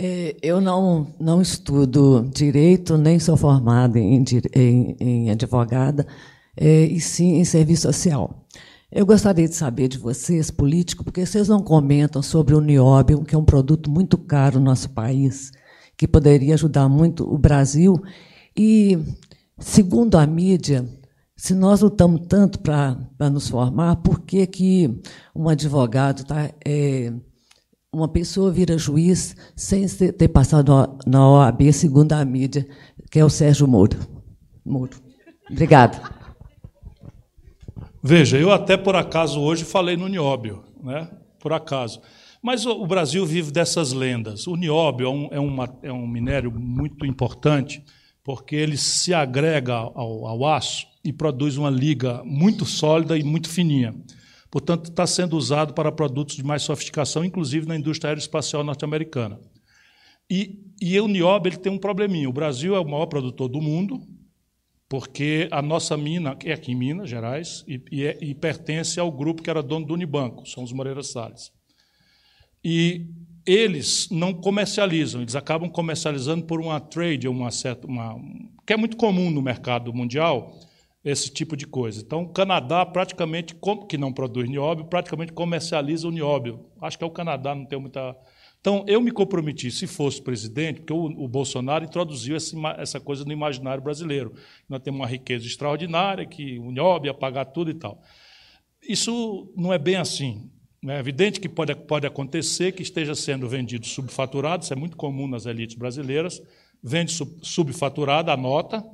É, 0.00 0.36
eu 0.40 0.60
não, 0.60 1.12
não 1.18 1.42
estudo 1.42 2.30
direito, 2.32 2.96
nem 2.96 3.18
sou 3.18 3.36
formada 3.36 3.98
em, 3.98 4.24
em, 4.54 4.96
em 5.00 5.30
advogada, 5.32 6.06
é, 6.56 6.84
e 6.84 7.00
sim 7.00 7.40
em 7.40 7.44
serviço 7.44 7.82
social. 7.82 8.46
Eu 8.92 9.04
gostaria 9.04 9.48
de 9.48 9.56
saber 9.56 9.88
de 9.88 9.98
vocês, 9.98 10.52
políticos, 10.52 11.04
porque 11.04 11.26
vocês 11.26 11.48
não 11.48 11.60
comentam 11.60 12.22
sobre 12.22 12.54
o 12.54 12.60
nióbio, 12.60 13.24
que 13.24 13.34
é 13.34 13.38
um 13.38 13.44
produto 13.44 13.90
muito 13.90 14.16
caro 14.16 14.60
no 14.60 14.66
nosso 14.66 14.90
país, 14.90 15.50
que 15.96 16.06
poderia 16.06 16.54
ajudar 16.54 16.88
muito 16.88 17.24
o 17.28 17.36
Brasil. 17.36 18.00
E, 18.56 18.96
segundo 19.58 20.16
a 20.16 20.24
mídia, 20.28 20.88
se 21.38 21.54
nós 21.54 21.82
lutamos 21.82 22.22
tanto 22.26 22.58
para 22.58 23.30
nos 23.30 23.48
formar, 23.48 23.94
por 23.96 24.22
que, 24.22 24.44
que 24.44 25.00
um 25.34 25.48
advogado 25.48 26.22
está. 26.22 26.50
É, 26.66 27.12
uma 27.92 28.08
pessoa 28.08 28.50
vira 28.50 28.76
juiz 28.76 29.36
sem 29.56 29.86
ter 29.86 30.28
passado 30.28 30.98
na 31.06 31.26
OAB, 31.26 31.72
segundo 31.72 32.12
a 32.12 32.24
mídia, 32.24 32.66
que 33.08 33.20
é 33.20 33.24
o 33.24 33.30
Sérgio 33.30 33.68
Moro. 33.68 33.96
Moro. 34.66 34.90
Obrigada. 35.48 36.02
Veja, 38.02 38.36
eu 38.36 38.52
até 38.52 38.76
por 38.76 38.96
acaso 38.96 39.40
hoje 39.40 39.64
falei 39.64 39.96
no 39.96 40.08
nióbio, 40.08 40.64
né? 40.82 41.08
por 41.38 41.52
acaso. 41.52 42.00
Mas 42.42 42.66
o 42.66 42.86
Brasil 42.86 43.24
vive 43.24 43.52
dessas 43.52 43.92
lendas. 43.92 44.46
O 44.48 44.56
nióbio 44.56 45.06
é 45.06 45.10
um, 45.10 45.28
é 45.30 45.40
uma, 45.40 45.78
é 45.84 45.92
um 45.92 46.06
minério 46.06 46.50
muito 46.52 47.06
importante, 47.06 47.82
porque 48.24 48.56
ele 48.56 48.76
se 48.76 49.14
agrega 49.14 49.74
ao, 49.74 50.26
ao 50.26 50.44
aço 50.44 50.87
e 51.04 51.12
produz 51.12 51.56
uma 51.56 51.70
liga 51.70 52.22
muito 52.24 52.64
sólida 52.64 53.16
e 53.16 53.22
muito 53.22 53.48
fininha. 53.48 53.94
Portanto, 54.50 54.90
está 54.90 55.06
sendo 55.06 55.36
usado 55.36 55.74
para 55.74 55.92
produtos 55.92 56.36
de 56.36 56.42
mais 56.42 56.62
sofisticação, 56.62 57.24
inclusive 57.24 57.66
na 57.66 57.76
indústria 57.76 58.10
aeroespacial 58.10 58.64
norte-americana. 58.64 59.38
E, 60.30 60.58
e 60.80 60.98
o 61.00 61.08
nióbio 61.08 61.50
ele 61.50 61.58
tem 61.58 61.72
um 61.72 61.78
probleminha. 61.78 62.28
O 62.28 62.32
Brasil 62.32 62.74
é 62.74 62.80
o 62.80 62.88
maior 62.88 63.06
produtor 63.06 63.48
do 63.48 63.60
mundo, 63.60 64.00
porque 64.88 65.48
a 65.50 65.60
nossa 65.60 65.96
mina 65.96 66.36
é 66.44 66.52
aqui 66.52 66.72
em 66.72 66.74
Minas 66.74 67.10
Gerais 67.10 67.62
e, 67.68 67.82
e, 67.90 68.04
é, 68.06 68.18
e 68.22 68.34
pertence 68.34 68.98
ao 68.98 69.12
grupo 69.12 69.42
que 69.42 69.50
era 69.50 69.62
dono 69.62 69.86
do 69.86 69.94
Unibanco, 69.94 70.46
são 70.46 70.62
os 70.62 70.72
Moreira 70.72 71.02
Salles. 71.02 71.52
E 72.64 73.06
eles 73.46 74.08
não 74.10 74.32
comercializam, 74.32 75.20
eles 75.20 75.36
acabam 75.36 75.70
comercializando 75.70 76.44
por 76.44 76.60
uma 76.60 76.80
trade, 76.80 77.28
uma 77.28 77.50
certa, 77.50 77.86
uma, 77.86 78.16
que 78.66 78.72
é 78.72 78.76
muito 78.76 78.96
comum 78.96 79.30
no 79.30 79.42
mercado 79.42 79.92
mundial, 79.92 80.58
esse 81.10 81.30
tipo 81.30 81.56
de 81.56 81.66
coisa. 81.66 82.02
Então, 82.02 82.22
o 82.22 82.28
Canadá 82.28 82.84
praticamente, 82.84 83.56
que 83.88 83.96
não 83.96 84.12
produz 84.12 84.48
nióbio, 84.48 84.84
praticamente 84.84 85.32
comercializa 85.32 86.06
o 86.06 86.10
nióbio. 86.10 86.66
Acho 86.80 86.98
que 86.98 87.04
é 87.04 87.06
o 87.06 87.10
Canadá, 87.10 87.54
não 87.54 87.64
tem 87.64 87.80
muita. 87.80 88.14
Então, 88.60 88.84
eu 88.86 89.00
me 89.00 89.10
comprometi, 89.10 89.70
se 89.70 89.86
fosse 89.86 90.20
presidente, 90.20 90.80
porque 90.80 90.92
o, 90.92 91.04
o 91.04 91.28
Bolsonaro 91.28 91.84
introduziu 91.84 92.36
essa, 92.36 92.56
essa, 92.76 93.00
coisa 93.00 93.24
no 93.24 93.32
imaginário 93.32 93.82
brasileiro. 93.82 94.34
Nós 94.68 94.82
temos 94.82 95.00
uma 95.00 95.06
riqueza 95.06 95.46
extraordinária, 95.46 96.26
que 96.26 96.58
o 96.58 96.70
nióbio 96.70 97.08
ia 97.08 97.14
pagar 97.14 97.46
tudo 97.46 97.70
e 97.70 97.74
tal. 97.74 98.02
Isso 98.82 99.52
não 99.56 99.72
é 99.72 99.78
bem 99.78 99.96
assim. 99.96 100.50
É 100.86 100.98
evidente 100.98 101.40
que 101.40 101.48
pode, 101.48 101.74
pode 101.74 102.06
acontecer 102.06 102.72
que 102.72 102.82
esteja 102.82 103.14
sendo 103.14 103.48
vendido 103.48 103.86
subfaturado, 103.86 104.62
isso 104.62 104.72
é 104.72 104.76
muito 104.76 104.96
comum 104.96 105.26
nas 105.26 105.46
elites 105.46 105.76
brasileiras, 105.76 106.40
vende 106.82 107.12
subfaturado 107.42 108.30
a 108.30 108.36
nota 108.36 108.84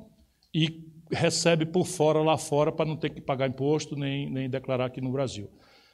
e 0.53 0.94
recebe 1.15 1.65
por 1.65 1.87
fora 1.87 2.19
lá 2.19 2.37
fora 2.37 2.71
para 2.71 2.85
não 2.85 2.95
ter 2.95 3.09
que 3.09 3.21
pagar 3.21 3.47
imposto 3.47 3.95
nem, 3.95 4.29
nem 4.29 4.49
declarar 4.49 4.85
aqui 4.85 5.01
no 5.01 5.11
Brasil. 5.11 5.49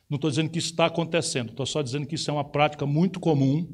Não 0.09 0.15
estou 0.15 0.29
dizendo 0.29 0.49
que 0.49 0.59
isso 0.59 0.71
está 0.71 0.87
acontecendo, 0.87 1.51
estou 1.51 1.65
só 1.65 1.81
dizendo 1.81 2.05
que 2.05 2.15
isso 2.15 2.29
é 2.29 2.33
uma 2.33 2.43
prática 2.43 2.85
muito 2.85 3.19
comum. 3.19 3.65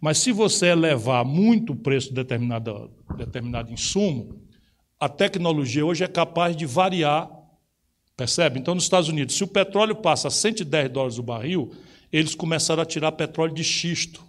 Mas 0.00 0.18
se 0.18 0.30
você 0.30 0.66
elevar 0.66 1.24
muito 1.24 1.72
o 1.72 1.76
preço 1.76 2.10
de 2.10 2.14
determinado, 2.14 2.90
determinado 3.16 3.72
insumo, 3.72 4.40
a 4.98 5.08
tecnologia 5.08 5.84
hoje 5.84 6.04
é 6.04 6.08
capaz 6.08 6.56
de 6.56 6.66
variar, 6.66 7.28
percebe? 8.16 8.60
Então, 8.60 8.74
nos 8.74 8.84
Estados 8.84 9.08
Unidos, 9.08 9.34
se 9.34 9.42
o 9.42 9.48
petróleo 9.48 9.96
passa 9.96 10.28
a 10.28 10.30
110 10.30 10.90
dólares 10.90 11.18
o 11.18 11.22
barril, 11.22 11.72
eles 12.12 12.34
começaram 12.36 12.82
a 12.82 12.86
tirar 12.86 13.10
petróleo 13.12 13.52
de 13.52 13.64
xisto. 13.64 14.22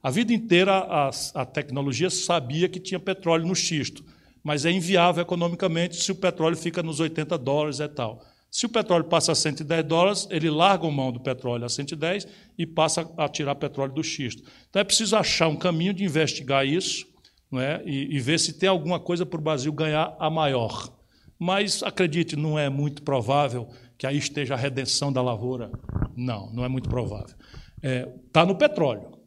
A 0.00 0.10
vida 0.10 0.32
inteira 0.32 0.72
a, 0.72 1.10
a 1.34 1.44
tecnologia 1.44 2.08
sabia 2.10 2.68
que 2.68 2.78
tinha 2.78 3.00
petróleo 3.00 3.46
no 3.46 3.54
xisto 3.56 4.04
mas 4.42 4.64
é 4.64 4.70
inviável 4.70 5.22
economicamente 5.22 5.96
se 5.96 6.10
o 6.12 6.14
petróleo 6.14 6.56
fica 6.56 6.82
nos 6.82 7.00
80 7.00 7.36
dólares 7.38 7.80
e 7.80 7.88
tal. 7.88 8.24
Se 8.50 8.66
o 8.66 8.68
petróleo 8.68 9.04
passa 9.04 9.32
a 9.32 9.34
110 9.34 9.84
dólares, 9.84 10.28
ele 10.30 10.50
larga 10.50 10.90
mão 10.90 11.12
do 11.12 11.20
petróleo 11.20 11.64
a 11.64 11.68
110 11.68 12.26
e 12.58 12.66
passa 12.66 13.08
a 13.16 13.28
tirar 13.28 13.54
petróleo 13.54 13.92
do 13.92 14.02
xisto. 14.02 14.42
Então 14.68 14.80
é 14.80 14.84
preciso 14.84 15.14
achar 15.14 15.46
um 15.46 15.56
caminho 15.56 15.94
de 15.94 16.04
investigar 16.04 16.66
isso 16.66 17.06
não 17.50 17.60
é? 17.60 17.82
e, 17.84 18.16
e 18.16 18.18
ver 18.18 18.38
se 18.38 18.52
tem 18.52 18.68
alguma 18.68 18.98
coisa 18.98 19.24
para 19.24 19.38
o 19.38 19.42
Brasil 19.42 19.72
ganhar 19.72 20.16
a 20.18 20.28
maior. 20.28 20.92
Mas 21.38 21.82
acredite, 21.82 22.36
não 22.36 22.58
é 22.58 22.68
muito 22.68 23.02
provável 23.02 23.68
que 23.96 24.06
aí 24.06 24.18
esteja 24.18 24.54
a 24.54 24.56
redenção 24.56 25.12
da 25.12 25.22
lavoura. 25.22 25.70
Não, 26.16 26.52
não 26.52 26.64
é 26.64 26.68
muito 26.68 26.88
provável. 26.88 27.34
Está 27.76 27.88
é, 27.88 28.08
tá 28.32 28.44
no 28.44 28.56
petróleo. 28.56 29.19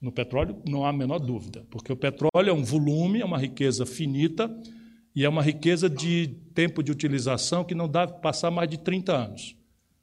No 0.00 0.12
petróleo 0.12 0.62
não 0.66 0.84
há 0.84 0.90
a 0.90 0.92
menor 0.92 1.18
dúvida, 1.18 1.66
porque 1.70 1.92
o 1.92 1.96
petróleo 1.96 2.50
é 2.50 2.52
um 2.52 2.62
volume, 2.62 3.20
é 3.20 3.24
uma 3.24 3.38
riqueza 3.38 3.84
finita 3.84 4.48
e 5.14 5.24
é 5.24 5.28
uma 5.28 5.42
riqueza 5.42 5.90
de 5.90 6.28
tempo 6.54 6.82
de 6.82 6.92
utilização 6.92 7.64
que 7.64 7.74
não 7.74 7.88
deve 7.88 8.14
passar 8.20 8.50
mais 8.50 8.70
de 8.70 8.78
30 8.78 9.12
anos. 9.12 9.56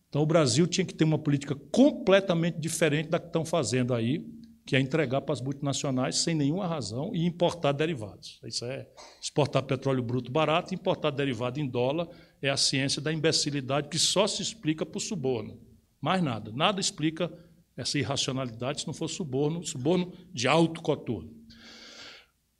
Então 0.09 0.21
o 0.21 0.25
Brasil 0.25 0.67
tinha 0.67 0.85
que 0.85 0.93
ter 0.93 1.05
uma 1.05 1.17
política 1.17 1.55
completamente 1.71 2.59
diferente 2.59 3.09
da 3.09 3.19
que 3.19 3.27
estão 3.27 3.45
fazendo 3.45 3.93
aí, 3.93 4.25
que 4.65 4.75
é 4.75 4.79
entregar 4.79 5.21
para 5.21 5.33
as 5.33 5.41
multinacionais 5.41 6.17
sem 6.17 6.35
nenhuma 6.35 6.67
razão 6.67 7.11
e 7.13 7.25
importar 7.25 7.71
derivados. 7.71 8.39
Isso 8.43 8.65
é 8.65 8.87
exportar 9.21 9.63
petróleo 9.63 10.01
bruto 10.03 10.31
barato, 10.31 10.73
importar 10.73 11.11
derivado 11.11 11.59
em 11.59 11.67
dólar, 11.67 12.09
é 12.41 12.49
a 12.49 12.57
ciência 12.57 13.01
da 13.01 13.13
imbecilidade 13.13 13.87
que 13.87 13.99
só 13.99 14.27
se 14.27 14.41
explica 14.41 14.85
por 14.85 14.99
suborno. 14.99 15.59
Mais 16.01 16.21
nada. 16.21 16.51
Nada 16.53 16.81
explica 16.81 17.31
essa 17.75 17.99
irracionalidade 17.99 18.81
se 18.81 18.87
não 18.87 18.93
for 18.93 19.07
suborno, 19.07 19.65
suborno 19.65 20.13
de 20.33 20.47
alto 20.47 20.81
coturno. 20.81 21.33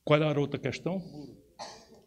Qual 0.03 0.21
era 0.21 0.37
a 0.37 0.41
outra 0.41 0.59
questão? 0.59 1.01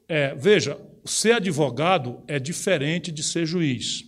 É, 0.08 0.34
veja, 0.34 0.80
ser 1.04 1.32
advogado 1.32 2.22
é 2.26 2.38
diferente 2.38 3.10
de 3.10 3.22
ser 3.22 3.44
juiz. 3.44 4.04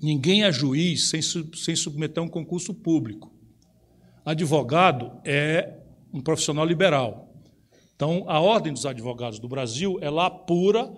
Ninguém 0.00 0.44
é 0.44 0.52
juiz 0.52 1.08
sem, 1.08 1.20
sem 1.20 1.74
submeter 1.74 2.22
a 2.22 2.26
um 2.26 2.28
concurso 2.28 2.72
público. 2.72 3.34
Advogado 4.24 5.20
é 5.24 5.80
um 6.12 6.20
profissional 6.20 6.64
liberal. 6.64 7.34
Então, 7.96 8.24
a 8.28 8.40
Ordem 8.40 8.72
dos 8.72 8.86
Advogados 8.86 9.40
do 9.40 9.48
Brasil, 9.48 9.98
ela 10.00 10.26
apura 10.26 10.88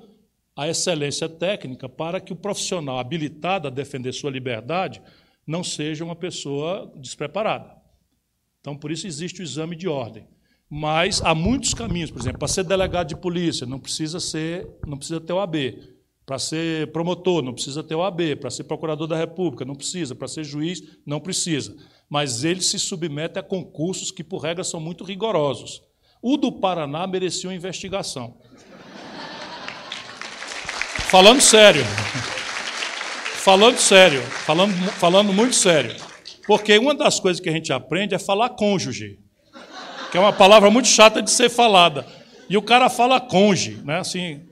a 0.55 0.69
excelência 0.69 1.29
técnica 1.29 1.89
para 1.89 2.21
que 2.21 2.33
o 2.33 2.37
profissional 2.37 2.99
habilitado 2.99 3.67
a 3.67 3.71
defender 3.71 4.13
sua 4.13 4.31
liberdade 4.31 5.01
não 5.51 5.65
seja 5.65 6.05
uma 6.05 6.15
pessoa 6.15 6.93
despreparada. 6.97 7.77
Então, 8.61 8.77
por 8.77 8.93
isso 8.93 9.09
existe 9.09 9.41
o 9.41 9.43
exame 9.43 9.75
de 9.75 9.89
ordem. 9.89 10.29
Mas 10.71 11.21
há 11.23 11.35
muitos 11.35 11.75
caminhos, 11.75 12.09
por 12.09 12.21
exemplo, 12.21 12.39
para 12.39 12.47
ser 12.47 12.63
delegado 12.63 13.09
de 13.09 13.17
polícia, 13.17 13.67
não 13.67 13.81
precisa 13.81 14.21
ser, 14.21 14.69
não 14.87 14.97
precisa 14.97 15.21
ter 15.21 15.33
o 15.33 15.41
AB. 15.41 15.97
Para 16.25 16.39
ser 16.39 16.93
promotor, 16.93 17.43
não 17.43 17.53
precisa 17.53 17.83
ter 17.83 17.97
o 17.97 18.03
AB. 18.05 18.37
Para 18.37 18.49
ser 18.51 18.63
procurador 18.63 19.09
da 19.09 19.17
República, 19.17 19.65
não 19.65 19.75
precisa. 19.75 20.15
Para 20.15 20.29
ser 20.29 20.45
juiz, 20.45 20.81
não 21.05 21.19
precisa. 21.19 21.77
Mas 22.09 22.45
ele 22.45 22.61
se 22.61 22.79
submete 22.79 23.37
a 23.37 23.43
concursos 23.43 24.13
que, 24.13 24.23
por 24.23 24.39
regra, 24.43 24.63
são 24.63 24.79
muito 24.79 25.03
rigorosos. 25.03 25.83
O 26.23 26.37
do 26.37 26.53
Paraná 26.53 27.09
merecia 27.09 27.51
uma 27.51 27.57
investigação. 27.57 28.39
Falando 31.11 31.41
sério. 31.41 31.83
Falando 33.41 33.79
sério. 33.79 34.21
Falando, 34.23 34.75
falando 34.93 35.33
muito 35.33 35.57
sério. 35.57 35.97
Porque 36.47 36.77
uma 36.77 36.95
das 36.95 37.19
coisas 37.19 37.41
que 37.41 37.49
a 37.49 37.53
gente 37.53 37.73
aprende 37.73 38.15
é 38.15 38.19
falar 38.19 38.51
cônjuge, 38.51 39.19
que 40.11 40.19
é 40.19 40.21
uma 40.21 40.33
palavra 40.33 40.71
muito 40.71 40.89
chata 40.89 41.23
de 41.23 41.31
ser 41.31 41.49
falada. 41.49 42.05
E 42.51 42.57
o 42.59 42.63
cara 42.63 42.91
fala 42.91 43.19
cônjuge, 43.19 43.81
né? 43.83 43.99
Assim, 43.99 44.43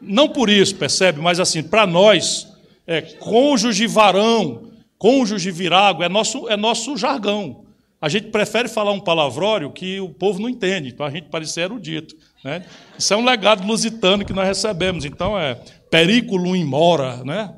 não 0.00 0.28
por 0.28 0.48
isso, 0.48 0.76
percebe? 0.76 1.20
Mas 1.20 1.40
assim, 1.40 1.60
para 1.60 1.86
nós, 1.88 2.46
é 2.86 3.00
cônjuge 3.00 3.86
varão, 3.88 4.70
cônjuge 4.96 5.50
virago, 5.50 6.04
é 6.04 6.08
nosso, 6.08 6.48
é 6.48 6.56
nosso 6.56 6.96
jargão. 6.96 7.64
A 8.00 8.08
gente 8.08 8.28
prefere 8.28 8.68
falar 8.68 8.92
um 8.92 9.00
palavrório 9.00 9.72
que 9.72 9.98
o 9.98 10.10
povo 10.10 10.38
não 10.40 10.48
entende, 10.48 10.90
então 10.90 11.04
a 11.04 11.10
gente 11.10 11.28
parece 11.30 11.60
erudito. 11.60 12.14
Né? 12.44 12.64
Isso 12.96 13.12
é 13.12 13.16
um 13.16 13.24
legado 13.24 13.66
lusitano 13.66 14.24
que 14.24 14.32
nós 14.32 14.46
recebemos. 14.46 15.04
Então 15.04 15.36
é 15.36 15.58
periculum 15.90 16.54
in 16.54 16.64
mora, 16.64 17.24
né? 17.24 17.52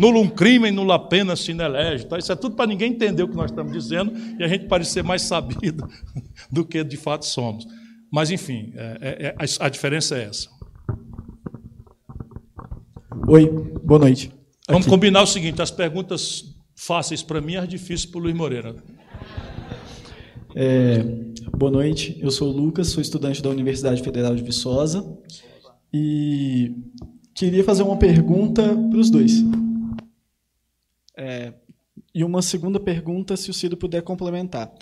Nulum 0.00 0.26
crimen, 0.30 0.72
nula 0.72 0.98
pena 0.98 1.34
lege. 1.68 2.06
Então, 2.06 2.16
isso 2.16 2.32
é 2.32 2.34
tudo 2.34 2.56
para 2.56 2.66
ninguém 2.66 2.92
entender 2.92 3.22
o 3.22 3.28
que 3.28 3.36
nós 3.36 3.50
estamos 3.50 3.70
dizendo 3.70 4.14
e 4.38 4.42
a 4.42 4.48
gente 4.48 4.64
parecer 4.64 5.04
mais 5.04 5.20
sabido 5.20 5.86
do 6.50 6.64
que 6.64 6.82
de 6.82 6.96
fato 6.96 7.26
somos. 7.26 7.66
Mas, 8.10 8.30
enfim, 8.30 8.72
é, 8.74 8.98
é, 9.00 9.26
é 9.26 9.36
a, 9.38 9.66
a 9.66 9.68
diferença 9.68 10.16
é 10.16 10.24
essa. 10.24 10.48
Oi, 13.28 13.46
boa 13.84 14.00
noite. 14.00 14.32
Vamos 14.66 14.86
Aqui. 14.86 14.90
combinar 14.90 15.20
o 15.20 15.26
seguinte: 15.26 15.60
as 15.60 15.70
perguntas 15.70 16.56
fáceis 16.74 17.22
para 17.22 17.42
mim, 17.42 17.56
as 17.56 17.68
difíceis 17.68 18.06
para 18.06 18.20
o 18.20 18.22
Luiz 18.22 18.34
Moreira. 18.34 18.74
É, 20.56 21.02
boa 21.54 21.70
noite, 21.70 22.18
eu 22.22 22.30
sou 22.30 22.48
o 22.48 22.56
Lucas, 22.56 22.88
sou 22.88 23.02
estudante 23.02 23.42
da 23.42 23.50
Universidade 23.50 24.02
Federal 24.02 24.34
de 24.34 24.42
Viçosa 24.42 25.04
e 25.92 26.74
queria 27.34 27.62
fazer 27.62 27.82
uma 27.82 27.98
pergunta 27.98 28.62
para 28.90 28.98
os 28.98 29.10
dois. 29.10 29.44
É, 31.20 31.52
e 32.14 32.24
uma 32.24 32.40
segunda 32.40 32.80
pergunta, 32.80 33.36
se 33.36 33.50
o 33.50 33.54
Ciro 33.54 33.76
puder 33.76 34.00
complementar. 34.00 34.72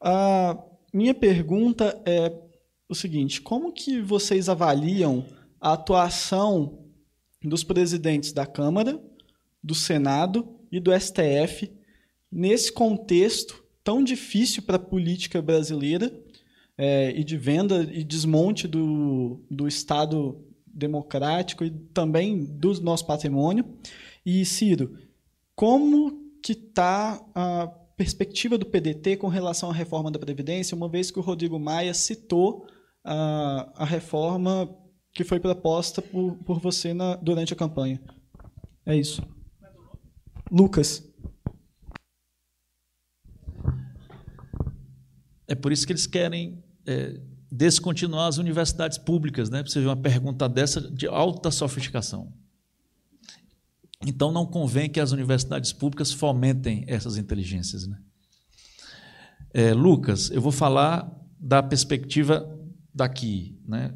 A 0.00 0.58
minha 0.94 1.12
pergunta 1.12 2.00
é 2.06 2.32
o 2.88 2.94
seguinte: 2.94 3.42
como 3.42 3.70
que 3.70 4.00
vocês 4.00 4.48
avaliam 4.48 5.26
a 5.60 5.74
atuação 5.74 6.78
dos 7.42 7.62
presidentes 7.62 8.32
da 8.32 8.46
Câmara, 8.46 8.98
do 9.62 9.74
Senado 9.74 10.58
e 10.72 10.80
do 10.80 10.90
STF 10.98 11.70
nesse 12.32 12.72
contexto 12.72 13.62
tão 13.84 14.02
difícil 14.02 14.62
para 14.62 14.76
a 14.76 14.78
política 14.78 15.42
brasileira 15.42 16.10
é, 16.78 17.12
e 17.14 17.22
de 17.22 17.36
venda 17.36 17.86
e 17.92 18.02
desmonte 18.02 18.66
do, 18.66 19.44
do 19.50 19.68
Estado 19.68 20.42
democrático 20.66 21.62
e 21.62 21.70
também 21.70 22.42
do 22.42 22.72
nosso 22.80 23.06
patrimônio. 23.06 23.66
E, 24.24 24.42
Ciro, 24.46 24.96
como 25.54 26.12
que 26.42 26.52
está 26.52 27.24
a 27.34 27.66
perspectiva 27.96 28.58
do 28.58 28.66
PDT 28.66 29.16
com 29.16 29.28
relação 29.28 29.70
à 29.70 29.72
reforma 29.72 30.10
da 30.10 30.18
Previdência, 30.18 30.76
uma 30.76 30.88
vez 30.88 31.10
que 31.10 31.18
o 31.18 31.22
Rodrigo 31.22 31.58
Maia 31.58 31.94
citou 31.94 32.66
a, 33.04 33.72
a 33.76 33.84
reforma 33.84 34.68
que 35.12 35.22
foi 35.22 35.38
proposta 35.38 36.02
por, 36.02 36.36
por 36.44 36.58
você 36.58 36.92
na, 36.92 37.14
durante 37.16 37.52
a 37.52 37.56
campanha. 37.56 38.02
É 38.84 38.96
isso. 38.96 39.22
Lucas. 40.50 41.08
É 45.46 45.54
por 45.54 45.72
isso 45.72 45.86
que 45.86 45.92
eles 45.92 46.06
querem 46.06 46.64
é, 46.86 47.20
descontinuar 47.50 48.26
as 48.28 48.38
universidades 48.38 48.98
públicas, 48.98 49.48
né? 49.48 49.62
Você 49.62 49.80
vê 49.80 49.86
uma 49.86 49.96
pergunta 49.96 50.48
dessa 50.48 50.80
de 50.80 51.06
alta 51.06 51.50
sofisticação. 51.50 52.32
Então 54.06 54.30
não 54.30 54.44
convém 54.44 54.88
que 54.88 55.00
as 55.00 55.12
universidades 55.12 55.72
públicas 55.72 56.12
fomentem 56.12 56.84
essas 56.86 57.16
inteligências, 57.16 57.86
né? 57.86 57.98
É, 59.52 59.72
Lucas, 59.72 60.30
eu 60.30 60.42
vou 60.42 60.52
falar 60.52 61.10
da 61.38 61.62
perspectiva 61.62 62.48
daqui, 62.92 63.58
né? 63.66 63.94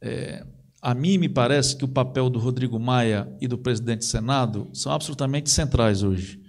É, 0.00 0.46
a 0.80 0.94
mim 0.94 1.16
me 1.16 1.28
parece 1.28 1.76
que 1.76 1.84
o 1.84 1.88
papel 1.88 2.28
do 2.28 2.38
Rodrigo 2.38 2.78
Maia 2.78 3.32
e 3.40 3.46
do 3.46 3.56
presidente 3.56 4.00
do 4.00 4.04
Senado 4.04 4.68
são 4.72 4.92
absolutamente 4.92 5.48
centrais 5.48 6.02
hoje. 6.02 6.40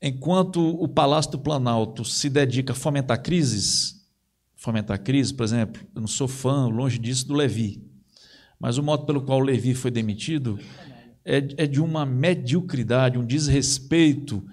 Enquanto 0.00 0.60
o 0.60 0.88
Palácio 0.88 1.32
do 1.32 1.38
Planalto 1.38 2.04
se 2.04 2.30
dedica 2.30 2.72
a 2.72 2.76
fomentar 2.76 3.22
crises, 3.22 4.06
fomentar 4.56 5.02
crises, 5.02 5.32
por 5.32 5.44
exemplo, 5.44 5.82
eu 5.94 6.00
não 6.00 6.08
sou 6.08 6.28
fã, 6.28 6.66
longe 6.66 6.98
disso, 6.98 7.26
do 7.26 7.34
Levi, 7.34 7.84
mas 8.58 8.78
o 8.78 8.82
modo 8.82 9.04
pelo 9.04 9.22
qual 9.22 9.40
o 9.40 9.44
Levi 9.44 9.74
foi 9.74 9.90
demitido 9.90 10.58
é, 11.24 11.38
é 11.56 11.66
de 11.66 11.80
uma 11.80 12.04
mediocridade, 12.04 13.18
um 13.18 13.24
desrespeito 13.24 14.44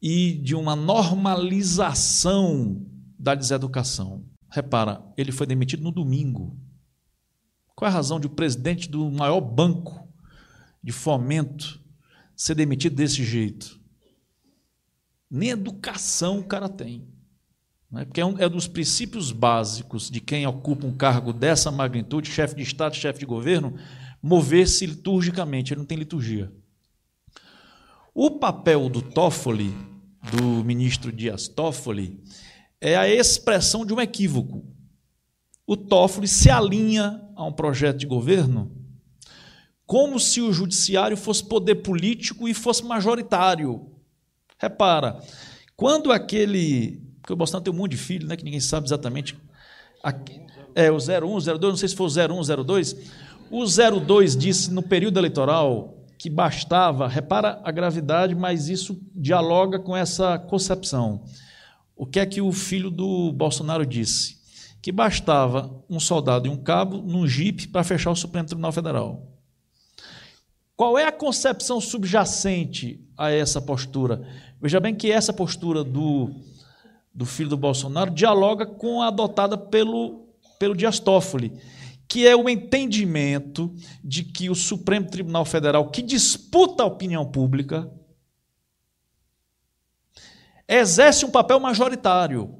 e 0.00 0.34
de 0.34 0.54
uma 0.54 0.74
normalização 0.74 2.84
da 3.18 3.34
deseducação. 3.34 4.24
Repara, 4.50 5.02
ele 5.16 5.32
foi 5.32 5.46
demitido 5.46 5.82
no 5.82 5.92
domingo. 5.92 6.56
Qual 7.74 7.88
é 7.88 7.92
a 7.92 7.94
razão 7.94 8.20
de 8.20 8.26
o 8.26 8.30
presidente 8.30 8.88
do 8.88 9.10
maior 9.10 9.40
banco 9.40 10.08
de 10.82 10.92
fomento 10.92 11.80
ser 12.36 12.54
demitido 12.54 12.96
desse 12.96 13.24
jeito? 13.24 13.80
Nem 15.30 15.50
educação 15.50 16.40
o 16.40 16.44
cara 16.44 16.68
tem. 16.68 17.06
Né? 17.90 18.04
Porque 18.04 18.20
é 18.20 18.26
um 18.26 18.38
é 18.38 18.48
dos 18.48 18.66
princípios 18.66 19.32
básicos 19.32 20.10
de 20.10 20.20
quem 20.20 20.46
ocupa 20.46 20.86
um 20.86 20.96
cargo 20.96 21.32
dessa 21.32 21.70
magnitude, 21.70 22.30
chefe 22.30 22.56
de 22.56 22.62
Estado, 22.62 22.96
chefe 22.96 23.20
de 23.20 23.26
governo, 23.26 23.78
mover-se 24.22 24.86
liturgicamente. 24.86 25.72
Ele 25.72 25.80
não 25.80 25.86
tem 25.86 25.98
liturgia. 25.98 26.52
O 28.14 28.30
papel 28.30 28.88
do 28.88 29.02
Toffoli, 29.02 29.74
do 30.32 30.64
ministro 30.64 31.10
Dias 31.10 31.48
Toffoli, 31.48 32.22
é 32.80 32.96
a 32.96 33.08
expressão 33.08 33.84
de 33.84 33.92
um 33.92 34.00
equívoco 34.00 34.72
o 35.66 35.76
Toffoli 35.76 36.28
se 36.28 36.50
alinha 36.50 37.22
a 37.34 37.44
um 37.44 37.52
projeto 37.52 37.98
de 37.98 38.06
governo 38.06 38.70
como 39.86 40.18
se 40.18 40.40
o 40.40 40.52
judiciário 40.52 41.16
fosse 41.16 41.44
poder 41.44 41.76
político 41.76 42.48
e 42.48 42.54
fosse 42.54 42.84
majoritário. 42.84 43.90
Repara, 44.58 45.18
quando 45.76 46.10
aquele. 46.10 47.02
Porque 47.20 47.32
o 47.32 47.36
Bolsonaro 47.36 47.64
tem 47.64 47.72
um 47.72 47.76
monte 47.76 47.92
de 47.92 47.98
filho, 47.98 48.26
né, 48.26 48.36
que 48.36 48.44
ninguém 48.44 48.60
sabe 48.60 48.86
exatamente. 48.86 49.36
É, 50.74 50.90
o 50.90 50.96
01, 50.96 51.40
02, 51.40 51.60
não 51.60 51.76
sei 51.76 51.88
se 51.88 51.96
foi 51.96 52.06
o 52.06 52.10
01, 52.10 52.64
02. 52.64 52.96
O 53.52 53.64
02 53.64 54.36
disse 54.36 54.72
no 54.72 54.82
período 54.82 55.20
eleitoral 55.20 55.98
que 56.18 56.28
bastava, 56.28 57.06
repara 57.06 57.60
a 57.62 57.70
gravidade, 57.70 58.34
mas 58.34 58.68
isso 58.68 59.00
dialoga 59.14 59.78
com 59.78 59.96
essa 59.96 60.38
concepção. 60.38 61.22
O 61.94 62.06
que 62.06 62.18
é 62.18 62.26
que 62.26 62.40
o 62.40 62.50
filho 62.50 62.90
do 62.90 63.32
Bolsonaro 63.32 63.86
disse? 63.86 64.42
que 64.82 64.90
bastava 64.90 65.70
um 65.88 66.00
soldado 66.00 66.48
e 66.48 66.50
um 66.50 66.56
cabo 66.56 66.98
num 66.98 67.26
jipe 67.26 67.68
para 67.68 67.84
fechar 67.84 68.10
o 68.10 68.16
Supremo 68.16 68.48
Tribunal 68.48 68.72
Federal. 68.72 69.28
Qual 70.76 70.98
é 70.98 71.04
a 71.04 71.12
concepção 71.12 71.80
subjacente 71.80 73.00
a 73.16 73.30
essa 73.30 73.60
postura? 73.60 74.26
Veja 74.60 74.80
bem 74.80 74.92
que 74.92 75.12
essa 75.12 75.32
postura 75.32 75.84
do, 75.84 76.30
do 77.14 77.24
filho 77.24 77.50
do 77.50 77.56
Bolsonaro 77.56 78.10
dialoga 78.10 78.66
com 78.66 79.00
a 79.00 79.06
adotada 79.06 79.56
pelo, 79.56 80.26
pelo 80.58 80.74
Dias 80.74 80.98
Toffoli, 80.98 81.52
que 82.12 82.28
é 82.28 82.36
o 82.36 82.46
entendimento 82.46 83.74
de 84.04 84.22
que 84.22 84.50
o 84.50 84.54
Supremo 84.54 85.08
Tribunal 85.08 85.46
Federal, 85.46 85.90
que 85.90 86.02
disputa 86.02 86.82
a 86.82 86.86
opinião 86.86 87.24
pública, 87.24 87.90
exerce 90.68 91.24
um 91.24 91.30
papel 91.30 91.58
majoritário 91.58 92.54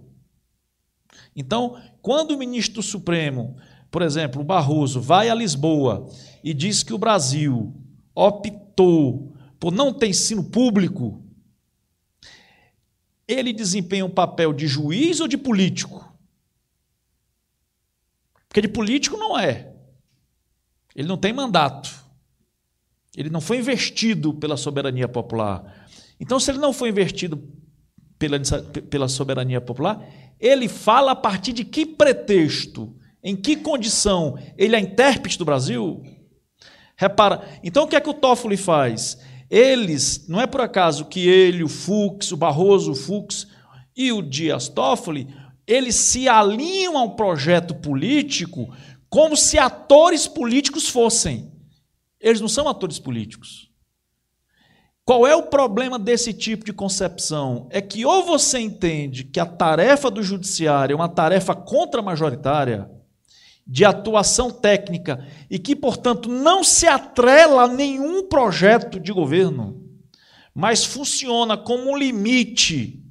Então, 1.36 1.78
quando 2.00 2.30
o 2.30 2.38
ministro 2.38 2.76
do 2.76 2.82
Supremo, 2.82 3.58
por 3.90 4.00
exemplo, 4.00 4.40
o 4.40 4.44
Barroso, 4.44 5.02
vai 5.02 5.28
a 5.28 5.34
Lisboa 5.34 6.08
e 6.42 6.54
diz 6.54 6.82
que 6.82 6.94
o 6.94 6.98
Brasil 6.98 7.74
optou 8.14 9.36
por 9.60 9.70
não 9.70 9.92
ter 9.92 10.08
ensino 10.08 10.44
público, 10.44 11.22
ele 13.28 13.52
desempenha 13.52 14.06
um 14.06 14.10
papel 14.10 14.54
de 14.54 14.66
juiz 14.66 15.20
ou 15.20 15.28
de 15.28 15.36
político? 15.36 16.10
Porque 18.52 18.60
de 18.60 18.68
político 18.68 19.16
não 19.16 19.38
é. 19.38 19.72
Ele 20.94 21.08
não 21.08 21.16
tem 21.16 21.32
mandato. 21.32 21.90
Ele 23.16 23.30
não 23.30 23.40
foi 23.40 23.56
investido 23.56 24.34
pela 24.34 24.58
soberania 24.58 25.08
popular. 25.08 25.86
Então, 26.20 26.38
se 26.38 26.50
ele 26.50 26.58
não 26.58 26.70
foi 26.70 26.90
investido 26.90 27.42
pela, 28.18 28.38
pela 28.90 29.08
soberania 29.08 29.58
popular, 29.58 30.06
ele 30.38 30.68
fala 30.68 31.12
a 31.12 31.16
partir 31.16 31.54
de 31.54 31.64
que 31.64 31.86
pretexto, 31.86 32.94
em 33.24 33.34
que 33.34 33.56
condição 33.56 34.38
ele 34.58 34.76
é 34.76 34.80
intérprete 34.80 35.38
do 35.38 35.46
Brasil? 35.46 36.02
Repara, 36.94 37.48
então 37.64 37.84
o 37.84 37.88
que 37.88 37.96
é 37.96 38.00
que 38.02 38.10
o 38.10 38.14
Toffoli 38.14 38.58
faz? 38.58 39.18
Eles, 39.48 40.28
não 40.28 40.38
é 40.38 40.46
por 40.46 40.60
acaso 40.60 41.06
que 41.06 41.26
ele, 41.26 41.64
o 41.64 41.68
Fux, 41.68 42.30
o 42.32 42.36
Barroso, 42.36 42.92
o 42.92 42.94
Fux 42.94 43.46
e 43.96 44.12
o 44.12 44.20
Dias 44.20 44.68
Toffoli, 44.68 45.26
eles 45.66 45.94
se 45.94 46.28
alinham 46.28 46.96
a 46.96 47.02
um 47.02 47.10
projeto 47.10 47.74
político 47.74 48.74
como 49.08 49.36
se 49.36 49.58
atores 49.58 50.26
políticos 50.26 50.88
fossem. 50.88 51.52
Eles 52.20 52.40
não 52.40 52.48
são 52.48 52.68
atores 52.68 52.98
políticos. 52.98 53.70
Qual 55.04 55.26
é 55.26 55.34
o 55.34 55.48
problema 55.48 55.98
desse 55.98 56.32
tipo 56.32 56.64
de 56.64 56.72
concepção? 56.72 57.68
É 57.70 57.80
que 57.80 58.06
ou 58.06 58.24
você 58.24 58.60
entende 58.60 59.24
que 59.24 59.40
a 59.40 59.46
tarefa 59.46 60.10
do 60.10 60.22
judiciário 60.22 60.94
é 60.94 60.96
uma 60.96 61.08
tarefa 61.08 61.54
contra-majoritária, 61.54 62.88
de 63.66 63.84
atuação 63.84 64.50
técnica, 64.50 65.26
e 65.50 65.58
que, 65.58 65.74
portanto, 65.76 66.28
não 66.28 66.64
se 66.64 66.86
atrela 66.86 67.64
a 67.64 67.68
nenhum 67.68 68.28
projeto 68.28 68.98
de 68.98 69.12
governo, 69.12 69.82
mas 70.54 70.84
funciona 70.84 71.56
como 71.56 71.90
um 71.90 71.96
limite 71.96 73.01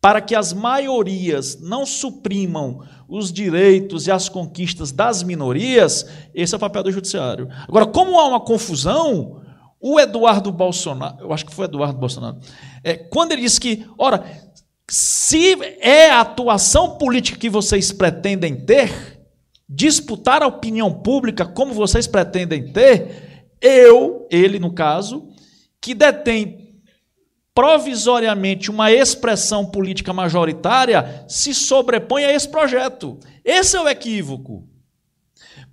para 0.00 0.20
que 0.20 0.34
as 0.34 0.52
maiorias 0.52 1.60
não 1.60 1.84
suprimam 1.84 2.80
os 3.08 3.32
direitos 3.32 4.06
e 4.06 4.10
as 4.10 4.28
conquistas 4.28 4.90
das 4.90 5.22
minorias, 5.22 6.06
esse 6.34 6.54
é 6.54 6.56
o 6.56 6.60
papel 6.60 6.84
do 6.84 6.92
judiciário. 6.92 7.48
Agora, 7.68 7.86
como 7.86 8.18
há 8.18 8.26
uma 8.26 8.40
confusão, 8.40 9.42
o 9.78 10.00
Eduardo 10.00 10.50
Bolsonaro, 10.50 11.18
eu 11.20 11.32
acho 11.32 11.44
que 11.44 11.54
foi 11.54 11.66
Eduardo 11.66 11.98
Bolsonaro, 11.98 12.38
é, 12.82 12.94
quando 12.94 13.32
ele 13.32 13.42
disse 13.42 13.60
que, 13.60 13.86
ora, 13.98 14.24
se 14.88 15.54
é 15.80 16.10
a 16.10 16.20
atuação 16.20 16.96
política 16.96 17.38
que 17.38 17.50
vocês 17.50 17.92
pretendem 17.92 18.56
ter, 18.64 19.20
disputar 19.68 20.42
a 20.42 20.46
opinião 20.46 20.92
pública 20.92 21.44
como 21.44 21.74
vocês 21.74 22.06
pretendem 22.06 22.72
ter, 22.72 23.46
eu, 23.60 24.26
ele 24.30 24.58
no 24.58 24.72
caso, 24.72 25.28
que 25.80 25.94
detém 25.94 26.59
provisoriamente 27.54 28.70
uma 28.70 28.92
expressão 28.92 29.66
política 29.66 30.12
majoritária, 30.12 31.24
se 31.28 31.54
sobrepõe 31.54 32.24
a 32.24 32.32
esse 32.32 32.48
projeto. 32.48 33.18
Esse 33.44 33.76
é 33.76 33.80
o 33.80 33.88
equívoco. 33.88 34.68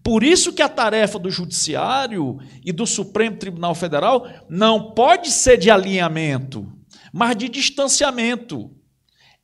Por 0.04 0.24
isso 0.24 0.54
que 0.54 0.62
a 0.62 0.70
tarefa 0.70 1.20
do 1.20 1.30
judiciário 1.30 2.40
e 2.64 2.72
do 2.72 2.88
Supremo 2.88 3.38
Tribunal 3.38 3.76
Federal 3.76 4.28
não 4.50 4.92
pode 4.92 5.30
ser 5.30 5.58
de 5.58 5.70
alinhamento, 5.70 6.66
mas 7.12 7.36
de 7.36 7.50
distanciamento. 7.50 8.72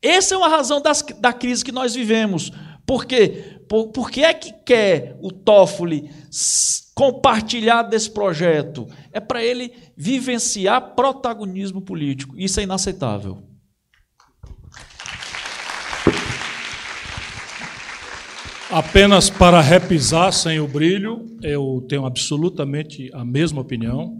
Essa 0.02 0.36
é 0.36 0.38
uma 0.38 0.48
razão 0.48 0.82
das, 0.82 1.02
da 1.20 1.34
crise 1.34 1.64
que 1.64 1.72
nós 1.72 1.94
vivemos. 1.94 2.52
Por 2.86 3.06
quê? 3.06 3.62
Por, 3.68 3.88
por 3.88 4.12
que 4.12 4.24
é 4.24 4.34
que 4.34 4.52
quer 4.66 5.18
o 5.22 5.32
Toffoli 5.32 6.10
compartilhar 6.94 7.84
desse 7.84 8.10
projeto? 8.10 8.88
É 9.12 9.20
para 9.20 9.44
ele 9.44 9.74
vivenciar 9.96 10.96
protagonismo 10.96 11.82
político. 11.82 12.36
Isso 12.38 12.60
é 12.60 12.64
inaceitável. 12.64 13.44
Apenas 18.74 19.30
para 19.30 19.62
repisar 19.62 20.34
sem 20.34 20.60
o 20.60 20.68
brilho, 20.68 21.28
eu 21.44 21.86
tenho 21.88 22.08
absolutamente 22.08 23.08
a 23.14 23.24
mesma 23.24 23.62
opinião, 23.62 24.20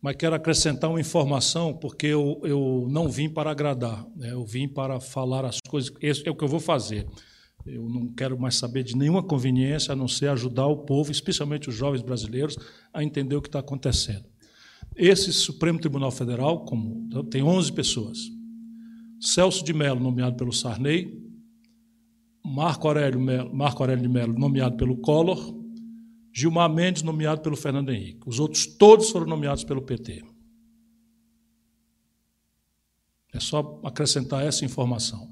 mas 0.00 0.14
quero 0.14 0.36
acrescentar 0.36 0.88
uma 0.88 1.00
informação, 1.00 1.74
porque 1.74 2.06
eu, 2.06 2.40
eu 2.44 2.86
não 2.88 3.08
vim 3.08 3.28
para 3.28 3.50
agradar, 3.50 4.06
né? 4.14 4.30
eu 4.30 4.44
vim 4.44 4.68
para 4.68 5.00
falar 5.00 5.44
as 5.44 5.58
coisas, 5.68 5.92
é 6.24 6.30
o 6.30 6.36
que 6.36 6.44
eu 6.44 6.48
vou 6.48 6.60
fazer. 6.60 7.04
Eu 7.66 7.88
não 7.88 8.08
quero 8.08 8.38
mais 8.38 8.56
saber 8.56 8.82
de 8.82 8.96
nenhuma 8.96 9.22
conveniência 9.22 9.92
a 9.92 9.96
não 9.96 10.08
ser 10.08 10.28
ajudar 10.28 10.66
o 10.66 10.78
povo, 10.78 11.12
especialmente 11.12 11.68
os 11.68 11.74
jovens 11.74 12.02
brasileiros, 12.02 12.56
a 12.92 13.04
entender 13.04 13.36
o 13.36 13.42
que 13.42 13.48
está 13.48 13.58
acontecendo. 13.58 14.24
Esse 14.96 15.32
Supremo 15.32 15.78
Tribunal 15.78 16.10
Federal 16.10 16.64
como, 16.64 17.08
tem 17.24 17.42
11 17.42 17.72
pessoas. 17.72 18.18
Celso 19.20 19.64
de 19.64 19.72
Mello, 19.72 20.00
nomeado 20.00 20.36
pelo 20.36 20.52
Sarney, 20.52 21.20
Marco 22.44 22.88
Aurélio, 22.88 23.20
Melo, 23.20 23.54
Marco 23.54 23.82
Aurélio 23.82 24.02
de 24.02 24.08
Mello, 24.08 24.38
nomeado 24.38 24.76
pelo 24.76 24.96
Collor, 24.96 25.54
Gilmar 26.32 26.72
Mendes, 26.72 27.02
nomeado 27.02 27.42
pelo 27.42 27.56
Fernando 27.56 27.90
Henrique. 27.90 28.20
Os 28.26 28.40
outros 28.40 28.66
todos 28.66 29.10
foram 29.10 29.26
nomeados 29.26 29.64
pelo 29.64 29.82
PT. 29.82 30.24
É 33.32 33.38
só 33.38 33.80
acrescentar 33.84 34.44
essa 34.44 34.64
informação. 34.64 35.30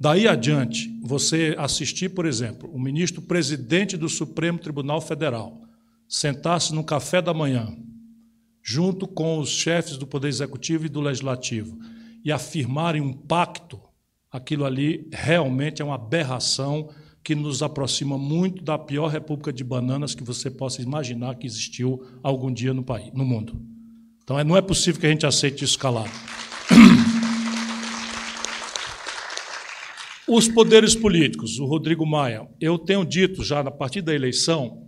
Daí 0.00 0.28
adiante, 0.28 0.88
você 1.02 1.54
assistir, 1.58 2.10
por 2.10 2.24
exemplo, 2.24 2.70
o 2.72 2.78
ministro 2.78 3.20
presidente 3.22 3.96
do 3.96 4.08
Supremo 4.08 4.58
Tribunal 4.58 5.00
Federal 5.00 5.60
sentar-se 6.08 6.74
no 6.74 6.84
café 6.84 7.20
da 7.20 7.34
manhã, 7.34 7.76
junto 8.62 9.06
com 9.06 9.38
os 9.38 9.50
chefes 9.50 9.96
do 9.96 10.06
Poder 10.06 10.28
Executivo 10.28 10.86
e 10.86 10.88
do 10.88 11.00
Legislativo, 11.00 11.78
e 12.24 12.30
afirmarem 12.30 13.02
um 13.02 13.12
pacto 13.12 13.80
aquilo 14.30 14.64
ali 14.64 15.08
realmente 15.12 15.82
é 15.82 15.84
uma 15.84 15.94
aberração 15.94 16.90
que 17.22 17.34
nos 17.34 17.62
aproxima 17.62 18.16
muito 18.16 18.62
da 18.62 18.78
pior 18.78 19.08
república 19.08 19.52
de 19.52 19.64
bananas 19.64 20.14
que 20.14 20.24
você 20.24 20.50
possa 20.50 20.80
imaginar 20.80 21.34
que 21.36 21.46
existiu 21.46 22.02
algum 22.22 22.52
dia 22.52 22.72
no 22.72 22.82
país, 22.82 23.12
no 23.12 23.24
mundo. 23.24 23.60
Então, 24.22 24.38
é, 24.38 24.44
não 24.44 24.56
é 24.56 24.62
possível 24.62 25.00
que 25.00 25.06
a 25.06 25.10
gente 25.10 25.26
aceite 25.26 25.64
isso 25.64 25.78
calado. 25.78 26.10
Os 30.28 30.46
poderes 30.46 30.94
políticos, 30.94 31.58
o 31.58 31.64
Rodrigo 31.64 32.06
Maia, 32.06 32.46
eu 32.60 32.78
tenho 32.78 33.04
dito 33.04 33.42
já 33.42 33.62
na 33.62 33.70
partir 33.70 34.02
da 34.02 34.14
eleição, 34.14 34.86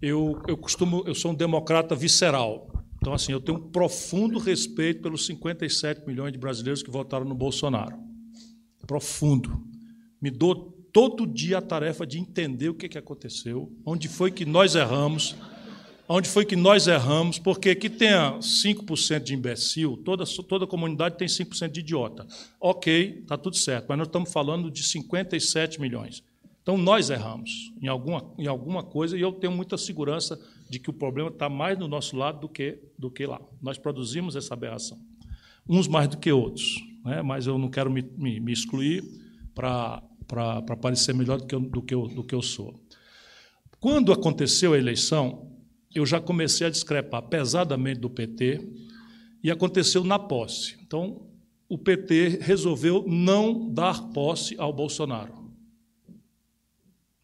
eu, 0.00 0.40
eu 0.46 0.56
costumo, 0.56 1.02
eu 1.06 1.14
sou 1.14 1.32
um 1.32 1.34
democrata 1.34 1.94
visceral. 1.94 2.70
Então, 2.96 3.12
assim, 3.12 3.32
eu 3.32 3.40
tenho 3.40 3.58
um 3.58 3.70
profundo 3.70 4.38
respeito 4.38 5.02
pelos 5.02 5.26
57 5.26 6.06
milhões 6.06 6.32
de 6.32 6.38
brasileiros 6.38 6.82
que 6.82 6.90
votaram 6.90 7.24
no 7.24 7.34
Bolsonaro 7.34 7.96
profundo. 8.86 9.62
Me 10.20 10.30
dou 10.30 10.72
todo 10.92 11.26
dia 11.26 11.58
a 11.58 11.62
tarefa 11.62 12.06
de 12.06 12.18
entender 12.18 12.68
o 12.68 12.74
que, 12.74 12.88
que 12.88 12.98
aconteceu, 12.98 13.72
onde 13.84 14.08
foi 14.08 14.30
que 14.30 14.44
nós 14.44 14.74
erramos, 14.74 15.34
onde 16.08 16.28
foi 16.28 16.44
que 16.44 16.56
nós 16.56 16.86
erramos, 16.86 17.38
porque 17.38 17.74
que 17.74 17.88
tenha 17.88 18.38
5% 18.38 19.20
de 19.22 19.34
imbecil, 19.34 19.96
toda, 20.04 20.24
toda 20.24 20.66
comunidade 20.66 21.16
tem 21.16 21.28
5% 21.28 21.70
de 21.70 21.80
idiota. 21.80 22.26
Ok, 22.60 23.20
está 23.22 23.36
tudo 23.36 23.56
certo, 23.56 23.86
mas 23.88 23.98
nós 23.98 24.06
estamos 24.06 24.32
falando 24.32 24.70
de 24.70 24.82
57 24.82 25.80
milhões. 25.80 26.22
Então 26.62 26.78
nós 26.78 27.10
erramos 27.10 27.72
em 27.80 27.88
alguma, 27.88 28.32
em 28.38 28.46
alguma 28.46 28.82
coisa 28.82 29.16
e 29.16 29.20
eu 29.20 29.32
tenho 29.32 29.52
muita 29.52 29.76
segurança 29.76 30.40
de 30.68 30.78
que 30.78 30.90
o 30.90 30.94
problema 30.94 31.28
está 31.28 31.48
mais 31.48 31.78
no 31.78 31.86
nosso 31.86 32.16
lado 32.16 32.40
do 32.40 32.48
que, 32.48 32.78
do 32.98 33.10
que 33.10 33.26
lá. 33.26 33.40
Nós 33.60 33.76
produzimos 33.76 34.34
essa 34.34 34.54
aberração, 34.54 34.98
uns 35.68 35.86
mais 35.86 36.08
do 36.08 36.16
que 36.16 36.32
outros 36.32 36.82
né? 37.04 37.22
mas 37.22 37.46
eu 37.46 37.58
não 37.58 37.68
quero 37.68 37.90
me, 37.90 38.02
me, 38.16 38.40
me 38.40 38.52
excluir 38.52 39.04
para 39.54 40.02
parecer 40.80 41.14
melhor 41.14 41.38
do 41.38 41.46
que, 41.46 41.54
eu, 41.54 41.60
do, 41.60 41.82
que 41.82 41.94
eu, 41.94 42.08
do 42.08 42.24
que 42.24 42.34
eu 42.34 42.42
sou. 42.42 42.74
Quando 43.78 44.12
aconteceu 44.12 44.72
a 44.72 44.78
eleição, 44.78 45.52
eu 45.94 46.04
já 46.04 46.20
comecei 46.20 46.66
a 46.66 46.70
discrepar 46.70 47.22
pesadamente 47.22 48.00
do 48.00 48.10
PT 48.10 48.60
e 49.42 49.50
aconteceu 49.50 50.02
na 50.02 50.18
posse. 50.18 50.76
Então, 50.82 51.26
o 51.68 51.78
PT 51.78 52.40
resolveu 52.40 53.04
não 53.06 53.70
dar 53.70 54.10
posse 54.12 54.54
ao 54.58 54.72
Bolsonaro. 54.72 55.32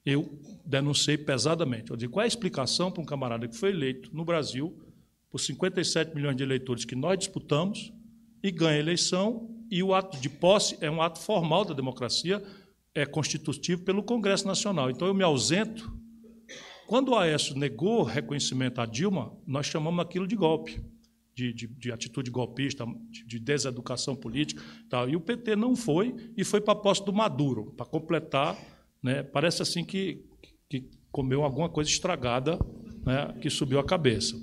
Eu 0.04 0.38
denunciei 0.64 1.18
pesadamente. 1.18 1.90
Eu 1.90 1.96
digo, 1.96 2.12
qual 2.12 2.22
é 2.22 2.24
a 2.24 2.28
explicação 2.28 2.90
para 2.90 3.02
um 3.02 3.06
camarada 3.06 3.48
que 3.48 3.56
foi 3.56 3.70
eleito 3.70 4.14
no 4.14 4.24
Brasil 4.24 4.78
por 5.30 5.38
57 5.38 6.14
milhões 6.14 6.36
de 6.36 6.42
eleitores 6.42 6.84
que 6.84 6.94
nós 6.94 7.18
disputamos 7.18 7.92
e 8.42 8.50
ganha 8.50 8.76
a 8.76 8.80
eleição 8.80 9.48
e 9.70 9.82
o 9.82 9.94
ato 9.94 10.18
de 10.18 10.28
posse 10.28 10.76
é 10.80 10.90
um 10.90 11.00
ato 11.00 11.20
formal 11.20 11.64
da 11.64 11.74
democracia, 11.74 12.42
é 12.94 13.06
constitutivo 13.06 13.82
pelo 13.82 14.02
Congresso 14.02 14.46
Nacional. 14.46 14.90
Então 14.90 15.06
eu 15.06 15.14
me 15.14 15.22
ausento. 15.22 15.92
Quando 16.90 17.10
o 17.10 17.16
Aécio 17.16 17.56
negou 17.56 18.02
reconhecimento 18.02 18.80
a 18.80 18.84
Dilma, 18.84 19.32
nós 19.46 19.66
chamamos 19.66 20.00
aquilo 20.00 20.26
de 20.26 20.34
golpe. 20.34 20.82
de, 21.32 21.52
de, 21.52 21.68
de 21.68 21.92
atitude 21.92 22.32
golpista, 22.32 22.84
de, 23.08 23.24
de, 23.24 23.38
deseducação 23.38 24.16
política. 24.16 24.60
Tal. 24.88 25.08
E 25.08 25.14
o 25.14 25.20
PT 25.20 25.54
não 25.54 25.76
foi, 25.76 26.12
e 26.36 26.42
foi 26.42 26.60
para 26.60 26.72
a 26.72 26.76
posse 26.76 27.04
do 27.04 27.12
Maduro, 27.12 27.72
para 27.76 27.86
completar. 27.86 28.58
Né, 29.00 29.22
parece 29.22 29.62
assim 29.62 29.84
que, 29.84 30.26
que 30.68 30.90
comeu 31.12 31.44
alguma 31.44 31.68
coisa 31.68 31.88
estragada 31.88 32.58
né, 33.06 33.36
que 33.40 33.48
subiu 33.48 33.78
a 33.78 33.84
cabeça. 33.84 34.34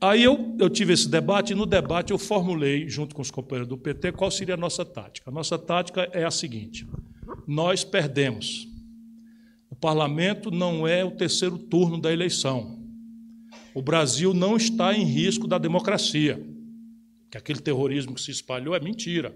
Aí 0.00 0.24
eu, 0.24 0.56
eu 0.58 0.68
tive 0.68 0.92
esse 0.92 1.08
debate, 1.08 1.52
e 1.52 1.54
no 1.54 1.66
debate 1.66 2.10
eu 2.10 2.18
formulei, 2.18 2.88
junto 2.88 3.14
com 3.14 3.22
os 3.22 3.30
companheiros 3.30 3.68
do 3.68 3.78
PT, 3.78 4.10
qual 4.10 4.28
seria 4.28 4.54
a 4.54 4.58
nossa 4.58 4.84
tática. 4.84 5.30
A 5.30 5.32
nossa 5.32 5.56
tática 5.56 6.00
é 6.12 6.24
a 6.24 6.32
seguinte: 6.32 6.84
nós 7.46 7.84
perdemos. 7.84 8.71
O 9.72 9.74
parlamento 9.74 10.50
não 10.50 10.86
é 10.86 11.02
o 11.02 11.10
terceiro 11.10 11.56
turno 11.56 11.98
da 11.98 12.12
eleição. 12.12 12.78
O 13.74 13.80
Brasil 13.80 14.34
não 14.34 14.54
está 14.54 14.94
em 14.94 15.02
risco 15.02 15.48
da 15.48 15.56
democracia. 15.56 16.46
Que 17.30 17.38
aquele 17.38 17.58
terrorismo 17.58 18.14
que 18.14 18.20
se 18.20 18.30
espalhou 18.30 18.76
é 18.76 18.80
mentira. 18.80 19.34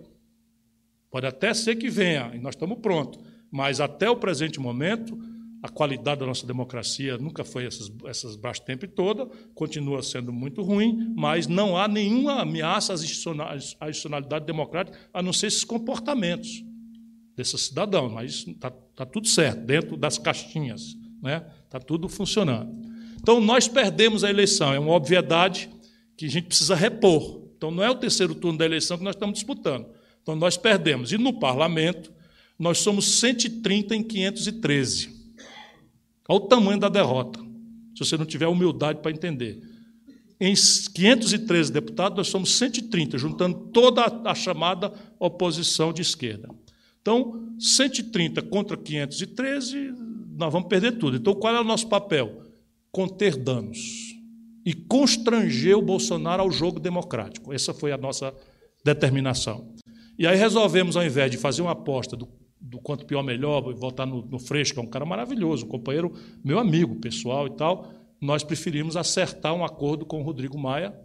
Pode 1.10 1.26
até 1.26 1.54
ser 1.54 1.76
que 1.76 1.88
venha, 1.88 2.32
e 2.34 2.38
nós 2.38 2.54
estamos 2.54 2.80
prontos. 2.80 3.18
Mas 3.50 3.80
até 3.80 4.10
o 4.10 4.16
presente 4.16 4.60
momento, 4.60 5.18
a 5.62 5.70
qualidade 5.70 6.20
da 6.20 6.26
nossa 6.26 6.46
democracia 6.46 7.16
nunca 7.16 7.42
foi 7.42 7.64
essas, 7.64 7.90
essas 8.04 8.38
tempo 8.60 8.86
toda, 8.88 9.24
continua 9.54 10.02
sendo 10.02 10.34
muito 10.34 10.60
ruim, 10.60 11.14
mas 11.16 11.46
não 11.46 11.78
há 11.78 11.88
nenhuma 11.88 12.42
ameaça 12.42 12.92
à 12.92 13.88
institucionalidade 13.88 14.44
democrática, 14.44 14.98
a 15.14 15.22
não 15.22 15.32
ser 15.32 15.46
esses 15.46 15.64
comportamentos 15.64 16.62
desses 17.36 17.66
cidadãos. 17.66 18.12
Mas 18.12 18.46
está 18.46 18.70
tá 18.70 19.04
tudo 19.04 19.28
certo, 19.28 19.60
dentro 19.60 19.96
das 19.96 20.18
caixinhas, 20.18 20.82
está 20.82 20.98
né? 21.22 21.46
Tá 21.68 21.78
tudo 21.78 22.08
funcionando. 22.08 22.74
Então, 23.20 23.40
nós 23.40 23.68
perdemos 23.68 24.24
a 24.24 24.30
eleição, 24.30 24.72
é 24.72 24.78
uma 24.78 24.92
obviedade 24.92 25.68
que 26.16 26.26
a 26.26 26.30
gente 26.30 26.46
precisa 26.46 26.74
repor. 26.74 27.42
Então, 27.56 27.70
não 27.70 27.82
é 27.82 27.90
o 27.90 27.94
terceiro 27.94 28.34
turno 28.34 28.58
da 28.58 28.64
eleição 28.64 28.96
que 28.96 29.04
nós 29.04 29.14
estamos 29.14 29.34
disputando. 29.34 29.86
Então, 30.22 30.36
nós 30.36 30.56
perdemos. 30.56 31.12
E 31.12 31.18
no 31.18 31.32
parlamento, 31.38 32.12
nós 32.58 32.78
somos 32.78 33.18
130 33.20 33.94
em 33.94 34.02
513. 34.02 35.10
Olha 36.28 36.36
o 36.36 36.40
tamanho 36.40 36.78
da 36.78 36.88
derrota, 36.88 37.38
se 37.94 38.04
você 38.04 38.16
não 38.16 38.24
tiver 38.24 38.46
humildade 38.46 39.00
para 39.00 39.10
entender. 39.10 39.62
Em 40.40 40.54
513 40.54 41.72
deputados, 41.72 42.16
nós 42.16 42.28
somos 42.28 42.54
130, 42.56 43.16
juntando 43.16 43.70
toda 43.72 44.04
a 44.24 44.34
chamada 44.34 44.92
oposição 45.18 45.92
de 45.92 46.02
esquerda. 46.02 46.48
Então, 47.06 47.54
130 47.58 48.42
contra 48.42 48.76
513, 48.76 49.94
nós 50.36 50.52
vamos 50.52 50.68
perder 50.68 50.98
tudo. 50.98 51.16
Então, 51.16 51.34
qual 51.34 51.54
é 51.54 51.60
o 51.60 51.64
nosso 51.64 51.88
papel? 51.88 52.46
conter 52.96 53.36
danos 53.36 54.16
e 54.64 54.72
constranger 54.72 55.76
o 55.76 55.82
Bolsonaro 55.82 56.40
ao 56.40 56.50
jogo 56.50 56.80
democrático. 56.80 57.52
Essa 57.52 57.74
foi 57.74 57.92
a 57.92 57.98
nossa 57.98 58.34
determinação. 58.82 59.74
E 60.18 60.26
aí 60.26 60.34
resolvemos, 60.34 60.96
ao 60.96 61.04
invés 61.04 61.30
de 61.30 61.36
fazer 61.36 61.60
uma 61.60 61.72
aposta 61.72 62.16
do, 62.16 62.26
do 62.58 62.78
quanto 62.78 63.04
pior 63.04 63.22
melhor, 63.22 63.60
voltar 63.74 64.06
no, 64.06 64.24
no 64.24 64.38
Freixo, 64.38 64.72
que 64.72 64.80
é 64.80 64.82
um 64.82 64.86
cara 64.86 65.04
maravilhoso, 65.04 65.66
um 65.66 65.68
companheiro, 65.68 66.10
meu 66.42 66.58
amigo 66.58 66.96
pessoal 66.96 67.46
e 67.46 67.50
tal, 67.50 67.92
nós 68.18 68.42
preferimos 68.42 68.96
acertar 68.96 69.52
um 69.52 69.62
acordo 69.62 70.06
com 70.06 70.22
o 70.22 70.22
Rodrigo 70.22 70.58
Maia, 70.58 70.98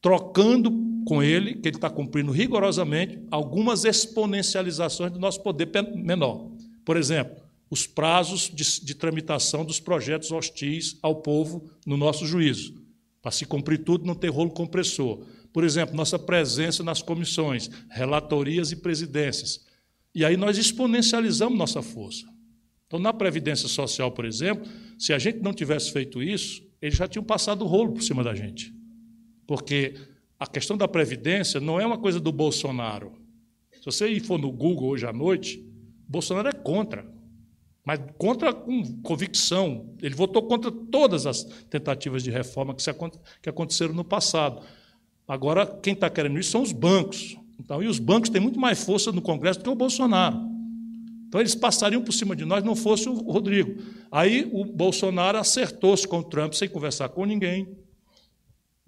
trocando 0.00 0.70
com 1.04 1.22
ele, 1.22 1.54
que 1.54 1.68
ele 1.68 1.76
está 1.76 1.88
cumprindo 1.88 2.30
rigorosamente, 2.30 3.18
algumas 3.30 3.84
exponencializações 3.84 5.10
do 5.10 5.18
nosso 5.18 5.42
poder 5.42 5.68
menor. 5.94 6.50
Por 6.84 6.96
exemplo, 6.96 7.42
os 7.70 7.86
prazos 7.86 8.50
de, 8.52 8.84
de, 8.84 8.94
tramitação 8.94 9.64
dos 9.64 9.80
projetos 9.80 10.30
hostis 10.30 10.98
ao 11.02 11.16
povo 11.16 11.70
no 11.86 11.96
nosso 11.96 12.26
juízo, 12.26 12.82
para 13.20 13.30
se 13.30 13.44
cumprir 13.44 13.84
tudo, 13.84 14.06
não 14.06 14.14
ter 14.14 14.28
rolo 14.28 14.50
compressor. 14.50 15.24
Por 15.52 15.64
exemplo, 15.64 15.96
nossa 15.96 16.18
presença 16.18 16.82
nas 16.82 17.02
comissões, 17.02 17.70
relatorias 17.90 18.70
e 18.70 18.76
presidências. 18.76 19.66
E 20.14 20.24
aí 20.24 20.36
nós 20.36 20.56
exponencializamos 20.56 21.58
nossa 21.58 21.82
força. 21.82 22.26
Então, 22.86 22.98
na 22.98 23.12
Previdência 23.12 23.68
Social, 23.68 24.10
por 24.12 24.24
exemplo, 24.24 24.66
se 24.98 25.12
a 25.12 25.18
gente 25.18 25.40
não 25.40 25.52
tivesse 25.52 25.92
feito 25.92 26.22
isso, 26.22 26.62
eles 26.80 26.96
já 26.96 27.06
tinham 27.06 27.24
passado 27.24 27.62
o 27.62 27.66
rolo 27.66 27.92
por 27.92 28.02
cima 28.02 28.24
da 28.24 28.34
gente. 28.34 28.72
Porque 29.48 29.94
a 30.38 30.46
questão 30.46 30.76
da 30.76 30.86
Previdência 30.86 31.58
não 31.58 31.80
é 31.80 31.84
uma 31.84 31.98
coisa 31.98 32.20
do 32.20 32.30
Bolsonaro. 32.30 33.14
Se 33.72 33.84
você 33.84 34.20
for 34.20 34.38
no 34.38 34.52
Google 34.52 34.90
hoje 34.90 35.04
à 35.04 35.12
noite, 35.12 35.66
Bolsonaro 36.06 36.48
é 36.48 36.52
contra 36.52 37.18
mas 37.88 38.00
contra 38.18 38.52
com 38.52 39.00
convicção. 39.00 39.94
Ele 40.02 40.14
votou 40.14 40.42
contra 40.42 40.70
todas 40.70 41.24
as 41.24 41.44
tentativas 41.70 42.22
de 42.22 42.30
reforma 42.30 42.74
que, 42.74 42.82
se, 42.82 42.90
que 43.40 43.48
aconteceram 43.48 43.94
no 43.94 44.04
passado. 44.04 44.60
Agora, 45.26 45.64
quem 45.66 45.94
está 45.94 46.10
querendo 46.10 46.38
isso 46.38 46.50
são 46.50 46.60
os 46.60 46.70
bancos. 46.70 47.38
Então, 47.58 47.82
e 47.82 47.86
os 47.86 47.98
bancos 47.98 48.28
têm 48.28 48.42
muito 48.42 48.60
mais 48.60 48.84
força 48.84 49.10
no 49.10 49.22
Congresso 49.22 49.60
do 49.60 49.62
que 49.62 49.70
o 49.70 49.74
Bolsonaro. 49.74 50.36
Então, 51.26 51.40
eles 51.40 51.54
passariam 51.54 52.04
por 52.04 52.12
cima 52.12 52.36
de 52.36 52.44
nós, 52.44 52.62
não 52.62 52.76
fosse 52.76 53.08
o 53.08 53.14
Rodrigo. 53.14 53.82
Aí, 54.12 54.46
o 54.52 54.66
Bolsonaro 54.66 55.38
acertou-se 55.38 56.06
com 56.06 56.18
o 56.18 56.24
Trump 56.24 56.52
sem 56.52 56.68
conversar 56.68 57.08
com 57.08 57.24
ninguém, 57.24 57.66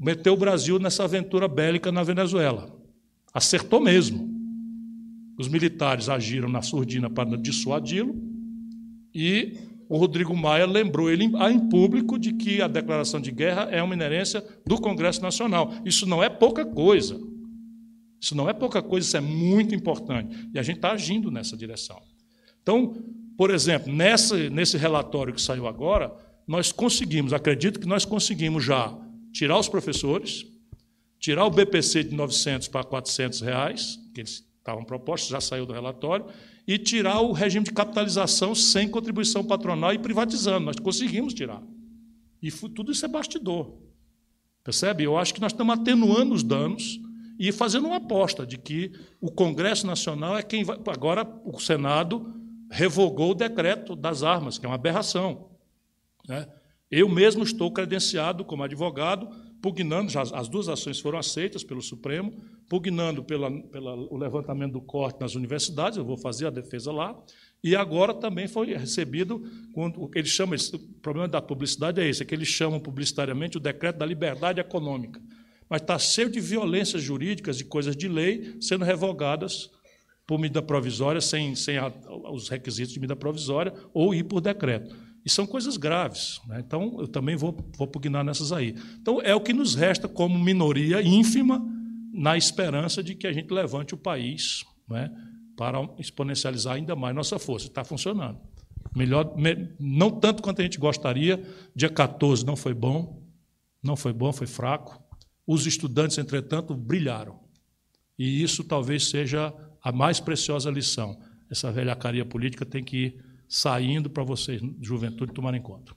meteu 0.01 0.33
o 0.33 0.37
Brasil 0.37 0.79
nessa 0.79 1.05
aventura 1.05 1.47
bélica 1.47 1.93
na 1.93 2.03
Venezuela. 2.03 2.75
Acertou 3.35 3.81
mesmo. 3.81 4.31
Os 5.39 5.47
militares 5.47 6.09
agiram 6.09 6.49
na 6.49 6.63
surdina 6.63 7.11
para 7.11 7.37
dissuadi-lo, 7.37 8.15
e 9.15 9.59
o 9.89 9.97
Rodrigo 9.97 10.35
Maia 10.37 10.67
lembrou 10.67 11.11
ele 11.11 11.25
em 11.25 11.69
público 11.69 12.19
de 12.19 12.33
que 12.33 12.63
a 12.63 12.69
declaração 12.69 13.21
de 13.21 13.31
guerra 13.31 13.69
é 13.71 13.83
uma 13.83 13.95
inerência 13.95 14.43
do 14.67 14.81
Congresso 14.81 15.21
Nacional. 15.21 15.75
Isso 15.85 16.07
não 16.07 16.23
é 16.23 16.29
pouca 16.29 16.65
coisa. 16.65 17.21
Isso 18.21 18.37
não 18.37 18.49
é 18.49 18.53
pouca 18.53 18.83
coisa, 18.83 19.07
isso 19.07 19.17
é 19.17 19.21
muito 19.21 19.75
importante. 19.75 20.49
E 20.55 20.59
a 20.59 20.63
gente 20.63 20.77
está 20.77 20.93
agindo 20.93 21.31
nessa 21.31 21.57
direção. 21.57 22.01
Então, 22.63 22.95
por 23.37 23.51
exemplo, 23.51 23.93
nessa, 23.93 24.51
nesse 24.51 24.77
relatório 24.77 25.33
que 25.33 25.41
saiu 25.41 25.67
agora, 25.67 26.15
nós 26.47 26.71
conseguimos, 26.71 27.33
acredito 27.33 27.81
que 27.81 27.87
nós 27.89 28.05
conseguimos 28.05 28.63
já 28.63 28.97
tirar 29.33 29.59
os 29.59 29.69
professores, 29.69 30.47
tirar 31.19 31.45
o 31.45 31.51
BPC 31.51 32.05
de 32.05 32.15
900 32.15 32.69
para 32.69 32.85
400 32.85 33.41
reais, 33.41 33.99
que 34.15 34.21
eles 34.21 34.45
estavam 34.59 34.85
propostos, 34.85 35.31
já 35.31 35.41
saiu 35.41 35.67
do 35.67 35.73
relatório, 35.73 36.27
e 36.67 36.79
tirar 36.79 37.21
o 37.21 37.33
regime 37.33 37.65
de 37.65 37.73
capitalização 37.73 38.55
sem 38.55 38.89
contribuição 38.89 39.45
patronal 39.45 39.93
e 39.93 39.99
privatizando. 39.99 40.67
Nós 40.67 40.77
conseguimos 40.77 41.35
tirar. 41.35 41.63
E 42.43 42.51
tudo 42.51 42.93
isso 42.93 43.05
é 43.05 43.09
bastidor. 43.09 43.75
Percebe? 44.63 45.05
Eu 45.05 45.19
acho 45.19 45.35
que 45.35 45.41
nós 45.41 45.53
estamos 45.53 45.75
atenuando 45.75 46.35
os 46.35 46.43
danos 46.43 47.01
e 47.39 47.51
fazendo 47.51 47.87
uma 47.87 47.97
aposta 47.97 48.47
de 48.47 48.59
que 48.59 48.93
o 49.21 49.31
Congresso 49.31 49.87
Nacional 49.87 50.39
é 50.39 50.43
quem 50.43 50.63
vai. 50.63 50.79
Agora, 50.87 51.27
o 51.45 51.59
Senado 51.59 52.35
revogou 52.71 53.33
o 53.33 53.35
decreto 53.35 53.97
das 53.97 54.23
armas, 54.23 54.59
que 54.59 54.67
é 54.67 54.69
uma 54.69 54.75
aberração. 54.75 55.51
Né? 56.29 56.47
Eu 56.91 57.09
mesmo 57.09 57.43
estou 57.43 57.73
credenciado 57.73 58.45
como 58.45 58.63
advogado 58.63 59.29
pugnando, 59.61 60.11
já, 60.11 60.23
as 60.23 60.49
duas 60.49 60.69
ações 60.69 61.01
foram 61.01 61.19
aceitas 61.19 61.63
pelo 61.63 61.83
Supremo, 61.83 62.33
pugnando 62.69 63.23
pela, 63.23 63.51
pela, 63.69 63.95
o 63.95 64.17
levantamento 64.17 64.73
do 64.73 64.81
corte 64.81 65.21
nas 65.21 65.35
universidades, 65.35 65.99
eu 65.99 66.05
vou 66.05 66.17
fazer 66.17 66.47
a 66.47 66.51
defesa 66.51 66.91
lá, 66.91 67.17
e 67.63 67.77
agora 67.77 68.15
também 68.15 68.49
foi 68.49 68.75
recebido, 68.75 69.43
quando, 69.73 70.03
o 70.03 70.09
que 70.09 70.19
eles 70.19 70.31
chamam, 70.31 70.57
o 70.57 70.79
problema 71.01 71.29
da 71.29 71.43
publicidade 71.43 72.01
é 72.01 72.09
esse, 72.09 72.23
é 72.23 72.27
que 72.27 72.35
eles 72.35 72.49
chamam 72.49 72.81
publicitariamente 72.81 73.59
o 73.59 73.61
decreto 73.61 73.99
da 73.99 74.07
liberdade 74.07 74.61
econômica, 74.61 75.21
mas 75.69 75.83
está 75.83 75.99
cheio 75.99 76.31
de 76.31 76.41
violências 76.41 77.03
jurídicas, 77.03 77.59
de 77.59 77.65
coisas 77.65 77.95
de 77.95 78.09
lei, 78.09 78.57
sendo 78.61 78.85
revogadas 78.85 79.71
por 80.27 80.39
medida 80.39 80.63
provisória, 80.63 81.21
sem, 81.21 81.55
sem 81.55 81.77
a, 81.77 81.93
os 82.33 82.49
requisitos 82.49 82.93
de 82.93 82.99
medida 82.99 83.17
provisória, 83.17 83.75
ou 83.93 84.15
ir 84.15 84.25
por 84.25 84.41
decreto. 84.41 84.97
E 85.25 85.31
são 85.31 85.47
coisas 85.47 85.77
graves. 85.77 86.41
Né? 86.47 86.63
Então, 86.67 86.97
eu 86.99 87.09
também 87.09 87.37
vou, 87.37 87.57
vou 87.77 87.87
pugnar 87.87 88.25
nessas 88.25 88.53
aí. 88.53 88.75
Então, 89.01 89.21
é 89.23 89.35
o 89.35 89.41
que 89.41 89.53
nos 89.53 89.75
resta 89.75 90.09
como 90.09 90.39
minoria 90.39 91.03
ínfima, 91.03 91.63
na 92.13 92.37
esperança 92.37 93.03
de 93.03 93.15
que 93.15 93.27
a 93.27 93.33
gente 93.33 93.53
levante 93.53 93.95
o 93.95 93.99
país 93.99 94.65
né, 94.89 95.11
para 95.57 95.79
exponencializar 95.99 96.75
ainda 96.75 96.97
mais 96.97 97.15
nossa 97.15 97.39
força. 97.39 97.67
Está 97.67 97.85
funcionando. 97.85 98.39
Melhor, 98.95 99.35
não 99.79 100.11
tanto 100.11 100.43
quanto 100.43 100.61
a 100.61 100.65
gente 100.65 100.79
gostaria. 100.79 101.43
Dia 101.75 101.89
14 101.89 102.45
não 102.45 102.57
foi 102.57 102.75
bom, 102.75 103.23
não 103.83 103.97
foi 103.97 104.13
bom, 104.13 104.33
foi 104.33 104.47
fraco. 104.47 105.01
Os 105.47 105.67
estudantes, 105.67 106.19
entretanto, 106.19 106.75
brilharam. 106.75 107.39
E 108.19 108.43
isso 108.43 108.65
talvez 108.65 109.09
seja 109.09 109.55
a 109.83 109.93
mais 109.93 110.19
preciosa 110.21 110.71
lição. 110.71 111.19
Essa 111.51 111.71
velhacaria 111.71 112.25
política 112.25 112.67
tem 112.67 112.83
que 112.83 113.19
saindo 113.51 114.09
para 114.09 114.23
vocês, 114.23 114.63
juventude, 114.81 115.33
tomarem 115.33 115.61
conta. 115.61 115.93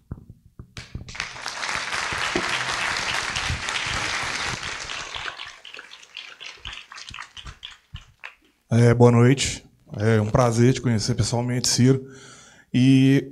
É, 8.71 8.91
boa 8.95 9.11
noite. 9.11 9.63
É 9.95 10.19
um 10.19 10.31
prazer 10.31 10.73
te 10.73 10.81
conhecer 10.81 11.13
pessoalmente, 11.13 11.67
Ciro. 11.67 12.07
E 12.73 13.23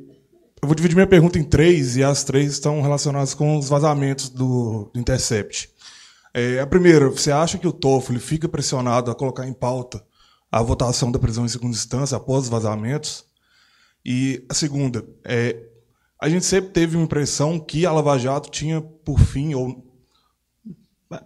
eu 0.62 0.68
vou 0.68 0.76
dividir 0.76 0.94
minha 0.94 1.08
pergunta 1.08 1.40
em 1.40 1.44
três, 1.44 1.98
e 1.98 2.04
as 2.04 2.24
três 2.24 2.52
estão 2.52 2.80
relacionadas 2.80 3.34
com 3.34 3.58
os 3.58 3.68
vazamentos 3.68 4.30
do, 4.30 4.92
do 4.94 5.00
Intercept. 5.00 5.68
É, 6.32 6.60
a 6.60 6.68
primeira, 6.68 7.10
você 7.10 7.32
acha 7.32 7.58
que 7.58 7.68
o 7.68 7.74
Toffoli 7.74 8.20
fica 8.20 8.48
pressionado 8.48 9.10
a 9.10 9.16
colocar 9.16 9.48
em 9.48 9.54
pauta 9.54 10.06
a 10.52 10.62
votação 10.62 11.12
da 11.12 11.18
prisão 11.18 11.44
em 11.44 11.50
segunda 11.50 11.76
instância 11.76 12.16
após 12.16 12.44
os 12.44 12.50
vazamentos? 12.50 13.31
E 14.06 14.46
a 14.50 14.54
segunda, 14.54 15.06
é, 15.24 15.56
a 16.20 16.30
gente 16.30 16.46
sempre 16.46 16.72
teve 16.72 16.96
uma 16.96 17.06
impressão 17.06 17.60
que 17.60 17.86
a 17.86 17.92
Lava 17.92 18.18
Jato 18.18 18.50
tinha 18.50 18.82
por 18.82 19.20
fim, 19.20 19.54
ou 19.54 19.86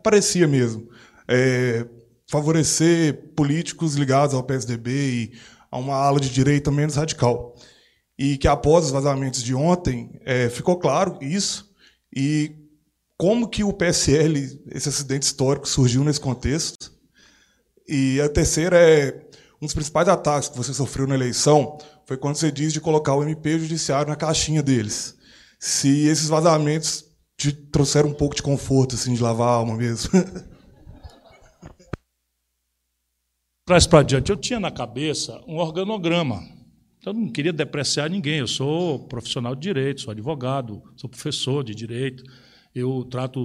parecia 0.03 0.47
mesmo, 0.47 0.89
é, 1.27 1.85
favorecer 2.27 3.31
políticos 3.35 3.95
ligados 3.95 4.33
ao 4.33 4.43
PSDB 4.43 4.91
e 4.91 5.33
a 5.71 5.77
uma 5.77 5.95
ala 5.95 6.19
de 6.19 6.29
direita 6.29 6.71
menos 6.71 6.95
radical. 6.95 7.55
E 8.17 8.37
que 8.37 8.47
após 8.47 8.85
os 8.85 8.91
vazamentos 8.91 9.43
de 9.43 9.53
ontem, 9.53 10.17
é, 10.23 10.49
ficou 10.49 10.77
claro 10.77 11.17
isso, 11.21 11.69
e 12.15 12.55
como 13.17 13.49
que 13.49 13.63
o 13.63 13.73
PSL, 13.73 14.61
esse 14.71 14.89
acidente 14.89 15.23
histórico, 15.23 15.67
surgiu 15.67 16.03
nesse 16.03 16.19
contexto. 16.19 16.93
E 17.87 18.19
a 18.21 18.29
terceira 18.29 18.77
é, 18.77 19.25
um 19.61 19.65
dos 19.65 19.73
principais 19.73 20.07
ataques 20.07 20.49
que 20.49 20.57
você 20.57 20.73
sofreu 20.73 21.07
na 21.07 21.15
eleição 21.15 21.77
foi 22.05 22.17
quando 22.17 22.35
você 22.35 22.51
diz 22.51 22.71
de 22.71 22.79
colocar 22.79 23.15
o 23.15 23.23
MP 23.23 23.57
judiciário 23.59 24.09
na 24.09 24.15
caixinha 24.15 24.61
deles. 24.61 25.17
Se 25.59 26.07
esses 26.07 26.29
vazamentos 26.29 27.05
te 27.37 27.51
trouxeram 27.51 28.09
um 28.09 28.13
pouco 28.13 28.35
de 28.35 28.43
conforto, 28.43 28.95
assim, 28.95 29.13
de 29.13 29.21
lavar 29.21 29.47
a 29.47 29.53
alma 29.55 29.75
mesmo. 29.75 30.11
Traz 33.65 33.87
para 33.87 34.03
diante. 34.03 34.29
Eu 34.29 34.37
tinha 34.37 34.59
na 34.59 34.69
cabeça 34.69 35.41
um 35.47 35.57
organograma. 35.57 36.43
Então, 36.99 37.11
eu 37.13 37.19
não 37.19 37.31
queria 37.31 37.51
depreciar 37.51 38.09
ninguém. 38.09 38.37
Eu 38.37 38.47
sou 38.47 39.07
profissional 39.07 39.55
de 39.55 39.61
direito, 39.61 40.01
sou 40.01 40.11
advogado, 40.11 40.83
sou 40.95 41.09
professor 41.09 41.63
de 41.63 41.73
direito. 41.73 42.23
Eu 42.73 43.03
trato 43.05 43.39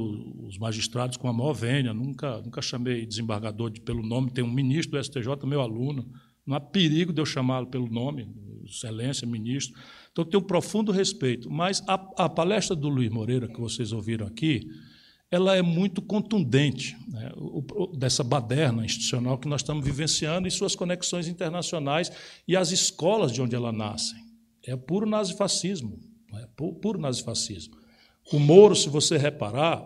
os 0.46 0.58
magistrados 0.58 1.16
com 1.16 1.26
a 1.28 1.32
maior 1.32 1.54
vênia. 1.54 1.94
Nunca, 1.94 2.42
nunca 2.42 2.60
chamei 2.60 3.06
desembargador 3.06 3.70
de, 3.70 3.80
pelo 3.80 4.02
nome. 4.02 4.30
Tem 4.30 4.44
um 4.44 4.52
ministro 4.52 4.98
do 4.98 5.04
STJ, 5.04 5.46
meu 5.46 5.62
aluno. 5.62 6.06
Não 6.46 6.56
há 6.56 6.60
perigo 6.60 7.12
de 7.12 7.20
eu 7.20 7.26
chamá-lo 7.26 7.68
pelo 7.68 7.88
nome, 7.88 8.28
excelência, 8.70 9.26
ministro. 9.26 9.78
Então, 10.12 10.24
tenho 10.24 10.42
um 10.42 10.46
profundo 10.46 10.92
respeito. 10.92 11.50
Mas 11.50 11.82
a, 11.86 11.94
a 12.24 12.28
palestra 12.28 12.74
do 12.74 12.88
Luiz 12.88 13.10
Moreira, 13.10 13.48
que 13.48 13.60
vocês 13.60 13.92
ouviram 13.92 14.26
aqui, 14.26 14.68
ela 15.30 15.56
é 15.56 15.62
muito 15.62 16.02
contundente 16.02 16.96
né, 17.06 17.30
dessa 17.96 18.24
baderna 18.24 18.84
institucional 18.84 19.38
que 19.38 19.48
nós 19.48 19.60
estamos 19.60 19.84
vivenciando 19.84 20.48
e 20.48 20.50
suas 20.50 20.74
conexões 20.74 21.28
internacionais 21.28 22.10
e 22.48 22.56
as 22.56 22.72
escolas 22.72 23.30
de 23.30 23.40
onde 23.40 23.54
ela 23.54 23.70
nascem. 23.70 24.18
É 24.66 24.76
puro 24.76 25.06
nazifascismo, 25.06 26.00
é 26.34 26.46
puro 26.82 26.98
nazifascismo. 26.98 27.76
O 28.32 28.38
Moro, 28.38 28.74
se 28.74 28.88
você 28.88 29.16
reparar, 29.16 29.84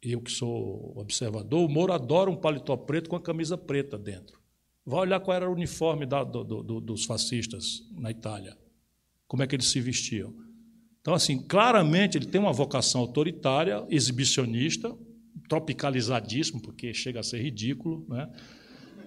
eu 0.00 0.20
que 0.20 0.30
sou 0.30 0.96
observador, 0.96 1.68
o 1.68 1.68
Moro 1.68 1.92
adora 1.92 2.30
um 2.30 2.36
paletó 2.36 2.76
preto 2.76 3.10
com 3.10 3.16
a 3.16 3.20
camisa 3.20 3.58
preta 3.58 3.98
dentro. 3.98 4.37
Vai 4.88 5.00
olhar 5.00 5.20
qual 5.20 5.36
era 5.36 5.50
o 5.50 5.52
uniforme 5.52 6.06
da, 6.06 6.24
do, 6.24 6.42
do, 6.42 6.80
dos 6.80 7.04
fascistas 7.04 7.86
na 7.92 8.10
Itália, 8.10 8.56
como 9.26 9.42
é 9.42 9.46
que 9.46 9.54
eles 9.54 9.66
se 9.66 9.82
vestiam. 9.82 10.34
Então, 11.02 11.12
assim, 11.12 11.42
claramente 11.42 12.16
ele 12.16 12.24
tem 12.24 12.40
uma 12.40 12.54
vocação 12.54 13.02
autoritária, 13.02 13.84
exibicionista, 13.90 14.96
tropicalizadíssimo, 15.46 16.62
porque 16.62 16.94
chega 16.94 17.20
a 17.20 17.22
ser 17.22 17.42
ridículo. 17.42 18.06
Né? 18.08 18.30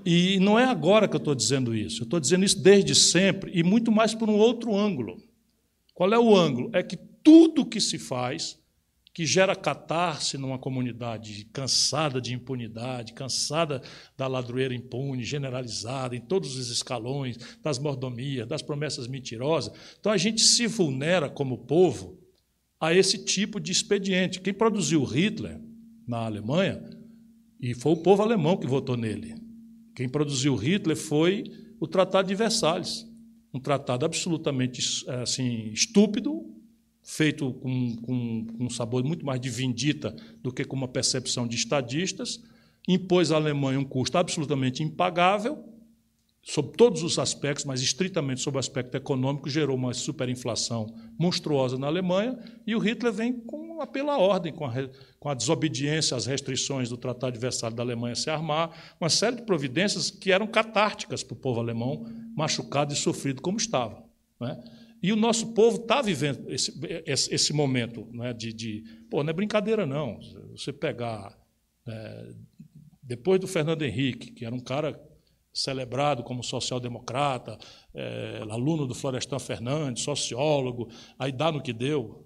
E 0.06 0.40
não 0.40 0.60
é 0.60 0.66
agora 0.66 1.08
que 1.08 1.16
eu 1.16 1.18
estou 1.18 1.34
dizendo 1.34 1.74
isso, 1.74 2.03
eu 2.03 2.06
estou 2.06 2.20
dizendo 2.20 2.45
isso 2.45 2.62
desde 2.62 2.94
sempre 2.94 3.52
e 3.52 3.64
muito 3.64 3.91
mais 3.91 4.14
por 4.14 4.30
um 4.30 4.38
outro 4.38 4.78
ângulo. 4.78 5.18
Qual 5.95 6.14
é 6.14 6.20
o 6.20 6.36
ângulo? 6.36 6.70
É 6.74 6.84
que 6.84 6.95
tudo 7.24 7.66
que 7.66 7.82
se 7.82 7.98
faz 7.98 8.60
que 9.13 9.25
gera 9.25 9.55
catarse 9.55 10.38
numa 10.38 10.57
comunidade 10.57 11.45
cansada 11.51 12.21
de 12.21 12.33
impunidade, 12.33 13.13
cansada 13.13 13.81
da 14.17 14.25
ladroeira 14.27 14.73
impune, 14.73 15.23
generalizada 15.23 16.15
em 16.15 16.21
todos 16.21 16.55
os 16.55 16.69
escalões, 16.69 17.38
das 17.61 17.77
mordomias, 17.77 18.47
das 18.47 18.61
promessas 18.61 19.07
mentirosas. 19.07 19.73
Então 19.99 20.11
a 20.11 20.17
gente 20.17 20.41
se 20.41 20.65
vulnera 20.65 21.29
como 21.29 21.65
povo 21.65 22.17
a 22.79 22.93
esse 22.93 23.23
tipo 23.23 23.59
de 23.59 23.71
expediente. 23.71 24.39
Quem 24.39 24.53
produziu 24.53 25.03
Hitler 25.03 25.59
na 26.07 26.25
Alemanha, 26.25 26.81
e 27.59 27.75
foi 27.75 27.91
o 27.91 27.97
povo 27.97 28.23
alemão 28.23 28.57
que 28.57 28.65
votou 28.65 28.97
nele. 28.97 29.35
Quem 29.95 30.09
produziu 30.09 30.55
Hitler 30.55 30.97
foi 30.97 31.43
o 31.79 31.88
Tratado 31.88 32.29
de 32.29 32.35
Versalhes, 32.35 33.05
um 33.53 33.59
tratado 33.59 34.05
absolutamente 34.05 34.81
assim 35.21 35.69
estúpido, 35.71 36.45
feito 37.03 37.53
com, 37.53 37.95
com, 37.98 38.48
com, 38.57 38.65
um 38.65 38.69
sabor 38.69 39.03
muito 39.03 39.26
mais 39.26 39.40
de 39.40 39.49
vindita 39.49 40.15
do 40.41 40.52
que 40.52 40.64
com 40.64 40.76
uma 40.76 40.88
percepção 40.88 41.48
de 41.48 41.56
estadistas, 41.56 42.41
impôs 42.88 43.32
à 43.32 43.36
Alemanha 43.36 43.80
um 43.80 43.86
custo 43.86 44.18
absolutamente 44.18 44.84
impagável, 44.84 45.64
sob 46.44 46.76
todos 46.76 47.03
os 47.03 47.19
aspectos, 47.19 47.65
mas 47.65 47.82
estritamente 47.82 48.41
sob 48.41 48.57
o 48.57 48.60
aspecto 48.60 48.95
econômico, 48.95 49.49
gerou 49.49 49.76
uma 49.76 49.94
superinflação 49.94 50.88
monstruosa 51.18 51.78
na 51.78 51.88
Alemanha, 51.88 52.38
e 52.65 52.76
o 52.76 52.80
Hitler 52.80 53.14
vem 53.14 53.34
com 53.34 53.78
um 53.78 53.82
apelo 53.82 54.10
à 54.10 54.18
ordem, 54.18 54.52
com 54.52 54.65
a, 54.65 54.72
com 55.19 55.30
a 55.30 55.34
desobediência 55.34 56.18
às 56.18 56.26
restrições 56.26 56.90
do 56.90 56.98
Tratado 56.98 57.34
de 57.34 57.40
Versalhes 57.40 57.76
da 57.76 57.84
Alemanha 57.84 58.15
se 58.15 58.30
armar, 58.30 58.95
uma 58.99 59.10
série 59.10 59.38
de 59.38 59.44
providências 59.44 60.10
que 60.10 60.32
eram 60.32 60.48
catárticas 60.48 61.23
para 61.23 61.34
o 61.34 61.38
povo 61.38 61.60
alemão, 61.60 62.06
machucado 62.36 62.94
e 62.94 62.98
sofrido 62.98 63.41
como 63.41 63.57
estava. 63.57 64.03
Não 64.40 64.48
é? 64.48 64.64
E 65.02 65.11
o 65.11 65.15
nosso 65.15 65.53
povo 65.53 65.82
está 65.82 66.02
vivendo 66.02 66.49
esse, 66.52 66.72
esse, 67.06 67.34
esse 67.34 67.53
momento 67.53 68.07
né, 68.11 68.34
de, 68.34 68.53
de. 68.53 68.84
Pô, 69.10 69.23
não 69.23 69.32
é 69.32 69.34
brincadeira, 69.34 69.86
não. 69.86 70.19
Você 70.52 70.72
pegar. 70.72 71.38
É, 71.88 72.34
depois 73.02 73.40
do 73.40 73.48
Fernando 73.48 73.82
Henrique, 73.82 74.32
que 74.32 74.45
era 74.45 74.53
um 74.53 74.60
cara 74.60 75.02
celebrado 75.53 76.23
como 76.23 76.44
social-democrata, 76.44 77.57
é, 77.94 78.44
aluno 78.49 78.86
do 78.86 78.95
Florestan 78.95 79.40
Fernandes, 79.40 80.03
sociólogo, 80.03 80.88
aí 81.18 81.32
dá 81.32 81.52
no 81.52 81.61
que 81.61 81.73
deu. 81.73 82.26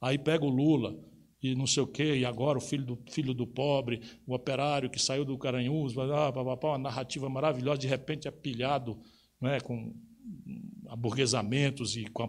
Aí 0.00 0.16
pega 0.16 0.44
o 0.44 0.48
Lula 0.48 0.96
e 1.42 1.54
não 1.54 1.66
sei 1.66 1.82
o 1.82 1.86
quê, 1.86 2.16
e 2.16 2.24
agora 2.24 2.58
o 2.58 2.60
filho 2.60 2.84
do, 2.84 2.98
filho 3.10 3.34
do 3.34 3.46
pobre, 3.46 4.00
o 4.26 4.34
operário 4.34 4.90
que 4.90 5.00
saiu 5.00 5.24
do 5.24 5.36
Caranhus, 5.38 5.94
ah, 5.98 6.30
uma 6.62 6.78
narrativa 6.78 7.28
maravilhosa, 7.28 7.78
de 7.78 7.88
repente 7.88 8.28
é 8.28 8.30
pilhado 8.30 8.98
né, 9.40 9.58
com 9.60 9.94
aburguesamentos 10.90 11.96
e 11.96 12.04
com, 12.06 12.24
a, 12.24 12.28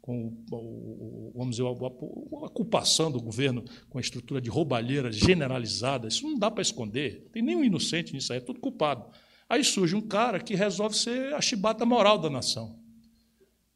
com 0.00 0.32
o, 0.52 1.32
vamos 1.34 1.56
dizer, 1.56 1.66
a, 1.66 1.70
a, 1.70 2.46
ocupação 2.46 3.10
do 3.10 3.20
governo 3.20 3.64
com 3.90 3.98
a 3.98 4.00
estrutura 4.00 4.40
de 4.40 4.48
roubalheira 4.48 5.10
generalizada, 5.10 6.06
isso 6.06 6.24
não 6.24 6.38
dá 6.38 6.48
para 6.50 6.62
esconder. 6.62 7.28
Tem 7.32 7.42
nenhum 7.42 7.64
inocente 7.64 8.12
nisso 8.14 8.32
aí, 8.32 8.38
é 8.38 8.40
tudo 8.42 8.60
culpado. 8.60 9.04
Aí 9.48 9.62
surge 9.64 9.96
um 9.96 10.00
cara 10.00 10.40
que 10.40 10.54
resolve 10.54 10.96
ser 10.96 11.34
a 11.34 11.40
chibata 11.40 11.84
moral 11.84 12.16
da 12.16 12.30
nação. 12.30 12.78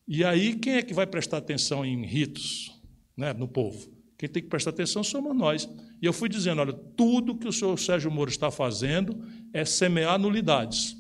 E 0.07 0.25
aí, 0.25 0.55
quem 0.55 0.75
é 0.75 0.83
que 0.83 0.95
vai 0.95 1.07
prestar 1.07 1.39
atenção 1.39 1.85
em 1.85 2.05
ritos 2.05 2.73
né, 3.17 3.33
no 3.33 3.47
povo? 3.47 3.93
Quem 4.17 4.29
tem 4.29 4.43
que 4.43 4.49
prestar 4.49 4.71
atenção 4.71 5.03
somos 5.03 5.37
nós. 5.37 5.69
E 6.01 6.07
eu 6.07 6.13
fui 6.13 6.29
dizendo: 6.29 6.61
olha, 6.61 6.73
tudo 6.73 7.37
que 7.37 7.47
o 7.47 7.53
senhor 7.53 7.79
Sérgio 7.79 8.11
Moro 8.11 8.31
está 8.31 8.51
fazendo 8.51 9.25
é 9.53 9.65
semear 9.65 10.19
nulidades. 10.19 10.97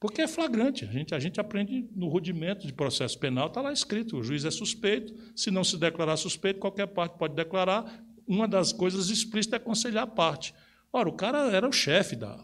Porque 0.00 0.22
é 0.22 0.26
flagrante, 0.26 0.86
a 0.86 0.88
gente, 0.90 1.14
a 1.14 1.18
gente 1.18 1.38
aprende 1.38 1.86
no 1.94 2.08
rudimento 2.08 2.66
de 2.66 2.72
processo 2.72 3.18
penal, 3.18 3.48
está 3.48 3.60
lá 3.60 3.70
escrito: 3.70 4.16
o 4.16 4.22
juiz 4.22 4.46
é 4.46 4.50
suspeito, 4.50 5.14
se 5.36 5.50
não 5.50 5.62
se 5.62 5.76
declarar 5.76 6.16
suspeito, 6.16 6.58
qualquer 6.58 6.86
parte 6.86 7.18
pode 7.18 7.34
declarar. 7.34 8.02
Uma 8.26 8.48
das 8.48 8.72
coisas 8.72 9.10
explícitas 9.10 9.60
é 9.60 9.62
aconselhar 9.62 10.04
a 10.04 10.06
parte. 10.06 10.54
Ora, 10.90 11.08
o 11.08 11.12
cara 11.12 11.50
era 11.50 11.68
o 11.68 11.72
chefe 11.72 12.16
da, 12.16 12.38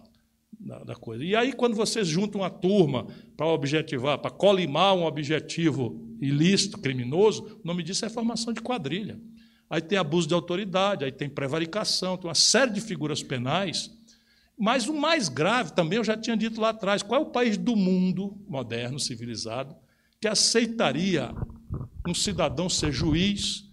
da, 0.58 0.84
da, 0.84 0.94
coisa. 0.94 1.24
E 1.24 1.34
aí, 1.34 1.52
quando 1.52 1.74
vocês 1.74 2.06
juntam 2.06 2.42
uma 2.42 2.50
turma 2.50 3.06
para 3.36 3.46
objetivar, 3.46 4.18
para 4.18 4.30
colimar 4.30 4.94
um 4.94 5.04
objetivo 5.04 6.16
ilícito, 6.20 6.78
criminoso, 6.78 7.60
o 7.62 7.66
nome 7.66 7.82
disso 7.82 8.04
é 8.04 8.10
formação 8.10 8.52
de 8.52 8.60
quadrilha. 8.60 9.18
Aí 9.70 9.80
tem 9.80 9.96
abuso 9.96 10.28
de 10.28 10.34
autoridade, 10.34 11.04
aí 11.04 11.12
tem 11.12 11.28
prevaricação, 11.28 12.16
tem 12.16 12.28
uma 12.28 12.34
série 12.34 12.72
de 12.72 12.80
figuras 12.80 13.22
penais 13.22 13.90
mas 14.58 14.88
o 14.88 14.94
mais 14.94 15.28
grave 15.28 15.72
também, 15.72 15.98
eu 15.98 16.04
já 16.04 16.16
tinha 16.16 16.36
dito 16.36 16.60
lá 16.60 16.70
atrás, 16.70 17.02
qual 17.02 17.20
é 17.20 17.24
o 17.24 17.30
país 17.30 17.58
do 17.58 17.76
mundo 17.76 18.42
moderno, 18.48 18.98
civilizado, 18.98 19.76
que 20.20 20.26
aceitaria 20.26 21.30
um 22.08 22.14
cidadão 22.14 22.68
ser 22.68 22.92
juiz, 22.92 23.64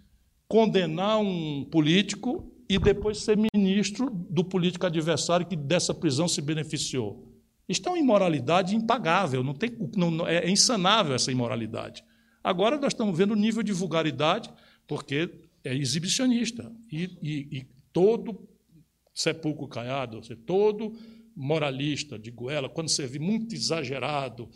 condenar 0.47 1.19
um 1.19 1.65
político 1.72 2.51
e 2.68 2.77
depois 2.77 3.19
ser 3.19 3.38
ministro 3.53 4.10
do 4.10 4.43
político 4.43 4.85
adversário 4.85 5.45
que 5.45 5.55
dessa 5.55 5.93
prisão 5.93 6.27
se 6.27 6.41
beneficiou? 6.41 7.31
Isto 7.68 7.88
é 7.88 7.91
uma 7.93 7.99
imoralidade 7.99 8.76
impagável, 8.76 9.41
não 9.41 9.53
tem, 9.53 9.72
não, 9.95 10.27
é 10.27 10.49
insanável 10.49 11.15
essa 11.15 11.31
imoralidade. 11.31 12.03
Agora 12.43 12.77
nós 12.77 12.91
estamos 12.91 13.18
vendo 13.18 13.31
o 13.31 13.38
nível 13.38 13.64
de 13.64 13.72
vulgaridade, 13.72 14.51
porque 14.85 15.30
é 15.64 15.73
exibicionista. 15.73 16.69
E, 16.91 17.03
e, 17.22 17.60
e 17.60 17.68
todo 17.93 18.49
sepulcro 19.14 19.68
caiado, 19.68 20.23
você 20.23 20.35
todo 20.35 20.98
moralista 21.35 22.18
de 22.18 22.31
goela, 22.31 22.69
quando 22.69 22.90
você 22.90 23.07
vê 23.07 23.19
muito 23.19 23.56
exagerado, 23.56 24.49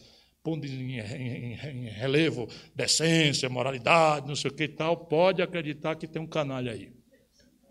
pondo 0.43 0.65
em, 0.65 0.99
em, 0.99 1.53
em, 1.53 1.89
relevo 1.89 2.47
decência, 2.73 3.49
moralidade, 3.49 4.27
não 4.27 4.35
sei 4.35 4.51
o 4.51 4.53
que 4.53 4.63
e 4.63 4.67
tal, 4.69 4.95
pode 4.95 5.41
acreditar 5.41 5.95
que 5.95 6.07
tem 6.07 6.21
um 6.21 6.27
canalha 6.27 6.71
aí. 6.71 6.91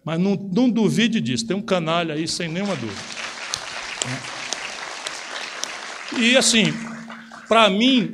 Mas 0.05 0.21
não, 0.21 0.35
não 0.35 0.69
duvide 0.69 1.21
disso, 1.21 1.47
tem 1.47 1.57
um 1.57 1.63
canalha 1.63 2.15
aí 2.15 2.29
sem 2.29 2.49
nenhuma 2.49 2.77
dúvida. 2.77 3.01
E 6.21 6.37
assim, 6.37 6.67
para 7.49 7.69
mim, 7.71 8.13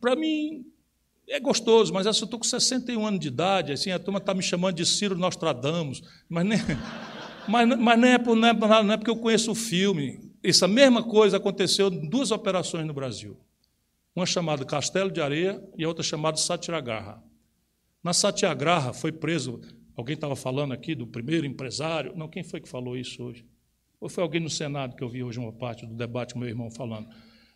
para 0.00 0.16
mim 0.16 0.64
é 1.28 1.40
gostoso, 1.40 1.92
mas 1.92 2.06
eu 2.06 2.12
estou 2.12 2.38
com 2.38 2.44
61 2.44 3.04
anos 3.04 3.20
de 3.20 3.28
idade, 3.28 3.72
assim, 3.72 3.90
a 3.90 3.98
turma 3.98 4.18
está 4.18 4.32
me 4.32 4.42
chamando 4.42 4.76
de 4.76 4.86
Ciro 4.86 5.18
Nostradamus, 5.18 6.02
mas 6.28 6.46
nem, 6.46 6.58
mas, 7.48 7.78
mas 7.78 7.98
nem, 7.98 8.12
é 8.12 8.18
não, 8.18 8.46
é 8.46 8.82
não 8.82 8.92
é 8.92 8.96
porque 8.96 9.10
eu 9.10 9.16
conheço 9.16 9.52
o 9.52 9.54
filme. 9.54 10.20
Essa 10.42 10.68
mesma 10.68 11.02
coisa 11.02 11.36
aconteceu 11.36 11.88
em 11.88 12.08
duas 12.08 12.30
operações 12.30 12.86
no 12.86 12.92
Brasil. 12.92 13.36
Uma 14.14 14.26
chamada 14.26 14.64
Castelo 14.64 15.10
de 15.10 15.20
Areia 15.20 15.62
e 15.76 15.84
a 15.84 15.88
outra 15.88 16.02
chamada 16.02 16.36
Satyagraha. 16.36 17.22
Na 18.02 18.12
Satyagraha 18.12 18.92
foi 18.92 19.12
preso, 19.12 19.60
alguém 19.96 20.14
estava 20.14 20.36
falando 20.36 20.72
aqui 20.72 20.94
do 20.94 21.06
primeiro 21.06 21.44
empresário, 21.44 22.12
não, 22.16 22.28
quem 22.28 22.44
foi 22.44 22.60
que 22.60 22.68
falou 22.68 22.96
isso 22.96 23.22
hoje? 23.22 23.44
Ou 24.00 24.08
foi 24.08 24.22
alguém 24.22 24.40
no 24.40 24.50
Senado 24.50 24.94
que 24.94 25.02
eu 25.02 25.08
vi 25.08 25.22
hoje 25.22 25.38
uma 25.38 25.52
parte 25.52 25.84
do 25.84 25.94
debate 25.94 26.34
com 26.34 26.40
meu 26.40 26.48
irmão 26.48 26.70
falando? 26.70 27.08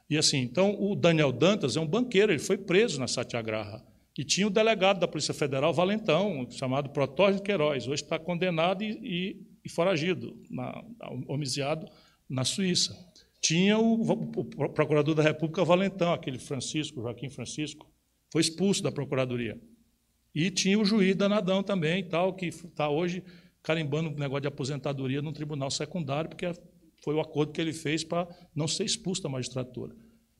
E 0.09 0.19
assim, 0.19 0.39
então 0.39 0.77
o 0.81 0.97
Daniel 0.97 1.31
Dantas 1.31 1.77
é 1.77 1.81
um 1.81 1.87
banqueiro, 1.87 2.33
ele 2.33 2.41
foi 2.41 2.59
preso 2.59 2.99
na 2.99 3.07
Satyagraha. 3.07 3.85
E 4.19 4.25
tinha 4.25 4.47
o 4.47 4.51
delegado 4.51 4.99
da 4.99 5.09
Polícia 5.09 5.33
Federal, 5.33 5.73
Valentão, 5.73 6.47
chamado 6.51 6.91
Protógeno 6.91 7.43
Queiroz, 7.43 7.87
hoje 7.87 8.03
está 8.03 8.19
condenado 8.19 8.83
e, 8.83 8.91
e, 9.03 9.37
e 9.65 9.69
foragido, 9.69 10.37
na, 10.51 10.83
homiciado 11.29 11.87
na 12.29 12.45
Suíça. 12.45 12.97
Tinha 13.41 13.79
o, 13.79 14.03
o, 14.03 14.45
procurador 14.45 15.15
da 15.15 15.23
República, 15.23 15.65
Valentão, 15.65 16.13
aquele 16.13 16.39
Francisco, 16.39 17.01
Joaquim 17.01 17.29
Francisco, 17.29 17.91
foi 18.31 18.43
expulso 18.43 18.83
da 18.83 18.93
Procuradoria. 18.93 19.61
E 20.35 20.51
tinha 20.51 20.79
o 20.79 20.85
juiz 20.85 21.17
Danadão 21.17 21.63
também, 21.63 22.05
tal, 22.05 22.35
que 22.35 22.47
está 22.47 22.89
hoje 22.89 23.23
carimbando 23.63 24.11
o 24.11 24.19
negócio 24.19 24.43
de 24.43 24.49
aposentadoria 24.49 25.21
no 25.21 25.33
tribunal 25.33 25.71
secundário, 25.71 26.31
porque 26.31 26.47
foi 27.03 27.15
o 27.15 27.21
acordo 27.21 27.53
que 27.53 27.61
ele 27.61 27.73
fez 27.73 28.05
para 28.05 28.29
não 28.55 28.69
ser 28.69 28.85
expulso 28.85 29.23
da 29.23 29.29
magistratura. 29.29 29.95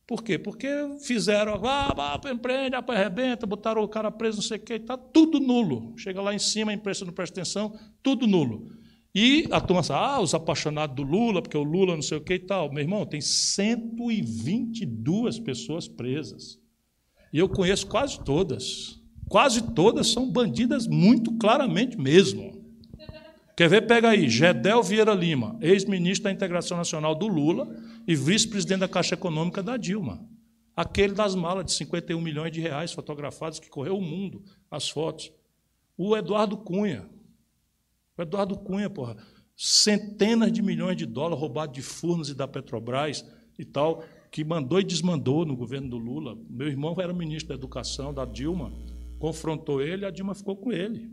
Por 0.07 0.23
quê? 0.23 0.37
Porque 0.37 0.67
fizeram, 0.99 1.61
ah, 1.65 2.19
empreende, 2.31 2.75
arrebenta, 2.75 3.45
botaram 3.45 3.81
o 3.81 3.87
cara 3.87 4.11
preso, 4.11 4.37
não 4.37 4.43
sei 4.43 4.57
o 4.57 4.61
quê, 4.61 4.73
está 4.73 4.97
tudo 4.97 5.39
nulo. 5.39 5.97
Chega 5.97 6.21
lá 6.21 6.33
em 6.33 6.39
cima, 6.39 6.71
a 6.71 6.73
imprensa 6.73 7.05
não 7.05 7.13
presta 7.13 7.39
atenção, 7.39 7.77
tudo 8.03 8.27
nulo. 8.27 8.71
E 9.13 9.45
a 9.51 9.59
turma 9.59 9.83
fala, 9.83 10.15
ah, 10.15 10.21
os 10.21 10.33
apaixonados 10.33 10.95
do 10.95 11.03
Lula, 11.03 11.41
porque 11.41 11.57
o 11.57 11.63
Lula 11.63 11.95
não 11.95 12.01
sei 12.01 12.17
o 12.17 12.21
quê 12.21 12.35
e 12.35 12.39
tal. 12.39 12.71
Meu 12.71 12.81
irmão, 12.81 13.05
tem 13.05 13.19
122 13.19 15.37
pessoas 15.39 15.85
presas. 15.87 16.57
E 17.33 17.39
eu 17.39 17.49
conheço 17.49 17.87
quase 17.87 18.23
todas. 18.23 19.01
Quase 19.27 19.73
todas 19.73 20.11
são 20.11 20.31
bandidas 20.31 20.87
muito 20.87 21.37
claramente 21.37 21.97
mesmo. 21.97 22.61
Quer 23.55 23.69
ver? 23.69 23.85
Pega 23.85 24.09
aí, 24.09 24.29
Gedel 24.29 24.81
Vieira 24.81 25.13
Lima, 25.13 25.57
ex-ministro 25.61 26.23
da 26.23 26.31
Integração 26.31 26.77
Nacional 26.77 27.13
do 27.13 27.27
Lula 27.27 27.69
e 28.07 28.15
vice-presidente 28.15 28.79
da 28.79 28.87
Caixa 28.87 29.13
Econômica 29.13 29.61
da 29.61 29.77
Dilma. 29.77 30.25
Aquele 30.75 31.13
das 31.13 31.35
malas 31.35 31.65
de 31.65 31.73
51 31.73 32.19
milhões 32.19 32.51
de 32.51 32.61
reais 32.61 32.91
fotografados 32.91 33.59
que 33.59 33.69
correu 33.69 33.97
o 33.97 34.01
mundo, 34.01 34.41
as 34.69 34.89
fotos. 34.89 35.31
O 35.97 36.15
Eduardo 36.15 36.57
Cunha. 36.57 37.09
Eduardo 38.23 38.57
Cunha, 38.57 38.89
porra, 38.89 39.17
centenas 39.55 40.51
de 40.51 40.61
milhões 40.61 40.97
de 40.97 41.05
dólares 41.05 41.39
roubados 41.39 41.75
de 41.75 41.81
Furnas 41.81 42.29
e 42.29 42.35
da 42.35 42.47
Petrobras 42.47 43.25
e 43.57 43.65
tal, 43.65 44.03
que 44.31 44.43
mandou 44.43 44.79
e 44.79 44.83
desmandou 44.83 45.45
no 45.45 45.55
governo 45.55 45.89
do 45.89 45.97
Lula. 45.97 46.37
Meu 46.49 46.67
irmão 46.67 46.95
era 46.99 47.13
ministro 47.13 47.49
da 47.49 47.55
Educação 47.55 48.13
da 48.13 48.25
Dilma, 48.25 48.73
confrontou 49.19 49.81
ele, 49.81 50.05
a 50.05 50.09
Dilma 50.09 50.33
ficou 50.33 50.55
com 50.55 50.71
ele. 50.71 51.11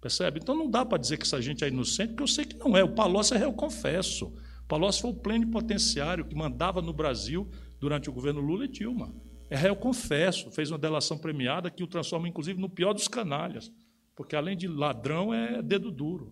Percebe? 0.00 0.40
Então 0.42 0.56
não 0.56 0.70
dá 0.70 0.84
para 0.84 0.98
dizer 0.98 1.18
que 1.18 1.24
essa 1.24 1.40
gente 1.42 1.62
é 1.62 1.68
inocente, 1.68 2.08
porque 2.08 2.22
eu 2.22 2.26
sei 2.26 2.44
que 2.46 2.56
não 2.56 2.76
é. 2.76 2.82
O 2.82 2.94
Palocci 2.94 3.34
é 3.34 3.44
eu 3.44 3.52
confesso. 3.52 4.26
O 4.64 4.66
Palocci 4.66 5.02
foi 5.02 5.10
o 5.10 5.14
plenipotenciário 5.14 6.24
que 6.24 6.34
mandava 6.34 6.80
no 6.80 6.92
Brasil 6.92 7.48
durante 7.78 8.08
o 8.08 8.12
governo 8.12 8.40
Lula 8.40 8.64
e 8.64 8.68
Dilma. 8.68 9.14
É 9.50 9.56
réu 9.56 9.76
confesso, 9.76 10.50
fez 10.52 10.70
uma 10.70 10.78
delação 10.78 11.18
premiada 11.18 11.70
que 11.70 11.82
o 11.82 11.86
transforma, 11.86 12.28
inclusive, 12.28 12.58
no 12.58 12.70
pior 12.70 12.92
dos 12.92 13.08
canalhas. 13.08 13.70
Porque, 14.20 14.36
além 14.36 14.54
de 14.54 14.68
ladrão, 14.68 15.32
é 15.32 15.62
dedo 15.62 15.90
duro. 15.90 16.30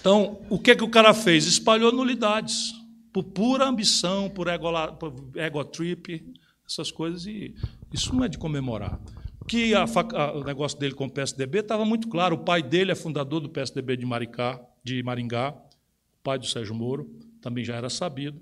Então, 0.00 0.40
o 0.48 0.58
que, 0.58 0.74
que 0.74 0.82
o 0.82 0.88
cara 0.88 1.12
fez? 1.12 1.46
Espalhou 1.46 1.92
nulidades, 1.92 2.72
por 3.12 3.22
pura 3.22 3.66
ambição, 3.66 4.30
por 4.30 4.48
ego, 4.48 4.72
por 4.94 5.14
ego 5.36 5.62
trip, 5.62 6.24
essas 6.66 6.90
coisas, 6.90 7.26
e 7.26 7.54
isso 7.92 8.14
não 8.14 8.24
é 8.24 8.28
de 8.28 8.38
comemorar 8.38 8.98
que 9.46 9.74
a, 9.74 9.84
a, 9.84 10.32
o 10.38 10.42
negócio 10.42 10.78
dele 10.78 10.94
com 10.94 11.04
o 11.04 11.10
PSDB 11.10 11.58
estava 11.58 11.84
muito 11.84 12.08
claro. 12.08 12.36
O 12.36 12.38
pai 12.38 12.62
dele 12.62 12.92
é 12.92 12.94
fundador 12.94 13.40
do 13.40 13.50
PSDB 13.50 13.98
de, 13.98 14.06
Maricá, 14.06 14.58
de 14.82 15.02
Maringá, 15.02 15.50
o 15.50 16.22
pai 16.22 16.38
do 16.38 16.46
Sérgio 16.46 16.74
Moro, 16.74 17.10
também 17.42 17.62
já 17.62 17.76
era 17.76 17.90
sabido. 17.90 18.40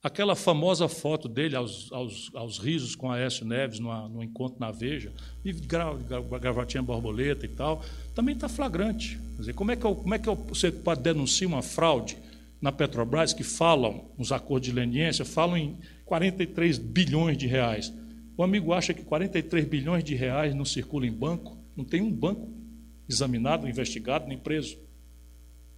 Aquela 0.00 0.36
famosa 0.36 0.88
foto 0.88 1.28
dele 1.28 1.56
aos, 1.56 1.90
aos, 1.90 2.30
aos 2.32 2.58
risos 2.58 2.94
com 2.94 3.10
Aécio 3.10 3.44
Neves 3.44 3.80
numa, 3.80 4.08
no 4.08 4.22
encontro 4.22 4.60
na 4.60 4.70
Veja, 4.70 5.12
e 5.44 5.52
gra, 5.52 5.92
gra, 5.92 6.20
gravatinha 6.38 6.80
borboleta 6.80 7.44
e 7.44 7.48
tal, 7.48 7.82
também 8.14 8.36
está 8.36 8.48
flagrante. 8.48 9.18
Quer 9.34 9.40
dizer, 9.40 9.54
como 9.54 9.72
é 9.72 9.76
que, 9.76 9.84
eu, 9.84 9.96
como 9.96 10.14
é 10.14 10.18
que 10.18 10.28
eu, 10.28 10.36
você 10.36 10.70
pode 10.70 11.02
denunciar 11.02 11.48
uma 11.48 11.62
fraude 11.62 12.16
na 12.60 12.70
Petrobras 12.70 13.32
que 13.32 13.42
falam, 13.42 14.08
nos 14.16 14.30
acordos 14.30 14.68
de 14.68 14.74
leniência, 14.74 15.24
falam 15.24 15.56
em 15.56 15.76
43 16.04 16.78
bilhões 16.78 17.36
de 17.36 17.48
reais? 17.48 17.92
O 18.36 18.44
amigo 18.44 18.72
acha 18.72 18.94
que 18.94 19.02
43 19.02 19.64
bilhões 19.64 20.04
de 20.04 20.14
reais 20.14 20.54
não 20.54 20.64
circulam 20.64 21.08
em 21.08 21.12
banco, 21.12 21.58
não 21.76 21.84
tem 21.84 22.00
um 22.00 22.12
banco 22.12 22.48
examinado, 23.08 23.68
investigado, 23.68 24.28
nem 24.28 24.38
preso. 24.38 24.78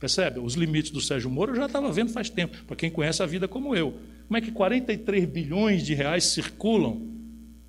Percebe? 0.01 0.41
Os 0.41 0.55
limites 0.55 0.91
do 0.91 1.01
Sérgio 1.01 1.31
Moro 1.31 1.53
eu 1.53 1.57
já 1.57 1.67
estava 1.67 1.93
vendo 1.93 2.11
faz 2.11 2.31
tempo, 2.31 2.65
para 2.65 2.75
quem 2.75 2.91
conhece 2.91 3.23
a 3.23 3.27
vida 3.27 3.47
como 3.47 3.77
eu. 3.77 3.99
Como 4.27 4.39
é 4.39 4.41
que 4.41 4.51
43 4.51 5.27
bilhões 5.27 5.85
de 5.85 5.93
reais 5.93 6.25
circulam 6.25 7.07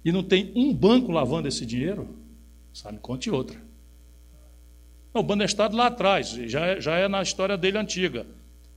e 0.04 0.12
não 0.14 0.24
tem 0.24 0.50
um 0.56 0.74
banco 0.74 1.12
lavando 1.12 1.50
esse 1.50 1.66
dinheiro? 1.66 2.16
Sabe, 2.74 3.00
conte 3.00 3.30
outra. 3.30 3.62
Não, 5.14 5.22
o 5.22 5.24
Banestado 5.24 5.76
lá 5.76 5.88
atrás, 5.88 6.30
já 6.30 6.68
é, 6.68 6.80
já 6.80 6.96
é 6.96 7.10
na 7.10 7.22
história 7.22 7.58
dele 7.58 7.78
antiga. 7.78 8.26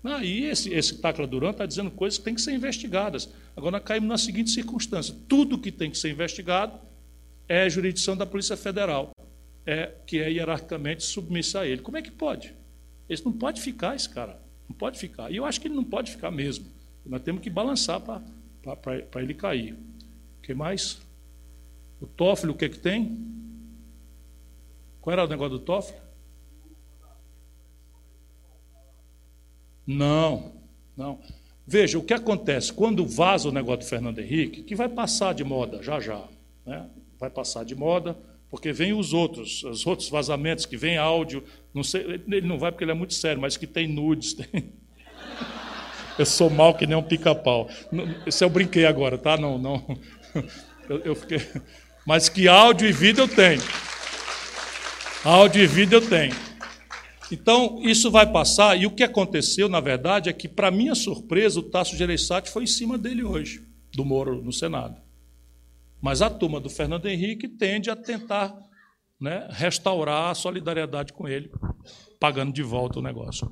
Aí 0.02 0.46
esse, 0.46 0.74
esse 0.74 0.98
Tacla 0.98 1.26
Duran 1.26 1.50
está 1.50 1.64
dizendo 1.64 1.92
coisas 1.92 2.18
que 2.18 2.24
têm 2.24 2.34
que 2.34 2.42
ser 2.42 2.52
investigadas. 2.52 3.30
Agora 3.56 3.78
caímos 3.78 4.08
na 4.08 4.18
seguinte 4.18 4.50
circunstância: 4.50 5.14
tudo 5.28 5.58
que 5.58 5.70
tem 5.70 5.90
que 5.90 5.96
ser 5.96 6.10
investigado 6.10 6.78
é 7.48 7.70
jurisdição 7.70 8.16
da 8.16 8.26
Polícia 8.26 8.56
Federal, 8.56 9.12
é, 9.64 9.92
que 10.04 10.18
é 10.18 10.30
hierarquicamente 10.30 11.04
submissa 11.04 11.60
a 11.60 11.66
ele. 11.66 11.80
Como 11.82 11.96
é 11.96 12.02
que 12.02 12.10
pode? 12.10 12.52
Esse 13.08 13.24
não 13.24 13.32
pode 13.32 13.60
ficar, 13.60 13.94
esse 13.94 14.08
cara. 14.08 14.40
Não 14.68 14.76
pode 14.76 14.98
ficar. 14.98 15.30
E 15.30 15.36
eu 15.36 15.44
acho 15.44 15.60
que 15.60 15.68
ele 15.68 15.74
não 15.74 15.84
pode 15.84 16.10
ficar 16.10 16.30
mesmo. 16.30 16.66
Nós 17.04 17.22
temos 17.22 17.42
que 17.42 17.50
balançar 17.50 18.00
para 18.00 19.22
ele 19.22 19.34
cair. 19.34 19.74
O 20.38 20.42
que 20.42 20.54
mais? 20.54 21.00
O 22.00 22.06
Toffoli, 22.06 22.52
o 22.52 22.56
que, 22.56 22.68
que 22.68 22.78
tem? 22.78 23.18
Qual 25.00 25.12
era 25.12 25.24
o 25.24 25.28
negócio 25.28 25.58
do 25.58 25.64
Toffoli? 25.64 25.98
Não, 29.86 30.52
não. 30.96 31.20
Veja, 31.66 31.98
o 31.98 32.02
que 32.02 32.14
acontece 32.14 32.72
quando 32.72 33.06
vaza 33.06 33.48
o 33.48 33.52
negócio 33.52 33.80
do 33.80 33.86
Fernando 33.86 34.18
Henrique, 34.18 34.62
que 34.62 34.74
vai 34.74 34.88
passar 34.88 35.34
de 35.34 35.44
moda 35.44 35.82
já 35.82 36.00
já, 36.00 36.26
né? 36.64 36.88
vai 37.18 37.30
passar 37.30 37.64
de 37.64 37.74
moda, 37.74 38.16
porque 38.54 38.72
vem 38.72 38.92
os 38.92 39.12
outros, 39.12 39.64
os 39.64 39.84
outros 39.84 40.08
vazamentos 40.08 40.64
que 40.64 40.76
vem 40.76 40.96
áudio, 40.96 41.42
não 41.74 41.82
sei, 41.82 42.22
ele 42.28 42.46
não 42.46 42.56
vai 42.56 42.70
porque 42.70 42.84
ele 42.84 42.92
é 42.92 42.94
muito 42.94 43.12
sério, 43.12 43.40
mas 43.42 43.56
que 43.56 43.66
tem 43.66 43.88
nudes. 43.88 44.34
Tem... 44.38 44.72
Eu 46.16 46.24
sou 46.24 46.48
mal 46.48 46.72
que 46.74 46.86
nem 46.86 46.96
um 46.96 47.02
pica-pau. 47.02 47.68
Isso 48.24 48.44
eu 48.44 48.48
brinquei 48.48 48.86
agora, 48.86 49.18
tá? 49.18 49.36
Não, 49.36 49.58
não. 49.58 49.84
Eu, 50.88 50.98
eu 50.98 51.14
fiquei... 51.16 51.40
Mas 52.06 52.28
que 52.28 52.46
áudio 52.46 52.86
e 52.86 52.92
vídeo 52.92 53.22
eu 53.22 53.28
tenho. 53.28 53.62
Áudio 55.24 55.62
e 55.62 55.66
vídeo 55.66 55.96
eu 55.96 56.06
tenho. 56.06 56.36
Então, 57.32 57.80
isso 57.82 58.10
vai 58.10 58.30
passar, 58.30 58.78
e 58.78 58.84
o 58.84 58.90
que 58.90 59.02
aconteceu, 59.02 59.66
na 59.66 59.80
verdade, 59.80 60.28
é 60.28 60.32
que, 60.34 60.46
para 60.46 60.70
minha 60.70 60.94
surpresa, 60.94 61.58
o 61.58 61.62
Tasso 61.62 61.96
Gereissati 61.96 62.50
foi 62.50 62.64
em 62.64 62.66
cima 62.66 62.98
dele 62.98 63.24
hoje, 63.24 63.66
do 63.94 64.04
Moro, 64.04 64.42
no 64.42 64.52
Senado. 64.52 65.03
Mas 66.04 66.20
a 66.20 66.28
turma 66.28 66.60
do 66.60 66.68
Fernando 66.68 67.06
Henrique 67.06 67.48
tende 67.48 67.88
a 67.88 67.96
tentar 67.96 68.54
né, 69.18 69.48
restaurar 69.52 70.30
a 70.30 70.34
solidariedade 70.34 71.14
com 71.14 71.26
ele, 71.26 71.50
pagando 72.20 72.52
de 72.52 72.62
volta 72.62 72.98
o 72.98 73.02
negócio. 73.02 73.50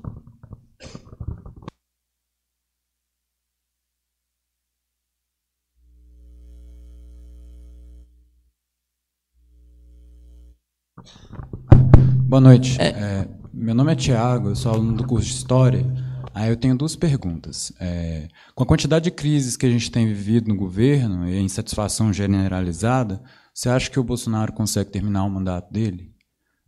Boa 12.27 12.39
noite. 12.39 12.79
É... 12.79 12.89
É 12.89 13.43
meu 13.51 13.75
nome 13.75 13.91
é 13.93 13.95
Tiago, 13.95 14.49
eu 14.49 14.55
sou 14.55 14.73
aluno 14.73 14.97
do 14.97 15.05
curso 15.05 15.27
de 15.27 15.33
História. 15.33 16.02
Aí 16.33 16.49
eu 16.49 16.57
tenho 16.57 16.75
duas 16.75 16.95
perguntas. 16.95 17.71
É, 17.79 18.27
com 18.55 18.63
a 18.63 18.65
quantidade 18.65 19.05
de 19.05 19.11
crises 19.11 19.55
que 19.55 19.65
a 19.65 19.69
gente 19.69 19.91
tem 19.91 20.07
vivido 20.07 20.47
no 20.47 20.55
governo 20.55 21.29
e 21.29 21.37
a 21.37 21.41
insatisfação 21.41 22.11
generalizada, 22.11 23.21
você 23.53 23.69
acha 23.69 23.89
que 23.89 23.99
o 23.99 24.03
Bolsonaro 24.03 24.51
consegue 24.51 24.89
terminar 24.89 25.23
o 25.25 25.29
mandato 25.29 25.71
dele? 25.71 26.11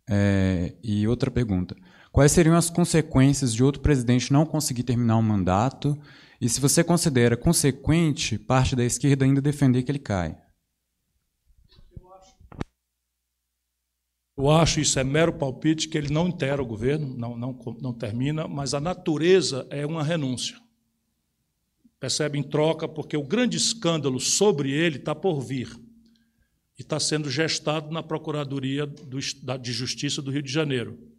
É, 0.08 0.76
e 0.84 1.08
outra 1.08 1.32
pergunta: 1.32 1.76
quais 2.12 2.32
seriam 2.32 2.56
as 2.56 2.70
consequências 2.70 3.54
de 3.54 3.64
outro 3.64 3.82
presidente 3.82 4.32
não 4.32 4.46
conseguir 4.46 4.84
terminar 4.84 5.18
um 5.18 5.24
mandato? 5.24 6.00
E 6.40 6.48
se 6.48 6.62
você 6.62 6.84
considera 6.84 7.36
consequente 7.36 8.38
parte 8.38 8.76
da 8.76 8.84
esquerda 8.84 9.26
ainda 9.26 9.42
defender 9.42 9.82
que 9.82 9.92
ele 9.92 9.98
caia? 9.98 10.45
Eu 14.38 14.49
acho 14.49 14.82
isso 14.82 14.99
é 14.99 15.03
mero 15.03 15.32
palpite 15.32 15.88
que 15.88 15.98
ele 15.98 16.12
não 16.12 16.28
integra 16.28 16.62
o 16.62 16.66
governo, 16.66 17.16
não, 17.18 17.38
não, 17.38 17.57
não 17.80 17.94
termina, 17.94 18.48
mas 18.48 18.74
a 18.74 18.82
natureza 18.82 19.66
é 19.70 19.86
uma 19.86 20.03
renúncia. 20.03 20.57
Percebe 21.99 22.38
em 22.38 22.44
troca, 22.44 22.88
porque 22.88 23.16
o 23.16 23.24
grande 23.24 23.56
escândalo 23.56 24.20
sobre 24.20 24.72
ele 24.72 24.98
está 24.98 25.16
por 25.16 25.40
vir 25.40 25.70
e 26.78 26.82
está 26.82 26.99
sendo 26.99 27.30
gestado 27.30 27.91
na 27.91 28.03
Procuradoria 28.03 28.86
do, 28.86 29.20
de 29.57 29.72
Justiça 29.72 30.22
do 30.22 30.32
Rio 30.32 30.44
de 30.44 30.52
Janeiro. 30.52 31.15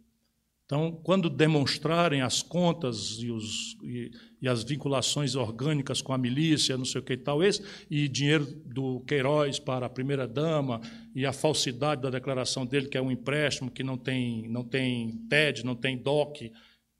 Então, 0.67 0.99
quando 1.01 1.29
demonstrarem 1.29 2.21
as 2.21 2.41
contas 2.41 3.19
e, 3.21 3.31
os, 3.31 3.77
e, 3.81 4.11
e, 4.41 4.49
as 4.49 4.65
vinculações 4.65 5.33
orgânicas 5.33 6.01
com 6.01 6.11
a 6.11 6.17
milícia, 6.17 6.77
não 6.77 6.83
sei 6.83 6.99
o 6.99 7.03
que 7.05 7.13
e 7.13 7.17
tal, 7.17 7.41
esse, 7.41 7.63
e 7.89 8.05
dinheiro 8.09 8.45
do 8.65 8.99
Queiroz 9.07 9.59
para 9.59 9.85
a 9.85 9.89
primeira-dama, 9.89 10.81
e 11.15 11.25
a 11.25 11.31
falsidade 11.31 12.01
da 12.01 12.09
declaração 12.09 12.65
dele, 12.65 12.89
que 12.89 12.97
é 12.97 13.01
um 13.01 13.09
empréstimo 13.09 13.71
que 13.71 13.81
não 13.81 13.97
tem, 13.97 14.49
não 14.49 14.65
tem 14.65 15.15
TED, 15.29 15.63
não 15.63 15.73
tem 15.73 15.97
DOC 15.97 16.51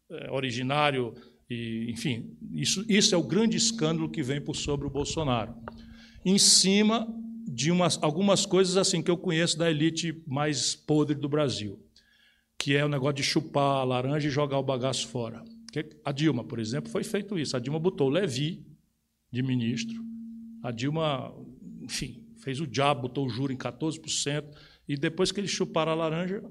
é, 0.10 0.32
originário, 0.32 1.14
e, 1.50 1.92
enfim, 1.92 2.38
isso, 2.54 2.86
isso 2.88 3.14
é 3.14 3.18
o 3.18 3.24
grande 3.24 3.58
escândalo 3.58 4.10
que 4.10 4.24
vem 4.24 4.40
por 4.40 4.56
sobre 4.56 4.88
o 4.88 4.90
Bolsonaro. 4.90 5.54
Em 6.24 6.38
cima 6.38 7.06
de 7.46 7.70
umas, 7.70 8.02
algumas 8.02 8.46
coisas 8.46 8.78
assim 8.78 9.02
que 9.02 9.12
eu 9.12 9.18
conheço 9.18 9.58
da 9.58 9.70
elite 9.70 10.24
mais 10.26 10.74
podre 10.74 11.16
do 11.16 11.28
Brasil 11.28 11.86
que 12.58 12.76
é 12.76 12.84
o 12.84 12.90
negócio 12.90 13.16
de 13.16 13.24
chupar 13.24 13.82
a 13.82 13.84
laranja 13.84 14.28
e 14.28 14.32
jogar 14.32 14.58
o 14.58 14.64
bagaço 14.64 15.08
fora. 15.08 15.44
A 16.04 16.12
Dilma, 16.12 16.44
por 16.44 16.60
exemplo, 16.60 16.90
foi 16.90 17.04
feito 17.04 17.38
isso. 17.38 17.56
A 17.56 17.60
Dilma 17.60 17.80
botou 17.80 18.08
o 18.08 18.10
Levi 18.10 18.66
de 19.32 19.44
ministro. 19.44 20.04
A 20.64 20.72
Dilma, 20.72 21.34
enfim, 21.82 22.26
fez 22.38 22.60
o 22.60 22.66
diabo, 22.66 23.04
botou 23.04 23.26
o 23.26 23.30
juro 23.30 23.54
em 23.54 23.58
14%. 23.58 24.46
E 24.88 24.96
depois 24.96 25.32
que 25.32 25.40
eles 25.40 25.52
chuparam 25.52 25.92
a 25.92 25.96
laranja, 25.96 26.44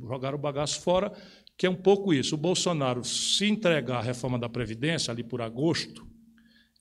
jogaram 0.00 0.36
o 0.36 0.40
bagaço 0.40 0.80
fora, 0.80 1.12
que 1.56 1.66
é 1.66 1.70
um 1.70 1.76
pouco 1.76 2.12
isso. 2.12 2.34
O 2.34 2.38
Bolsonaro, 2.38 3.02
se 3.04 3.46
entregar 3.46 3.98
a 3.98 4.02
reforma 4.02 4.38
da 4.38 4.48
Previdência, 4.48 5.10
ali 5.10 5.22
por 5.22 5.40
agosto, 5.40 6.06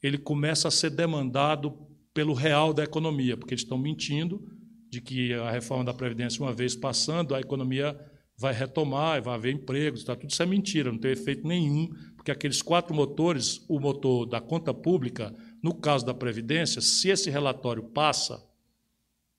ele 0.01 0.17
começa 0.17 0.67
a 0.67 0.71
ser 0.71 0.89
demandado 0.89 1.77
pelo 2.13 2.33
real 2.33 2.73
da 2.73 2.83
economia, 2.83 3.37
porque 3.37 3.53
eles 3.53 3.63
estão 3.63 3.77
mentindo 3.77 4.41
de 4.89 4.99
que 4.99 5.33
a 5.33 5.51
reforma 5.51 5.83
da 5.85 5.93
Previdência, 5.93 6.41
uma 6.41 6.51
vez 6.51 6.75
passando, 6.75 7.35
a 7.35 7.39
economia 7.39 7.97
vai 8.39 8.53
retomar, 8.53 9.21
vai 9.21 9.35
haver 9.35 9.53
empregos, 9.53 10.05
tá? 10.05 10.15
tudo 10.15 10.29
isso 10.29 10.41
é 10.41 10.45
mentira, 10.45 10.89
não 10.89 10.97
tem 10.97 11.11
efeito 11.11 11.45
nenhum, 11.45 11.89
porque 12.15 12.31
aqueles 12.31 12.61
quatro 12.61 12.95
motores, 12.95 13.65
o 13.67 13.81
motor 13.81 14.25
da 14.25 14.39
conta 14.39 14.73
pública, 14.73 15.35
no 15.61 15.75
caso 15.75 16.05
da 16.05 16.13
Previdência, 16.13 16.79
se 16.79 17.09
esse 17.09 17.29
relatório 17.29 17.83
passa, 17.83 18.41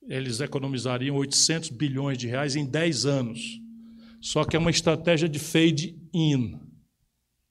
eles 0.07 0.41
economizariam 0.41 1.17
800 1.17 1.71
bilhões 1.71 2.19
de 2.19 2.27
reais 2.29 2.57
em 2.57 2.67
10 2.67 3.07
anos. 3.07 3.61
Só 4.21 4.45
que 4.45 4.55
é 4.55 4.59
uma 4.59 4.71
estratégia 4.71 5.29
de 5.29 5.39
fade-in. 5.39 6.61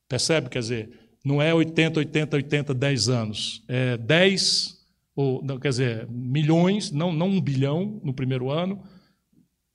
Percebe? 0.07 0.49
Quer 0.49 0.59
dizer, 0.59 0.99
não 1.26 1.41
é 1.41 1.51
80, 1.51 1.99
80, 1.99 2.35
80, 2.35 2.73
10 2.76 3.09
anos. 3.09 3.63
É 3.67 3.97
10, 3.97 4.77
ou, 5.15 5.43
não, 5.43 5.57
quer 5.57 5.69
dizer, 5.69 6.07
milhões, 6.09 6.91
não, 6.91 7.11
não 7.11 7.27
um 7.27 7.41
bilhão 7.41 7.99
no 8.03 8.13
primeiro 8.13 8.51
ano, 8.51 8.84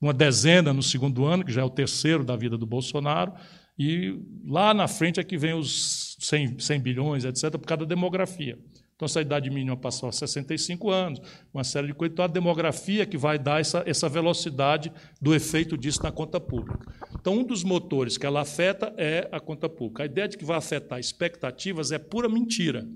uma 0.00 0.12
dezena 0.12 0.72
no 0.72 0.82
segundo 0.82 1.24
ano, 1.24 1.44
que 1.44 1.52
já 1.52 1.62
é 1.62 1.64
o 1.64 1.70
terceiro 1.70 2.24
da 2.24 2.36
vida 2.36 2.58
do 2.58 2.66
Bolsonaro, 2.66 3.32
e 3.78 4.18
lá 4.46 4.72
na 4.72 4.86
frente 4.86 5.18
é 5.18 5.24
que 5.24 5.36
vem 5.36 5.54
os 5.54 6.16
100, 6.20 6.58
100 6.58 6.80
bilhões, 6.80 7.24
etc., 7.24 7.52
por 7.52 7.66
causa 7.66 7.84
da 7.84 7.94
demografia. 7.94 8.58
Então, 8.94 9.06
essa 9.06 9.20
idade 9.20 9.50
mínima 9.50 9.76
passou 9.76 10.08
a 10.08 10.12
65 10.12 10.88
anos, 10.88 11.20
uma 11.52 11.64
série 11.64 11.88
de 11.88 11.94
coisas. 11.94 12.12
Então, 12.12 12.24
a 12.24 12.28
demografia 12.28 13.04
que 13.04 13.16
vai 13.16 13.38
dar 13.38 13.60
essa, 13.60 13.82
essa 13.86 14.08
velocidade 14.08 14.92
do 15.20 15.34
efeito 15.34 15.76
disso 15.76 16.02
na 16.02 16.12
conta 16.12 16.38
pública. 16.38 16.86
Então, 17.12 17.38
um 17.38 17.44
dos 17.44 17.64
motores 17.64 18.16
que 18.16 18.24
ela 18.24 18.42
afeta 18.42 18.94
é 18.96 19.28
a 19.32 19.40
conta 19.40 19.68
pública. 19.68 20.04
A 20.04 20.06
ideia 20.06 20.28
de 20.28 20.38
que 20.38 20.44
vai 20.44 20.56
afetar 20.56 21.00
expectativas 21.00 21.90
é 21.90 21.98
pura 21.98 22.28
mentira. 22.28 22.86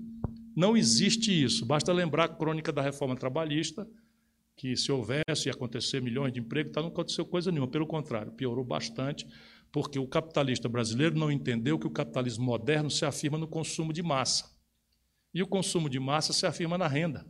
Não 0.55 0.77
existe 0.77 1.31
isso. 1.31 1.65
Basta 1.65 1.91
lembrar 1.91 2.25
a 2.25 2.29
crônica 2.29 2.71
da 2.71 2.81
reforma 2.81 3.15
trabalhista, 3.15 3.85
que 4.59 4.75
se 4.75 4.91
houvesse 4.91 5.47
e 5.47 5.49
acontecer 5.49 6.01
milhões 6.01 6.33
de 6.33 6.41
empregos, 6.41 6.73
tá, 6.73 6.81
não 6.81 6.89
aconteceu 6.89 7.25
coisa 7.25 7.49
nenhuma. 7.49 7.71
Pelo 7.71 7.87
contrário, 7.87 8.33
piorou 8.33 8.65
bastante, 8.65 9.25
porque 9.71 9.97
o 9.97 10.05
capitalista 10.05 10.67
brasileiro 10.67 11.17
não 11.17 11.31
entendeu 11.31 11.79
que 11.79 11.87
o 11.87 11.89
capitalismo 11.89 12.43
moderno 12.43 12.91
se 12.91 13.05
afirma 13.05 13.37
no 13.37 13.47
consumo 13.47 13.93
de 13.93 14.03
massa. 14.03 14.53
E 15.33 15.41
o 15.41 15.47
consumo 15.47 15.89
de 15.89 15.97
massa 15.97 16.33
se 16.33 16.45
afirma 16.45 16.77
na 16.77 16.89
renda. 16.89 17.25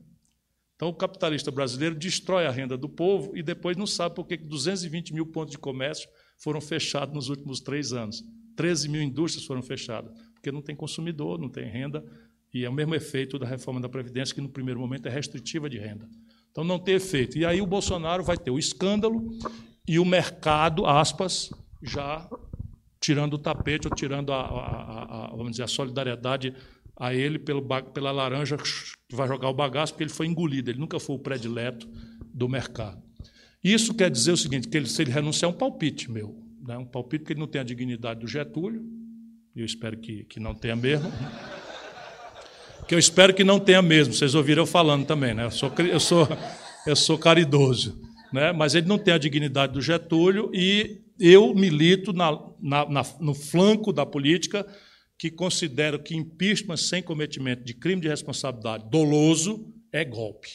Então, 0.75 0.87
o 0.87 0.93
capitalista 0.93 1.51
brasileiro 1.51 1.93
destrói 1.93 2.47
a 2.47 2.51
renda 2.51 2.75
do 2.75 2.89
povo 2.89 3.37
e 3.37 3.43
depois 3.43 3.77
não 3.77 3.85
sabe 3.85 4.15
por 4.15 4.25
que 4.25 4.35
220 4.35 5.13
mil 5.13 5.27
pontos 5.27 5.51
de 5.51 5.59
comércio 5.59 6.09
foram 6.35 6.59
fechados 6.59 7.13
nos 7.13 7.29
últimos 7.29 7.59
três 7.59 7.93
anos. 7.93 8.23
13 8.55 8.89
mil 8.89 9.03
indústrias 9.03 9.45
foram 9.45 9.61
fechadas, 9.61 10.11
porque 10.33 10.51
não 10.51 10.63
tem 10.63 10.75
consumidor, 10.75 11.37
não 11.37 11.47
tem 11.47 11.69
renda, 11.69 12.03
e 12.51 12.65
é 12.65 12.69
o 12.69 12.73
mesmo 12.73 12.95
efeito 12.95 13.37
da 13.37 13.45
reforma 13.45 13.79
da 13.79 13.87
Previdência, 13.87 14.33
que 14.33 14.41
no 14.41 14.49
primeiro 14.49 14.79
momento 14.79 15.07
é 15.07 15.11
restritiva 15.11 15.69
de 15.69 15.77
renda. 15.77 16.09
Então 16.51 16.63
não 16.63 16.79
tem 16.79 16.95
efeito. 16.95 17.37
E 17.37 17.45
aí 17.45 17.61
o 17.61 17.65
Bolsonaro 17.65 18.23
vai 18.23 18.37
ter 18.37 18.51
o 18.51 18.59
escândalo 18.59 19.29
e 19.87 19.99
o 19.99 20.05
mercado, 20.05 20.85
aspas, 20.85 21.49
já 21.81 22.29
tirando 22.99 23.35
o 23.35 23.37
tapete 23.37 23.87
ou 23.87 23.95
tirando 23.95 24.33
a, 24.33 24.41
a, 24.41 25.25
a, 25.25 25.29
vamos 25.29 25.51
dizer, 25.51 25.63
a 25.63 25.67
solidariedade 25.67 26.53
a 26.95 27.13
ele 27.13 27.39
pelo, 27.39 27.65
pela 27.93 28.11
laranja 28.11 28.57
que 28.57 29.15
vai 29.15 29.27
jogar 29.27 29.49
o 29.49 29.53
bagaço, 29.53 29.93
porque 29.93 30.03
ele 30.03 30.11
foi 30.11 30.27
engolido, 30.27 30.69
ele 30.69 30.79
nunca 30.79 30.99
foi 30.99 31.15
o 31.15 31.19
predileto 31.19 31.87
do 32.33 32.49
mercado. 32.49 33.01
Isso 33.63 33.93
quer 33.93 34.11
dizer 34.11 34.33
o 34.33 34.37
seguinte, 34.37 34.67
que 34.67 34.77
ele, 34.77 34.87
se 34.87 35.01
ele 35.01 35.11
renunciar, 35.11 35.49
é 35.49 35.53
um 35.53 35.57
palpite 35.57 36.11
meu. 36.11 36.37
Né? 36.61 36.77
Um 36.77 36.85
palpite 36.85 37.23
que 37.23 37.33
ele 37.33 37.39
não 37.39 37.47
tem 37.47 37.61
a 37.61 37.63
dignidade 37.63 38.19
do 38.19 38.27
Getúlio, 38.27 38.83
e 39.55 39.61
eu 39.61 39.65
espero 39.65 39.97
que, 39.97 40.25
que 40.25 40.39
não 40.39 40.53
tenha 40.53 40.75
mesmo 40.75 41.09
que 42.89 42.95
eu 42.95 42.99
espero 42.99 43.35
que 43.35 43.43
não 43.43 43.59
tenha 43.59 43.83
mesmo. 43.83 44.15
Vocês 44.15 44.33
ouviram 44.33 44.63
eu 44.63 44.67
falando 44.67 45.05
também, 45.05 45.31
né? 45.35 45.45
Eu 45.45 45.51
sou, 45.51 45.71
eu 45.77 45.99
sou, 45.99 46.27
eu 46.87 46.95
sou 46.95 47.19
caridoso, 47.19 48.01
né? 48.33 48.51
Mas 48.51 48.73
ele 48.73 48.87
não 48.87 48.97
tem 48.97 49.13
a 49.13 49.19
dignidade 49.19 49.73
do 49.73 49.81
Getúlio 49.81 50.49
e 50.51 50.99
eu 51.19 51.53
milito 51.53 52.11
na, 52.11 52.31
na, 52.59 52.89
na, 52.89 53.05
no 53.19 53.35
flanco 53.35 53.93
da 53.93 54.07
política 54.07 54.65
que 55.19 55.29
considero 55.29 56.01
que 56.01 56.15
impeachment 56.15 56.77
sem 56.77 57.03
cometimento 57.03 57.63
de 57.63 57.75
crime 57.75 58.01
de 58.01 58.07
responsabilidade 58.07 58.89
doloso 58.89 59.71
é 59.93 60.03
golpe. 60.03 60.49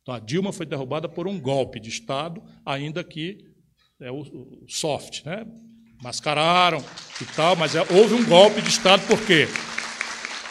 Então, 0.00 0.14
a 0.14 0.20
Dilma 0.20 0.50
foi 0.50 0.64
derrubada 0.64 1.10
por 1.10 1.28
um 1.28 1.38
golpe 1.38 1.78
de 1.78 1.90
Estado, 1.90 2.42
ainda 2.64 3.04
que 3.04 3.44
é 4.00 4.10
o, 4.10 4.20
o 4.20 4.64
soft, 4.66 5.26
né? 5.26 5.46
Mascararam 6.02 6.82
e 7.20 7.24
tal, 7.36 7.54
mas 7.54 7.74
é, 7.74 7.80
houve 7.80 8.14
um 8.14 8.24
golpe 8.24 8.62
de 8.62 8.70
Estado 8.70 9.06
por 9.06 9.20
quê? 9.26 9.46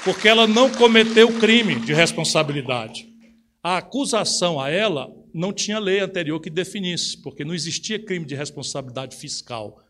Porque 0.03 0.27
ela 0.27 0.45
não 0.45 0.69
cometeu 0.69 1.39
crime 1.39 1.79
de 1.79 1.93
responsabilidade. 1.93 3.07
A 3.63 3.77
acusação 3.77 4.59
a 4.59 4.69
ela 4.69 5.09
não 5.33 5.53
tinha 5.53 5.79
lei 5.79 5.99
anterior 5.99 6.39
que 6.39 6.49
definisse, 6.49 7.21
porque 7.21 7.45
não 7.45 7.55
existia 7.55 8.03
crime 8.03 8.25
de 8.25 8.35
responsabilidade 8.35 9.15
fiscal. 9.15 9.81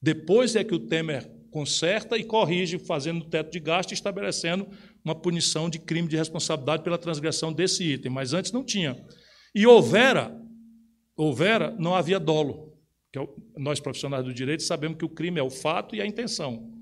Depois 0.00 0.56
é 0.56 0.64
que 0.64 0.74
o 0.74 0.80
Temer 0.80 1.30
conserta 1.50 2.16
e 2.16 2.24
corrige, 2.24 2.78
fazendo 2.78 3.26
teto 3.26 3.52
de 3.52 3.60
gasto 3.60 3.90
e 3.90 3.94
estabelecendo 3.94 4.66
uma 5.04 5.14
punição 5.14 5.68
de 5.68 5.78
crime 5.78 6.08
de 6.08 6.16
responsabilidade 6.16 6.82
pela 6.82 6.96
transgressão 6.96 7.52
desse 7.52 7.84
item, 7.84 8.10
mas 8.10 8.32
antes 8.32 8.52
não 8.52 8.64
tinha. 8.64 8.96
E 9.54 9.66
houvera, 9.66 10.34
houvera 11.14 11.76
não 11.78 11.94
havia 11.94 12.18
dolo. 12.18 12.72
Que 13.12 13.18
é 13.18 13.28
nós 13.58 13.78
profissionais 13.78 14.24
do 14.24 14.32
direito 14.32 14.62
sabemos 14.62 14.96
que 14.96 15.04
o 15.04 15.10
crime 15.10 15.38
é 15.38 15.42
o 15.42 15.50
fato 15.50 15.94
e 15.94 16.00
a 16.00 16.06
intenção. 16.06 16.81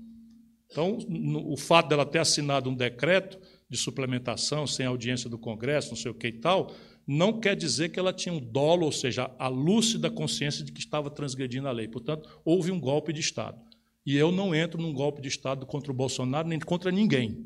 Então, 0.71 0.97
o 1.45 1.57
fato 1.57 1.89
dela 1.89 2.05
ter 2.05 2.19
assinado 2.19 2.69
um 2.69 2.75
decreto 2.75 3.37
de 3.69 3.77
suplementação 3.77 4.65
sem 4.65 4.85
audiência 4.85 5.29
do 5.29 5.37
Congresso, 5.37 5.89
não 5.89 5.97
sei 5.97 6.11
o 6.11 6.13
que 6.15 6.27
e 6.27 6.33
tal, 6.33 6.73
não 7.05 7.39
quer 7.39 7.55
dizer 7.55 7.89
que 7.89 7.99
ela 7.99 8.13
tinha 8.13 8.33
um 8.33 8.39
dolo, 8.39 8.85
ou 8.85 8.91
seja, 8.91 9.29
a 9.37 9.49
lúcida 9.49 10.09
consciência 10.09 10.63
de 10.63 10.71
que 10.71 10.79
estava 10.79 11.09
transgredindo 11.09 11.67
a 11.67 11.71
lei. 11.71 11.87
Portanto, 11.87 12.29
houve 12.45 12.71
um 12.71 12.79
golpe 12.79 13.11
de 13.11 13.19
Estado. 13.19 13.59
E 14.05 14.15
eu 14.15 14.31
não 14.31 14.55
entro 14.55 14.81
num 14.81 14.93
golpe 14.93 15.21
de 15.21 15.27
Estado 15.27 15.65
contra 15.65 15.91
o 15.91 15.95
Bolsonaro 15.95 16.47
nem 16.47 16.59
contra 16.59 16.89
ninguém. 16.89 17.45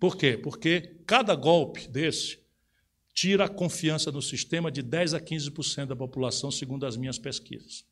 Por 0.00 0.16
quê? 0.16 0.36
Porque 0.36 1.00
cada 1.06 1.34
golpe 1.34 1.86
desse 1.88 2.38
tira 3.12 3.44
a 3.44 3.48
confiança 3.48 4.10
no 4.10 4.22
sistema 4.22 4.70
de 4.70 4.82
10 4.82 5.14
a 5.14 5.20
15% 5.20 5.86
da 5.86 5.96
população, 5.96 6.50
segundo 6.50 6.84
as 6.84 6.96
minhas 6.96 7.18
pesquisas. 7.18 7.84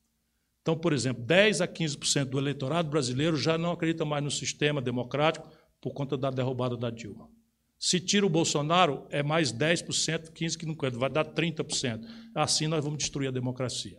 Então, 0.62 0.76
por 0.76 0.92
exemplo, 0.92 1.22
10 1.24 1.60
a 1.60 1.68
15% 1.68 2.26
do 2.26 2.38
eleitorado 2.38 2.88
brasileiro 2.88 3.36
já 3.36 3.58
não 3.58 3.72
acredita 3.72 4.04
mais 4.04 4.22
no 4.22 4.30
sistema 4.30 4.80
democrático 4.80 5.50
por 5.80 5.92
conta 5.92 6.16
da 6.16 6.30
derrubada 6.30 6.76
da 6.76 6.88
Dilma. 6.88 7.28
Se 7.76 7.98
tira 7.98 8.24
o 8.24 8.30
Bolsonaro, 8.30 9.04
é 9.10 9.24
mais 9.24 9.52
10%, 9.52 10.30
15% 10.30 10.56
que 10.56 10.64
não 10.64 10.76
vai 11.00 11.10
dar 11.10 11.24
30%. 11.24 12.06
Assim 12.32 12.68
nós 12.68 12.84
vamos 12.84 12.98
destruir 12.98 13.26
a 13.26 13.32
democracia. 13.32 13.98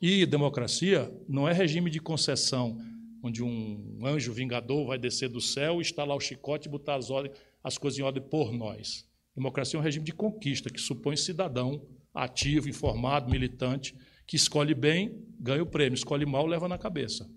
E 0.00 0.26
democracia 0.26 1.10
não 1.26 1.48
é 1.48 1.52
regime 1.54 1.90
de 1.90 1.98
concessão, 1.98 2.78
onde 3.22 3.42
um 3.42 4.00
anjo 4.04 4.30
vingador 4.34 4.86
vai 4.86 4.98
descer 4.98 5.30
do 5.30 5.40
céu, 5.40 5.80
instalar 5.80 6.14
o 6.14 6.20
chicote 6.20 6.68
e 6.68 6.70
botar 6.70 6.96
as, 6.96 7.08
ordens, 7.08 7.34
as 7.62 7.78
coisas 7.78 7.98
em 7.98 8.02
ordem 8.02 8.22
por 8.22 8.52
nós. 8.52 9.08
Democracia 9.34 9.78
é 9.78 9.80
um 9.80 9.82
regime 9.82 10.04
de 10.04 10.12
conquista, 10.12 10.68
que 10.68 10.78
supõe 10.78 11.16
cidadão 11.16 11.82
ativo, 12.14 12.68
informado, 12.68 13.30
militante, 13.30 13.96
que 14.26 14.36
escolhe 14.36 14.74
bem, 14.74 15.22
ganha 15.38 15.62
o 15.62 15.66
prêmio, 15.66 15.94
escolhe 15.94 16.26
mal, 16.26 16.46
leva 16.46 16.68
na 16.68 16.78
cabeça. 16.78 17.28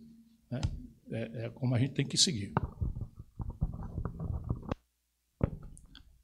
Né? 0.49 0.61
É, 1.11 1.45
é 1.45 1.49
como 1.49 1.75
a 1.75 1.79
gente 1.79 1.93
tem 1.93 2.05
que 2.05 2.17
seguir. 2.17 2.53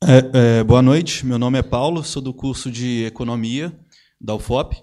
É, 0.06 0.60
é, 0.60 0.64
boa 0.64 0.82
noite, 0.82 1.26
meu 1.26 1.40
nome 1.40 1.58
é 1.58 1.64
Paulo, 1.64 2.04
sou 2.04 2.22
do 2.22 2.34
curso 2.34 2.70
de 2.70 3.06
Economia 3.06 3.74
da 4.20 4.36
UFOP 4.36 4.76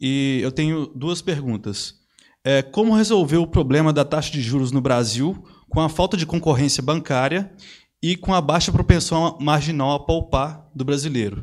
e 0.00 0.38
eu 0.40 0.52
tenho 0.52 0.86
duas 0.86 1.20
perguntas. 1.20 2.00
É, 2.44 2.62
como 2.62 2.94
resolver 2.94 3.36
o 3.36 3.46
problema 3.46 3.92
da 3.92 4.04
taxa 4.04 4.32
de 4.32 4.40
juros 4.40 4.72
no 4.72 4.80
Brasil 4.80 5.44
com 5.68 5.80
a 5.80 5.88
falta 5.88 6.16
de 6.16 6.26
concorrência 6.26 6.82
bancária 6.82 7.52
e 8.00 8.16
com 8.16 8.34
a 8.34 8.40
baixa 8.40 8.72
propensão 8.72 9.38
marginal 9.40 9.92
a 9.92 10.00
poupar 10.04 10.68
do 10.74 10.84
brasileiro? 10.84 11.40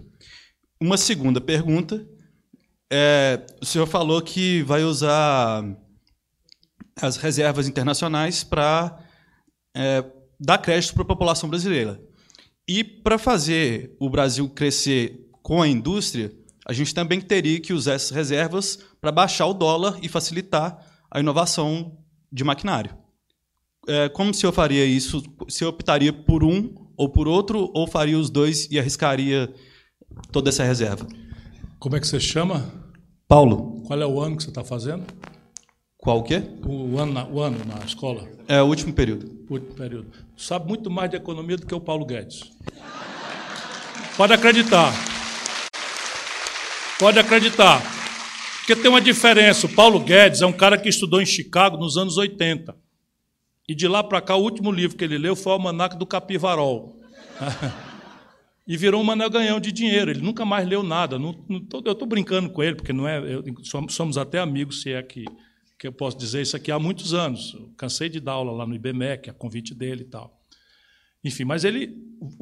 Uma 0.79 0.97
segunda 0.97 1.41
pergunta. 1.41 2.05
É, 2.91 3.45
o 3.61 3.65
senhor 3.65 3.85
falou 3.85 4.21
que 4.21 4.63
vai 4.63 4.83
usar 4.83 5.63
as 6.99 7.17
reservas 7.17 7.67
internacionais 7.67 8.43
para 8.43 8.97
é, 9.75 10.03
dar 10.39 10.57
crédito 10.57 10.93
para 10.93 11.03
a 11.03 11.07
população 11.07 11.49
brasileira. 11.49 12.01
E 12.67 12.83
para 12.83 13.17
fazer 13.17 13.95
o 13.99 14.09
Brasil 14.09 14.49
crescer 14.49 15.27
com 15.41 15.61
a 15.61 15.67
indústria, 15.67 16.31
a 16.67 16.73
gente 16.73 16.93
também 16.93 17.19
teria 17.19 17.59
que 17.59 17.73
usar 17.73 17.93
essas 17.93 18.11
reservas 18.11 18.77
para 19.01 19.11
baixar 19.11 19.47
o 19.47 19.53
dólar 19.53 19.97
e 20.01 20.07
facilitar 20.07 20.77
a 21.09 21.19
inovação 21.19 21.97
de 22.31 22.43
maquinário. 22.43 22.95
É, 23.87 24.09
como 24.09 24.31
o 24.31 24.33
senhor 24.33 24.51
faria 24.51 24.85
isso? 24.85 25.23
Senhor 25.47 25.71
optaria 25.71 26.13
por 26.13 26.43
um 26.43 26.75
ou 26.95 27.09
por 27.09 27.27
outro, 27.27 27.71
ou 27.73 27.87
faria 27.87 28.19
os 28.19 28.29
dois 28.29 28.67
e 28.69 28.77
arriscaria 28.77 29.51
toda 30.31 30.49
essa 30.49 30.63
reserva? 30.63 31.07
Como 31.79 31.95
é 31.95 31.99
que 32.01 32.07
você 32.07 32.19
chama? 32.19 32.69
Paulo. 33.25 33.81
Qual 33.87 34.01
é 34.01 34.05
o 34.05 34.19
ano 34.19 34.35
que 34.35 34.43
você 34.43 34.49
está 34.49 34.65
fazendo? 34.65 35.05
Qual 35.97 36.19
o 36.19 36.23
quê? 36.23 36.43
O 36.65 36.97
ano, 36.99 37.13
na, 37.13 37.25
o 37.25 37.39
ano 37.39 37.57
na 37.65 37.85
escola. 37.85 38.27
É 38.49 38.61
o 38.61 38.65
último 38.65 38.91
período. 38.91 39.45
Último 39.49 39.75
período. 39.75 40.07
Sabe 40.35 40.67
muito 40.67 40.91
mais 40.91 41.09
de 41.09 41.15
economia 41.15 41.55
do 41.55 41.65
que 41.65 41.73
o 41.73 41.79
Paulo 41.79 42.05
Guedes. 42.05 42.51
Pode 44.17 44.33
acreditar. 44.33 44.91
Pode 46.99 47.17
acreditar. 47.17 47.81
Porque 48.57 48.75
tem 48.75 48.91
uma 48.91 48.99
diferença. 48.99 49.65
O 49.65 49.69
Paulo 49.69 50.01
Guedes 50.01 50.41
é 50.41 50.45
um 50.45 50.51
cara 50.51 50.77
que 50.77 50.89
estudou 50.89 51.21
em 51.21 51.25
Chicago 51.25 51.77
nos 51.77 51.95
anos 51.95 52.17
80. 52.17 52.75
E 53.69 53.73
de 53.73 53.87
lá 53.87 54.03
para 54.03 54.19
cá, 54.19 54.35
o 54.35 54.43
último 54.43 54.69
livro 54.69 54.97
que 54.97 55.05
ele 55.05 55.17
leu 55.17 55.33
foi 55.33 55.53
o 55.53 55.55
Almanac 55.55 55.97
do 55.97 56.05
Capivarol. 56.05 56.99
e 58.69 58.77
virou 58.77 59.01
um 59.01 59.03
maneganhão 59.03 59.59
de 59.59 59.71
dinheiro. 59.71 60.11
Ele 60.11 60.21
nunca 60.21 60.45
mais 60.45 60.67
leu 60.67 60.83
nada. 60.83 61.17
Não, 61.17 61.35
não 61.49 61.59
tô, 61.59 61.81
eu 61.83 61.93
estou 61.93 62.07
brincando 62.07 62.51
com 62.51 62.61
ele, 62.61 62.75
porque 62.75 62.93
não 62.93 63.07
é, 63.07 63.17
eu, 63.17 63.43
somos, 63.63 63.95
somos 63.95 64.15
até 64.15 64.37
amigos, 64.37 64.83
se 64.83 64.93
é 64.93 65.01
que 65.01 65.25
que 65.79 65.87
eu 65.87 65.93
posso 65.93 66.17
dizer 66.17 66.41
isso 66.41 66.57
aqui 66.57 66.71
há 66.73 66.77
muitos 66.77 67.13
anos. 67.13 67.53
Eu 67.53 67.69
cansei 67.77 68.09
de 68.09 68.19
dar 68.19 68.33
aula 68.33 68.51
lá 68.51 68.67
no 68.67 68.75
IBMEC, 68.75 69.29
a 69.29 69.33
convite 69.33 69.73
dele 69.73 70.01
e 70.01 70.05
tal. 70.05 70.37
Enfim, 71.23 71.45
mas 71.45 71.63
ele, 71.63 71.97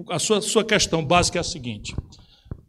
a 0.09 0.17
sua, 0.17 0.41
sua 0.41 0.65
questão 0.65 1.05
básica 1.05 1.37
é 1.37 1.41
a 1.41 1.43
seguinte: 1.43 1.95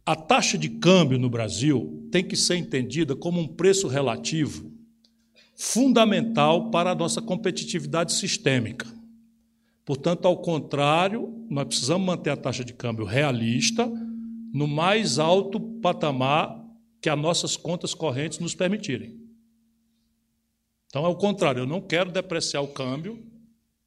a 0.05 0.15
taxa 0.15 0.59
de 0.59 0.69
câmbio 0.69 1.17
no 1.17 1.27
Brasil 1.27 2.07
tem 2.11 2.23
que 2.23 2.35
ser 2.35 2.55
entendida 2.55 3.15
como 3.15 3.41
um 3.41 3.47
preço 3.47 3.87
relativo 3.87 4.71
fundamental 5.57 6.69
para 6.69 6.91
a 6.91 6.95
nossa 6.95 7.19
competitividade 7.19 8.13
sistêmica. 8.13 8.98
Portanto, 9.89 10.27
ao 10.27 10.37
contrário, 10.37 11.47
nós 11.49 11.65
precisamos 11.65 12.05
manter 12.05 12.29
a 12.29 12.37
taxa 12.37 12.63
de 12.63 12.73
câmbio 12.73 13.05
realista 13.05 13.87
no 14.53 14.67
mais 14.67 15.17
alto 15.17 15.59
patamar 15.59 16.63
que 17.01 17.09
as 17.09 17.17
nossas 17.17 17.57
contas 17.57 17.95
correntes 17.95 18.37
nos 18.37 18.53
permitirem. 18.53 19.19
Então 20.85 21.03
é 21.07 21.07
o 21.07 21.15
contrário, 21.15 21.61
eu 21.61 21.65
não 21.65 21.81
quero 21.81 22.11
depreciar 22.11 22.61
o 22.61 22.67
câmbio 22.67 23.25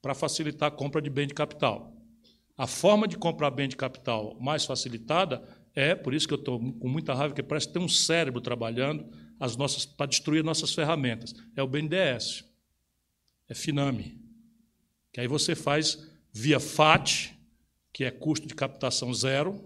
para 0.02 0.12
facilitar 0.12 0.70
a 0.70 0.74
compra 0.74 1.00
de 1.00 1.08
bem 1.08 1.28
de 1.28 1.34
capital. 1.34 1.94
A 2.58 2.66
forma 2.66 3.06
de 3.06 3.16
comprar 3.16 3.52
bem 3.52 3.68
de 3.68 3.76
capital 3.76 4.36
mais 4.40 4.64
facilitada 4.64 5.40
é, 5.72 5.94
por 5.94 6.14
isso 6.14 6.26
que 6.26 6.34
eu 6.34 6.38
estou 6.38 6.58
com 6.58 6.88
muita 6.88 7.14
raiva, 7.14 7.32
que 7.32 7.44
parece 7.44 7.72
ter 7.72 7.78
um 7.78 7.86
cérebro 7.86 8.40
trabalhando 8.40 9.06
as 9.38 9.56
nossas 9.56 9.86
para 9.86 10.06
destruir 10.06 10.42
nossas 10.42 10.74
ferramentas. 10.74 11.32
É 11.54 11.62
o 11.62 11.68
BNDES, 11.68 12.44
é 13.48 13.54
Finame, 13.54 14.21
que 15.12 15.20
aí 15.20 15.28
você 15.28 15.54
faz 15.54 16.10
via 16.32 16.58
FAT, 16.58 17.32
que 17.92 18.04
é 18.04 18.10
custo 18.10 18.46
de 18.46 18.54
captação 18.54 19.12
zero, 19.12 19.62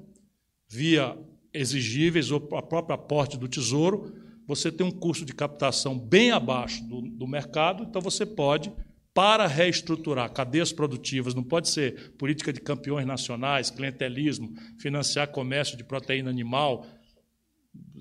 via 0.69 1.17
exigíveis 1.53 2.31
ou 2.31 2.49
a 2.57 2.63
própria 2.63 2.97
aporte 2.97 3.39
do 3.39 3.49
Tesouro, 3.49 4.13
você 4.47 4.71
tem 4.71 4.87
um 4.87 4.91
custo 4.91 5.25
de 5.25 5.35
captação 5.35 5.99
bem 5.99 6.31
abaixo 6.31 6.85
do, 6.85 7.01
do 7.01 7.27
mercado, 7.27 7.85
então 7.85 8.01
você 8.01 8.25
pode, 8.27 8.73
para 9.15 9.47
reestruturar 9.47 10.33
cadeias 10.33 10.73
produtivas, 10.73 11.35
não 11.35 11.43
pode 11.43 11.69
ser 11.69 12.13
política 12.13 12.53
de 12.53 12.61
campeões 12.61 13.07
nacionais, 13.07 13.71
clientelismo, 13.71 14.53
financiar 14.79 15.29
comércio 15.29 15.77
de 15.77 15.85
proteína 15.85 16.31
animal, 16.31 16.87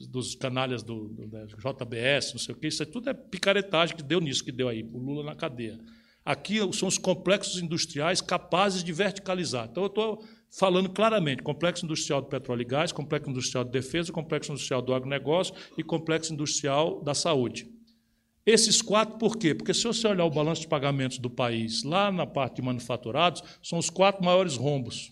dos 0.09 0.35
canalhas 0.35 0.83
do, 0.83 1.09
do, 1.09 1.27
JBS, 1.27 2.33
não 2.33 2.39
sei 2.39 2.53
o 2.53 2.57
quê, 2.57 2.67
isso 2.67 2.83
é 2.83 2.85
tudo 2.85 3.09
é 3.09 3.13
picaretagem 3.13 3.95
que 3.95 4.03
deu 4.03 4.19
nisso, 4.19 4.43
que 4.43 4.51
deu 4.51 4.69
aí, 4.69 4.83
o 4.83 4.97
Lula 4.97 5.23
na 5.23 5.35
cadeia. 5.35 5.79
Aqui 6.25 6.57
são 6.73 6.87
os 6.87 6.97
complexos 6.97 7.61
industriais 7.61 8.19
capazes 8.19 8.83
de 8.83 8.91
verticalizar. 8.91 9.67
Então, 9.69 9.83
eu 9.83 9.87
estou 9.87 10.25
falando 10.57 10.89
claramente: 10.89 11.43
complexo 11.43 11.85
industrial 11.85 12.19
do 12.19 12.27
petróleo 12.27 12.63
e 12.63 12.65
gás, 12.65 12.91
complexo 12.91 13.29
industrial 13.29 13.63
de 13.63 13.69
defesa, 13.69 14.11
complexo 14.11 14.51
industrial 14.51 14.81
do 14.81 14.93
agronegócio 14.93 15.53
e 15.77 15.83
complexo 15.83 16.33
industrial 16.33 17.03
da 17.03 17.13
saúde. 17.13 17.67
Esses 18.43 18.81
quatro, 18.81 19.17
por 19.17 19.37
quê? 19.37 19.53
Porque 19.53 19.73
se 19.73 19.83
você 19.83 20.07
olhar 20.07 20.25
o 20.25 20.29
balanço 20.29 20.61
de 20.61 20.67
pagamentos 20.67 21.17
do 21.19 21.29
país, 21.29 21.83
lá 21.83 22.11
na 22.11 22.27
parte 22.27 22.57
de 22.57 22.61
manufaturados, 22.61 23.43
são 23.61 23.77
os 23.77 23.89
quatro 23.89 24.23
maiores 24.23 24.55
rombos. 24.55 25.11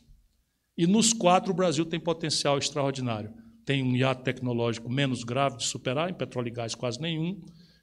E 0.78 0.88
nos 0.88 1.14
quatro 1.14 1.52
o 1.52 1.56
Brasil 1.56 1.86
tem 1.86 2.00
potencial 2.00 2.58
extraordinário. 2.58 3.34
Tem 3.66 3.82
um 3.82 3.96
hiato 3.96 4.24
tecnológico 4.24 4.92
menos 4.92 5.24
grave 5.24 5.58
de 5.58 5.64
superar, 5.64 6.10
em 6.10 6.14
petróleo 6.14 6.50
e 6.50 6.52
gás 6.52 6.76
quase 6.76 7.00
nenhum. 7.00 7.40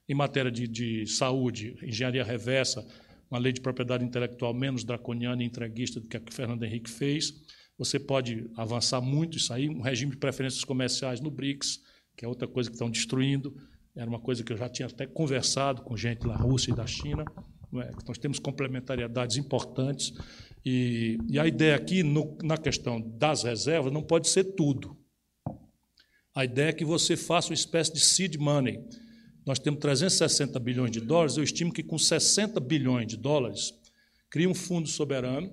Em 0.08 0.14
matéria 0.14 0.50
de, 0.50 0.68
de 0.68 1.06
saúde, 1.06 1.76
engenharia 1.82 2.22
reversa, 2.22 2.86
uma 3.30 3.38
lei 3.38 3.52
de 3.52 3.60
propriedade 3.60 4.04
intelectual 4.04 4.52
menos 4.52 4.82
draconiana 4.82 5.42
e 5.42 5.46
entreguista 5.46 6.00
do 6.00 6.08
que 6.08 6.16
a 6.16 6.20
que 6.20 6.34
Fernando 6.34 6.64
Henrique 6.64 6.90
fez. 6.90 7.32
Você 7.78 7.98
pode 7.98 8.50
avançar 8.56 9.00
muito 9.00 9.38
isso 9.38 9.52
aí, 9.52 9.68
um 9.68 9.80
regime 9.80 10.10
de 10.10 10.18
preferências 10.18 10.64
comerciais 10.64 11.20
no 11.20 11.30
BRICS, 11.30 11.80
que 12.16 12.24
é 12.24 12.28
outra 12.28 12.48
coisa 12.48 12.68
que 12.68 12.74
estão 12.74 12.90
destruindo. 12.90 13.56
Era 13.94 14.08
uma 14.08 14.20
coisa 14.20 14.42
que 14.42 14.52
eu 14.52 14.56
já 14.56 14.68
tinha 14.68 14.86
até 14.86 15.06
conversado 15.06 15.82
com 15.82 15.96
gente 15.96 16.26
da 16.26 16.36
Rússia 16.36 16.72
e 16.72 16.74
da 16.74 16.86
China. 16.86 17.24
É? 17.74 17.90
Nós 18.06 18.18
temos 18.18 18.38
complementariedades 18.38 19.36
importantes. 19.36 20.12
E, 20.64 21.16
e 21.28 21.38
a 21.38 21.46
ideia 21.46 21.74
aqui, 21.74 22.02
no, 22.02 22.36
na 22.42 22.58
questão 22.58 23.00
das 23.00 23.44
reservas, 23.44 23.92
não 23.92 24.02
pode 24.02 24.28
ser 24.28 24.44
tudo. 24.44 24.96
A 26.34 26.44
ideia 26.44 26.68
é 26.68 26.72
que 26.72 26.84
você 26.84 27.16
faça 27.16 27.48
uma 27.48 27.54
espécie 27.54 27.92
de 27.92 28.00
seed 28.00 28.36
money 28.36 28.84
nós 29.46 29.58
temos 29.58 29.80
360 29.80 30.58
bilhões 30.60 30.90
de 30.90 31.00
dólares, 31.00 31.36
eu 31.36 31.42
estimo 31.42 31.72
que 31.72 31.82
com 31.82 31.98
60 31.98 32.60
bilhões 32.60 33.06
de 33.06 33.16
dólares, 33.16 33.74
cria 34.28 34.48
um 34.48 34.54
fundo 34.54 34.88
soberano 34.88 35.52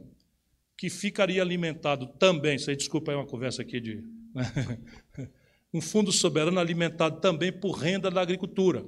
que 0.77 0.89
ficaria 0.89 1.41
alimentado 1.41 2.07
também, 2.19 2.55
isso 2.55 2.69
aí, 2.69 2.75
desculpa 2.75 3.11
aí 3.11 3.17
uma 3.17 3.25
conversa 3.25 3.63
aqui 3.63 3.79
de. 3.79 4.03
Né? 4.33 4.79
um 5.73 5.81
fundo 5.81 6.11
soberano 6.11 6.59
alimentado 6.59 7.19
também 7.19 7.51
por 7.51 7.71
renda 7.71 8.11
da 8.11 8.21
agricultura. 8.21 8.85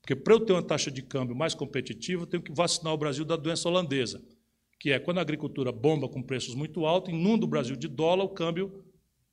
Porque 0.00 0.16
para 0.16 0.34
eu 0.34 0.40
ter 0.40 0.52
uma 0.52 0.62
taxa 0.62 0.90
de 0.90 1.02
câmbio 1.02 1.36
mais 1.36 1.54
competitiva, 1.54 2.22
eu 2.22 2.26
tenho 2.26 2.42
que 2.42 2.52
vacinar 2.52 2.92
o 2.92 2.98
Brasil 2.98 3.24
da 3.24 3.36
doença 3.36 3.68
holandesa, 3.68 4.22
que 4.80 4.90
é 4.90 4.98
quando 4.98 5.18
a 5.18 5.20
agricultura 5.20 5.70
bomba 5.70 6.08
com 6.08 6.22
preços 6.22 6.54
muito 6.54 6.86
altos, 6.86 7.12
inunda 7.12 7.44
o 7.44 7.48
Brasil 7.48 7.76
de 7.76 7.88
dólar, 7.88 8.24
o 8.24 8.30
câmbio 8.30 8.84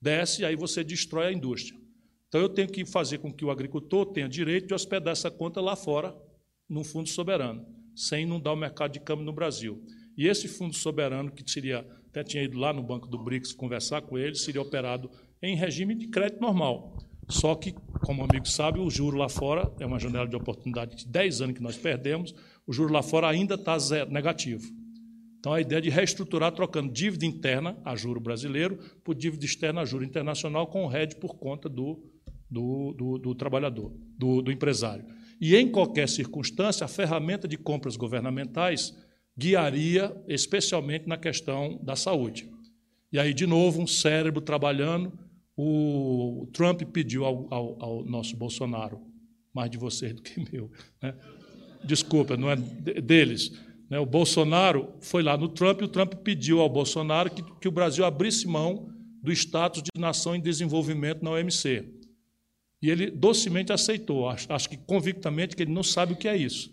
desce, 0.02 0.42
e 0.42 0.46
aí 0.46 0.56
você 0.56 0.84
destrói 0.84 1.28
a 1.28 1.32
indústria. 1.32 1.80
Então 2.36 2.44
eu 2.44 2.50
tenho 2.50 2.68
que 2.68 2.84
fazer 2.84 3.20
com 3.20 3.32
que 3.32 3.46
o 3.46 3.50
agricultor 3.50 4.08
tenha 4.08 4.28
direito 4.28 4.68
de 4.68 4.74
hospedar 4.74 5.14
essa 5.14 5.32
conta 5.32 5.62
lá 5.62 5.74
fora, 5.74 6.14
num 6.68 6.84
fundo 6.84 7.08
soberano, 7.08 7.66
sem 7.96 8.24
inundar 8.24 8.54
o 8.54 8.58
mercado 8.58 8.92
de 8.92 9.00
câmbio 9.00 9.24
no 9.24 9.32
Brasil. 9.32 9.82
E 10.18 10.28
esse 10.28 10.50
fundo 10.50 10.76
soberano, 10.76 11.32
que 11.32 11.50
seria, 11.50 11.88
até 12.10 12.26
tinha 12.26 12.44
ido 12.44 12.58
lá 12.58 12.74
no 12.74 12.84
Banco 12.84 13.08
do 13.08 13.18
BRICS 13.18 13.54
conversar 13.54 14.02
com 14.02 14.18
ele, 14.18 14.36
seria 14.36 14.62
operado 14.62 15.10
em 15.42 15.56
regime 15.56 15.96
de 15.96 16.10
crédito 16.10 16.42
normal. 16.42 16.98
Só 17.30 17.56
que, 17.56 17.72
como 18.04 18.22
o 18.22 18.26
amigo 18.30 18.50
sabe, 18.50 18.82
o 18.82 18.90
juro 18.90 19.16
lá 19.16 19.30
fora 19.30 19.74
é 19.80 19.86
uma 19.86 19.98
janela 19.98 20.28
de 20.28 20.36
oportunidade 20.36 20.94
de 20.98 21.08
10 21.08 21.40
anos 21.40 21.56
que 21.56 21.64
nós 21.64 21.78
perdemos, 21.78 22.36
o 22.68 22.74
juro 22.74 22.92
lá 22.92 23.02
fora 23.02 23.30
ainda 23.30 23.56
está 23.56 23.78
negativo. 24.10 24.68
Então, 25.40 25.54
a 25.54 25.62
ideia 25.62 25.78
é 25.78 25.82
de 25.84 25.90
reestruturar 25.90 26.52
trocando 26.52 26.92
dívida 26.92 27.26
interna 27.26 27.78
a 27.86 27.96
juro 27.96 28.20
brasileiro 28.20 28.78
por 29.06 29.16
dívida 29.16 29.46
externa 29.46 29.80
a 29.80 29.86
juro 29.86 30.04
internacional 30.04 30.68
com 30.68 30.84
o 30.84 30.88
RED 30.90 31.16
por 31.16 31.38
conta 31.38 31.70
do 31.70 32.14
do, 32.50 32.94
do, 32.94 33.18
do 33.18 33.36
trabalhador, 33.36 33.92
do, 34.18 34.42
do 34.42 34.52
empresário. 34.52 35.06
E, 35.40 35.56
em 35.56 35.70
qualquer 35.70 36.08
circunstância, 36.08 36.86
a 36.86 36.88
ferramenta 36.88 37.48
de 37.48 37.58
compras 37.58 37.96
governamentais 37.96 38.96
guiaria 39.38 40.16
especialmente 40.28 41.08
na 41.08 41.18
questão 41.18 41.80
da 41.84 41.96
saúde. 41.96 42.50
E 43.12 43.20
aí, 43.20 43.34
de 43.34 43.46
novo, 43.46 43.82
um 43.82 43.88
cérebro 43.88 44.42
trabalhando. 44.42 45.12
O 45.58 46.50
Trump 46.54 46.82
pediu 46.84 47.26
ao, 47.26 47.48
ao, 47.54 47.84
ao 47.84 48.06
nosso 48.06 48.36
Bolsonaro, 48.36 49.00
mais 49.54 49.70
de 49.70 49.78
vocês 49.78 50.14
do 50.14 50.22
que 50.22 50.40
meu. 50.52 50.72
Né? 51.02 51.14
Desculpa, 51.84 52.36
não 52.36 52.50
é 52.50 52.56
deles. 52.56 53.52
Né? 53.90 54.00
O 54.00 54.06
Bolsonaro 54.06 54.94
foi 55.00 55.24
lá 55.24 55.38
no 55.38 55.48
Trump 55.48 55.82
e 55.82 55.86
o 55.86 55.88
Trump 55.88 56.14
pediu 56.16 56.60
ao 56.60 56.70
Bolsonaro 56.70 57.30
que, 57.30 57.44
que 57.60 57.68
o 57.68 57.72
Brasil 57.72 58.04
abrisse 58.04 58.48
mão 58.48 58.90
do 59.22 59.32
status 59.32 59.82
de 59.82 59.90
nação 60.00 60.36
em 60.36 60.42
desenvolvimento 60.42 61.24
na 61.24 61.32
OMC. 61.32 61.95
E 62.82 62.90
ele 62.90 63.10
docemente 63.10 63.72
aceitou, 63.72 64.30
acho, 64.30 64.52
acho 64.52 64.70
que 64.70 64.78
convictamente 64.78 65.56
que 65.56 65.64
ele 65.64 65.74
não 65.74 65.84
sabe 65.84 66.14
o 66.14 66.16
que 66.16 66.28
é 66.28 66.36
isso. 66.36 66.72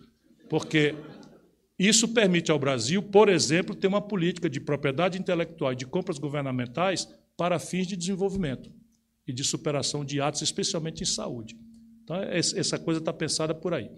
Porque 0.48 0.94
isso 1.78 2.08
permite 2.08 2.50
ao 2.50 2.58
Brasil, 2.58 3.02
por 3.02 3.28
exemplo, 3.28 3.74
ter 3.74 3.86
uma 3.86 4.00
política 4.00 4.48
de 4.48 4.60
propriedade 4.60 5.18
intelectual 5.18 5.72
e 5.72 5.76
de 5.76 5.86
compras 5.86 6.18
governamentais 6.18 7.08
para 7.36 7.58
fins 7.58 7.86
de 7.86 7.96
desenvolvimento 7.96 8.70
e 9.26 9.32
de 9.32 9.42
superação 9.42 10.04
de 10.04 10.20
atos, 10.20 10.42
especialmente 10.42 11.02
em 11.02 11.06
saúde. 11.06 11.56
Então, 12.04 12.16
essa 12.22 12.78
coisa 12.78 13.00
está 13.00 13.12
pensada 13.12 13.54
por 13.54 13.72
aí. 13.72 13.90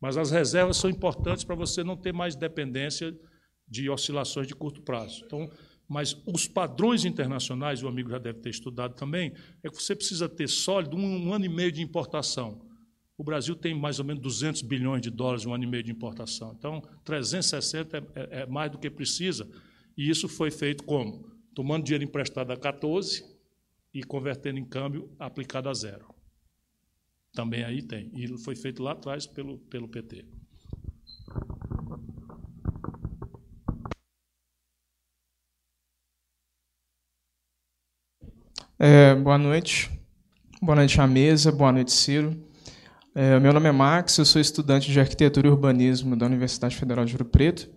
Mas 0.00 0.16
as 0.16 0.30
reservas 0.30 0.76
são 0.76 0.88
importantes 0.88 1.44
para 1.44 1.56
você 1.56 1.82
não 1.82 1.96
ter 1.96 2.12
mais 2.12 2.36
dependência 2.36 3.14
de 3.66 3.90
oscilações 3.90 4.46
de 4.46 4.54
curto 4.54 4.82
prazo. 4.82 5.22
Então, 5.26 5.50
mas 5.88 6.14
os 6.26 6.46
padrões 6.46 7.06
internacionais, 7.06 7.82
o 7.82 7.88
amigo 7.88 8.10
já 8.10 8.18
deve 8.18 8.40
ter 8.40 8.50
estudado 8.50 8.94
também, 8.94 9.32
é 9.62 9.70
que 9.70 9.82
você 9.82 9.96
precisa 9.96 10.28
ter 10.28 10.46
sólido 10.46 10.96
um, 10.96 11.28
um 11.28 11.32
ano 11.32 11.46
e 11.46 11.48
meio 11.48 11.72
de 11.72 11.80
importação. 11.80 12.60
O 13.16 13.24
Brasil 13.24 13.56
tem 13.56 13.74
mais 13.74 13.98
ou 13.98 14.04
menos 14.04 14.22
200 14.22 14.62
bilhões 14.62 15.00
de 15.00 15.10
dólares 15.10 15.46
um 15.46 15.54
ano 15.54 15.64
e 15.64 15.66
meio 15.66 15.82
de 15.82 15.90
importação. 15.90 16.54
Então, 16.56 16.82
360 17.04 17.96
é, 17.96 18.00
é, 18.00 18.42
é 18.42 18.46
mais 18.46 18.70
do 18.70 18.78
que 18.78 18.90
precisa. 18.90 19.50
E 19.96 20.08
isso 20.08 20.28
foi 20.28 20.50
feito 20.50 20.84
como? 20.84 21.28
Tomando 21.54 21.84
dinheiro 21.84 22.04
emprestado 22.04 22.52
a 22.52 22.56
14 22.56 23.24
e 23.92 24.04
convertendo 24.04 24.58
em 24.58 24.64
câmbio 24.64 25.10
aplicado 25.18 25.68
a 25.68 25.74
zero. 25.74 26.14
Também 27.32 27.64
aí 27.64 27.82
tem. 27.82 28.10
E 28.14 28.38
foi 28.38 28.54
feito 28.54 28.82
lá 28.82 28.92
atrás 28.92 29.26
pelo, 29.26 29.58
pelo 29.58 29.88
PT. 29.88 30.24
É, 38.80 39.12
boa 39.12 39.36
noite. 39.36 39.90
Boa 40.62 40.76
noite 40.76 41.00
à 41.00 41.06
mesa. 41.06 41.50
Boa 41.50 41.72
noite, 41.72 41.90
Ciro. 41.90 42.40
É, 43.12 43.40
meu 43.40 43.52
nome 43.52 43.68
é 43.68 43.72
Max, 43.72 44.16
eu 44.18 44.24
sou 44.24 44.40
estudante 44.40 44.92
de 44.92 45.00
Arquitetura 45.00 45.48
e 45.48 45.50
Urbanismo 45.50 46.14
da 46.14 46.26
Universidade 46.26 46.76
Federal 46.76 47.04
de 47.04 47.12
Ouro 47.14 47.24
Preto. 47.24 47.68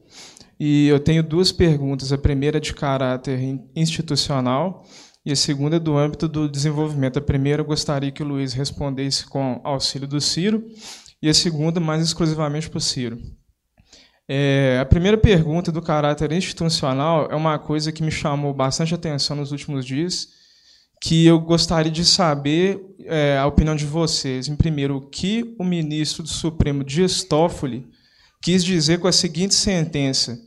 E 0.60 0.88
eu 0.88 1.00
tenho 1.00 1.24
duas 1.24 1.52
perguntas. 1.52 2.14
A 2.14 2.20
primeira 2.20 2.58
é 2.58 2.62
de 2.62 2.72
caráter 2.76 3.60
institucional 3.76 4.86
e 5.26 5.32
a 5.32 5.36
segunda 5.36 5.78
é 5.78 5.80
do 5.80 5.98
âmbito 5.98 6.28
do 6.28 6.48
desenvolvimento. 6.48 7.18
A 7.18 7.22
primeira 7.22 7.64
eu 7.64 7.66
gostaria 7.66 8.12
que 8.12 8.22
o 8.22 8.28
Luiz 8.28 8.54
respondesse 8.54 9.26
com 9.26 9.60
auxílio 9.64 10.08
do 10.08 10.22
Ciro 10.22 10.68
e 11.20 11.28
a 11.28 11.34
segunda 11.34 11.80
mais 11.80 12.04
exclusivamente 12.04 12.70
para 12.70 12.78
o 12.78 12.82
Ciro. 12.82 13.20
É, 14.30 14.78
a 14.80 14.86
primeira 14.86 15.18
pergunta 15.18 15.72
do 15.72 15.82
caráter 15.82 16.32
institucional 16.32 17.28
é 17.32 17.36
uma 17.36 17.58
coisa 17.58 17.92
que 17.92 18.04
me 18.04 18.12
chamou 18.12 18.54
bastante 18.54 18.94
atenção 18.94 19.38
nos 19.38 19.52
últimos 19.52 19.84
dias 19.84 20.40
que 21.02 21.26
eu 21.26 21.40
gostaria 21.40 21.92
de 21.92 22.06
saber 22.06 22.80
é, 23.06 23.36
a 23.36 23.48
opinião 23.48 23.76
de 23.76 23.88
vocês. 23.88 24.48
Em 24.48 24.56
primeiro, 24.56 24.98
o 24.98 25.02
que 25.02 25.56
o 25.58 25.64
ministro 25.64 26.22
do 26.22 26.30
Supremo 26.30 26.84
Dias 26.84 27.28
quis 28.40 28.64
dizer 28.64 29.00
com 29.00 29.08
a 29.08 29.12
seguinte 29.12 29.56
sentença: 29.56 30.40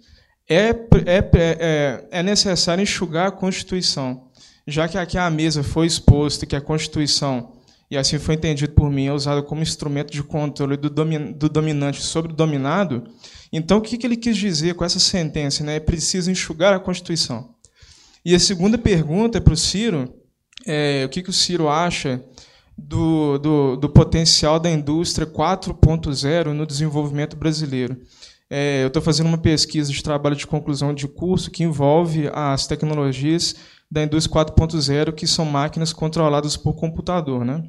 é, 0.49 0.69
é, 0.69 1.31
é, 1.35 2.09
é 2.09 2.23
necessário 2.23 2.81
enxugar 2.81 3.27
a 3.27 3.33
Constituição, 3.33 4.29
já 4.65 4.87
que 4.87 4.97
aqui 4.97 5.19
à 5.19 5.29
mesa 5.29 5.65
foi 5.65 5.89
exposto 5.89 6.47
que 6.47 6.55
a 6.55 6.61
Constituição, 6.61 7.53
e 7.91 7.97
assim 7.97 8.21
foi 8.21 8.37
entendido 8.37 8.75
por 8.75 8.89
mim, 8.89 9.07
é 9.07 9.13
usada 9.13 9.43
como 9.43 9.61
instrumento 9.61 10.13
de 10.13 10.23
controle 10.23 10.77
do, 10.77 10.89
domin, 10.89 11.33
do 11.33 11.49
dominante 11.49 12.01
sobre 12.01 12.33
o 12.33 12.35
dominado. 12.35 13.05
Então, 13.53 13.79
o 13.79 13.81
que, 13.81 13.99
que 13.99 14.07
ele 14.07 14.17
quis 14.17 14.37
dizer 14.37 14.75
com 14.75 14.85
essa 14.85 15.01
sentença? 15.01 15.65
Né? 15.65 15.77
É 15.77 15.81
preciso 15.81 16.31
enxugar 16.31 16.75
a 16.75 16.81
Constituição. 16.81 17.55
E 18.25 18.35
a 18.35 18.39
segunda 18.39 18.79
pergunta 18.79 19.39
é 19.39 19.41
para 19.41 19.53
o 19.53 19.57
Ciro 19.57 20.24
é, 20.67 21.05
o 21.05 21.09
que, 21.09 21.23
que 21.23 21.31
o 21.31 21.33
Ciro 21.33 21.69
acha 21.69 22.23
do, 22.77 23.39
do, 23.39 23.77
do 23.77 23.89
potencial 23.89 24.59
da 24.59 24.71
indústria 24.71 25.27
4.0 25.27 26.53
no 26.53 26.67
desenvolvimento 26.67 27.37
brasileiro. 27.37 27.97
É, 28.51 28.83
eu 28.83 28.89
estou 28.89 29.03
fazendo 29.03 29.27
uma 29.27 29.39
pesquisa 29.39 29.91
de 29.93 30.03
trabalho 30.03 30.37
de 30.37 30.47
conclusão 30.47 30.93
de 30.93 31.09
curso 31.09 31.51
que 31.51 31.65
envolve 31.65 32.29
as 32.33 32.67
tecnologias 32.67 33.55
da 33.91 34.03
indústria 34.03 34.45
4.0, 34.45 35.13
que 35.13 35.27
são 35.27 35.45
máquinas 35.45 35.93
controladas 35.93 36.57
por 36.57 36.75
computador. 36.75 37.45
Né? 37.45 37.63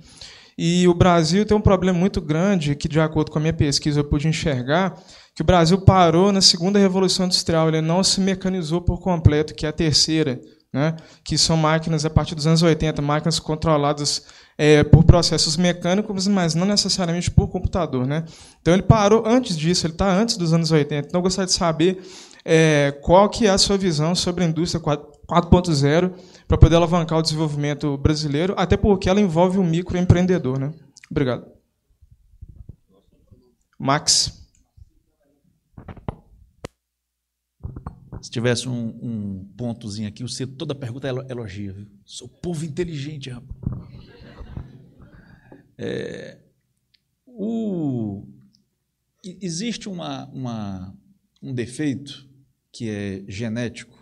E 0.58 0.88
o 0.88 0.94
Brasil 0.94 1.46
tem 1.46 1.56
um 1.56 1.62
problema 1.62 1.98
muito 1.98 2.20
grande, 2.22 2.76
que, 2.76 2.88
de 2.88 3.00
acordo 3.00 3.32
com 3.32 3.38
a 3.38 3.42
minha 3.42 3.54
pesquisa, 3.54 4.00
eu 4.00 4.04
pude 4.04 4.28
enxergar, 4.28 4.98
que 5.34 5.42
o 5.42 5.46
Brasil 5.46 5.80
parou 5.82 6.32
na 6.32 6.42
segunda 6.42 6.80
revolução 6.80 7.26
industrial, 7.26 7.68
ele 7.68 7.82
não 7.82 8.04
se 8.04 8.22
mecanizou 8.22 8.82
por 8.82 9.00
completo, 9.00 9.54
que 9.54 9.66
é 9.66 9.70
a 9.70 9.74
terceira 9.74 10.40
né, 10.76 10.98
que 11.24 11.38
são 11.38 11.56
máquinas 11.56 12.04
a 12.04 12.10
partir 12.10 12.36
dos 12.36 12.46
anos 12.46 12.62
80, 12.62 13.02
máquinas 13.02 13.40
controladas 13.40 14.26
é, 14.58 14.84
por 14.84 15.06
processos 15.06 15.56
mecânicos, 15.56 16.28
mas 16.28 16.54
não 16.54 16.68
necessariamente 16.68 17.32
por 17.32 17.48
computador. 17.48 18.06
Né? 18.06 18.26
Então 18.62 18.74
ele 18.74 18.84
parou 18.84 19.24
antes 19.26 19.56
disso, 19.56 19.88
ele 19.88 19.94
está 19.94 20.12
antes 20.12 20.36
dos 20.36 20.52
anos 20.52 20.72
80. 20.72 21.08
Então 21.08 21.20
eu 21.20 21.24
gostaria 21.24 21.46
de 21.46 21.54
saber 21.54 22.06
é, 22.44 22.92
qual 23.02 23.30
que 23.30 23.48
é 23.48 23.52
a 23.52 23.58
sua 23.58 23.78
visão 23.78 24.14
sobre 24.14 24.44
a 24.44 24.48
indústria 24.48 24.84
4.0 24.84 26.12
para 26.46 26.58
poder 26.58 26.76
alavancar 26.76 27.20
o 27.20 27.22
desenvolvimento 27.22 27.98
brasileiro, 27.98 28.54
até 28.58 28.76
porque 28.76 29.10
ela 29.10 29.22
envolve 29.22 29.58
o 29.58 29.64
microempreendedor. 29.64 30.60
Né? 30.60 30.74
Obrigado. 31.10 31.46
Max. 33.80 34.45
Se 38.26 38.32
tivesse 38.32 38.68
um, 38.68 38.88
um 39.04 39.46
pontozinho 39.56 40.08
aqui, 40.08 40.24
você 40.24 40.48
toda 40.48 40.74
pergunta 40.74 41.08
é 41.08 41.12
elogia. 41.32 41.72
Viu? 41.72 41.86
Sou 42.04 42.28
povo 42.28 42.66
inteligente, 42.66 43.30
rapaz. 43.30 43.56
É, 45.78 46.40
o, 47.28 48.26
existe 49.24 49.88
uma, 49.88 50.26
uma, 50.30 50.98
um 51.40 51.54
defeito 51.54 52.28
que 52.72 52.90
é 52.90 53.24
genético, 53.28 53.96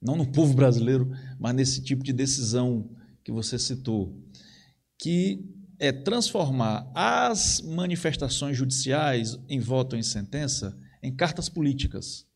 não 0.00 0.14
no 0.14 0.30
povo 0.30 0.54
brasileiro, 0.54 1.10
mas 1.36 1.52
nesse 1.52 1.82
tipo 1.82 2.04
de 2.04 2.12
decisão 2.12 2.88
que 3.24 3.32
você 3.32 3.58
citou, 3.58 4.16
que 4.96 5.44
é 5.80 5.90
transformar 5.90 6.88
as 6.94 7.60
manifestações 7.60 8.56
judiciais 8.56 9.36
em 9.48 9.58
voto 9.58 9.96
em 9.96 10.02
sentença 10.04 10.78
em 11.02 11.12
cartas 11.12 11.48
políticas. 11.48 12.29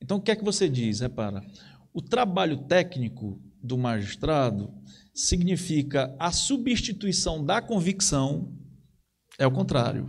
Então, 0.00 0.18
o 0.18 0.20
que 0.20 0.30
é 0.30 0.36
que 0.36 0.44
você 0.44 0.68
diz? 0.68 1.00
Repara, 1.00 1.44
o 1.92 2.00
trabalho 2.00 2.58
técnico 2.64 3.40
do 3.62 3.76
magistrado 3.76 4.72
significa 5.12 6.14
a 6.18 6.30
substituição 6.30 7.44
da 7.44 7.60
convicção, 7.60 8.56
é 9.38 9.46
o 9.46 9.50
contrário. 9.50 10.08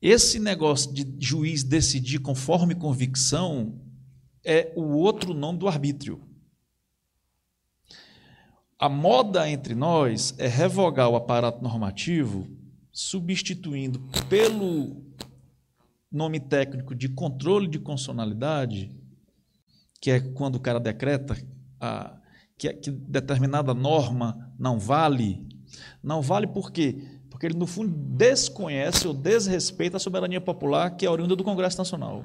Esse 0.00 0.40
negócio 0.40 0.92
de 0.92 1.06
juiz 1.24 1.62
decidir 1.62 2.18
conforme 2.18 2.74
convicção 2.74 3.80
é 4.44 4.72
o 4.74 4.82
outro 4.82 5.32
nome 5.32 5.60
do 5.60 5.68
arbítrio. 5.68 6.20
A 8.76 8.88
moda 8.88 9.48
entre 9.48 9.76
nós 9.76 10.34
é 10.38 10.48
revogar 10.48 11.08
o 11.08 11.14
aparato 11.14 11.62
normativo, 11.62 12.48
substituindo 12.90 14.00
pelo 14.28 15.11
nome 16.12 16.38
técnico 16.38 16.94
de 16.94 17.08
controle 17.08 17.66
de 17.66 17.78
constitucionalidade, 17.78 18.90
que 20.00 20.10
é 20.10 20.20
quando 20.20 20.56
o 20.56 20.60
cara 20.60 20.78
decreta 20.78 21.36
a, 21.80 22.16
que, 22.58 22.72
que 22.74 22.90
determinada 22.90 23.72
norma 23.72 24.52
não 24.58 24.78
vale. 24.78 25.46
Não 26.02 26.20
vale 26.20 26.46
por 26.46 26.70
quê? 26.70 27.02
Porque 27.30 27.46
ele, 27.46 27.56
no 27.56 27.66
fundo, 27.66 27.92
desconhece 27.92 29.08
ou 29.08 29.14
desrespeita 29.14 29.96
a 29.96 30.00
soberania 30.00 30.40
popular 30.40 30.90
que 30.90 31.06
é 31.06 31.10
oriunda 31.10 31.34
do 31.34 31.42
Congresso 31.42 31.78
Nacional. 31.78 32.24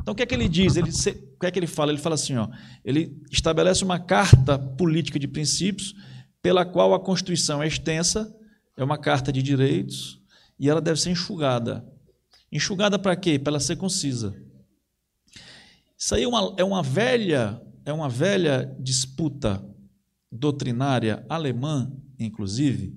Então, 0.00 0.12
o 0.12 0.14
que 0.14 0.22
é 0.22 0.26
que 0.26 0.34
ele 0.34 0.48
diz? 0.48 0.76
Ele, 0.76 0.90
o 0.90 1.38
que 1.38 1.46
é 1.46 1.50
que 1.50 1.58
ele 1.58 1.66
fala? 1.66 1.92
Ele 1.92 2.00
fala 2.00 2.14
assim: 2.14 2.36
ó, 2.36 2.48
ele 2.84 3.20
estabelece 3.30 3.84
uma 3.84 3.98
carta 3.98 4.58
política 4.58 5.18
de 5.18 5.28
princípios 5.28 5.94
pela 6.42 6.64
qual 6.64 6.94
a 6.94 7.00
Constituição 7.00 7.62
é 7.62 7.66
extensa, 7.66 8.34
é 8.76 8.82
uma 8.82 8.96
carta 8.96 9.32
de 9.32 9.42
direitos, 9.42 10.20
e 10.58 10.70
ela 10.70 10.80
deve 10.80 11.00
ser 11.00 11.10
enxugada. 11.10 11.84
Enxugada 12.52 12.98
para 12.98 13.16
quê? 13.16 13.38
Para 13.38 13.52
ela 13.52 13.60
ser 13.60 13.76
concisa. 13.76 14.34
Isso 15.96 16.14
aí 16.14 16.22
é 16.22 16.28
uma, 16.28 16.54
é 16.56 16.64
uma 16.64 16.82
velha 16.82 17.60
é 17.84 17.92
uma 17.92 18.08
velha 18.08 18.74
disputa 18.78 19.64
doutrinária 20.30 21.24
alemã, 21.28 21.90
inclusive, 22.18 22.96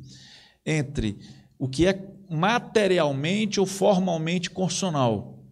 entre 0.66 1.18
o 1.58 1.68
que 1.68 1.88
é 1.88 2.14
materialmente 2.30 3.60
ou 3.60 3.66
formalmente 3.66 4.50
constitucional. 4.50 5.44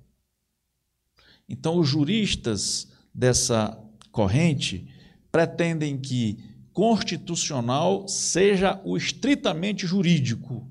Então, 1.48 1.78
os 1.78 1.88
juristas 1.88 2.88
dessa 3.14 3.78
corrente 4.12 4.88
pretendem 5.32 5.98
que 5.98 6.38
constitucional 6.72 8.08
seja 8.08 8.80
o 8.86 8.96
estritamente 8.96 9.86
jurídico. 9.86 10.71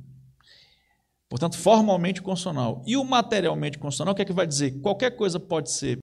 Portanto, 1.31 1.57
formalmente 1.57 2.21
constitucional. 2.21 2.83
E 2.85 2.97
o 2.97 3.05
materialmente 3.05 3.79
constitucional, 3.79 4.13
o 4.13 4.17
que 4.17 4.23
é 4.23 4.25
que 4.25 4.33
vai 4.33 4.49
dizer? 4.49 4.81
Qualquer 4.81 5.13
coisa 5.13 5.39
pode 5.39 5.71
ser 5.71 6.01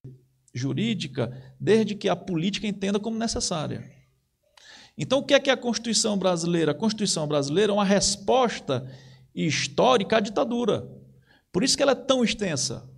jurídica, 0.53 1.31
desde 1.59 1.93
que 1.95 2.07
a 2.07 2.15
política 2.15 2.65
entenda 2.65 2.97
como 2.97 3.19
necessária. 3.19 3.83
Então, 4.97 5.19
o 5.19 5.23
que 5.23 5.33
é 5.33 5.39
que 5.39 5.49
é 5.49 5.53
a 5.53 5.57
Constituição 5.57 6.17
brasileira? 6.17 6.71
A 6.71 6.75
Constituição 6.75 7.27
brasileira 7.27 7.73
é 7.73 7.75
uma 7.75 7.83
resposta 7.83 8.89
histórica 9.35 10.17
à 10.17 10.19
ditadura. 10.21 10.89
Por 11.51 11.61
isso 11.61 11.75
que 11.75 11.83
ela 11.83 11.91
é 11.91 11.95
tão 11.95 12.23
extensa. 12.23 12.89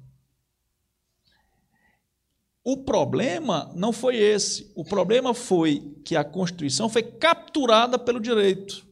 O 2.64 2.77
problema 2.77 3.72
não 3.76 3.91
foi 3.91 4.18
esse. 4.18 4.72
O 4.76 4.85
problema 4.85 5.34
foi 5.34 5.95
que 6.06 6.15
a 6.15 6.23
Constituição 6.23 6.88
foi 6.88 7.01
capturada 7.01 7.97
pelo 7.97 8.19
direito. 8.19 8.88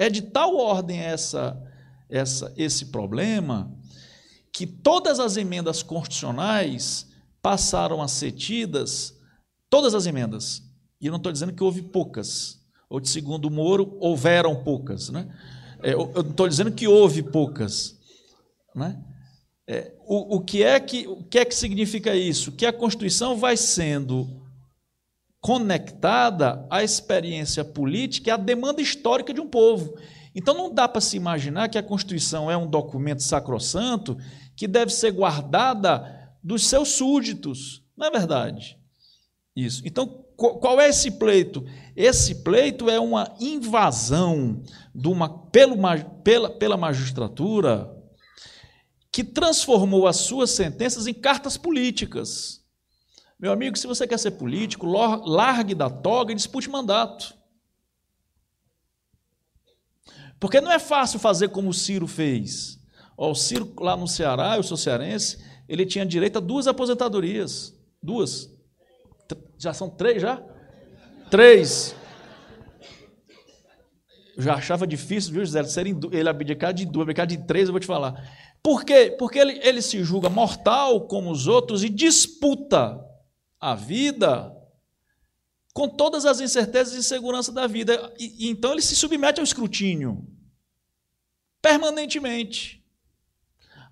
É 0.00 0.08
de 0.08 0.22
tal 0.22 0.56
ordem 0.56 0.98
essa, 0.98 1.62
essa, 2.08 2.50
esse 2.56 2.86
problema 2.86 3.70
que 4.50 4.66
todas 4.66 5.20
as 5.20 5.36
emendas 5.36 5.82
constitucionais 5.82 7.06
passaram 7.42 8.00
a 8.00 8.08
ser 8.08 8.32
tidas, 8.32 9.14
todas 9.68 9.94
as 9.94 10.06
emendas, 10.06 10.62
e 10.98 11.06
eu 11.06 11.10
não 11.10 11.18
estou 11.18 11.30
dizendo 11.30 11.52
que 11.52 11.62
houve 11.62 11.82
poucas, 11.82 12.58
ou 12.88 12.98
de 12.98 13.10
segundo 13.10 13.44
o 13.44 13.50
Moro, 13.50 13.98
houveram 14.00 14.64
poucas. 14.64 15.10
Né? 15.10 15.28
É, 15.82 15.92
eu 15.92 16.10
não 16.14 16.30
estou 16.30 16.48
dizendo 16.48 16.72
que 16.72 16.88
houve 16.88 17.22
poucas. 17.22 17.98
Né? 18.74 18.98
É, 19.66 19.92
o, 20.06 20.36
o, 20.36 20.40
que 20.40 20.62
é 20.62 20.80
que, 20.80 21.06
o 21.06 21.22
que 21.24 21.40
é 21.40 21.44
que 21.44 21.54
significa 21.54 22.14
isso? 22.14 22.52
Que 22.52 22.64
a 22.64 22.72
Constituição 22.72 23.36
vai 23.36 23.54
sendo 23.54 24.39
conectada 25.40 26.66
à 26.68 26.84
experiência 26.84 27.64
política 27.64 28.28
e 28.28 28.32
à 28.32 28.36
demanda 28.36 28.82
histórica 28.82 29.32
de 29.32 29.40
um 29.40 29.48
povo. 29.48 29.94
Então 30.34 30.54
não 30.54 30.72
dá 30.72 30.86
para 30.86 31.00
se 31.00 31.16
imaginar 31.16 31.68
que 31.68 31.78
a 31.78 31.82
Constituição 31.82 32.50
é 32.50 32.56
um 32.56 32.68
documento 32.68 33.22
sacrossanto 33.22 34.16
que 34.54 34.68
deve 34.68 34.92
ser 34.92 35.12
guardada 35.12 36.34
dos 36.42 36.66
seus 36.66 36.90
súditos. 36.90 37.82
Não 37.96 38.06
é 38.06 38.10
verdade? 38.10 38.78
Isso. 39.56 39.82
Então, 39.84 40.06
qual 40.36 40.80
é 40.80 40.88
esse 40.88 41.10
pleito? 41.12 41.64
Esse 41.94 42.36
pleito 42.36 42.88
é 42.88 42.98
uma 42.98 43.34
invasão 43.40 44.62
de 44.94 45.08
uma, 45.08 45.28
pelo, 45.48 45.76
pela, 46.22 46.50
pela 46.50 46.76
magistratura 46.76 47.90
que 49.12 49.24
transformou 49.24 50.06
as 50.06 50.16
suas 50.16 50.50
sentenças 50.50 51.06
em 51.06 51.12
cartas 51.12 51.56
políticas. 51.56 52.59
Meu 53.40 53.52
amigo, 53.52 53.78
se 53.78 53.86
você 53.86 54.06
quer 54.06 54.18
ser 54.18 54.32
político, 54.32 54.86
largue 54.86 55.74
da 55.74 55.88
toga 55.88 56.30
e 56.30 56.34
dispute 56.34 56.68
mandato. 56.68 57.34
Porque 60.38 60.60
não 60.60 60.70
é 60.70 60.78
fácil 60.78 61.18
fazer 61.18 61.48
como 61.48 61.70
o 61.70 61.74
Ciro 61.74 62.06
fez. 62.06 62.78
o 63.16 63.34
Ciro, 63.34 63.72
lá 63.78 63.96
no 63.96 64.06
Ceará, 64.06 64.56
eu 64.56 64.62
sou 64.62 64.76
cearense, 64.76 65.42
ele 65.66 65.86
tinha 65.86 66.04
direito 66.04 66.36
a 66.36 66.40
duas 66.40 66.66
aposentadorias. 66.66 67.74
Duas. 68.02 68.50
Já 69.58 69.72
são 69.72 69.88
três 69.88 70.20
já? 70.20 70.42
Três. 71.30 71.94
Eu 74.36 74.42
já 74.42 74.54
achava 74.54 74.86
difícil, 74.86 75.32
viu, 75.32 75.44
José? 75.44 75.62
Ele 76.12 76.28
abdicar 76.28 76.74
de 76.74 76.84
duas, 76.84 77.04
abdicar 77.04 77.26
de 77.26 77.38
três, 77.38 77.68
eu 77.68 77.72
vou 77.72 77.80
te 77.80 77.86
falar. 77.86 78.22
Por 78.62 78.84
quê? 78.84 79.14
Porque 79.18 79.38
ele, 79.38 79.58
ele 79.62 79.80
se 79.80 80.04
julga 80.04 80.28
mortal 80.28 81.06
como 81.06 81.30
os 81.30 81.46
outros 81.46 81.82
e 81.82 81.88
disputa 81.88 83.08
a 83.60 83.74
vida 83.74 84.56
com 85.72 85.88
todas 85.88 86.24
as 86.24 86.40
incertezas 86.40 86.94
e 86.94 86.98
inseguranças 86.98 87.54
da 87.54 87.66
vida. 87.66 88.12
E, 88.18 88.46
e, 88.46 88.50
então 88.50 88.72
ele 88.72 88.82
se 88.82 88.96
submete 88.96 89.40
ao 89.40 89.44
escrutínio 89.44 90.26
permanentemente. 91.62 92.82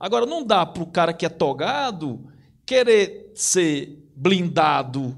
Agora, 0.00 0.24
não 0.24 0.44
dá 0.44 0.64
para 0.64 0.82
o 0.82 0.90
cara 0.90 1.12
que 1.12 1.26
é 1.26 1.28
togado 1.28 2.32
querer 2.64 3.32
ser 3.34 4.10
blindado 4.14 5.16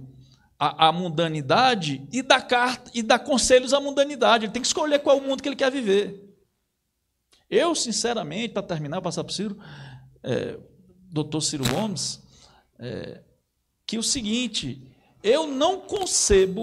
a, 0.58 0.88
a 0.88 0.92
mundanidade 0.92 2.06
e 2.12 2.22
dar, 2.22 2.42
carta, 2.42 2.90
e 2.94 3.02
dar 3.02 3.18
conselhos 3.18 3.72
à 3.72 3.80
mundanidade. 3.80 4.44
Ele 4.44 4.52
tem 4.52 4.62
que 4.62 4.68
escolher 4.68 4.98
qual 4.98 5.16
é 5.16 5.20
o 5.20 5.24
mundo 5.24 5.42
que 5.42 5.48
ele 5.48 5.56
quer 5.56 5.70
viver. 5.70 6.28
Eu, 7.48 7.74
sinceramente, 7.74 8.52
para 8.52 8.62
terminar, 8.62 9.00
passar 9.00 9.24
para 9.24 9.32
o 9.32 9.34
Ciro, 9.34 9.58
é, 10.22 10.58
doutor 11.10 11.40
Ciro 11.40 11.64
Gomes, 11.68 12.22
é, 12.78 13.22
que 13.90 13.98
o 13.98 14.04
seguinte, 14.04 14.80
eu 15.20 15.48
não 15.48 15.80
concebo 15.80 16.62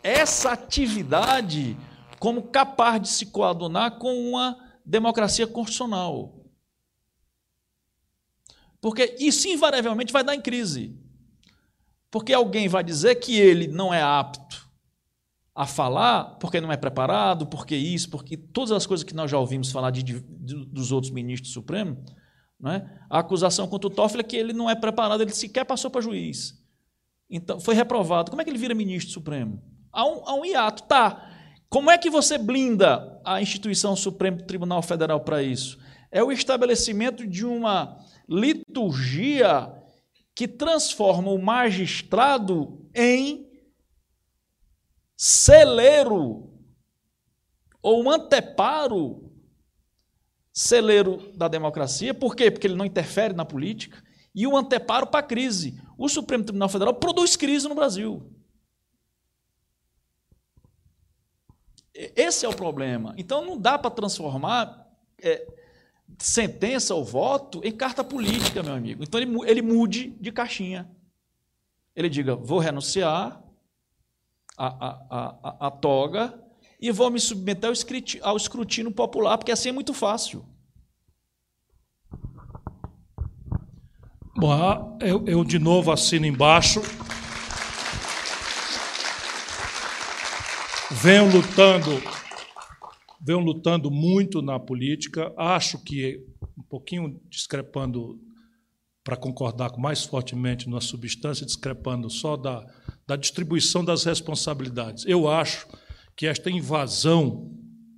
essa 0.00 0.52
atividade 0.52 1.76
como 2.20 2.44
capaz 2.44 3.02
de 3.02 3.08
se 3.08 3.26
coadunar 3.26 3.98
com 3.98 4.14
uma 4.30 4.56
democracia 4.86 5.44
constitucional. 5.44 6.32
Porque 8.80 9.16
isso 9.18 9.48
invariavelmente 9.48 10.12
vai 10.12 10.22
dar 10.22 10.36
em 10.36 10.40
crise. 10.40 10.96
Porque 12.12 12.32
alguém 12.32 12.68
vai 12.68 12.84
dizer 12.84 13.16
que 13.16 13.36
ele 13.36 13.66
não 13.66 13.92
é 13.92 14.00
apto 14.00 14.70
a 15.52 15.66
falar 15.66 16.36
porque 16.38 16.60
não 16.60 16.70
é 16.70 16.76
preparado, 16.76 17.44
porque 17.44 17.74
isso, 17.74 18.08
porque 18.08 18.36
todas 18.36 18.70
as 18.70 18.86
coisas 18.86 19.02
que 19.02 19.16
nós 19.16 19.28
já 19.28 19.36
ouvimos 19.36 19.72
falar 19.72 19.90
de, 19.90 20.04
de, 20.04 20.20
dos 20.20 20.92
outros 20.92 21.12
ministros 21.12 21.50
do 21.50 21.54
Supremo, 21.54 22.00
né? 22.60 23.00
a 23.08 23.18
acusação 23.18 23.66
contra 23.66 23.88
o 23.88 23.90
Toffoli 23.90 24.20
é 24.20 24.24
que 24.24 24.36
ele 24.36 24.52
não 24.52 24.68
é 24.68 24.74
preparado, 24.74 25.22
ele 25.22 25.32
sequer 25.32 25.64
passou 25.64 25.90
para 25.90 26.00
juiz. 26.00 26.60
Então, 27.28 27.60
foi 27.60 27.74
reprovado. 27.74 28.30
Como 28.30 28.42
é 28.42 28.44
que 28.44 28.50
ele 28.50 28.58
vira 28.58 28.74
ministro 28.74 29.12
Supremo? 29.12 29.62
Há 29.92 30.04
um, 30.04 30.28
há 30.28 30.34
um 30.34 30.44
hiato. 30.44 30.82
Tá. 30.84 31.30
Como 31.68 31.90
é 31.90 31.96
que 31.96 32.10
você 32.10 32.36
blinda 32.36 33.20
a 33.24 33.40
instituição 33.40 33.94
Supremo 33.94 34.42
Tribunal 34.42 34.82
Federal 34.82 35.20
para 35.20 35.42
isso? 35.42 35.78
É 36.10 36.22
o 36.22 36.32
estabelecimento 36.32 37.26
de 37.26 37.46
uma 37.46 37.96
liturgia 38.28 39.72
que 40.34 40.48
transforma 40.48 41.30
o 41.30 41.40
magistrado 41.40 42.88
em 42.94 43.48
celeiro 45.16 46.50
ou 47.82 48.10
anteparo 48.10 49.29
celeiro 50.52 51.32
da 51.34 51.48
democracia. 51.48 52.12
Por 52.12 52.34
quê? 52.34 52.50
Porque 52.50 52.66
ele 52.66 52.76
não 52.76 52.84
interfere 52.84 53.34
na 53.34 53.44
política. 53.44 54.02
E 54.34 54.46
o 54.46 54.56
anteparo 54.56 55.06
para 55.06 55.20
a 55.20 55.26
crise. 55.26 55.80
O 55.98 56.08
Supremo 56.08 56.44
Tribunal 56.44 56.68
Federal 56.68 56.94
produz 56.94 57.36
crise 57.36 57.68
no 57.68 57.74
Brasil. 57.74 58.22
Esse 61.92 62.46
é 62.46 62.48
o 62.48 62.54
problema. 62.54 63.14
Então 63.16 63.44
não 63.44 63.58
dá 63.58 63.78
para 63.78 63.90
transformar 63.90 64.88
é, 65.20 65.46
sentença 66.18 66.94
ou 66.94 67.04
voto 67.04 67.60
em 67.64 67.72
carta 67.72 68.02
política, 68.02 68.62
meu 68.62 68.74
amigo. 68.74 69.02
Então 69.02 69.20
ele, 69.20 69.30
ele 69.46 69.62
mude 69.62 70.10
de 70.20 70.32
caixinha. 70.32 70.90
Ele 71.94 72.08
diga: 72.08 72.36
vou 72.36 72.58
renunciar 72.58 73.42
a, 74.56 74.66
a, 74.66 75.36
a, 75.42 75.66
a 75.66 75.70
toga 75.70 76.38
e 76.80 76.90
vou 76.90 77.10
me 77.10 77.20
submeter 77.20 77.70
ao 78.22 78.36
escrutínio, 78.36 78.90
popular, 78.90 79.36
porque 79.36 79.52
assim 79.52 79.68
é 79.68 79.72
muito 79.72 79.92
fácil. 79.92 80.44
Bom, 84.36 84.98
eu, 85.02 85.24
eu 85.26 85.44
de 85.44 85.58
novo 85.58 85.92
assino 85.92 86.24
embaixo. 86.24 86.80
Venho 90.90 91.30
lutando 91.30 91.90
venho 93.20 93.38
lutando 93.38 93.90
muito 93.90 94.40
na 94.40 94.58
política. 94.58 95.32
Acho 95.36 95.78
que, 95.78 96.24
um 96.58 96.62
pouquinho 96.62 97.20
discrepando, 97.28 98.18
para 99.04 99.16
concordar 99.16 99.76
mais 99.76 100.04
fortemente 100.04 100.68
na 100.68 100.80
substância, 100.80 101.44
discrepando 101.44 102.08
só 102.08 102.36
da, 102.36 102.64
da 103.06 103.16
distribuição 103.16 103.84
das 103.84 104.04
responsabilidades. 104.04 105.04
Eu 105.06 105.28
acho 105.28 105.66
que 106.20 106.26
esta 106.26 106.50
invasão 106.50 107.50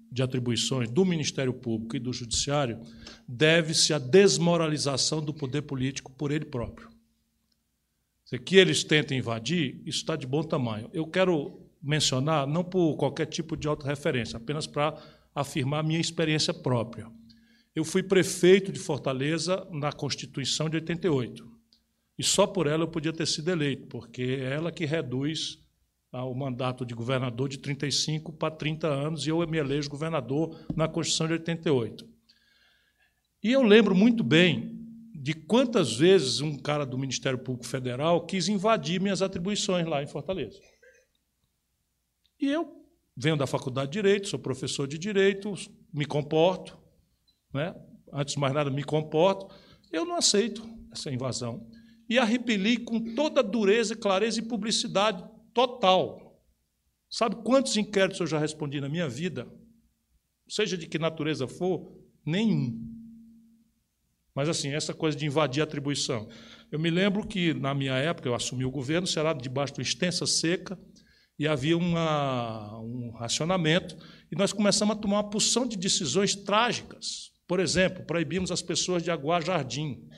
de 0.09 0.23
atribuições 0.23 0.89
do 0.89 1.05
Ministério 1.05 1.53
Público 1.53 1.97
e 1.97 1.99
do 1.99 2.13
Judiciário 2.13 2.79
deve-se 3.27 3.93
à 3.93 3.99
desmoralização 3.99 5.21
do 5.21 5.35
poder 5.35 5.63
político 5.63 6.13
por 6.13 6.31
ele 6.31 6.45
próprio. 6.45 6.89
Se 8.25 8.39
que 8.39 8.55
eles 8.55 8.85
tentem 8.85 9.19
invadir, 9.19 9.83
isso 9.85 9.99
está 9.99 10.15
de 10.15 10.25
bom 10.25 10.45
tamanho. 10.45 10.89
Eu 10.93 11.05
quero 11.05 11.67
mencionar, 11.83 12.47
não 12.47 12.63
por 12.63 12.95
qualquer 12.95 13.27
tipo 13.27 13.57
de 13.57 13.67
autorreferência, 13.67 14.37
apenas 14.37 14.69
para 14.69 14.97
afirmar 15.35 15.83
minha 15.83 15.99
experiência 15.99 16.55
própria. 16.55 17.11
Eu 17.75 17.85
fui 17.85 18.05
prefeito 18.05 18.71
de 18.71 18.79
Fortaleza 18.79 19.67
na 19.73 19.91
Constituição 19.91 20.71
de 20.71 20.77
88. 20.77 21.45
E 22.17 22.23
só 22.23 22.47
por 22.47 22.69
ela 22.69 22.85
eu 22.85 22.89
podia 22.89 23.13
ter 23.13 23.27
sido 23.27 23.51
eleito, 23.51 23.89
porque 23.89 24.23
é 24.23 24.55
ela 24.55 24.71
que 24.71 24.85
reduz 24.85 25.61
o 26.21 26.35
mandato 26.35 26.85
de 26.85 26.95
governador 26.95 27.49
de 27.49 27.59
35 27.59 28.33
para 28.33 28.55
30 28.55 28.87
anos, 28.87 29.27
e 29.27 29.31
eu 29.31 29.47
me 29.49 29.57
elejo 29.57 29.89
governador 29.89 30.55
na 30.77 30.87
Constituição 30.87 31.27
de 31.27 31.33
88. 31.35 32.07
E 33.43 33.51
eu 33.51 33.63
lembro 33.63 33.95
muito 33.95 34.23
bem 34.23 34.79
de 35.15 35.33
quantas 35.33 35.97
vezes 35.97 36.41
um 36.41 36.59
cara 36.59 36.85
do 36.85 36.99
Ministério 36.99 37.39
Público 37.39 37.67
Federal 37.67 38.27
quis 38.27 38.49
invadir 38.49 39.01
minhas 39.01 39.23
atribuições 39.23 39.87
lá 39.87 40.03
em 40.03 40.07
Fortaleza. 40.07 40.61
E 42.39 42.47
eu 42.47 42.85
venho 43.17 43.37
da 43.37 43.47
Faculdade 43.47 43.91
de 43.91 43.99
Direito, 43.99 44.29
sou 44.29 44.39
professor 44.39 44.87
de 44.87 44.99
Direito, 44.99 45.55
me 45.93 46.05
comporto, 46.05 46.77
né? 47.55 47.75
antes 48.13 48.35
de 48.35 48.41
mais 48.41 48.53
nada, 48.53 48.71
me 48.71 48.85
comporto. 48.85 49.55
Eu 49.91 50.05
não 50.05 50.17
aceito 50.17 50.63
essa 50.93 51.11
invasão. 51.11 51.67
E 52.09 52.19
a 52.19 52.25
repeli 52.25 52.77
com 52.77 53.15
toda 53.15 53.43
dureza, 53.43 53.97
clareza 53.97 54.41
e 54.41 54.43
publicidade 54.43 55.25
total. 55.53 56.33
Sabe 57.13 57.37
quantos 57.37 57.77
inquéritos 57.77 58.21
eu 58.21 58.27
já 58.27 58.39
respondi 58.39 58.81
na 58.81 58.89
minha 58.89 59.09
vida? 59.09 59.47
Seja 60.49 60.79
de 60.79 60.87
que 60.87 60.99
natureza 60.99 61.47
for, 61.47 61.95
nenhum. 62.25 62.89
Mas, 64.35 64.49
assim, 64.49 64.71
essa 64.71 64.95
coisa 64.95 65.17
de 65.17 65.27
invadir 65.27 65.61
a 65.61 65.65
atribuição. 65.65 66.27
Eu 66.71 66.79
me 66.79 66.91
lembro 66.91 67.27
que, 67.27 67.53
na 67.53 67.75
minha 67.75 67.95
época, 67.95 68.29
eu 68.29 68.35
assumi 68.35 68.65
o 68.65 68.71
governo, 68.71 69.07
será 69.07 69.35
debaixo 69.35 69.75
de 69.75 69.81
uma 69.81 69.83
extensa 69.83 70.27
seca, 70.27 70.79
e 71.39 71.47
havia 71.47 71.77
uma, 71.77 72.79
um 72.81 73.11
racionamento, 73.11 73.97
e 74.31 74.37
nós 74.37 74.53
começamos 74.53 74.97
a 74.97 74.99
tomar 74.99 75.17
uma 75.17 75.31
porção 75.31 75.67
de 75.67 75.77
decisões 75.77 76.35
trágicas. 76.35 77.31
Por 77.47 77.61
exemplo, 77.61 78.07
proibimos 78.07 78.51
as 78.51 78.63
pessoas 78.63 79.03
de 79.03 79.11
aguar 79.11 79.45
jardim. 79.45 80.09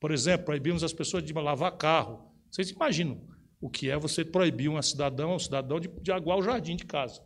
Por 0.00 0.10
exemplo, 0.10 0.46
proibimos 0.46 0.82
as 0.82 0.92
pessoas 0.92 1.22
de 1.22 1.32
lavar 1.32 1.76
carro. 1.76 2.32
Vocês 2.50 2.70
imaginam 2.70 3.35
o 3.60 3.70
que 3.70 3.90
é 3.90 3.98
você 3.98 4.24
proibir 4.24 4.68
uma 4.68 4.82
cidadã 4.82 5.26
ou 5.26 5.36
um 5.36 5.38
cidadão 5.38 5.80
de, 5.80 5.88
de 5.88 6.12
aguar 6.12 6.38
o 6.38 6.42
jardim 6.42 6.76
de 6.76 6.84
casa. 6.84 7.20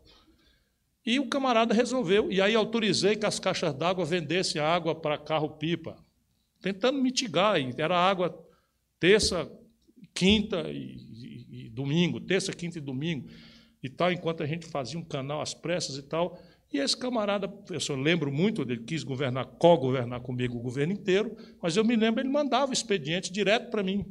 E 1.05 1.19
o 1.19 1.29
camarada 1.29 1.75
resolveu, 1.75 2.31
e 2.31 2.41
aí 2.41 2.55
autorizei 2.55 3.17
que 3.17 3.27
as 3.27 3.41
caixas 3.41 3.75
d'água 3.75 4.05
vendessem 4.05 4.61
água 4.61 4.95
para 4.95 5.19
carro-pipa, 5.19 5.97
tentando 6.61 7.01
mitigar. 7.01 7.57
Era 7.79 7.97
água 7.99 8.47
terça, 8.99 9.51
quinta 10.15 10.71
e, 10.71 10.97
e, 10.97 11.67
e, 11.67 11.69
domingo, 11.71 12.21
terça, 12.21 12.53
quinta 12.53 12.79
e 12.79 12.81
domingo, 12.83 13.29
e 13.83 13.89
tal, 13.89 14.13
enquanto 14.13 14.43
a 14.43 14.47
gente 14.47 14.67
fazia 14.67 14.99
um 14.99 15.05
canal 15.05 15.41
às 15.41 15.55
pressas 15.55 15.97
e 15.97 16.03
tal. 16.03 16.39
E 16.73 16.79
esse 16.79 16.97
camarada, 16.97 17.53
eu 17.71 17.97
lembro 17.97 18.31
muito 18.31 18.65
dele, 18.65 18.85
quis 18.85 19.03
governar, 19.03 19.47
co-governar 19.47 20.21
comigo 20.21 20.59
o 20.59 20.61
governo 20.61 20.93
inteiro, 20.93 21.35
mas 21.61 21.77
eu 21.77 21.85
me 21.85 21.97
lembro, 21.97 22.21
ele 22.21 22.29
mandava 22.29 22.73
expediente 22.73 23.33
direto 23.33 23.71
para 23.71 23.83
mim, 23.83 24.05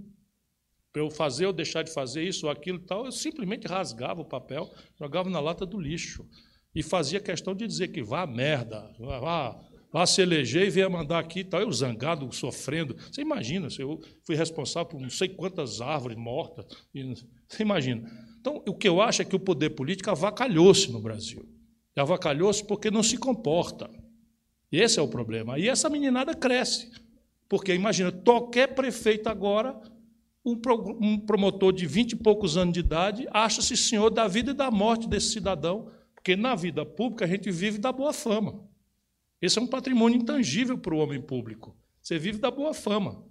para 0.91 1.01
eu 1.01 1.09
fazer 1.09 1.45
ou 1.45 1.53
deixar 1.53 1.83
de 1.83 1.91
fazer 1.91 2.23
isso 2.23 2.45
ou 2.45 2.51
aquilo 2.51 2.79
tal. 2.79 3.05
Eu 3.05 3.11
simplesmente 3.11 3.67
rasgava 3.67 4.21
o 4.21 4.25
papel, 4.25 4.69
jogava 4.97 5.29
na 5.29 5.39
lata 5.39 5.65
do 5.65 5.79
lixo 5.79 6.27
e 6.73 6.83
fazia 6.83 7.19
questão 7.19 7.55
de 7.55 7.65
dizer 7.67 7.89
que 7.89 8.01
vá 8.01 8.25
merda, 8.25 8.91
vá, 8.99 9.59
vá 9.91 10.05
se 10.05 10.21
eleger 10.21 10.67
e 10.67 10.69
venha 10.69 10.89
mandar 10.89 11.19
aqui 11.19 11.43
tal. 11.43 11.61
Eu 11.61 11.71
zangado, 11.71 12.31
sofrendo. 12.33 12.95
Você 13.11 13.21
imagina, 13.21 13.67
eu 13.77 13.99
fui 14.25 14.35
responsável 14.35 14.89
por 14.89 15.01
não 15.01 15.09
sei 15.09 15.29
quantas 15.29 15.81
árvores 15.81 16.17
mortas. 16.17 16.65
Você 17.47 17.63
imagina. 17.63 18.09
Então, 18.39 18.63
o 18.67 18.73
que 18.73 18.87
eu 18.87 19.01
acho 19.01 19.21
é 19.21 19.25
que 19.25 19.35
o 19.35 19.39
poder 19.39 19.71
político 19.71 20.09
avacalhou-se 20.09 20.91
no 20.91 21.01
Brasil. 21.01 21.47
Avacalhou-se 21.95 22.65
porque 22.65 22.89
não 22.89 23.03
se 23.03 23.17
comporta. 23.17 23.89
E 24.71 24.79
esse 24.79 24.99
é 24.99 25.01
o 25.01 25.07
problema. 25.07 25.59
E 25.59 25.67
essa 25.67 25.89
meninada 25.89 26.33
cresce. 26.33 26.89
Porque, 27.49 27.73
imagina, 27.73 28.11
qualquer 28.11 28.75
prefeito 28.75 29.27
agora, 29.27 29.75
um 30.45 31.19
promotor 31.19 31.73
de 31.73 31.85
vinte 31.85 32.13
e 32.13 32.15
poucos 32.15 32.57
anos 32.57 32.73
de 32.73 32.79
idade, 32.79 33.27
acha-se 33.31 33.75
senhor 33.75 34.09
da 34.09 34.27
vida 34.27 34.51
e 34.51 34.53
da 34.53 34.71
morte 34.71 35.07
desse 35.07 35.31
cidadão 35.31 35.89
porque 36.19 36.35
na 36.35 36.53
vida 36.53 36.85
pública 36.85 37.23
a 37.23 37.27
gente 37.27 37.49
vive 37.49 37.77
da 37.77 37.93
boa 37.93 38.11
fama. 38.11 38.61
Esse 39.41 39.57
é 39.57 39.61
um 39.61 39.67
patrimônio 39.67 40.19
intangível 40.19 40.77
para 40.77 40.93
o 40.93 40.97
homem 40.97 41.21
público. 41.21 41.75
Você 42.01 42.19
vive 42.19 42.39
da 42.39 42.51
boa 42.51 42.73
fama. 42.73 43.25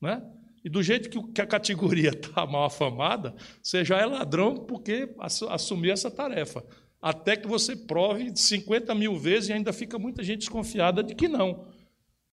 Né? 0.00 0.20
E 0.64 0.68
do 0.68 0.82
jeito 0.82 1.08
que 1.08 1.40
a 1.40 1.46
categoria 1.46 2.10
está 2.10 2.44
mal 2.46 2.64
afamada, 2.64 3.32
você 3.62 3.84
já 3.84 3.98
é 3.98 4.06
ladrão 4.06 4.56
porque 4.56 5.14
assumiu 5.48 5.92
essa 5.92 6.10
tarefa. 6.10 6.64
Até 7.00 7.36
que 7.36 7.46
você 7.46 7.76
prove 7.76 8.36
50 8.36 8.92
mil 8.92 9.16
vezes 9.16 9.48
e 9.48 9.52
ainda 9.52 9.72
fica 9.72 9.96
muita 9.96 10.24
gente 10.24 10.40
desconfiada 10.40 11.00
de 11.00 11.14
que 11.14 11.28
não. 11.28 11.68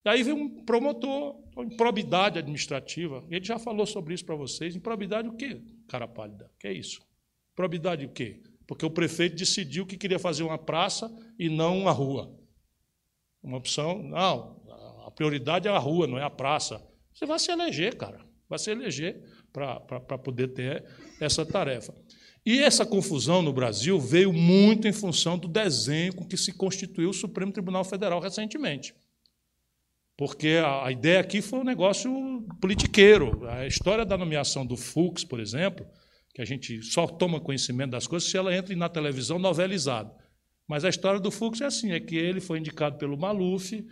Aí 0.06 0.22
vem 0.22 0.32
um 0.32 0.64
promotor, 0.64 1.36
improbidade 1.64 2.38
administrativa. 2.38 3.24
Ele 3.30 3.44
já 3.44 3.58
falou 3.58 3.86
sobre 3.86 4.14
isso 4.14 4.24
para 4.24 4.36
vocês. 4.36 4.76
Improbidade 4.76 5.28
o 5.28 5.36
quê, 5.36 5.60
cara 5.88 6.06
pálida? 6.06 6.50
Que 6.58 6.68
é 6.68 6.72
isso? 6.72 7.00
Probidade 7.54 8.04
o 8.04 8.10
quê? 8.10 8.42
porque 8.68 8.84
o 8.84 8.90
prefeito 8.90 9.34
decidiu 9.34 9.86
que 9.86 9.96
queria 9.96 10.18
fazer 10.18 10.42
uma 10.42 10.58
praça 10.58 11.10
e 11.38 11.48
não 11.48 11.78
uma 11.78 11.90
rua. 11.90 12.38
Uma 13.42 13.56
opção, 13.56 14.02
não, 14.02 14.62
a 15.06 15.10
prioridade 15.10 15.66
é 15.66 15.70
a 15.70 15.78
rua, 15.78 16.06
não 16.06 16.18
é 16.18 16.22
a 16.22 16.28
praça. 16.28 16.86
Você 17.14 17.24
vai 17.24 17.38
se 17.38 17.50
eleger, 17.50 17.96
cara, 17.96 18.20
vai 18.46 18.58
se 18.58 18.70
eleger 18.70 19.24
para 19.50 20.18
poder 20.18 20.48
ter 20.48 20.84
essa 21.18 21.46
tarefa. 21.46 21.94
E 22.44 22.58
essa 22.58 22.84
confusão 22.84 23.40
no 23.40 23.54
Brasil 23.54 23.98
veio 23.98 24.34
muito 24.34 24.86
em 24.86 24.92
função 24.92 25.38
do 25.38 25.48
desenho 25.48 26.14
com 26.14 26.26
que 26.26 26.36
se 26.36 26.52
constituiu 26.52 27.08
o 27.08 27.14
Supremo 27.14 27.50
Tribunal 27.50 27.84
Federal 27.84 28.20
recentemente. 28.20 28.94
Porque 30.18 30.60
a, 30.64 30.90
ideia 30.90 31.20
aqui 31.20 31.40
foi 31.40 31.60
um 31.60 31.64
negócio 31.64 32.44
politiqueiro. 32.60 33.48
A 33.48 33.68
história 33.68 34.04
da 34.04 34.18
nomeação 34.18 34.66
do 34.66 34.76
Fux, 34.76 35.22
por 35.22 35.38
exemplo, 35.38 35.86
que 36.34 36.42
a 36.42 36.44
gente 36.44 36.82
só 36.82 37.06
toma 37.06 37.40
conhecimento 37.40 37.92
das 37.92 38.08
coisas 38.08 38.28
se 38.28 38.36
ela 38.36 38.52
entra 38.52 38.74
na 38.74 38.88
televisão 38.88 39.38
novelizada. 39.38 40.12
Mas 40.66 40.84
a 40.84 40.88
história 40.88 41.20
do 41.20 41.30
Fux 41.30 41.60
é 41.60 41.66
assim, 41.66 41.92
é 41.92 42.00
que 42.00 42.16
ele 42.16 42.40
foi 42.40 42.58
indicado 42.58 42.98
pelo 42.98 43.16
Maluf, 43.16 43.86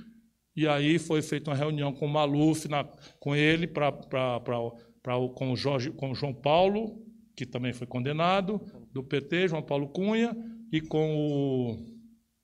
e 0.56 0.66
aí 0.66 0.98
foi 0.98 1.22
feita 1.22 1.48
uma 1.48 1.56
reunião 1.56 1.92
com 1.92 2.06
o 2.06 2.12
Maluf, 2.12 2.66
na, 2.66 2.82
com 3.20 3.36
ele, 3.36 3.68
pra, 3.68 3.92
pra, 3.92 4.40
pra, 4.40 4.58
pra, 5.00 5.14
com, 5.32 5.52
o 5.52 5.56
Jorge, 5.56 5.92
com 5.92 6.10
o 6.10 6.14
João 6.14 6.34
Paulo, 6.34 7.00
que 7.36 7.46
também 7.46 7.72
foi 7.72 7.86
condenado, 7.86 8.60
do 8.92 9.04
PT, 9.04 9.46
João 9.46 9.62
Paulo 9.62 9.90
Cunha, 9.90 10.36
e 10.72 10.80
com 10.80 11.16
o 11.16 11.76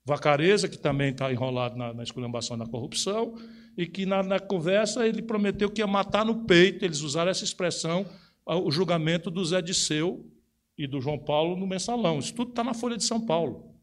Vacareza, 0.05 0.69
que 0.69 0.77
também 0.77 1.11
está 1.11 1.29
enrolado 1.33 1.75
na, 1.75 1.93
na 1.93 2.03
esculhambação 2.03 2.57
da 2.57 2.65
corrupção, 2.65 3.35
e 3.77 3.85
que 3.87 4.05
na, 4.05 4.21
na 4.21 4.39
conversa 4.39 5.07
ele 5.07 5.21
prometeu 5.21 5.69
que 5.69 5.81
ia 5.81 5.87
matar 5.87 6.25
no 6.25 6.45
peito, 6.45 6.85
eles 6.85 7.01
usaram 7.01 7.31
essa 7.31 7.43
expressão, 7.43 8.05
o 8.45 8.71
julgamento 8.71 9.31
do 9.31 9.43
Zé 9.43 9.61
Disseu 9.61 10.29
e 10.77 10.85
do 10.87 10.99
João 10.99 11.17
Paulo 11.17 11.55
no 11.55 11.65
mensalão. 11.65 12.19
Isso 12.19 12.33
tudo 12.33 12.49
está 12.49 12.63
na 12.63 12.73
Folha 12.73 12.97
de 12.97 13.03
São 13.03 13.25
Paulo. 13.25 13.73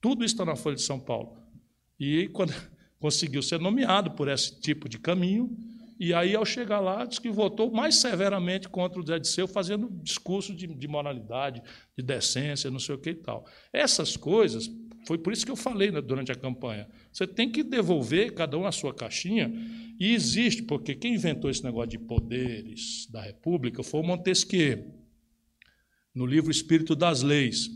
Tudo 0.00 0.24
isso 0.24 0.34
está 0.34 0.44
na 0.44 0.56
Folha 0.56 0.76
de 0.76 0.82
São 0.82 0.98
Paulo. 0.98 1.36
E 1.98 2.28
quando 2.28 2.52
conseguiu 2.98 3.42
ser 3.42 3.60
nomeado 3.60 4.12
por 4.12 4.28
esse 4.28 4.58
tipo 4.60 4.88
de 4.88 4.98
caminho, 4.98 5.56
e 5.98 6.12
aí, 6.12 6.36
ao 6.36 6.44
chegar 6.44 6.78
lá, 6.78 7.06
disse 7.06 7.20
que 7.20 7.30
votou 7.30 7.70
mais 7.70 7.94
severamente 7.96 8.68
contra 8.68 9.00
o 9.00 9.06
Zé 9.06 9.18
Disseu, 9.18 9.48
fazendo 9.48 9.88
discurso 10.02 10.54
de, 10.54 10.66
de 10.66 10.88
moralidade, 10.88 11.62
de 11.96 12.04
decência, 12.04 12.70
não 12.70 12.78
sei 12.78 12.94
o 12.94 12.98
que 12.98 13.10
e 13.10 13.14
tal. 13.14 13.46
Essas 13.72 14.14
coisas, 14.14 14.70
foi 15.06 15.18
por 15.18 15.32
isso 15.32 15.46
que 15.46 15.52
eu 15.52 15.56
falei 15.56 15.90
né, 15.90 16.00
durante 16.00 16.32
a 16.32 16.34
campanha. 16.34 16.88
Você 17.12 17.26
tem 17.26 17.50
que 17.50 17.62
devolver 17.62 18.34
cada 18.34 18.58
um 18.58 18.66
a 18.66 18.72
sua 18.72 18.92
caixinha 18.92 19.52
e 19.98 20.12
existe, 20.12 20.62
porque 20.62 20.94
quem 20.94 21.14
inventou 21.14 21.48
esse 21.48 21.62
negócio 21.62 21.90
de 21.90 21.98
poderes 21.98 23.06
da 23.10 23.22
República 23.22 23.82
foi 23.82 24.02
Montesquieu, 24.02 24.92
no 26.14 26.26
livro 26.26 26.50
Espírito 26.50 26.96
das 26.96 27.22
Leis. 27.22 27.70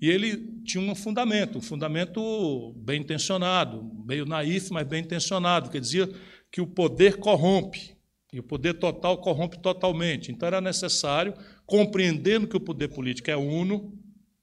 E 0.00 0.10
ele 0.10 0.60
tinha 0.64 0.82
um 0.82 0.94
fundamento, 0.94 1.56
um 1.56 1.62
fundamento 1.62 2.74
bem 2.76 3.00
intencionado, 3.00 3.90
meio 4.06 4.26
naif, 4.26 4.70
mas 4.70 4.86
bem 4.86 5.02
intencionado, 5.02 5.70
que 5.70 5.80
dizia 5.80 6.08
que 6.52 6.60
o 6.60 6.66
poder 6.66 7.16
corrompe, 7.16 7.96
e 8.32 8.38
o 8.38 8.42
poder 8.42 8.74
total 8.74 9.16
corrompe 9.18 9.58
totalmente. 9.58 10.30
Então 10.30 10.46
era 10.46 10.60
necessário, 10.60 11.32
compreendendo 11.64 12.46
que 12.46 12.56
o 12.56 12.60
poder 12.60 12.88
político 12.88 13.30
é 13.30 13.36
uno 13.36 13.98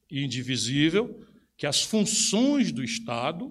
e 0.09 0.23
indivisível, 0.23 1.19
que 1.63 1.67
as 1.67 1.81
funções 1.81 2.73
do 2.73 2.83
Estado 2.83 3.49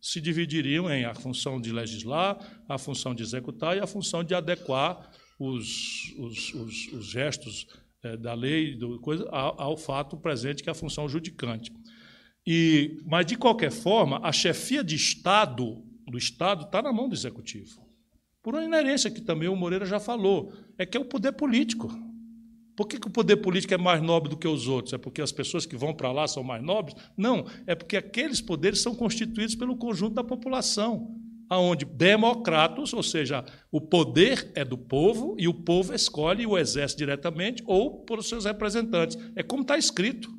se 0.00 0.18
dividiriam 0.18 0.90
em 0.90 1.04
a 1.04 1.12
função 1.14 1.60
de 1.60 1.70
legislar, 1.70 2.38
a 2.66 2.78
função 2.78 3.14
de 3.14 3.22
executar 3.22 3.76
e 3.76 3.80
a 3.80 3.86
função 3.86 4.24
de 4.24 4.34
adequar 4.34 5.10
os, 5.38 6.10
os, 6.16 6.54
os, 6.54 6.92
os 6.94 7.04
gestos 7.04 7.66
é, 8.02 8.16
da 8.16 8.32
lei 8.32 8.74
do, 8.76 8.98
coisa, 9.00 9.28
ao, 9.28 9.60
ao, 9.60 9.76
fato 9.76 10.16
presente, 10.16 10.62
que 10.62 10.70
é 10.70 10.72
a 10.72 10.74
função 10.74 11.06
judicante. 11.06 11.70
E, 12.46 12.98
mas, 13.04 13.26
de 13.26 13.36
qualquer 13.36 13.70
forma, 13.70 14.20
a 14.22 14.32
chefia 14.32 14.82
de 14.82 14.96
Estado 14.96 15.84
do 16.08 16.16
Estado 16.16 16.64
está 16.64 16.80
na 16.80 16.94
mão 16.94 17.10
do 17.10 17.14
Executivo. 17.14 17.86
Por 18.42 18.54
uma 18.54 18.64
inerência 18.64 19.10
que 19.10 19.20
também 19.20 19.50
o 19.50 19.54
Moreira 19.54 19.84
já 19.84 20.00
falou, 20.00 20.50
é 20.78 20.86
que 20.86 20.96
é 20.96 21.00
o 21.00 21.04
poder 21.04 21.32
político. 21.32 21.90
Por 22.80 22.88
que, 22.88 22.98
que, 22.98 23.08
o 23.08 23.10
poder 23.10 23.36
político 23.36 23.74
é 23.74 23.76
mais 23.76 24.00
nobre 24.00 24.30
do 24.30 24.38
que 24.38 24.48
os 24.48 24.66
outros? 24.66 24.94
É 24.94 24.96
porque 24.96 25.20
as 25.20 25.30
pessoas 25.30 25.66
que 25.66 25.76
vão 25.76 25.92
para 25.92 26.10
lá 26.10 26.26
são 26.26 26.42
mais 26.42 26.62
nobres? 26.62 26.96
Não, 27.14 27.44
é 27.66 27.74
porque 27.74 27.94
aqueles 27.94 28.40
poderes 28.40 28.80
são 28.80 28.94
constituídos 28.94 29.54
pelo 29.54 29.76
conjunto 29.76 30.14
da 30.14 30.24
população. 30.24 31.14
aonde 31.46 31.84
democratos, 31.84 32.94
ou 32.94 33.02
seja, 33.02 33.44
o 33.70 33.82
poder 33.82 34.50
é 34.54 34.64
do 34.64 34.78
povo 34.78 35.36
e 35.38 35.46
o 35.46 35.52
povo 35.52 35.94
escolhe 35.94 36.46
o 36.46 36.56
exército 36.56 37.00
diretamente 37.00 37.62
ou 37.66 38.02
por 38.02 38.24
seus 38.24 38.46
representantes. 38.46 39.18
É 39.36 39.42
como 39.42 39.60
está 39.60 39.76
escrito. 39.76 40.32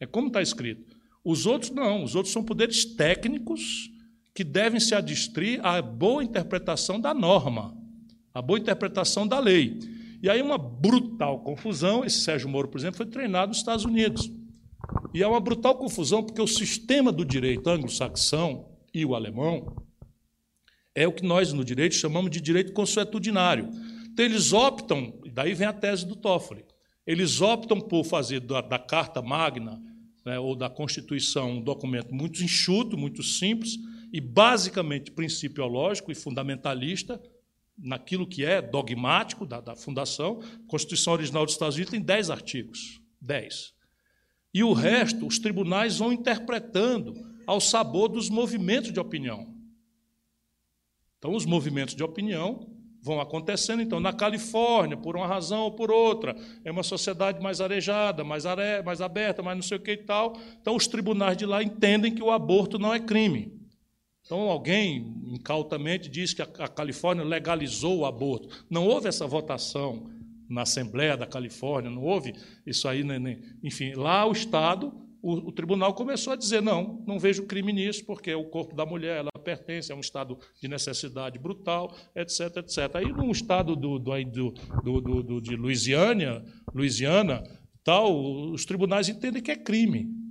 É 0.00 0.06
como 0.06 0.26
está 0.26 0.42
escrito. 0.42 0.96
Os 1.24 1.46
outros 1.46 1.70
não, 1.70 2.02
os 2.02 2.16
outros 2.16 2.32
são 2.32 2.42
poderes 2.42 2.84
técnicos 2.84 3.88
que 4.34 4.42
devem 4.42 4.80
se 4.80 4.96
adstrir 4.96 5.64
à 5.64 5.80
boa 5.80 6.24
interpretação 6.24 7.00
da 7.00 7.14
norma, 7.14 7.72
à 8.34 8.42
boa 8.42 8.58
interpretação 8.58 9.28
da 9.28 9.38
lei. 9.38 9.94
E 10.22 10.30
aí 10.30 10.40
uma 10.40 10.58
brutal 10.58 11.40
confusão, 11.40 12.04
esse 12.04 12.20
Sérgio 12.20 12.48
Moro, 12.48 12.68
por 12.68 12.78
exemplo, 12.78 12.96
foi 12.96 13.06
treinado 13.06 13.48
nos 13.48 13.58
Estados 13.58 13.84
Unidos. 13.84 14.30
E 15.14 15.22
é 15.22 15.26
uma 15.26 15.40
brutal 15.40 15.76
confusão 15.76 16.22
porque 16.22 16.40
o 16.40 16.46
sistema 16.46 17.12
do 17.12 17.24
direito 17.24 17.68
anglo-saxão 17.68 18.68
e 18.92 19.04
o 19.04 19.14
alemão 19.14 19.76
é 20.94 21.06
o 21.06 21.12
que 21.12 21.24
nós 21.24 21.52
no 21.52 21.64
direito 21.64 21.94
chamamos 21.94 22.30
de 22.30 22.40
direito 22.40 22.72
consuetudinário. 22.72 23.68
Então 24.10 24.24
eles 24.24 24.52
optam, 24.52 25.12
daí 25.32 25.52
vem 25.52 25.66
a 25.66 25.72
tese 25.72 26.06
do 26.06 26.16
Toffoli, 26.16 26.64
eles 27.06 27.40
optam 27.40 27.80
por 27.80 28.04
fazer 28.04 28.40
da, 28.40 28.60
da 28.60 28.78
Carta 28.78 29.20
Magna 29.20 29.80
né, 30.24 30.38
ou 30.38 30.56
da 30.56 30.68
Constituição 30.68 31.52
um 31.52 31.60
documento 31.60 32.14
muito 32.14 32.42
enxuto, 32.42 32.96
muito 32.96 33.22
simples 33.22 33.76
e 34.12 34.20
basicamente 34.20 35.10
principiológico 35.10 36.10
e 36.10 36.14
fundamentalista, 36.14 37.20
naquilo 37.78 38.26
que 38.26 38.44
é 38.44 38.62
dogmático 38.62 39.44
da, 39.44 39.60
da 39.60 39.76
fundação. 39.76 40.40
A 40.64 40.68
Constituição 40.70 41.12
original 41.12 41.44
dos 41.44 41.54
Estados 41.54 41.76
Unidos 41.76 41.90
tem 41.90 42.00
dez 42.00 42.30
artigos. 42.30 43.00
Dez. 43.20 43.74
E 44.52 44.64
o 44.64 44.72
resto, 44.72 45.26
os 45.26 45.38
tribunais 45.38 45.98
vão 45.98 46.12
interpretando 46.12 47.14
ao 47.46 47.60
sabor 47.60 48.08
dos 48.08 48.30
movimentos 48.30 48.92
de 48.92 48.98
opinião. 48.98 49.54
Então, 51.18 51.34
os 51.34 51.44
movimentos 51.44 51.94
de 51.94 52.02
opinião 52.02 52.70
vão 53.02 53.20
acontecendo. 53.20 53.82
Então, 53.82 54.00
na 54.00 54.12
Califórnia, 54.12 54.96
por 54.96 55.16
uma 55.16 55.26
razão 55.26 55.62
ou 55.62 55.72
por 55.72 55.90
outra, 55.90 56.36
é 56.64 56.70
uma 56.70 56.82
sociedade 56.82 57.40
mais 57.42 57.60
arejada, 57.60 58.24
mais, 58.24 58.44
are... 58.46 58.82
mais 58.84 59.00
aberta, 59.00 59.42
mais 59.42 59.56
não 59.56 59.62
sei 59.62 59.78
o 59.78 59.80
que 59.80 59.92
e 59.92 59.96
tal. 59.98 60.36
Então, 60.60 60.74
os 60.74 60.86
tribunais 60.86 61.36
de 61.36 61.46
lá 61.46 61.62
entendem 61.62 62.14
que 62.14 62.22
o 62.22 62.30
aborto 62.30 62.78
não 62.78 62.92
é 62.92 62.98
crime. 62.98 63.55
Então, 64.26 64.40
alguém 64.50 65.14
incautamente 65.28 66.10
diz 66.10 66.34
que 66.34 66.42
a 66.42 66.46
Califórnia 66.46 67.24
legalizou 67.24 68.00
o 68.00 68.06
aborto. 68.06 68.64
Não 68.68 68.84
houve 68.84 69.08
essa 69.08 69.24
votação 69.24 70.10
na 70.48 70.62
Assembleia 70.62 71.16
da 71.16 71.26
Califórnia, 71.26 71.90
não 71.90 72.02
houve 72.02 72.34
isso 72.66 72.88
aí, 72.88 73.04
nem, 73.04 73.40
enfim, 73.62 73.94
lá 73.94 74.26
o 74.26 74.32
Estado, 74.32 74.92
o, 75.22 75.48
o, 75.48 75.52
tribunal 75.52 75.94
começou 75.94 76.32
a 76.32 76.36
dizer, 76.36 76.60
não, 76.60 77.02
não 77.06 77.18
vejo 77.18 77.46
crime 77.46 77.72
nisso, 77.72 78.04
porque 78.04 78.32
o 78.34 78.44
corpo 78.44 78.76
da 78.76 78.86
mulher, 78.86 79.18
ela 79.18 79.30
pertence 79.44 79.90
a 79.92 79.96
um 79.96 80.00
estado 80.00 80.38
de 80.60 80.68
necessidade 80.68 81.38
brutal, 81.38 81.94
etc, 82.14 82.58
etc. 82.58 82.94
Aí 82.94 83.12
no 83.12 83.30
estado 83.30 83.74
do, 83.74 83.98
do, 83.98 84.12
do, 84.22 85.00
do, 85.00 85.22
do 85.22 85.40
de 85.40 85.56
Louisiana, 85.56 86.44
Louisiana, 86.72 87.42
tal, 87.82 88.52
os 88.52 88.64
tribunais 88.64 89.08
entendem 89.08 89.42
que 89.42 89.50
é 89.50 89.56
crime. 89.56 90.25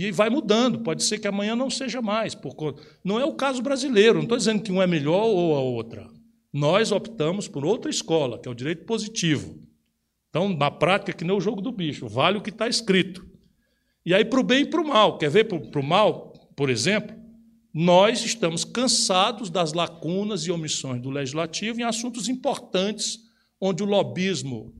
E 0.00 0.12
vai 0.12 0.30
mudando, 0.30 0.78
pode 0.78 1.02
ser 1.02 1.18
que 1.18 1.26
amanhã 1.26 1.56
não 1.56 1.68
seja 1.68 2.00
mais. 2.00 2.32
Por 2.32 2.54
conta... 2.54 2.80
Não 3.02 3.18
é 3.18 3.24
o 3.24 3.34
caso 3.34 3.60
brasileiro, 3.60 4.14
não 4.14 4.22
estou 4.22 4.38
dizendo 4.38 4.62
que 4.62 4.70
um 4.70 4.80
é 4.80 4.86
melhor 4.86 5.24
ou 5.24 5.56
a 5.56 5.60
outra. 5.60 6.08
Nós 6.52 6.92
optamos 6.92 7.48
por 7.48 7.64
outra 7.64 7.90
escola, 7.90 8.40
que 8.40 8.48
é 8.48 8.50
o 8.50 8.54
direito 8.54 8.84
positivo. 8.84 9.58
Então, 10.28 10.48
na 10.48 10.70
prática, 10.70 11.12
que 11.12 11.24
nem 11.24 11.36
o 11.36 11.40
jogo 11.40 11.60
do 11.60 11.72
bicho, 11.72 12.06
vale 12.06 12.38
o 12.38 12.40
que 12.40 12.50
está 12.50 12.68
escrito. 12.68 13.26
E 14.06 14.14
aí, 14.14 14.24
para 14.24 14.38
o 14.38 14.44
bem 14.44 14.60
e 14.60 14.66
para 14.66 14.80
o 14.80 14.86
mal. 14.86 15.18
Quer 15.18 15.30
ver 15.30 15.44
para 15.44 15.80
o 15.80 15.84
mal, 15.84 16.32
por 16.56 16.70
exemplo? 16.70 17.16
Nós 17.74 18.24
estamos 18.24 18.64
cansados 18.64 19.50
das 19.50 19.72
lacunas 19.72 20.42
e 20.42 20.52
omissões 20.52 21.02
do 21.02 21.10
legislativo 21.10 21.80
em 21.80 21.84
assuntos 21.84 22.28
importantes, 22.28 23.18
onde 23.60 23.82
o 23.82 23.86
lobismo 23.86 24.72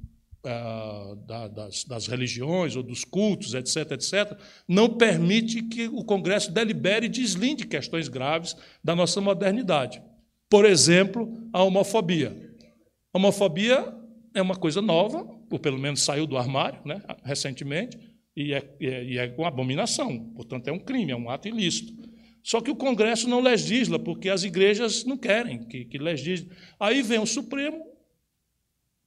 ah, 0.44 1.15
da, 1.27 1.48
das, 1.48 1.85
das, 1.85 2.06
religiões 2.06 2.77
ou 2.77 2.82
dos 2.82 3.05
cultos, 3.05 3.55
etc., 3.55 3.93
etc., 3.93 4.39
não 4.69 4.97
permite 4.97 5.62
que 5.62 5.89
o 5.89 6.05
Congresso 6.05 6.52
delibere 6.52 7.06
e 7.06 7.09
deslinde 7.09 7.66
questões 7.66 8.09
graves 8.09 8.56
da 8.82 8.94
nossa 8.94 9.20
modernidade. 9.20 10.02
Por 10.48 10.65
exemplo, 10.65 11.28
a 11.52 11.62
homofobia. 11.62 12.36
A 13.12 13.19
homofobia 13.19 13.94
é 14.35 14.40
uma 14.40 14.56
coisa 14.56 14.81
nova, 14.81 15.27
ou 15.51 15.59
pelo 15.59 15.78
menos 15.78 16.02
saiu 16.02 16.27
do 16.27 16.36
armário 16.36 16.81
né, 16.85 17.02
recentemente, 17.24 17.98
e 18.36 18.55
é, 18.55 18.77
e 18.81 19.19
é 19.19 19.35
uma 19.36 19.48
abominação, 19.48 20.32
portanto, 20.36 20.69
é 20.69 20.73
um 20.73 20.78
crime, 20.78 21.10
é 21.10 21.16
um 21.16 21.28
ato 21.28 21.48
ilícito. 21.48 21.93
Só 22.44 22.60
que 22.60 22.70
o 22.70 22.77
Congresso 22.77 23.28
não 23.28 23.40
legisla, 23.40 23.98
porque 23.98 24.28
as 24.28 24.44
igrejas 24.44 25.05
não 25.05 25.19
querem 25.19 25.65
que, 25.65 25.85
que 25.85 25.98
legisle. 25.98 26.48
Aí 26.78 27.02
vem 27.02 27.19
o 27.19 27.27
Supremo, 27.27 27.88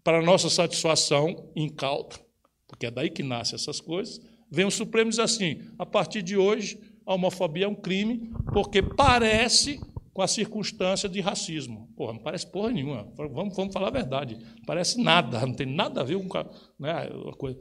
para 0.04 0.22
nossa 0.22 0.50
satisfação 0.50 1.52
incauta, 1.56 2.20
porque 2.68 2.86
é 2.86 2.92
daí 2.92 3.10
que 3.10 3.24
nascem 3.24 3.56
essas 3.56 3.80
coisas, 3.80 4.20
vem 4.50 4.66
o 4.66 4.72
Supremo 4.72 5.10
e 5.10 5.12
diz 5.12 5.20
assim: 5.20 5.62
a 5.78 5.86
partir 5.86 6.22
de 6.22 6.38
hoje, 6.38 6.80
a 7.06 7.14
homofobia 7.14 7.66
é 7.66 7.68
um 7.68 7.76
crime, 7.76 8.32
porque 8.54 8.82
parece 8.82 9.80
com 10.14 10.22
a 10.22 10.28
circunstância 10.28 11.08
de 11.08 11.22
racismo. 11.22 11.90
Porra, 11.96 12.14
não 12.14 12.20
parece 12.20 12.46
porra 12.48 12.72
nenhuma. 12.72 13.12
Vamos, 13.16 13.56
vamos 13.56 13.74
falar 13.74 13.88
a 13.88 13.92
verdade. 13.92 14.36
Não 14.36 14.66
parece 14.66 15.02
nada, 15.02 15.46
não 15.46 15.54
tem 15.54 15.68
nada 15.68 16.02
a 16.02 16.04
ver 16.04 16.18
com 16.18 16.38
né, 16.80 16.92
a 16.92 17.36
coisa. 17.36 17.58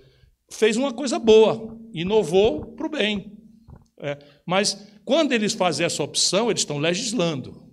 Fez 0.51 0.77
uma 0.77 0.93
coisa 0.93 1.19
boa, 1.19 1.79
inovou 1.93 2.75
para 2.75 2.87
o 2.87 2.91
bem. 2.91 3.39
É, 4.01 4.19
mas 4.45 4.89
quando 5.05 5.33
eles 5.33 5.53
fazem 5.53 5.87
essa 5.87 6.03
opção, 6.03 6.51
eles 6.51 6.63
estão 6.63 6.79
legislando. 6.79 7.70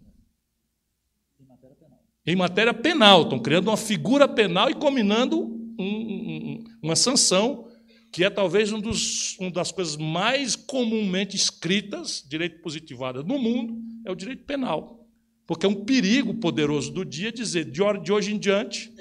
Em 2.27 2.35
matéria 2.35 2.73
penal, 2.73 3.21
estão 3.21 3.39
criando 3.39 3.69
uma 3.69 3.77
figura 3.77 4.27
penal 4.27 4.69
e 4.69 4.75
combinando 4.75 5.39
um, 5.79 5.85
um, 5.85 6.63
uma 6.83 6.93
sanção 6.93 7.69
que 8.11 8.21
é 8.21 8.29
talvez 8.29 8.73
um 8.73 8.81
dos, 8.81 9.37
uma 9.39 9.49
das 9.49 9.71
coisas 9.71 9.95
mais 9.95 10.53
comumente 10.53 11.37
escritas, 11.37 12.25
direito 12.27 12.61
positivado 12.61 13.23
no 13.23 13.39
mundo, 13.39 13.79
é 14.05 14.11
o 14.11 14.15
direito 14.15 14.43
penal. 14.43 15.07
Porque 15.45 15.65
é 15.65 15.69
um 15.69 15.85
perigo 15.85 16.33
poderoso 16.33 16.91
do 16.91 17.05
dia 17.05 17.31
dizer, 17.31 17.63
de 17.63 18.11
hoje 18.11 18.33
em 18.33 18.37
diante, 18.37 18.91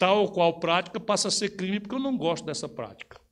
tal 0.00 0.22
ou 0.22 0.32
qual 0.32 0.58
prática 0.58 0.98
passa 0.98 1.28
a 1.28 1.30
ser 1.30 1.50
crime 1.50 1.78
porque 1.78 1.94
eu 1.94 2.00
não 2.00 2.16
gosto 2.16 2.44
dessa 2.44 2.68
prática. 2.68 3.23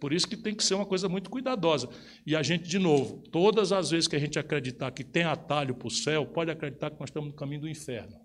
Por 0.00 0.14
isso 0.14 0.26
que 0.26 0.36
tem 0.36 0.54
que 0.54 0.64
ser 0.64 0.74
uma 0.74 0.86
coisa 0.86 1.08
muito 1.08 1.28
cuidadosa. 1.28 1.88
E 2.26 2.34
a 2.34 2.42
gente, 2.42 2.66
de 2.66 2.78
novo, 2.78 3.22
todas 3.30 3.70
as 3.70 3.90
vezes 3.90 4.08
que 4.08 4.16
a 4.16 4.18
gente 4.18 4.38
acreditar 4.38 4.90
que 4.90 5.04
tem 5.04 5.24
atalho 5.24 5.74
para 5.74 5.88
o 5.88 5.90
céu, 5.90 6.24
pode 6.24 6.50
acreditar 6.50 6.90
que 6.90 6.98
nós 6.98 7.10
estamos 7.10 7.28
no 7.28 7.36
caminho 7.36 7.60
do 7.60 7.68
inferno. 7.68 8.16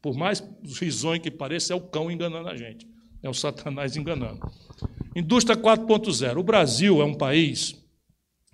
Por 0.00 0.16
mais 0.16 0.42
risonho 0.80 1.20
que 1.20 1.30
pareça, 1.30 1.74
é 1.74 1.76
o 1.76 1.80
cão 1.80 2.10
enganando 2.10 2.48
a 2.48 2.56
gente. 2.56 2.88
É 3.22 3.28
o 3.28 3.34
Satanás 3.34 3.94
enganando. 3.98 4.40
Indústria 5.14 5.56
4.0. 5.56 6.38
O 6.38 6.42
Brasil 6.42 7.02
é 7.02 7.04
um 7.04 7.14
país 7.14 7.78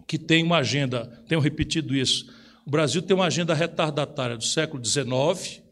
que 0.06 0.18
tem 0.18 0.42
uma 0.42 0.58
agenda, 0.58 1.22
tenho 1.28 1.40
repetido 1.40 1.94
isso, 1.94 2.28
o 2.66 2.70
Brasil 2.70 3.00
tem 3.00 3.14
uma 3.14 3.26
agenda 3.26 3.54
retardatária 3.54 4.36
do 4.36 4.44
século 4.44 4.84
XIX, 4.84 5.62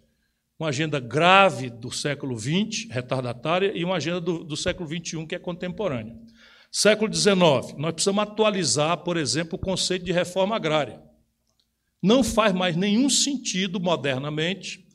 uma 0.59 0.71
agenda 0.71 0.99
grave 0.99 1.71
do 1.71 1.91
século 1.91 2.37
XX, 2.37 2.89
retardatária, 2.91 3.73
e 3.75 3.85
uma 3.85 3.97
agenda 3.97 4.21
do, 4.21 4.43
do 4.43 4.57
século 4.57 4.89
XXI, 4.89 5.25
que 5.27 5.35
é 5.35 5.39
contemporânea. 5.39 6.17
Século 6.71 7.13
XIX, 7.13 7.75
nós 7.79 7.93
precisamos 7.93 8.23
atualizar, 8.23 8.99
por 8.99 9.17
exemplo, 9.17 9.55
o 9.55 9.59
conceito 9.59 10.05
de 10.05 10.13
reforma 10.13 10.57
agrária. 10.57 11.01
Não 12.03 12.25
faz 12.25 12.53
mais 12.53 12.77
nenhum 12.77 13.09
sentido, 13.09 13.81
modernamente, 13.81 14.87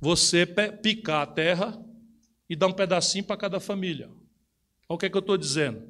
você 0.00 0.46
picar 0.46 1.22
a 1.22 1.26
terra 1.26 1.78
e 2.48 2.54
dar 2.54 2.68
um 2.68 2.72
pedacinho 2.72 3.24
para 3.24 3.36
cada 3.36 3.60
família. 3.60 4.06
Olha 4.88 4.96
o 4.96 4.98
que, 4.98 5.06
é 5.06 5.10
que 5.10 5.16
eu 5.16 5.20
estou 5.20 5.36
dizendo. 5.36 5.82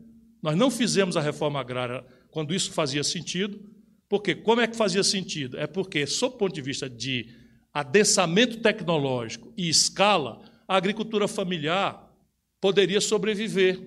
Nós 0.43 0.57
não 0.57 0.71
fizemos 0.71 1.17
a 1.17 1.21
reforma 1.21 1.61
agrária 1.61 2.05
quando 2.31 2.55
isso 2.55 2.73
fazia 2.73 3.05
sentido, 3.05 3.61
porque 4.09 4.35
como 4.35 4.61
é 4.61 4.67
que 4.67 4.77
fazia 4.77 5.05
sentido? 5.05 5.59
É 5.59 5.67
porque, 5.67 6.07
sob 6.07 6.35
o 6.35 6.39
ponto 6.39 6.55
de 6.55 6.63
vista 6.63 6.89
de 6.89 7.29
adensamento 7.73 8.61
tecnológico 8.61 9.53
e 9.57 9.69
escala, 9.69 10.41
a 10.67 10.77
agricultura 10.77 11.29
familiar 11.29 12.13
poderia 12.61 13.01
sobreviver 13.01 13.81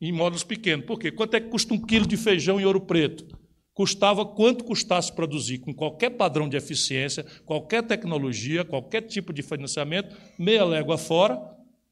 em 0.00 0.12
módulos 0.12 0.44
pequenos. 0.44 0.86
Por 0.86 0.98
quê? 0.98 1.10
Quanto 1.10 1.34
é 1.34 1.40
que 1.40 1.48
custa 1.48 1.74
um 1.74 1.80
quilo 1.80 2.06
de 2.06 2.16
feijão 2.16 2.60
em 2.60 2.64
ouro 2.64 2.80
preto? 2.80 3.38
Custava 3.74 4.24
quanto 4.26 4.64
custasse 4.64 5.12
produzir, 5.12 5.58
com 5.58 5.72
qualquer 5.72 6.10
padrão 6.10 6.48
de 6.48 6.56
eficiência, 6.56 7.24
qualquer 7.44 7.82
tecnologia, 7.82 8.64
qualquer 8.64 9.02
tipo 9.02 9.32
de 9.32 9.42
financiamento, 9.42 10.14
meia 10.38 10.64
légua 10.64 10.98
fora, 10.98 11.40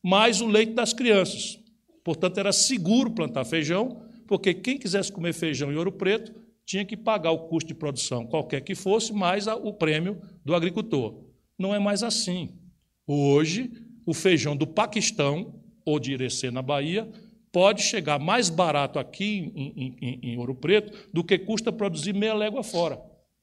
mais 0.03 0.41
o 0.41 0.47
leite 0.47 0.73
das 0.73 0.93
crianças. 0.93 1.59
Portanto, 2.05 2.39
era 2.39 2.53
seguro 2.53 3.11
plantar 3.11 3.45
feijão, 3.45 4.03
porque 4.27 4.53
quem 4.53 4.79
quisesse 4.79 5.11
comer 5.11 5.33
feijão 5.33 5.73
em 5.73 5.77
ouro 5.77 5.93
preto 5.93 6.35
tinha 6.69 6.85
que 6.85 6.99
pagar 6.99 7.31
o 7.31 7.49
custo 7.49 7.69
de 7.69 7.75
produção, 7.75 8.27
qualquer 8.27 8.61
que 8.61 8.75
fosse, 8.75 9.11
mais 9.11 9.47
o 9.47 9.73
prêmio 9.73 10.21
do 10.45 10.55
agricultor. 10.55 11.25
Não 11.59 11.75
é 11.75 11.79
mais 11.79 12.03
assim. 12.03 12.59
Hoje, 13.07 13.71
o 14.05 14.13
feijão 14.13 14.55
do 14.55 14.67
Paquistão 14.67 15.63
ou 15.83 15.99
de 15.99 16.13
Irecê, 16.13 16.51
na 16.51 16.61
Bahia, 16.61 17.11
pode 17.51 17.81
chegar 17.81 18.19
mais 18.19 18.51
barato 18.51 18.99
aqui 18.99 19.51
em, 19.57 19.97
em, 19.99 20.21
em, 20.23 20.39
Ouro 20.39 20.55
Preto 20.55 21.09
do 21.11 21.25
que 21.25 21.39
custa 21.39 21.73
produzir 21.73 22.13
meia 22.13 22.35
légua 22.35 22.63
fora. 22.63 23.01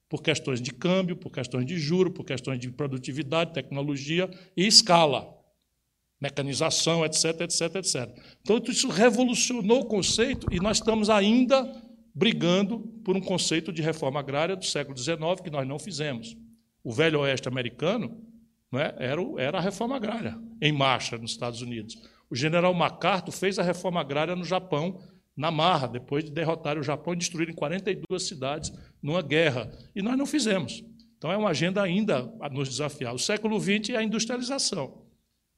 por 0.08 0.22
questões 0.22 0.62
de 0.62 0.72
câmbio, 0.72 1.16
por 1.16 1.32
questões 1.32 1.66
de 1.66 1.76
juro, 1.76 2.12
por 2.12 2.24
questões 2.24 2.60
de 2.60 2.70
produtividade, 2.70 3.52
tecnologia 3.52 4.30
e 4.56 4.64
escala, 4.64 5.36
mecanização, 6.20 7.04
etc, 7.04 7.40
etc, 7.40 7.74
etc. 7.74 8.16
Então, 8.40 8.62
isso 8.68 8.88
revolucionou 8.88 9.80
o 9.80 9.86
conceito 9.86 10.46
e 10.52 10.60
nós 10.60 10.76
estamos 10.76 11.10
ainda 11.10 11.85
brigando 12.16 12.78
por 13.04 13.14
um 13.14 13.20
conceito 13.20 13.70
de 13.70 13.82
reforma 13.82 14.18
agrária 14.20 14.56
do 14.56 14.64
século 14.64 14.96
XIX 14.96 15.38
que 15.44 15.50
nós 15.50 15.68
não 15.68 15.78
fizemos. 15.78 16.34
O 16.82 16.90
velho 16.90 17.20
oeste 17.20 17.46
americano 17.46 18.24
né, 18.72 18.94
era, 18.96 19.20
era 19.36 19.58
a 19.58 19.60
reforma 19.60 19.96
agrária 19.96 20.34
em 20.62 20.72
marcha 20.72 21.18
nos 21.18 21.32
Estados 21.32 21.60
Unidos. 21.60 21.94
O 22.30 22.34
general 22.34 22.72
MacArthur 22.72 23.32
fez 23.32 23.58
a 23.58 23.62
reforma 23.62 24.00
agrária 24.00 24.34
no 24.34 24.46
Japão 24.46 24.98
na 25.36 25.50
marra, 25.50 25.86
depois 25.86 26.24
de 26.24 26.30
derrotar 26.30 26.78
o 26.78 26.82
Japão 26.82 27.12
e 27.12 27.18
destruírem 27.18 27.54
42 27.54 28.22
cidades 28.22 28.72
numa 29.02 29.20
guerra. 29.20 29.70
E 29.94 30.00
nós 30.00 30.16
não 30.16 30.24
fizemos. 30.24 30.82
Então 31.18 31.30
é 31.30 31.36
uma 31.36 31.50
agenda 31.50 31.82
ainda 31.82 32.32
a 32.40 32.48
nos 32.48 32.70
desafiar. 32.70 33.14
O 33.14 33.18
século 33.18 33.60
XX 33.60 33.90
é 33.90 33.96
a 33.96 34.02
industrialização. 34.02 35.02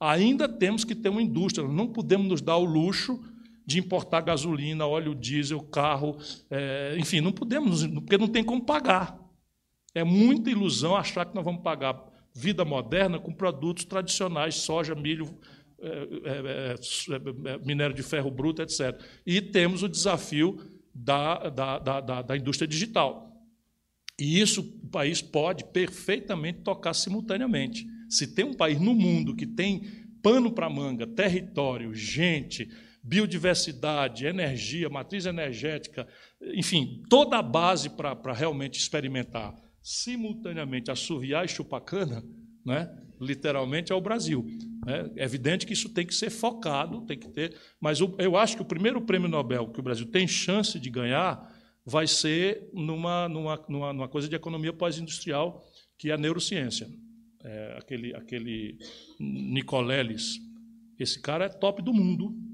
Ainda 0.01 0.49
temos 0.49 0.85
que 0.85 0.97
ter 0.97 1.09
uma 1.09 1.23
indústria, 1.23 1.69
não 1.69 1.87
podemos 1.87 2.27
nos 2.27 2.43
dar 2.43 2.57
o 2.57 2.65
luxo 2.65 3.21
de 3.69 3.78
importar 3.78 4.23
gasolina, 4.23 4.86
óleo 4.86 5.15
diesel, 5.15 5.61
carro, 5.61 6.16
é, 6.51 6.97
enfim, 6.99 7.20
não 7.20 7.31
podemos, 7.31 7.86
porque 7.86 8.16
não 8.16 8.27
tem 8.27 8.43
como 8.43 8.65
pagar. 8.65 9.19
É 9.95 10.03
muita 10.03 10.51
ilusão 10.51 10.97
achar 10.97 11.27
que 11.27 11.35
nós 11.35 11.45
vamos 11.45 11.62
pagar 11.62 12.03
vida 12.35 12.65
moderna 12.65 13.19
com 13.19 13.31
produtos 13.31 13.85
tradicionais, 13.85 14.55
soja, 14.55 14.95
milho, 14.95 15.39
é, 15.82 15.86
é, 15.86 16.74
é, 17.51 17.53
é 17.53 17.59
minério 17.59 17.95
de 17.95 18.03
ferro 18.03 18.31
bruto, 18.31 18.62
etc. 18.62 18.99
E 19.27 19.43
temos 19.43 19.82
o 19.82 19.89
desafio 19.89 20.59
da, 20.95 21.51
da, 21.51 21.78
da, 21.78 22.23
da 22.23 22.36
indústria 22.39 22.66
digital. 22.66 23.36
E 24.19 24.40
isso 24.40 24.62
o 24.82 24.89
país 24.89 25.20
pode 25.20 25.65
perfeitamente 25.66 26.61
tocar 26.61 26.95
simultaneamente. 26.95 27.86
Se 28.09 28.35
tem 28.35 28.47
um 28.47 28.55
país 28.55 28.81
no 28.81 28.95
mundo 28.95 29.36
que 29.36 29.47
tem 29.47 29.82
pano 30.23 30.51
para 30.51 30.70
manga, 30.70 31.07
território, 31.07 31.93
gente, 31.93 32.66
biodiversidade, 33.09 34.27
energia, 34.27 34.91
matriz 34.91 35.25
energética, 35.25 36.07
enfim, 36.55 37.03
toda 37.09 37.39
a 37.39 37.43
base 37.43 37.89
para 37.89 38.33
realmente 38.35 38.79
experimentar 38.79 39.55
simultaneamente 39.83 40.91
assoviar 40.91 41.47
e 41.47 41.49
chupar 41.49 41.81
cana, 41.81 42.23
né? 42.65 42.95
literalmente, 43.19 43.91
é 43.91 43.95
o 43.95 44.01
Brasil. 44.01 44.45
Né? 44.85 45.11
É 45.17 45.25
evidente 45.25 45.65
que 45.67 45.73
isso 45.73 45.89
tem 45.89 46.07
que 46.07 46.15
ser 46.15 46.29
focado, 46.29 47.07
tem 47.07 47.19
que 47.19 47.29
ter, 47.31 47.57
mas 47.81 47.99
eu 48.01 48.37
acho 48.37 48.57
que 48.57 48.63
o 48.63 48.67
primeiro 48.67 49.01
prêmio 49.01 49.29
Nobel 49.29 49.69
que 49.69 49.81
o 49.81 49.83
Brasil 49.83 50.05
tem 50.07 50.29
chance 50.29 50.79
de 50.79 50.91
ganhar 50.91 51.57
vai 51.87 52.07
ser 52.07 52.69
numa, 52.75 53.27
numa, 53.31 53.65
numa, 53.67 53.93
numa 53.95 54.09
coisa 54.09 54.29
de 54.29 54.37
economia 54.37 54.75
pós-industrial, 54.75 55.65
que 55.97 56.11
é 56.11 56.15
a 56.15 56.19
neurociência. 56.19 56.87
É, 57.43 57.77
aquele, 57.79 58.15
aquele 58.15 58.79
Nicoleles, 59.19 60.39
esse 60.99 61.23
cara 61.23 61.47
é 61.47 61.49
top 61.49 61.81
do 61.81 61.95
mundo 61.95 62.48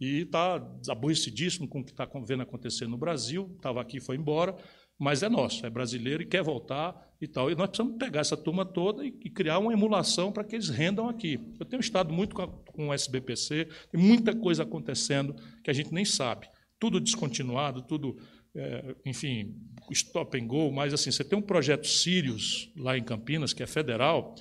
e 0.00 0.22
está 0.22 0.56
aborrecidíssimo 0.88 1.68
com 1.68 1.80
o 1.80 1.84
que 1.84 1.90
está 1.90 2.08
vendo 2.24 2.42
acontecer 2.42 2.86
no 2.86 2.96
Brasil, 2.96 3.50
estava 3.56 3.80
aqui 3.80 4.00
foi 4.00 4.16
embora, 4.16 4.56
mas 4.98 5.22
é 5.22 5.28
nosso, 5.28 5.64
é 5.66 5.70
brasileiro 5.70 6.22
e 6.22 6.26
quer 6.26 6.42
voltar 6.42 7.14
e 7.20 7.26
tal. 7.26 7.50
E 7.50 7.54
nós 7.54 7.68
precisamos 7.68 7.98
pegar 7.98 8.20
essa 8.20 8.36
turma 8.36 8.64
toda 8.64 9.04
e, 9.04 9.08
e 9.24 9.30
criar 9.30 9.58
uma 9.58 9.72
emulação 9.72 10.32
para 10.32 10.44
que 10.44 10.56
eles 10.56 10.68
rendam 10.68 11.08
aqui. 11.08 11.38
Eu 11.58 11.66
tenho 11.66 11.80
estado 11.80 12.12
muito 12.12 12.34
com, 12.34 12.42
a, 12.42 12.48
com 12.48 12.88
o 12.88 12.94
SBPC, 12.94 13.68
tem 13.90 14.00
muita 14.00 14.34
coisa 14.34 14.62
acontecendo 14.62 15.34
que 15.62 15.70
a 15.70 15.74
gente 15.74 15.92
nem 15.92 16.04
sabe. 16.04 16.48
Tudo 16.78 17.00
descontinuado, 17.00 17.82
tudo, 17.82 18.16
é, 18.54 18.94
enfim, 19.04 19.54
stop 19.90 20.38
and 20.38 20.46
go, 20.46 20.72
mas 20.72 20.94
assim, 20.94 21.10
você 21.10 21.24
tem 21.24 21.38
um 21.38 21.42
projeto 21.42 21.86
Sirius 21.86 22.72
lá 22.76 22.96
em 22.96 23.02
Campinas, 23.02 23.52
que 23.52 23.62
é 23.62 23.66
federal, 23.66 24.34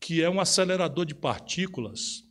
que 0.00 0.22
é 0.22 0.30
um 0.30 0.40
acelerador 0.40 1.04
de 1.04 1.14
partículas 1.14 2.27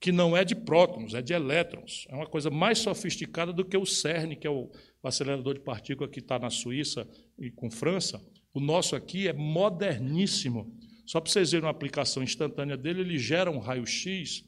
que 0.00 0.10
não 0.10 0.34
é 0.34 0.44
de 0.44 0.54
prótons, 0.54 1.12
é 1.12 1.20
de 1.20 1.34
elétrons. 1.34 2.06
É 2.08 2.14
uma 2.14 2.26
coisa 2.26 2.50
mais 2.50 2.78
sofisticada 2.78 3.52
do 3.52 3.64
que 3.64 3.76
o 3.76 3.84
CERN, 3.84 4.34
que 4.34 4.46
é 4.46 4.50
o 4.50 4.70
acelerador 5.02 5.54
de 5.54 5.60
partícula 5.60 6.08
que 6.08 6.20
está 6.20 6.38
na 6.38 6.48
Suíça 6.48 7.06
e 7.38 7.50
com 7.50 7.70
França, 7.70 8.20
o 8.52 8.60
nosso 8.60 8.96
aqui 8.96 9.28
é 9.28 9.32
moderníssimo. 9.32 10.76
Só 11.06 11.20
para 11.20 11.30
vocês 11.30 11.52
verem 11.52 11.64
uma 11.64 11.70
aplicação 11.70 12.22
instantânea 12.22 12.76
dele, 12.76 13.00
ele 13.00 13.18
gera 13.18 13.50
um 13.50 13.58
raio-x 13.58 14.44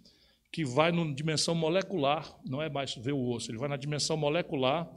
que 0.51 0.65
vai 0.65 0.93
na 0.93 1.05
dimensão 1.13 1.55
molecular, 1.55 2.39
não 2.45 2.61
é 2.61 2.69
mais 2.69 2.95
ver 2.95 3.13
o 3.13 3.31
osso, 3.31 3.51
ele 3.51 3.59
vai 3.59 3.69
na 3.69 3.77
dimensão 3.77 4.17
molecular, 4.17 4.91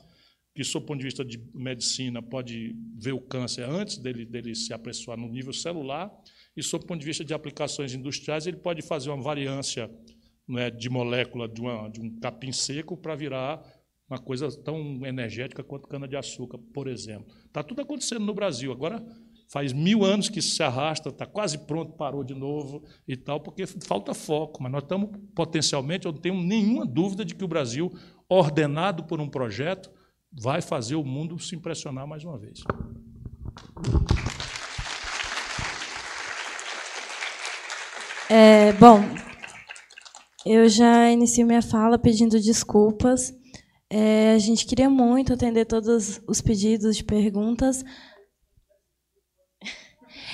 que, 0.53 0.63
sob 0.63 0.83
o 0.83 0.87
ponto 0.87 0.99
de 0.99 1.05
vista 1.05 1.23
de 1.23 1.37
medicina, 1.53 2.21
pode 2.21 2.75
ver 2.95 3.13
o 3.13 3.19
câncer 3.19 3.63
antes 3.63 3.97
dele, 3.97 4.25
dele 4.25 4.55
se 4.55 4.73
apressar 4.73 5.17
no 5.17 5.27
nível 5.27 5.53
celular, 5.53 6.11
e, 6.55 6.63
sob 6.63 6.83
o 6.83 6.87
ponto 6.87 6.99
de 6.99 7.05
vista 7.05 7.23
de 7.23 7.33
aplicações 7.33 7.93
industriais, 7.93 8.47
ele 8.47 8.57
pode 8.57 8.81
fazer 8.81 9.09
uma 9.09 9.21
variância 9.21 9.89
não 10.47 10.59
é, 10.59 10.69
de 10.69 10.89
molécula 10.89 11.47
de, 11.47 11.61
uma, 11.61 11.89
de 11.89 11.99
um 11.99 12.19
capim 12.19 12.51
seco 12.51 12.95
para 12.95 13.15
virar 13.15 13.61
uma 14.09 14.19
coisa 14.19 14.49
tão 14.63 15.05
energética 15.05 15.63
quanto 15.63 15.87
cana-de-açúcar, 15.87 16.59
por 16.73 16.87
exemplo. 16.87 17.33
Está 17.45 17.63
tudo 17.63 17.81
acontecendo 17.81 18.23
no 18.23 18.33
Brasil. 18.33 18.71
Agora, 18.71 19.03
faz 19.51 19.73
mil 19.73 20.05
anos 20.05 20.29
que 20.29 20.39
isso 20.39 20.55
se 20.55 20.61
arrasta, 20.61 21.09
está 21.09 21.25
quase 21.25 21.57
pronto, 21.65 21.93
parou 21.93 22.23
de 22.23 22.35
novo 22.35 22.83
e 23.07 23.17
tal, 23.17 23.39
porque 23.39 23.65
falta 23.65 24.13
foco. 24.13 24.61
Mas 24.61 24.71
nós 24.71 24.83
estamos 24.83 25.09
potencialmente, 25.35 26.05
eu 26.05 26.11
não 26.11 26.19
tenho 26.19 26.35
nenhuma 26.35 26.85
dúvida 26.85 27.25
de 27.25 27.33
que 27.33 27.43
o 27.43 27.47
Brasil, 27.47 27.91
ordenado 28.29 29.03
por 29.03 29.19
um 29.19 29.27
projeto, 29.27 29.91
vai 30.31 30.61
fazer 30.61 30.95
o 30.95 31.03
mundo 31.03 31.39
se 31.39 31.55
impressionar 31.55 32.05
mais 32.05 32.23
uma 32.23 32.37
vez. 32.37 32.59
É, 38.29 38.73
bom, 38.73 39.01
eu 40.45 40.69
já 40.69 41.11
inicio 41.11 41.45
minha 41.45 41.61
fala 41.61 41.97
pedindo 41.97 42.39
desculpas 42.39 43.33
é, 43.89 44.33
a 44.33 44.39
gente 44.39 44.65
queria 44.65 44.89
muito 44.89 45.33
atender 45.33 45.65
todos 45.65 46.21
os 46.27 46.41
pedidos 46.41 46.97
de 46.97 47.03
perguntas. 47.03 47.83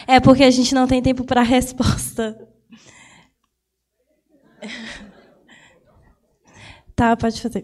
É 0.08 0.20
porque 0.20 0.44
a 0.44 0.52
gente 0.52 0.74
não 0.74 0.88
tem 0.88 1.02
tempo 1.02 1.24
para 1.24 1.42
resposta. 1.44 2.48
Tá, 6.96 7.16
pode 7.18 7.42
fazer. 7.42 7.60